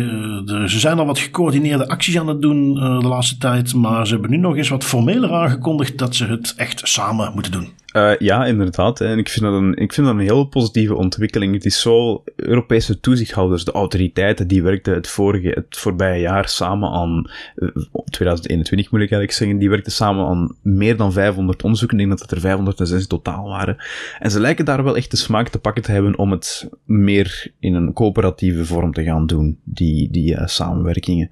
Uh, 0.49 0.63
ze 0.63 0.79
zijn 0.79 0.99
al 0.99 1.05
wat 1.05 1.19
gecoördineerde 1.19 1.87
acties 1.87 2.19
aan 2.19 2.27
het 2.27 2.41
doen 2.41 2.77
uh, 2.77 2.99
de 2.99 3.07
laatste 3.07 3.37
tijd. 3.37 3.73
Maar 3.73 4.07
ze 4.07 4.13
hebben 4.13 4.31
nu 4.31 4.37
nog 4.37 4.57
eens 4.57 4.69
wat 4.69 4.83
formeler 4.83 5.31
aangekondigd 5.31 5.97
dat 5.97 6.15
ze 6.15 6.25
het 6.25 6.53
echt 6.57 6.81
samen 6.83 7.31
moeten 7.33 7.51
doen. 7.51 7.69
Uh, 7.93 8.17
ja, 8.17 8.45
inderdaad. 8.45 9.01
En 9.01 9.17
ik 9.17 9.29
vind, 9.29 9.45
dat 9.45 9.53
een, 9.53 9.75
ik 9.75 9.93
vind 9.93 10.07
dat 10.07 10.15
een 10.15 10.21
heel 10.21 10.45
positieve 10.45 10.95
ontwikkeling. 10.95 11.53
Het 11.53 11.65
is 11.65 11.81
zo, 11.81 12.23
Europese 12.35 12.99
toezichthouders, 12.99 13.65
de 13.65 13.71
autoriteiten, 13.71 14.47
die 14.47 14.63
werkten 14.63 14.93
het 14.93 15.07
vorige, 15.07 15.47
het 15.47 15.77
voorbije 15.77 16.21
jaar 16.21 16.47
samen 16.47 16.89
aan, 16.91 17.29
2021 18.05 18.91
moet 18.91 19.01
ik 19.01 19.11
eigenlijk 19.11 19.31
zeggen, 19.31 19.57
die 19.57 19.69
werkten 19.69 19.91
samen 19.91 20.27
aan 20.27 20.55
meer 20.61 20.97
dan 20.97 21.13
500 21.13 21.63
onderzoeken. 21.63 21.99
Ik 21.99 22.07
denk 22.07 22.19
dat 22.19 22.29
het 22.29 22.37
er 22.37 22.43
506 22.43 23.07
totaal 23.07 23.47
waren. 23.47 23.77
En 24.19 24.31
ze 24.31 24.39
lijken 24.39 24.65
daar 24.65 24.83
wel 24.83 24.95
echt 24.95 25.11
de 25.11 25.17
smaak 25.17 25.47
te 25.47 25.59
pakken 25.59 25.83
te 25.83 25.91
hebben 25.91 26.17
om 26.17 26.31
het 26.31 26.69
meer 26.85 27.51
in 27.59 27.73
een 27.73 27.93
coöperatieve 27.93 28.65
vorm 28.65 28.93
te 28.93 29.03
gaan 29.03 29.25
doen, 29.27 29.59
die, 29.63 30.11
die 30.11 30.33
uh, 30.33 30.45
samenwerkingen. 30.45 31.29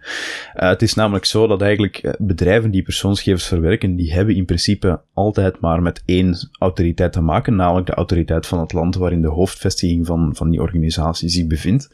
Het 0.54 0.82
is 0.82 0.94
namelijk 0.94 1.26
zo 1.26 1.48
dat 1.48 1.62
eigenlijk 1.62 2.16
bedrijven 2.18 2.72
die 2.72 2.84
persoonsgegevens 2.84 3.48
verwerken, 3.48 3.96
die 3.96 4.14
hebben 4.14 4.36
in 4.36 4.46
principe 4.46 5.02
altijd 5.14 5.60
maar 5.60 5.82
met 5.82 6.02
één 6.06 6.49
autoriteit 6.60 7.12
te 7.12 7.22
maken, 7.22 7.56
namelijk 7.56 7.88
de 7.88 7.94
autoriteit 7.94 8.48
van 8.48 8.60
het 8.60 8.74
land 8.74 8.96
waarin 8.96 9.22
de 9.22 9.28
hoofdvestiging 9.28 10.06
van, 10.06 10.36
van 10.36 10.50
die 10.50 10.62
organisatie 10.62 11.30
zich 11.30 11.48
bevindt. 11.48 11.90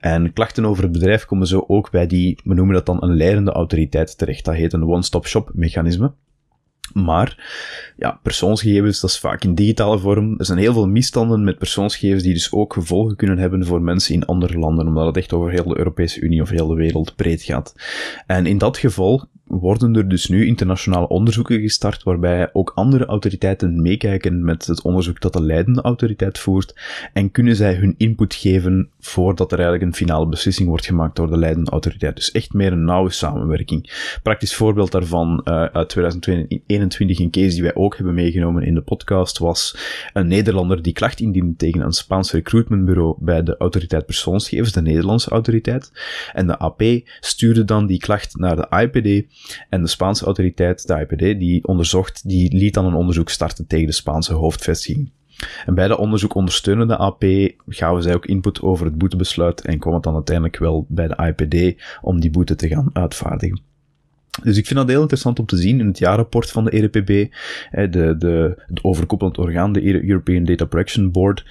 En 0.00 0.32
klachten 0.32 0.64
over 0.64 0.82
het 0.82 0.92
bedrijf 0.92 1.24
komen 1.24 1.46
zo 1.46 1.64
ook 1.66 1.90
bij 1.90 2.06
die, 2.06 2.40
we 2.44 2.54
noemen 2.54 2.74
dat 2.74 2.86
dan 2.86 3.02
een 3.02 3.16
leidende 3.16 3.52
autoriteit 3.52 4.18
terecht. 4.18 4.44
Dat 4.44 4.54
heet 4.54 4.72
een 4.72 4.88
one-stop-shop 4.88 5.50
mechanisme. 5.54 6.12
Maar 6.92 7.52
ja, 7.96 8.18
persoonsgegevens, 8.22 9.00
dat 9.00 9.10
is 9.10 9.18
vaak 9.18 9.44
in 9.44 9.54
digitale 9.54 9.98
vorm. 9.98 10.34
Er 10.38 10.44
zijn 10.44 10.58
heel 10.58 10.72
veel 10.72 10.88
misstanden 10.88 11.44
met 11.44 11.58
persoonsgegevens 11.58 12.22
die 12.22 12.32
dus 12.32 12.52
ook 12.52 12.72
gevolgen 12.72 13.16
kunnen 13.16 13.38
hebben 13.38 13.66
voor 13.66 13.82
mensen 13.82 14.14
in 14.14 14.24
andere 14.24 14.58
landen, 14.58 14.86
omdat 14.86 15.06
het 15.06 15.16
echt 15.16 15.32
over 15.32 15.50
heel 15.50 15.64
de 15.64 15.78
Europese 15.78 16.20
Unie 16.20 16.42
of 16.42 16.48
heel 16.48 16.66
de 16.66 16.74
wereld 16.74 17.16
breed 17.16 17.42
gaat. 17.42 17.74
En 18.26 18.46
in 18.46 18.58
dat 18.58 18.78
geval 18.78 19.28
worden 19.50 19.96
er 19.96 20.08
dus 20.08 20.28
nu 20.28 20.46
internationale 20.46 21.08
onderzoeken 21.08 21.60
gestart 21.60 22.02
waarbij 22.02 22.50
ook 22.52 22.72
andere 22.74 23.04
autoriteiten 23.04 23.82
meekijken 23.82 24.44
met 24.44 24.66
het 24.66 24.82
onderzoek 24.82 25.20
dat 25.20 25.32
de 25.32 25.42
leidende 25.42 25.80
autoriteit 25.80 26.38
voert 26.38 26.74
en 27.12 27.30
kunnen 27.30 27.56
zij 27.56 27.74
hun 27.74 27.94
input 27.96 28.34
geven 28.34 28.90
voordat 29.00 29.52
er 29.52 29.58
eigenlijk 29.58 29.88
een 29.88 30.06
finale 30.06 30.28
beslissing 30.28 30.68
wordt 30.68 30.86
gemaakt 30.86 31.16
door 31.16 31.30
de 31.30 31.36
leidende 31.36 31.70
autoriteit. 31.70 32.16
Dus 32.16 32.30
echt 32.30 32.52
meer 32.52 32.72
een 32.72 32.84
nauwe 32.84 33.10
samenwerking. 33.10 33.90
Praktisch 34.22 34.54
voorbeeld 34.54 34.92
daarvan 34.92 35.40
uh, 35.44 35.64
uit 35.64 35.88
2021, 35.88 37.18
een 37.18 37.30
case 37.30 37.54
die 37.54 37.62
wij 37.62 37.74
ook 37.74 37.96
hebben 37.96 38.14
meegenomen 38.14 38.62
in 38.62 38.74
de 38.74 38.82
podcast, 38.82 39.38
was 39.38 39.76
een 40.12 40.26
Nederlander 40.26 40.82
die 40.82 40.92
klacht 40.92 41.20
indiende 41.20 41.56
tegen 41.56 41.80
een 41.80 41.92
Spaans 41.92 42.32
recruitmentbureau 42.32 43.16
bij 43.18 43.42
de 43.42 43.56
autoriteit 43.56 44.06
persoonsgegevens, 44.06 44.72
de 44.72 44.82
Nederlandse 44.82 45.30
autoriteit. 45.30 45.92
En 46.32 46.46
de 46.46 46.58
AP 46.58 46.82
stuurde 47.20 47.64
dan 47.64 47.86
die 47.86 47.98
klacht 47.98 48.36
naar 48.36 48.56
de 48.56 48.66
IPD 48.82 49.28
en 49.68 49.82
de 49.82 49.88
Spaanse 49.88 50.24
autoriteit, 50.24 50.86
de 50.86 51.06
IPD, 51.08 51.38
die 51.38 51.66
onderzocht, 51.66 52.28
die 52.28 52.56
liet 52.56 52.74
dan 52.74 52.86
een 52.86 52.94
onderzoek 52.94 53.28
starten 53.28 53.66
tegen 53.66 53.86
de 53.86 53.92
Spaanse 53.92 54.32
hoofdvestiging. 54.32 55.10
En 55.66 55.74
bij 55.74 55.88
dat 55.88 55.98
onderzoek 55.98 56.34
ondersteunende 56.34 56.96
AP 56.96 57.24
gaven 57.66 58.02
zij 58.02 58.14
ook 58.14 58.26
input 58.26 58.62
over 58.62 58.86
het 58.86 58.98
boetebesluit 58.98 59.60
en 59.60 59.78
kwam 59.78 59.94
het 59.94 60.02
dan 60.02 60.14
uiteindelijk 60.14 60.58
wel 60.58 60.86
bij 60.88 61.08
de 61.08 61.34
IPD 61.36 61.82
om 62.00 62.20
die 62.20 62.30
boete 62.30 62.54
te 62.54 62.68
gaan 62.68 62.90
uitvaardigen. 62.92 63.60
Dus 64.42 64.56
ik 64.56 64.66
vind 64.66 64.78
dat 64.78 64.88
heel 64.88 65.00
interessant 65.00 65.38
om 65.38 65.46
te 65.46 65.56
zien 65.56 65.80
in 65.80 65.86
het 65.86 65.98
jaarrapport 65.98 66.50
van 66.50 66.64
de 66.64 66.70
EDPB, 66.70 67.32
de, 67.92 68.14
de, 68.18 68.62
het 68.66 68.84
overkoepelend 68.84 69.38
orgaan, 69.38 69.72
de 69.72 70.04
European 70.04 70.44
Data 70.44 70.64
Protection 70.64 71.10
Board. 71.10 71.44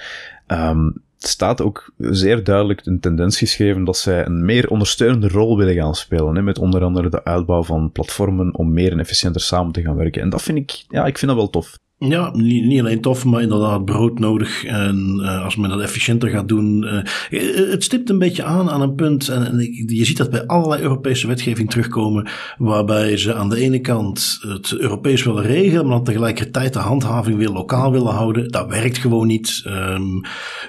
Um, 0.48 1.02
staat 1.20 1.61
ook 1.61 1.93
zeer 1.97 2.43
duidelijk 2.43 2.86
een 2.86 2.99
tendens 2.99 3.38
geschreven 3.38 3.84
dat 3.84 3.97
zij 3.97 4.26
een 4.26 4.45
meer 4.45 4.70
ondersteunende 4.70 5.28
rol 5.28 5.57
willen 5.57 5.76
gaan 5.76 5.95
spelen. 5.95 6.36
Hè, 6.36 6.41
met 6.41 6.59
onder 6.59 6.84
andere 6.84 7.09
de 7.09 7.24
uitbouw 7.24 7.63
van 7.63 7.91
platformen 7.91 8.55
om 8.55 8.74
meer 8.74 8.91
en 8.91 8.99
efficiënter 8.99 9.41
samen 9.41 9.72
te 9.72 9.82
gaan 9.82 9.95
werken. 9.95 10.22
En 10.22 10.30
dat 10.30 10.41
vind 10.41 10.57
ik, 10.57 10.86
ja, 10.89 11.05
ik 11.05 11.17
vind 11.17 11.32
dat 11.32 11.39
wel 11.39 11.49
tof. 11.49 11.78
Ja, 12.08 12.32
niet, 12.34 12.66
niet, 12.66 12.80
alleen 12.80 13.02
tof, 13.02 13.26
maar 13.26 13.41
inderdaad 13.41 13.86
brood 13.86 14.20
nodig. 14.20 14.66
En 14.66 15.20
uh, 15.22 15.43
als 15.43 15.56
men 15.56 15.70
dat 15.70 15.80
efficiënter 15.80 16.30
gaat 16.30 16.47
doen. 16.47 16.84
Uh, 16.84 17.72
het 17.72 17.84
stipt 17.84 18.10
een 18.10 18.20
beetje 18.20 18.43
aan 18.43 18.70
aan 18.70 18.82
een 18.82 18.95
punt. 18.95 19.28
En, 19.28 19.45
en, 19.45 19.58
je 19.86 20.06
ziet 20.06 20.18
dat 20.18 20.30
bij 20.30 20.45
allerlei 20.45 20.82
Europese 20.82 21.28
wetgeving 21.28 21.70
terugkomen. 21.70 22.28
Waarbij 22.58 23.18
ze 23.18 23.34
aan 23.34 23.50
de 23.50 23.60
ene 23.60 23.80
kant 23.80 24.39
het 24.41 24.72
Europees 24.78 25.24
willen 25.24 25.43
regelen. 25.43 25.88
Maar 25.88 26.02
tegelijkertijd 26.02 26.74
de 26.74 26.80
handhaving 26.80 27.38
weer 27.38 27.50
lokaal 27.50 27.91
willen 27.91 28.14
houden. 28.14 28.52
Dat 28.52 28.68
werkt 28.68 28.97
gewoon 28.97 29.28
niet. 29.28 29.64
Um, 29.68 30.22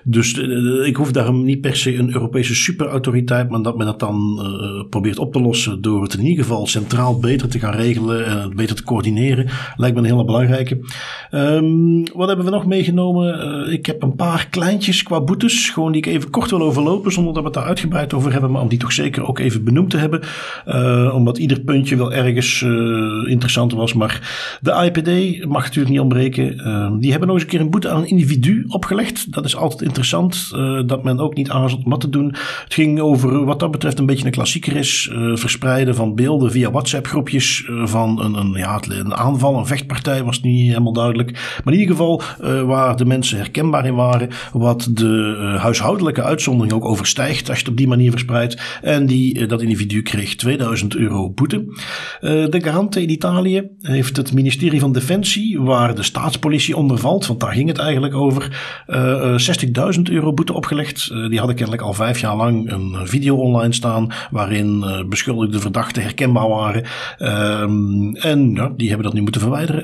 dus 0.04 0.34
ik 0.84 0.96
hoef 0.96 1.12
daarom 1.12 1.44
niet 1.44 1.60
per 1.60 1.76
se 1.76 1.96
een 1.96 2.12
Europese 2.12 2.54
superautoriteit. 2.54 3.50
Maar 3.50 3.62
dat 3.62 3.76
men 3.76 3.86
dat 3.86 4.00
dan 4.00 4.38
probeert 4.90 5.18
op 5.18 5.32
te 5.32 5.40
lossen. 5.40 5.82
Door 5.82 6.02
het 6.02 6.14
in 6.14 6.26
ieder 6.26 6.44
geval 6.44 6.66
centraal 6.66 7.18
beter 7.18 7.48
te 7.48 7.58
gaan 7.58 7.74
regelen. 7.74 8.26
En 8.26 8.56
beter 8.56 8.76
te 8.76 8.82
coördineren. 8.82 9.48
Lijkt 9.76 9.96
me 9.96 10.02
een 10.02 10.10
hele 10.10 10.24
belangrijke. 10.24 10.80
Um, 11.30 12.04
wat 12.14 12.28
hebben 12.28 12.44
we 12.44 12.50
nog 12.50 12.66
meegenomen? 12.66 13.64
Uh, 13.66 13.72
ik 13.72 13.86
heb 13.86 14.02
een 14.02 14.16
paar 14.16 14.46
kleintjes 14.50 15.02
qua 15.02 15.20
boetes, 15.20 15.70
gewoon 15.70 15.92
die 15.92 16.00
ik 16.00 16.12
even 16.12 16.30
kort 16.30 16.50
wil 16.50 16.62
overlopen, 16.62 17.12
zonder 17.12 17.32
dat 17.32 17.42
we 17.42 17.48
het 17.48 17.58
daar 17.58 17.68
uitgebreid 17.68 18.14
over 18.14 18.32
hebben, 18.32 18.50
maar 18.50 18.62
om 18.62 18.68
die 18.68 18.78
toch 18.78 18.92
zeker 18.92 19.26
ook 19.26 19.38
even 19.38 19.64
benoemd 19.64 19.90
te 19.90 19.96
hebben. 19.96 20.20
Uh, 20.66 21.14
omdat 21.14 21.38
ieder 21.38 21.60
puntje 21.60 21.96
wel 21.96 22.12
ergens 22.12 22.60
uh, 22.60 23.30
interessant 23.30 23.72
was. 23.72 23.94
Maar 23.94 24.58
de 24.60 24.70
IPD 24.70 25.44
mag 25.46 25.62
natuurlijk 25.62 25.90
niet 25.90 26.00
ontbreken. 26.00 26.58
Ehm, 26.58 26.98
die 26.98 27.10
hebben 27.10 27.28
nog 27.28 27.36
eens 27.36 27.44
een 27.44 27.50
keer 27.50 27.60
een 27.60 27.70
boete 27.70 27.88
aan 27.88 28.00
een 28.00 28.08
individu 28.08 28.64
opgelegd. 28.68 29.32
Dat 29.32 29.44
is 29.44 29.56
altijd 29.56 29.82
interessant, 29.82 30.50
dat 30.86 31.04
men 31.04 31.18
ook 31.18 31.34
niet 31.34 31.50
aarzelt 31.50 31.84
om 31.84 31.90
wat 31.90 32.00
te 32.00 32.08
doen. 32.08 32.26
Het 32.64 32.74
ging 32.74 33.00
over 33.00 33.44
wat 33.44 33.60
dat 33.60 33.70
betreft 33.70 33.98
een 33.98 34.06
beetje 34.06 34.24
een 34.24 34.30
klassieker 34.30 34.76
is. 34.76 35.10
verspreiden 35.34 35.94
van 35.94 36.14
beelden 36.14 36.50
via 36.50 36.70
WhatsApp 36.70 37.06
groepjes 37.06 37.68
van 37.84 38.22
een, 38.22 38.34
een, 38.34 38.52
ja, 38.52 38.80
een 38.88 39.14
aanval, 39.14 39.58
een 39.58 39.66
vechtpartij 39.66 40.24
was 40.24 40.40
niet 40.40 40.68
helemaal 40.68 40.92
duidelijk. 40.92 41.09
Maar 41.64 41.74
in 41.74 41.80
ieder 41.80 41.96
geval 41.96 42.22
uh, 42.42 42.62
waar 42.62 42.96
de 42.96 43.04
mensen 43.04 43.36
herkenbaar 43.36 43.86
in 43.86 43.94
waren, 43.94 44.28
wat 44.52 44.88
de 44.90 45.38
uh, 45.40 45.60
huishoudelijke 45.60 46.22
uitzondering 46.22 46.72
ook 46.72 46.84
overstijgt 46.84 47.48
als 47.48 47.58
je 47.58 47.64
het 47.64 47.72
op 47.72 47.78
die 47.78 47.88
manier 47.88 48.10
verspreidt. 48.10 48.62
En 48.82 49.06
die, 49.06 49.38
uh, 49.38 49.48
dat 49.48 49.62
individu 49.62 50.02
kreeg 50.02 50.34
2000 50.34 50.96
euro 50.96 51.30
boete. 51.30 51.64
de 52.20 52.60
garante 52.62 53.02
in 53.02 53.10
Italië 53.10 53.68
heeft 53.80 54.16
het 54.16 54.32
ministerie 54.32 54.80
van 54.80 54.92
Defensie, 54.92 55.60
waar 55.60 55.94
de 55.94 56.02
staatspolitie 56.02 56.76
onder 56.76 56.98
valt, 56.98 57.26
want 57.26 57.40
daar 57.40 57.52
ging 57.52 57.68
het 57.68 57.78
eigenlijk 57.78 58.14
over, 58.14 58.58
60.000 59.96 60.02
euro 60.02 60.32
boete 60.32 60.52
opgelegd. 60.52 61.08
die 61.08 61.38
hadden 61.38 61.56
kennelijk 61.56 61.82
al 61.82 61.92
vijf 61.92 62.20
jaar 62.20 62.36
lang 62.36 62.72
een 62.72 62.96
video 63.06 63.36
online 63.36 63.72
staan 63.72 64.08
waarin 64.30 64.84
beschuldigde 65.08 65.60
verdachten 65.60 66.02
herkenbaar 66.02 66.48
waren. 66.48 66.84
Um, 67.18 68.16
en 68.16 68.54
die 68.76 68.88
hebben 68.88 69.06
dat 69.06 69.14
nu 69.14 69.22
moeten 69.22 69.40
verwijderen. 69.40 69.82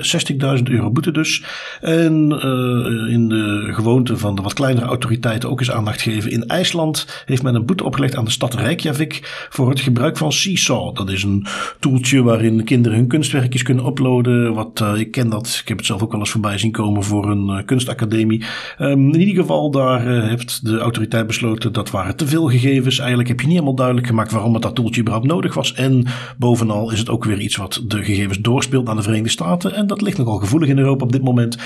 60.000 0.57 0.63
euro 0.63 0.91
boete 0.91 1.11
dus. 1.17 1.43
En 1.81 2.29
uh, 2.31 3.13
in 3.13 3.29
de 3.29 3.69
gewoonte 3.71 4.17
van 4.17 4.35
de 4.35 4.41
wat 4.41 4.53
kleinere 4.53 4.85
autoriteiten 4.85 5.49
ook 5.49 5.59
eens 5.59 5.71
aandacht 5.71 6.01
geven. 6.01 6.31
In 6.31 6.47
IJsland 6.47 7.23
heeft 7.25 7.43
men 7.43 7.55
een 7.55 7.65
boete 7.65 7.83
opgelegd 7.83 8.15
aan 8.15 8.25
de 8.25 8.31
stad 8.31 8.53
Reykjavik 8.53 9.47
voor 9.49 9.69
het 9.69 9.79
gebruik 9.79 10.17
van 10.17 10.31
Seesaw. 10.31 10.95
Dat 10.95 11.09
is 11.09 11.23
een 11.23 11.45
toeltje 11.79 12.23
waarin 12.23 12.63
kinderen 12.63 12.97
hun 12.97 13.07
kunstwerkjes 13.07 13.63
kunnen 13.63 13.85
uploaden. 13.85 14.53
Wat, 14.53 14.79
uh, 14.83 14.99
ik 14.99 15.11
ken 15.11 15.29
dat, 15.29 15.59
ik 15.61 15.67
heb 15.67 15.77
het 15.77 15.85
zelf 15.85 16.01
ook 16.01 16.11
wel 16.11 16.19
eens 16.19 16.31
voorbij 16.31 16.57
zien 16.57 16.71
komen 16.71 17.03
voor 17.03 17.31
een 17.31 17.47
uh, 17.47 17.65
kunstacademie. 17.65 18.43
Um, 18.79 19.13
in 19.13 19.19
ieder 19.19 19.41
geval, 19.41 19.71
daar 19.71 20.01
heeft 20.07 20.65
de 20.65 20.77
autoriteit 20.77 21.27
besloten 21.27 21.73
dat 21.73 21.91
waren 21.91 22.15
te 22.15 22.27
veel 22.27 22.49
gegevens. 22.49 22.99
Eigenlijk 22.99 23.29
heb 23.29 23.39
je 23.39 23.45
niet 23.45 23.55
helemaal 23.55 23.75
duidelijk 23.75 24.07
gemaakt 24.07 24.31
waarom 24.31 24.53
het 24.53 24.61
dat 24.61 24.75
toeltje 24.75 25.01
überhaupt 25.01 25.27
nodig 25.27 25.53
was. 25.53 25.73
En 25.73 26.05
bovenal 26.37 26.91
is 26.91 26.99
het 26.99 27.09
ook 27.09 27.23
weer 27.23 27.39
iets 27.39 27.55
wat 27.55 27.83
de 27.87 28.03
gegevens 28.03 28.39
doorspeelt 28.39 28.85
naar 28.85 28.95
de 28.95 29.01
Verenigde 29.01 29.29
Staten. 29.29 29.73
En 29.73 29.87
dat 29.87 30.01
ligt 30.01 30.17
nogal 30.17 30.37
gevoelig 30.37 30.69
in 30.69 30.77
Europa 30.77 31.05
op 31.07 31.13
dit 31.13 31.23
moment 31.23 31.57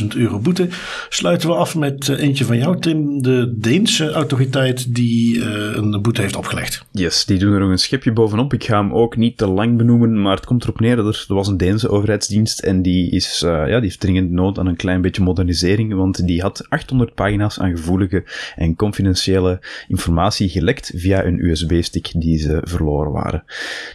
36.000 0.00 0.06
euro 0.16 0.38
boete. 0.38 0.68
Sluiten 1.08 1.48
we 1.48 1.54
af 1.54 1.76
met 1.76 2.08
uh, 2.08 2.20
eentje 2.20 2.44
van 2.44 2.58
jou, 2.58 2.80
Tim. 2.80 3.22
De 3.22 3.54
Deense 3.56 4.10
autoriteit 4.10 4.94
die 4.94 5.36
uh, 5.36 5.44
een 5.74 6.02
boete 6.02 6.20
heeft 6.20 6.36
opgelegd. 6.36 6.84
Yes, 6.92 7.24
die 7.24 7.38
doen 7.38 7.52
er 7.52 7.60
nog 7.60 7.70
een 7.70 7.78
schepje 7.78 8.12
bovenop. 8.12 8.52
Ik 8.52 8.64
ga 8.64 8.76
hem 8.80 8.92
ook 8.92 9.16
niet 9.16 9.36
te 9.36 9.46
lang 9.46 9.76
benoemen, 9.76 10.22
maar 10.22 10.36
het 10.36 10.46
komt 10.46 10.62
erop 10.62 10.80
neer 10.80 10.96
dat 10.96 11.06
er, 11.06 11.24
er 11.28 11.34
was 11.34 11.48
een 11.48 11.56
Deense 11.56 11.88
overheidsdienst 11.88 12.58
en 12.58 12.82
die, 12.82 13.10
is, 13.10 13.42
uh, 13.44 13.50
ja, 13.50 13.74
die 13.74 13.80
heeft 13.80 14.00
dringend 14.00 14.30
nood 14.30 14.58
aan 14.58 14.66
een 14.66 14.76
klein 14.76 15.00
beetje 15.00 15.22
modernisering, 15.22 15.94
want 15.94 16.26
die 16.26 16.40
had 16.40 16.66
800 16.68 17.14
pagina's 17.14 17.58
aan 17.58 17.76
gevoelige 17.76 18.24
en 18.56 18.76
confidentiële 18.76 19.60
informatie 19.88 20.48
gelekt 20.48 20.92
via 20.94 21.24
een 21.24 21.44
USB-stick 21.44 22.12
die 22.16 22.38
ze 22.38 22.60
verloren 22.62 23.12
waren. 23.12 23.44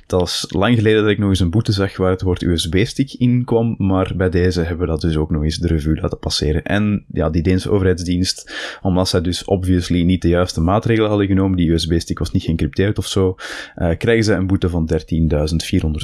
Dat 0.08 0.20
was 0.20 0.46
lang 0.50 0.76
geleden 0.76 1.02
dat 1.02 1.12
ik 1.12 1.18
nog 1.18 1.30
eens 1.30 1.40
een 1.40 1.50
boete 1.50 1.72
zag 1.72 1.98
waar 1.98 2.12
het 2.12 2.22
woord 2.22 2.42
USB-stick 2.42 3.14
in 3.14 3.44
kwam, 3.46 3.76
maar 3.78 4.05
bij 4.14 4.30
deze 4.30 4.62
hebben 4.62 4.86
we 4.86 4.92
dat 4.92 5.02
dus 5.02 5.18
ook 5.18 5.30
nog 5.32 5.44
eens 5.44 5.58
de 5.58 5.68
revue 5.68 6.02
laten 6.02 6.20
passeren. 6.20 6.64
En 6.64 7.06
ja, 7.12 7.30
die 7.30 7.42
Deense 7.42 7.70
overheidsdienst, 7.70 8.54
omdat 8.82 9.10
zij 9.10 9.22
dus 9.22 9.44
obviously 9.44 10.02
niet 10.02 10.22
de 10.22 10.28
juiste 10.28 10.62
maatregelen 10.62 11.10
hadden 11.10 11.28
genomen, 11.28 11.58
die 11.58 11.72
USB-stick 11.72 12.20
was 12.20 12.32
niet 12.32 12.44
geëncrypteerd 12.44 12.98
of 12.98 13.08
zo, 13.08 13.36
uh, 13.76 13.98
krijgen 13.98 14.24
ze 14.24 14.34
een 14.34 14.48
boete 14.48 14.70
van 14.70 14.90
13.400 14.94 15.00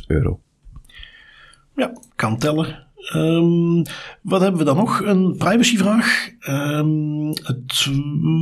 euro. 0.08 0.40
Ja, 1.76 1.92
kan 2.16 2.38
tellen. 2.38 2.90
Um, 3.16 3.84
wat 4.22 4.42
hebben 4.42 4.60
we 4.60 4.66
dan 4.66 4.76
nog? 4.76 5.02
Een 5.02 5.36
privacyvraag. 5.38 6.30
Um, 6.50 7.28
het 7.28 7.90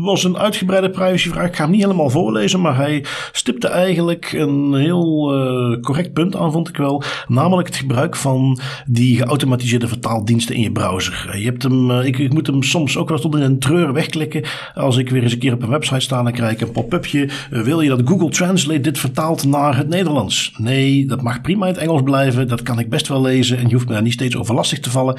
was 0.02 0.24
een 0.24 0.38
uitgebreide 0.38 0.90
privacyvraag. 0.90 1.48
Ik 1.48 1.56
ga 1.56 1.64
hem 1.64 1.72
niet 1.72 1.82
helemaal 1.82 2.10
voorlezen, 2.10 2.62
maar 2.62 2.76
hij 2.76 3.06
stipte 3.32 3.68
eigenlijk 3.68 4.32
een 4.32 4.74
heel 4.74 5.36
uh, 5.36 5.80
correct 5.82 6.14
punt 6.14 6.36
aan, 6.36 6.52
vond 6.52 6.70
ik 6.70 6.78
wel. 6.78 7.04
Namelijk 7.28 7.68
het 7.68 7.78
gebruik 7.78 8.16
van 8.16 8.60
die 8.86 9.18
geautomatiseerde 9.18 9.88
vertaaldiensten 9.88 10.56
in 10.56 10.62
je 10.62 10.72
browser. 10.72 11.38
Je 11.38 11.46
hebt 11.46 11.64
hem, 11.64 11.92
uh, 11.92 12.06
ik, 12.06 12.18
ik, 12.18 12.34
moet 12.34 12.48
hem 12.48 12.64
soms 12.64 12.98
ook 12.98 13.10
wel 13.10 13.20
tot 13.20 13.36
in 13.36 13.42
een 13.42 13.60
treur 13.60 13.94
wegklikken. 13.94 14.44
Als 14.74 14.98
ik 14.98 15.10
weer 15.10 15.24
eens 15.24 15.34
een 15.34 15.40
keer 15.40 15.54
op 15.54 15.64
een 15.64 15.70
website 15.70 16.00
sta, 16.00 16.24
dan 16.24 16.32
krijg 16.32 16.52
ik 16.52 16.62
een 16.62 16.72
pop-upje. 16.72 17.30
Uh, 17.52 17.62
wil 17.62 17.82
je 17.82 17.90
dat 17.90 18.02
Google 18.06 18.30
Translate 18.30 18.82
dit 18.82 19.00
vertaalt 19.00 19.46
naar 19.46 19.78
het 19.78 19.88
Nederlands? 19.88 20.54
Nee, 20.58 21.06
dat 21.06 21.22
mag 21.22 21.42
prima 21.42 21.66
in 21.68 21.74
het 21.74 21.82
Engels 21.82 22.02
blijven. 22.02 22.48
Dat 22.48 22.62
kan 22.62 22.80
ik 22.80 22.90
best 22.90 23.08
wel 23.08 23.22
lezen 23.22 23.58
en 23.58 23.68
je 23.68 23.74
hoeft 23.74 23.88
me 23.88 23.94
daar 23.94 24.02
niet 24.02 24.14
steeds 24.14 24.36
over 24.36 24.49
over 24.50 24.62
lastig 24.62 24.80
te 24.80 24.90
vallen. 24.90 25.18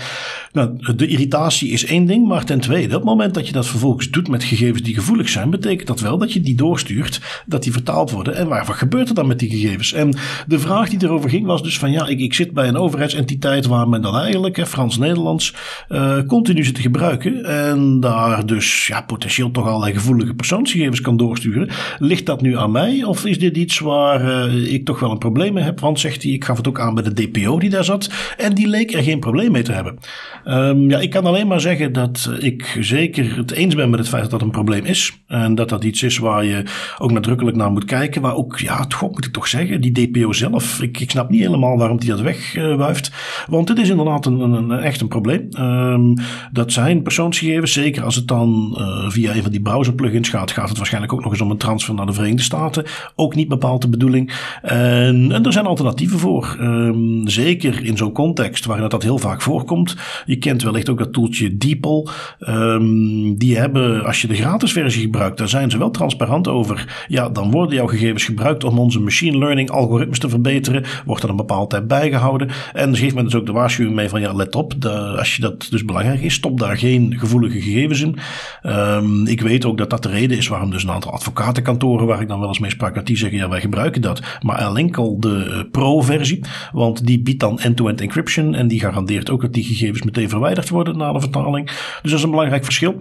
Nou, 0.53 0.95
de 0.97 1.07
irritatie 1.07 1.71
is 1.71 1.85
één 1.85 2.07
ding, 2.07 2.27
maar 2.27 2.45
ten 2.45 2.61
tweede, 2.61 2.95
op 2.95 3.01
het 3.01 3.11
moment 3.11 3.35
dat 3.35 3.47
je 3.47 3.53
dat 3.53 3.67
vervolgens 3.67 4.11
doet 4.11 4.29
met 4.29 4.45
gegevens 4.45 4.83
die 4.83 4.95
gevoelig 4.95 5.29
zijn, 5.29 5.51
betekent 5.51 5.87
dat 5.87 6.01
wel 6.01 6.19
dat 6.19 6.33
je 6.33 6.41
die 6.41 6.55
doorstuurt, 6.55 7.21
dat 7.47 7.63
die 7.63 7.73
vertaald 7.73 8.11
worden. 8.11 8.35
En 8.35 8.49
waar, 8.49 8.67
wat 8.67 8.77
gebeurt 8.77 9.09
er 9.09 9.15
dan 9.15 9.27
met 9.27 9.39
die 9.39 9.51
gegevens? 9.51 9.93
En 9.93 10.15
de 10.47 10.59
vraag 10.59 10.89
die 10.89 11.03
erover 11.03 11.31
ging 11.31 11.47
was 11.47 11.63
dus 11.63 11.79
van 11.79 11.91
ja, 11.91 12.07
ik, 12.07 12.21
ik 12.21 12.35
zit 12.35 12.53
bij 12.53 12.69
een 12.69 12.77
overheidsentiteit 12.77 13.67
waar 13.67 13.89
men 13.89 14.03
dan 14.03 14.17
eigenlijk, 14.17 14.69
Frans-Nederlands, 14.69 15.55
uh, 15.89 16.19
continu 16.27 16.65
zit 16.65 16.75
te 16.75 16.81
gebruiken. 16.81 17.45
En 17.45 18.01
daar 18.01 18.47
dus 18.47 18.87
ja, 18.87 19.01
potentieel 19.01 19.51
toch 19.51 19.67
allerlei 19.67 19.93
gevoelige 19.93 20.35
persoonsgegevens 20.35 21.01
kan 21.01 21.17
doorsturen. 21.17 21.69
Ligt 21.99 22.27
dat 22.27 22.41
nu 22.41 22.57
aan 22.57 22.71
mij 22.71 23.05
of 23.05 23.25
is 23.25 23.39
dit 23.39 23.57
iets 23.57 23.79
waar 23.79 24.49
uh, 24.49 24.73
ik 24.73 24.85
toch 24.85 25.01
wel 25.01 25.11
een 25.11 25.19
probleem 25.19 25.53
mee 25.53 25.65
heb? 25.65 25.81
Want 25.81 26.01
zegt 26.01 26.23
hij, 26.23 26.33
ik 26.33 26.45
gaf 26.45 26.57
het 26.57 26.69
ook 26.69 26.81
aan 26.81 26.95
bij 26.95 27.05
de 27.05 27.13
DPO 27.13 27.59
die 27.59 27.71
daar 27.71 27.85
zat. 27.85 28.11
En 28.37 28.55
die 28.55 28.69
leek 28.69 28.93
er 28.93 29.03
geen 29.03 29.20
probleem 29.21 29.53
mee 29.53 29.63
te 29.63 29.73
hebben. 29.73 29.99
Um, 30.45 30.91
ja, 30.91 30.99
ik 30.99 31.11
kan 31.11 31.27
alleen 31.27 31.47
maar 31.47 31.61
zeggen 31.61 31.93
dat 31.93 32.31
ik 32.39 32.79
zeker 32.81 33.37
het 33.37 33.51
eens 33.51 33.75
ben 33.75 33.91
met 33.91 33.99
het 33.99 34.09
feit 34.09 34.23
dat 34.23 34.31
dat 34.31 34.43
een 34.43 34.51
probleem 34.51 34.85
is. 34.85 35.19
En 35.27 35.55
dat 35.55 35.69
dat 35.69 35.85
iets 35.85 36.03
is 36.03 36.19
waar 36.19 36.45
je 36.45 36.63
ook 36.99 37.13
nadrukkelijk 37.13 37.57
naar 37.57 37.71
moet 37.71 37.85
kijken. 37.85 38.23
Waar 38.23 38.35
ook, 38.35 38.59
ja, 38.59 38.81
het 38.81 39.01
moet 39.01 39.25
ik 39.25 39.33
toch 39.33 39.49
zeggen, 39.49 39.81
die 39.81 39.93
DPO 39.93 40.33
zelf. 40.33 40.83
Ik, 40.83 41.01
ik 41.01 41.11
snap 41.11 41.31
niet 41.31 41.41
helemaal 41.41 41.79
waarom 41.79 41.99
die 41.99 42.09
dat 42.09 42.21
wegwuift. 42.21 43.13
Want 43.49 43.69
het 43.69 43.79
is 43.79 43.89
inderdaad 43.89 44.27
een, 44.27 44.41
een, 44.41 44.71
echt 44.71 45.01
een 45.01 45.09
probleem. 45.09 45.49
Um, 45.59 46.15
dat 46.53 46.73
zijn 46.73 47.03
persoonsgegevens, 47.03 47.73
zeker 47.73 48.05
als 48.05 48.15
het 48.15 48.29
dan 48.29 48.77
uh, 48.79 49.11
via 49.11 49.35
een 49.35 49.43
van 49.43 49.51
die 49.51 49.63
browser 49.63 49.95
plugins 49.95 50.29
gaat, 50.29 50.51
gaat 50.51 50.69
het 50.69 50.77
waarschijnlijk 50.77 51.13
ook 51.13 51.23
nog 51.23 51.33
eens 51.33 51.41
om 51.41 51.51
een 51.51 51.57
transfer 51.57 51.95
naar 51.95 52.07
de 52.07 52.13
Verenigde 52.13 52.43
Staten. 52.43 52.85
Ook 53.15 53.35
niet 53.35 53.49
bepaald 53.49 53.83
de 53.83 53.89
bedoeling. 53.89 54.33
En, 54.63 55.39
er 55.45 55.53
zijn 55.53 55.67
alternatieven 55.67 56.19
voor. 56.19 56.57
Um, 56.61 57.29
zeker 57.29 57.85
in 57.85 57.97
zo'n 57.97 58.13
context 58.13 58.65
waarin 58.65 58.89
dat 58.89 59.03
heel 59.03 59.10
vaak 59.19 59.43
voorkomt. 59.43 59.97
Je 60.27 60.37
kent 60.37 60.63
wellicht 60.63 60.89
ook 60.89 60.99
dat 60.99 61.13
toeltje 61.13 61.57
DeepL. 61.57 62.09
Um, 62.49 63.39
die 63.39 63.59
hebben, 63.59 64.05
als 64.05 64.21
je 64.21 64.29
de 64.29 64.35
gratis 64.35 64.73
versie 64.73 65.03
gebruikt, 65.03 65.39
daar 65.39 65.49
zijn 65.49 65.71
ze 65.71 65.79
wel 65.79 65.91
transparant 65.91 66.49
over. 66.49 67.05
Ja, 67.09 67.29
dan 67.29 67.51
worden 67.51 67.75
jouw 67.75 67.87
gegevens 67.87 68.25
gebruikt 68.25 68.65
om 68.65 68.79
onze 68.79 69.01
machine 69.01 69.39
learning 69.39 69.71
algoritmes 69.71 70.19
te 70.19 70.29
verbeteren. 70.29 70.85
Wordt 71.05 71.23
er 71.23 71.31
een 71.31 71.37
bepaalde 71.37 71.67
tijd 71.67 71.89
bijgehouden. 71.89 72.51
En 72.73 72.97
geeft 72.97 73.15
men 73.15 73.25
dus 73.25 73.35
ook 73.35 73.47
de 73.47 73.53
waarschuwing 73.53 73.97
mee 73.97 74.09
van 74.09 74.21
ja, 74.21 74.33
let 74.33 74.55
op. 74.55 74.75
De, 74.79 74.91
als 74.91 75.37
je 75.37 75.43
dat 75.43 75.67
dus 75.71 75.85
belangrijk 75.85 76.21
is, 76.21 76.35
stop 76.35 76.59
daar 76.59 76.77
geen 76.77 77.15
gevoelige 77.19 77.61
gegevens 77.61 78.01
in. 78.01 78.19
Um, 78.63 79.27
ik 79.27 79.41
weet 79.41 79.65
ook 79.65 79.79
dat 79.79 79.91
dat 79.91 80.03
de 80.03 80.09
reden 80.09 80.37
is 80.37 80.49
waarom 80.49 80.71
dus 80.71 80.83
een 80.83 80.91
aantal 80.91 81.13
advocatenkantoren 81.13 82.07
waar 82.07 82.21
ik 82.21 82.29
dan 82.29 82.39
wel 82.39 82.49
eens 82.49 82.59
mee 82.59 82.71
sprak, 82.71 82.95
dat 82.95 83.07
die 83.07 83.17
zeggen 83.17 83.39
ja, 83.39 83.49
wij 83.49 83.61
gebruiken 83.61 84.03
dat. 84.03 84.23
Maar 84.43 84.59
enkel 84.77 85.21
de 85.21 85.47
uh, 85.49 85.71
pro-versie. 85.71 86.45
Want 86.73 87.07
die 87.07 87.21
biedt 87.21 87.41
dan 87.41 87.61
end-to-end 87.61 88.01
encryption. 88.01 88.55
En 88.55 88.69
die 88.69 88.81
garandeert 89.01 89.31
ook 89.31 89.41
dat 89.41 89.53
die 89.53 89.65
gegevens 89.65 90.03
meteen 90.03 90.29
verwijderd 90.29 90.69
worden 90.69 90.97
na 90.97 91.13
de 91.13 91.21
vertaling. 91.21 91.67
Dus 91.67 92.11
dat 92.11 92.13
is 92.13 92.23
een 92.23 92.31
belangrijk 92.31 92.65
verschil. 92.65 92.95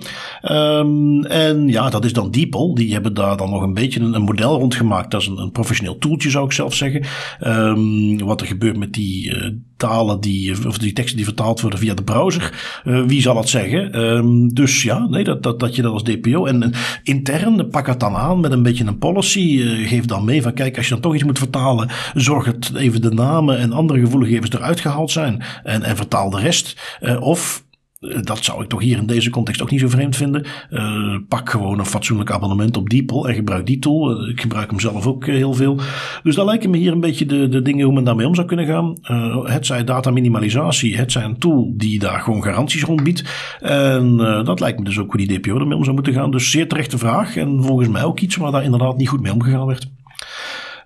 Um, 0.52 1.26
en 1.26 1.68
ja, 1.68 1.89
dat 1.89 2.06
is 2.06 2.14
dan 2.14 2.32
DeepL. 2.32 2.74
Die 2.74 2.93
hebben 2.93 3.14
daar 3.14 3.38
dan 3.38 3.50
nog 3.50 3.62
een 3.62 3.74
beetje 3.74 4.00
een, 4.00 4.14
een 4.14 4.22
model 4.22 4.58
rond 4.58 4.76
gemaakt. 4.76 5.12
Dat 5.12 5.22
is 5.22 5.28
een, 5.28 5.38
een, 5.38 5.52
professioneel 5.52 5.97
toeltje, 5.97 6.30
zou 6.30 6.45
ik 6.45 6.52
zelf 6.52 6.74
zeggen. 6.74 7.04
Um, 7.47 8.18
wat 8.18 8.41
er 8.41 8.47
gebeurt 8.47 8.78
met 8.78 8.93
die 8.93 9.36
uh, 9.36 9.52
talen 9.80 10.20
die, 10.20 10.68
of 10.68 10.78
die 10.78 10.94
teksten 10.94 11.16
die 11.16 11.26
vertaald 11.26 11.62
worden 11.62 11.80
via 11.80 11.94
de 11.94 12.04
browser. 12.04 12.82
Uh, 12.86 13.04
wie 13.06 13.22
zal 13.22 13.38
het 13.38 13.50
zeggen? 13.50 14.00
Um, 14.02 14.54
dus 14.54 14.84
ja, 14.84 15.08
nee, 15.08 15.24
dat, 15.24 15.44
dat, 15.44 15.60
dat 15.60 15.76
je 15.76 15.82
dat 15.82 15.94
als 15.94 16.04
DPO. 16.04 16.46
En, 16.46 16.64
en 16.64 16.74
intern 17.04 17.70
pak 17.70 17.88
het 17.88 18.00
dan 18.00 18.16
aan 18.16 18.40
met 18.40 18.52
een 18.52 18.64
beetje 18.64 18.86
een 18.86 18.98
policy. 18.98 19.40
Uh, 19.40 19.88
geef 19.88 20.06
dan 20.06 20.26
mee 20.26 20.42
van 20.42 20.54
kijk, 20.54 20.78
als 20.78 20.86
je 20.86 20.94
dan 20.94 21.02
toch 21.02 21.14
iets 21.14 21.24
moet 21.24 21.38
vertalen, 21.38 21.90
zorg 22.14 22.46
dat 22.46 22.76
even 22.76 23.02
de 23.02 23.12
namen 23.12 23.58
en 23.60 23.72
andere 23.72 24.00
gevoelige 24.00 24.32
gegevens 24.32 24.56
eruit 24.56 24.80
gehaald 24.80 25.12
zijn. 25.12 25.44
En, 25.64 25.84
en 25.84 25.96
vertaal 25.96 26.30
de 26.30 26.40
rest. 26.40 26.98
Uh, 27.02 27.22
of 27.22 27.64
dat 28.00 28.43
zou 28.43 28.64
ik 28.64 28.70
toch 28.70 28.82
hier 28.82 28.97
in 28.97 29.06
deze 29.06 29.30
context 29.30 29.62
ook 29.62 29.72
niet 29.72 29.80
zo 29.80 29.88
vreemd 29.88 30.16
vinden. 30.16 30.45
Uh, 30.72 31.18
pak 31.28 31.50
gewoon 31.50 31.80
een 31.80 31.86
fatsoenlijk 31.86 32.32
abonnement 32.32 32.78
op 32.78 32.89
DeepL 32.89 33.28
en 33.28 33.36
gebruik 33.36 33.66
die 33.66 33.80
tool. 33.80 34.22
Uh, 34.22 34.30
ik 34.30 34.41
gebruik 34.41 34.70
hem 34.70 34.80
zelf 34.80 35.08
ook 35.08 35.26
uh, 35.26 35.36
heel 35.36 35.54
veel. 35.54 35.80
Dus 36.24 36.36
daar 36.36 36.45
lijken 36.45 36.70
me 36.70 36.78
hier 36.78 36.91
een 36.91 37.00
beetje 37.00 37.26
de, 37.26 37.50
de 37.50 37.62
dingen 37.62 37.86
hoe 37.86 37.93
men 37.93 38.04
daarmee 38.04 38.28
om 38.28 38.36
zou 38.36 38.47
kunnen 38.47 38.66
gaan. 38.66 38.97
het 39.43 39.66
zij 39.66 39.84
data 39.84 40.12
minimalisatie, 40.12 40.97
het 40.97 41.12
zij 41.12 41.24
een 41.24 41.39
tool 41.39 41.74
die 41.78 42.00
daar 42.00 42.20
gewoon 42.20 42.43
garanties 42.43 42.84
rond 42.84 43.04
biedt. 43.04 43.24
En 43.60 44.18
dat 44.43 44.60
lijkt 44.60 44.80
me 44.80 44.86
dus 44.86 45.00
ook 45.00 45.12
hoe 45.12 45.26
die 45.28 45.39
DPO 45.39 45.60
ermee 45.60 45.78
om 45.78 45.84
zou 45.84 45.95
moeten 45.95 46.14
gaan. 46.14 46.32
Dus 46.32 46.52
zeer 46.52 46.68
terechte 46.68 46.97
vraag 46.97 47.36
en 47.36 47.64
volgens 47.64 47.89
mij 47.89 48.04
ook 48.04 48.20
iets 48.20 48.36
waar 48.36 48.52
daar 48.52 48.64
inderdaad 48.64 48.97
niet 48.97 49.10
goed 49.10 49.22
mee 49.22 49.34
omgegaan 49.34 49.66
werd. 49.66 49.89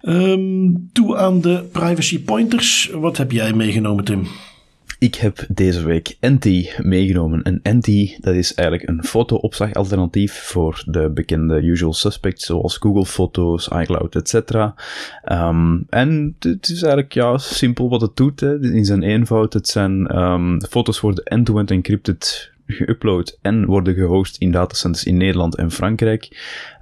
Um, 0.01 0.89
toe 0.93 1.17
aan 1.17 1.41
de 1.41 1.69
privacy 1.71 2.23
pointers. 2.23 2.89
Wat 2.93 3.17
heb 3.17 3.31
jij 3.31 3.53
meegenomen, 3.53 4.03
Tim? 4.03 4.27
Ik 5.03 5.15
heb 5.15 5.45
deze 5.47 5.83
week 5.83 6.17
NT 6.19 6.77
meegenomen. 6.83 7.41
En 7.41 7.59
NT, 7.63 8.17
dat 8.23 8.35
is 8.35 8.53
eigenlijk 8.53 8.89
een 8.89 9.03
foto-opslagalternatief 9.03 10.33
voor 10.33 10.83
de 10.85 11.09
bekende 11.09 11.61
usual 11.61 11.93
suspects, 11.93 12.45
zoals 12.45 12.77
Google 12.77 13.05
Foto's, 13.05 13.67
iCloud, 13.67 14.15
etc. 14.15 14.51
Um, 15.31 15.85
en 15.89 16.35
het 16.39 16.67
is 16.69 16.81
eigenlijk 16.81 17.13
ja, 17.13 17.37
simpel 17.37 17.89
wat 17.89 18.01
het 18.01 18.15
doet. 18.15 18.39
Hè. 18.39 18.61
In 18.61 18.85
zijn 18.85 19.03
eenvoud, 19.03 19.53
het 19.53 19.67
zijn 19.67 20.19
um, 20.19 20.61
foto's 20.61 20.99
worden 20.99 21.23
end-to-end 21.23 21.69
-end 21.69 21.85
encrypted 21.85 22.51
geüpload 22.67 23.37
en 23.41 23.65
worden 23.65 23.93
gehost 23.93 24.37
in 24.37 24.51
datacenters 24.51 25.03
in 25.03 25.17
Nederland 25.17 25.55
en 25.55 25.71
Frankrijk. 25.71 26.23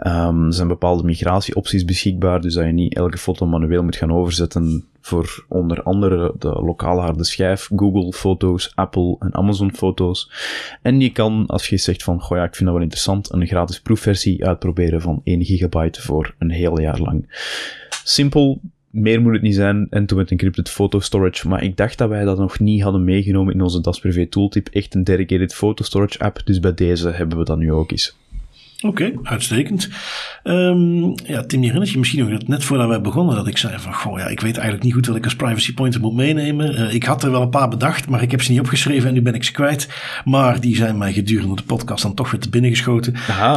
Um, 0.07 0.45
er 0.45 0.53
zijn 0.53 0.67
bepaalde 0.67 1.03
migratieopties 1.03 1.85
beschikbaar, 1.85 2.41
dus 2.41 2.53
dat 2.53 2.65
je 2.65 2.71
niet 2.71 2.95
elke 2.95 3.17
foto 3.17 3.45
manueel 3.45 3.83
moet 3.83 3.95
gaan 3.95 4.13
overzetten 4.13 4.85
voor 5.01 5.45
onder 5.47 5.83
andere 5.83 6.33
de 6.39 6.49
lokale 6.49 7.01
harde 7.01 7.23
schijf, 7.23 7.69
Google 7.75 8.13
Foto's, 8.13 8.71
Apple 8.75 9.15
en 9.19 9.35
Amazon 9.35 9.73
Foto's. 9.73 10.31
En 10.81 10.99
je 10.99 11.11
kan, 11.11 11.45
als 11.47 11.69
je 11.69 11.77
zegt 11.77 12.03
van, 12.03 12.21
goh 12.21 12.37
ja, 12.37 12.43
ik 12.43 12.55
vind 12.55 12.63
dat 12.63 12.73
wel 12.73 12.83
interessant, 12.83 13.33
een 13.33 13.47
gratis 13.47 13.81
proefversie 13.81 14.45
uitproberen 14.45 15.01
van 15.01 15.21
1 15.23 15.45
gigabyte 15.45 16.01
voor 16.01 16.35
een 16.37 16.51
heel 16.51 16.79
jaar 16.79 16.99
lang. 16.99 17.25
Simpel, 18.03 18.61
meer 18.89 19.21
moet 19.21 19.33
het 19.33 19.41
niet 19.41 19.55
zijn, 19.55 19.87
en 19.89 20.05
toen 20.05 20.17
met 20.17 20.31
encrypted 20.31 20.69
photo 20.69 20.99
storage, 20.99 21.47
maar 21.47 21.63
ik 21.63 21.77
dacht 21.77 21.97
dat 21.97 22.09
wij 22.09 22.23
dat 22.23 22.37
nog 22.37 22.59
niet 22.59 22.81
hadden 22.81 23.03
meegenomen 23.03 23.53
in 23.53 23.61
onze 23.61 23.81
Das 23.81 23.99
Privé 23.99 24.25
tooltip, 24.25 24.67
echt 24.67 24.95
een 24.95 25.03
dedicated 25.03 25.55
photo 25.55 25.83
storage 25.83 26.19
app, 26.19 26.41
dus 26.45 26.59
bij 26.59 26.73
deze 26.73 27.09
hebben 27.09 27.37
we 27.37 27.43
dat 27.43 27.57
nu 27.57 27.71
ook 27.71 27.91
eens. 27.91 28.15
Oké, 28.81 29.03
okay, 29.03 29.19
uitstekend. 29.23 29.89
Um, 30.43 31.13
ja, 31.25 31.43
Tim, 31.43 31.59
je 31.59 31.65
herinnert 31.65 31.91
je 31.91 31.97
misschien 31.97 32.19
nog 32.19 32.29
dat 32.29 32.47
net 32.47 32.63
voordat 32.63 32.87
wij 32.87 33.01
begonnen 33.01 33.35
dat 33.35 33.47
ik 33.47 33.57
zei 33.57 33.79
van, 33.79 33.93
goh, 33.93 34.19
ja, 34.19 34.27
ik 34.27 34.39
weet 34.39 34.53
eigenlijk 34.53 34.83
niet 34.83 34.93
goed 34.93 35.07
wat 35.07 35.15
ik 35.15 35.23
als 35.23 35.35
privacy 35.35 35.73
pointer 35.73 36.01
moet 36.01 36.15
meenemen. 36.15 36.73
Uh, 36.73 36.93
ik 36.93 37.03
had 37.03 37.23
er 37.23 37.31
wel 37.31 37.41
een 37.41 37.49
paar 37.49 37.67
bedacht, 37.67 38.09
maar 38.09 38.21
ik 38.21 38.31
heb 38.31 38.41
ze 38.41 38.51
niet 38.51 38.59
opgeschreven 38.59 39.07
en 39.07 39.13
nu 39.13 39.21
ben 39.21 39.33
ik 39.33 39.43
ze 39.43 39.51
kwijt. 39.51 39.89
Maar 40.25 40.59
die 40.59 40.75
zijn 40.75 40.97
mij 40.97 41.13
gedurende 41.13 41.55
de 41.55 41.63
podcast 41.63 42.03
dan 42.03 42.13
toch 42.13 42.31
weer 42.31 42.39
te 42.39 42.49
binnen 42.49 42.69
geschoten. 42.69 43.13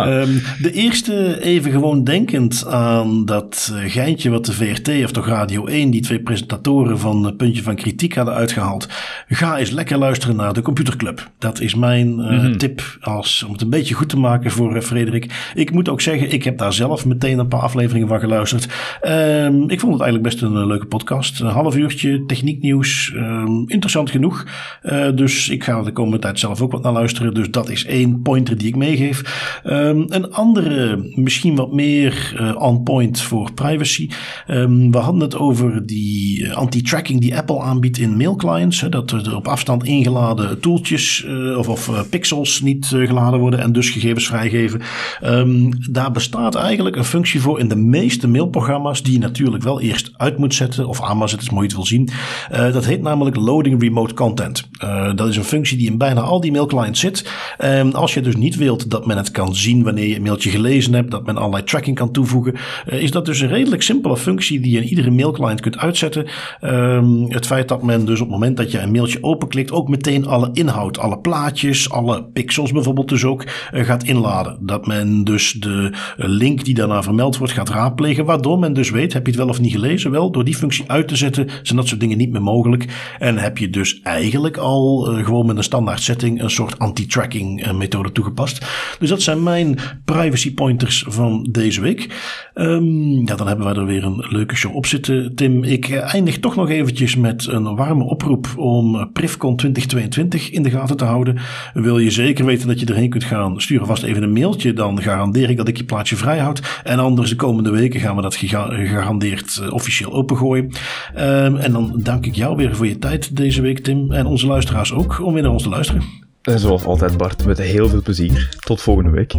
Um, 0.06 0.42
de 0.60 0.72
eerste 0.72 1.42
even 1.42 1.70
gewoon 1.70 2.04
denkend 2.04 2.66
aan 2.66 3.24
dat 3.24 3.72
uh, 3.72 3.90
geintje 3.90 4.30
wat 4.30 4.46
de 4.46 4.52
VRT 4.52 4.88
of 4.88 5.12
toch 5.12 5.26
Radio 5.26 5.66
1, 5.66 5.90
die 5.90 6.02
twee 6.02 6.20
presentatoren 6.20 6.98
van 6.98 7.26
uh, 7.26 7.36
Puntje 7.36 7.62
van 7.62 7.76
Kritiek 7.76 8.14
hadden 8.14 8.34
uitgehaald. 8.34 8.88
Ga 9.28 9.58
eens 9.58 9.70
lekker 9.70 9.98
luisteren 9.98 10.36
naar 10.36 10.52
de 10.52 10.62
Computerclub. 10.62 11.30
Dat 11.38 11.60
is 11.60 11.74
mijn 11.74 12.14
mm 12.14 12.20
-hmm. 12.20 12.58
tip 12.58 12.98
als, 13.00 13.42
om 13.42 13.52
het 13.52 13.60
een 13.60 13.70
beetje 13.70 13.94
goed 13.94 14.08
te 14.08 14.18
maken 14.18 14.50
voor 14.50 14.82
Frederik 14.82 15.13
ik 15.54 15.70
moet 15.72 15.88
ook 15.88 16.00
zeggen, 16.00 16.32
ik 16.32 16.44
heb 16.44 16.58
daar 16.58 16.72
zelf 16.72 17.06
meteen 17.06 17.38
een 17.38 17.48
paar 17.48 17.60
afleveringen 17.60 18.08
van 18.08 18.20
geluisterd. 18.20 18.68
Um, 19.02 19.70
ik 19.70 19.80
vond 19.80 19.92
het 19.92 20.02
eigenlijk 20.02 20.22
best 20.22 20.42
een 20.42 20.60
uh, 20.60 20.66
leuke 20.66 20.86
podcast. 20.86 21.40
Een 21.40 21.46
half 21.46 21.76
uurtje 21.76 22.24
technieknieuws. 22.26 23.12
Um, 23.16 23.64
interessant 23.68 24.10
genoeg. 24.10 24.46
Uh, 24.82 25.06
dus 25.14 25.48
ik 25.48 25.64
ga 25.64 25.82
de 25.82 25.92
komende 25.92 26.18
tijd 26.18 26.38
zelf 26.38 26.60
ook 26.60 26.72
wat 26.72 26.82
naar 26.82 26.92
luisteren. 26.92 27.34
Dus 27.34 27.50
dat 27.50 27.70
is 27.70 27.84
één 27.84 28.22
pointer 28.22 28.58
die 28.58 28.68
ik 28.68 28.76
meegeef. 28.76 29.60
Um, 29.66 30.04
een 30.08 30.32
andere, 30.32 31.10
misschien 31.14 31.56
wat 31.56 31.72
meer 31.72 32.36
uh, 32.40 32.56
on 32.58 32.82
point 32.82 33.20
voor 33.20 33.52
privacy. 33.52 34.08
we 34.46 34.98
hadden 34.98 35.20
het 35.20 35.36
over 35.36 35.86
die 35.86 36.52
anti-tracking 36.52 37.20
die 37.20 37.36
Apple 37.36 37.60
aanbiedt 37.60 37.98
in 37.98 38.16
mailclients. 38.16 38.80
Hè, 38.80 38.88
dat 38.88 39.10
er 39.10 39.36
op 39.36 39.48
afstand 39.48 39.84
ingeladen 39.84 40.60
toeltjes 40.60 41.26
of, 41.56 41.68
of 41.68 42.08
pixels 42.10 42.60
niet 42.60 42.86
geladen 42.86 43.40
worden 43.40 43.60
en 43.60 43.72
dus 43.72 43.90
gegevens 43.90 44.26
vrijgeven. 44.26 44.80
Um, 45.24 45.70
daar 45.92 46.10
bestaat 46.10 46.54
eigenlijk 46.54 46.96
een 46.96 47.04
functie 47.04 47.40
voor 47.40 47.58
in 47.58 47.68
de 47.68 47.76
meeste 47.76 48.28
mailprogramma's, 48.28 49.02
die 49.02 49.12
je 49.12 49.18
natuurlijk 49.18 49.62
wel 49.62 49.80
eerst 49.80 50.12
uit 50.16 50.38
moet 50.38 50.54
zetten 50.54 50.86
of 50.86 51.02
aan 51.02 51.16
moet 51.16 51.30
zetten, 51.30 51.48
is 51.48 51.54
mooi 51.54 51.68
te 51.68 51.74
wil 51.74 51.86
zien. 51.86 52.08
Uh, 52.52 52.72
dat 52.72 52.84
heet 52.84 53.02
namelijk 53.02 53.36
Loading 53.36 53.82
Remote 53.82 54.14
Content. 54.14 54.68
Uh, 54.84 55.14
dat 55.14 55.28
is 55.28 55.36
een 55.36 55.44
functie 55.44 55.78
die 55.78 55.90
in 55.90 55.98
bijna 55.98 56.20
al 56.20 56.40
die 56.40 56.52
mailclients 56.52 57.00
zit. 57.00 57.30
Um, 57.64 57.92
als 57.92 58.14
je 58.14 58.20
dus 58.20 58.36
niet 58.36 58.56
wilt 58.56 58.90
dat 58.90 59.06
men 59.06 59.16
het 59.16 59.30
kan 59.30 59.54
zien 59.54 59.82
wanneer 59.82 60.06
je 60.06 60.16
een 60.16 60.22
mailtje 60.22 60.50
gelezen 60.50 60.94
hebt, 60.94 61.10
dat 61.10 61.26
men 61.26 61.36
allerlei 61.36 61.64
tracking 61.64 61.96
kan 61.96 62.12
toevoegen, 62.12 62.54
uh, 62.54 63.02
is 63.02 63.10
dat 63.10 63.26
dus 63.26 63.40
een 63.40 63.48
redelijk 63.48 63.82
simpele 63.82 64.16
functie 64.16 64.60
die 64.60 64.72
je 64.72 64.78
in 64.78 64.88
iedere 64.88 65.10
mailclient 65.10 65.60
kunt 65.60 65.78
uitzetten. 65.78 66.26
Um, 66.60 67.32
het 67.32 67.46
feit 67.46 67.68
dat 67.68 67.82
men 67.82 68.04
dus 68.04 68.20
op 68.20 68.26
het 68.26 68.34
moment 68.34 68.56
dat 68.56 68.70
je 68.70 68.78
een 68.78 68.90
mailtje 68.90 69.22
openklikt 69.22 69.72
ook 69.72 69.88
meteen 69.88 70.26
alle 70.26 70.50
inhoud, 70.52 70.98
alle 70.98 71.18
plaatjes, 71.18 71.90
alle 71.90 72.24
pixels 72.32 72.72
bijvoorbeeld 72.72 73.08
dus 73.08 73.24
ook 73.24 73.44
gaat 73.72 74.04
inladen. 74.04 74.56
Dat 74.60 74.86
men 74.86 74.93
dus 75.24 75.52
de 75.52 75.92
link 76.16 76.54
link 76.54 76.64
die 76.64 76.74
daarna 76.74 77.02
vermeld 77.02 77.36
wordt 77.36 77.52
gaat 77.52 77.68
raadplegen. 77.68 78.24
Waardoor 78.24 78.58
men 78.58 78.72
dus 78.72 78.90
weet, 78.90 79.12
heb 79.12 79.26
je 79.26 79.32
het 79.32 79.40
wel 79.40 79.48
of 79.48 79.60
niet 79.60 79.72
gelezen? 79.72 80.10
Wel, 80.10 80.30
door 80.30 80.44
die 80.44 80.56
functie 80.56 80.84
uit 80.86 81.08
te 81.08 81.16
zetten 81.16 81.48
zijn 81.62 81.78
dat 81.78 81.88
soort 81.88 82.00
dingen 82.00 82.18
niet 82.18 82.30
meer 82.30 82.42
mogelijk. 82.42 83.14
En 83.18 83.38
heb 83.38 83.58
je 83.58 83.70
dus 83.70 84.00
eigenlijk 84.02 84.56
al 84.56 85.12
uh, 85.12 85.24
gewoon 85.24 85.46
met 85.46 85.56
een 85.56 85.62
standaard 85.62 86.00
setting 86.00 86.42
een 86.42 86.50
soort 86.50 86.78
anti-tracking 86.78 87.66
uh, 87.66 87.72
methode 87.72 88.12
toegepast. 88.12 88.66
Dus 88.98 89.08
dat 89.08 89.22
zijn 89.22 89.42
mijn 89.42 89.78
privacy 90.04 90.54
pointers 90.54 91.04
van 91.08 91.48
deze 91.50 91.80
week. 91.80 92.08
Um, 92.54 93.26
ja, 93.26 93.34
dan 93.34 93.46
hebben 93.46 93.66
wij 93.66 93.74
er 93.74 93.86
weer 93.86 94.04
een 94.04 94.24
leuke 94.28 94.56
show 94.56 94.76
op 94.76 94.86
zitten, 94.86 95.34
Tim. 95.34 95.64
Ik 95.64 95.90
eindig 95.90 96.38
toch 96.38 96.56
nog 96.56 96.70
eventjes 96.70 97.16
met 97.16 97.46
een 97.46 97.76
warme 97.76 98.04
oproep 98.04 98.48
om 98.56 99.10
Privcon 99.12 99.56
2022 99.56 100.50
in 100.50 100.62
de 100.62 100.70
gaten 100.70 100.96
te 100.96 101.04
houden. 101.04 101.38
Wil 101.74 101.98
je 101.98 102.10
zeker 102.10 102.44
weten 102.44 102.68
dat 102.68 102.80
je 102.80 102.86
erheen 102.86 103.10
kunt 103.10 103.24
gaan, 103.24 103.60
stuur 103.60 103.84
vast 103.84 104.02
even 104.02 104.22
een 104.22 104.32
mailtje. 104.32 104.72
Dan 104.84 105.02
garandeer 105.02 105.50
ik 105.50 105.56
dat 105.56 105.68
ik 105.68 105.76
je 105.76 105.84
plaatje 105.84 106.16
vrij 106.16 106.38
houd. 106.38 106.80
En 106.84 106.98
anders 106.98 107.30
de 107.30 107.36
komende 107.36 107.70
weken 107.70 108.00
gaan 108.00 108.16
we 108.16 108.22
dat 108.22 108.34
gegarandeerd 108.34 109.60
uh, 109.62 109.72
officieel 109.72 110.12
opengooien. 110.12 110.64
Um, 110.64 111.56
en 111.56 111.72
dan 111.72 111.92
dank 112.02 112.26
ik 112.26 112.34
jou 112.34 112.56
weer 112.56 112.76
voor 112.76 112.86
je 112.86 112.98
tijd 112.98 113.36
deze 113.36 113.62
week, 113.62 113.78
Tim. 113.78 114.12
En 114.12 114.26
onze 114.26 114.46
luisteraars 114.46 114.92
ook 114.92 115.20
om 115.22 115.32
weer 115.34 115.42
naar 115.42 115.52
ons 115.52 115.62
te 115.62 115.68
luisteren. 115.68 116.02
En 116.42 116.58
zoals 116.58 116.84
altijd, 116.84 117.16
Bart, 117.16 117.44
met 117.46 117.58
heel 117.58 117.88
veel 117.88 118.02
plezier. 118.02 118.56
Tot 118.58 118.80
volgende 118.80 119.10
week. 119.10 119.34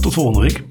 Tot 0.00 0.14
volgende 0.14 0.40
week. 0.40 0.64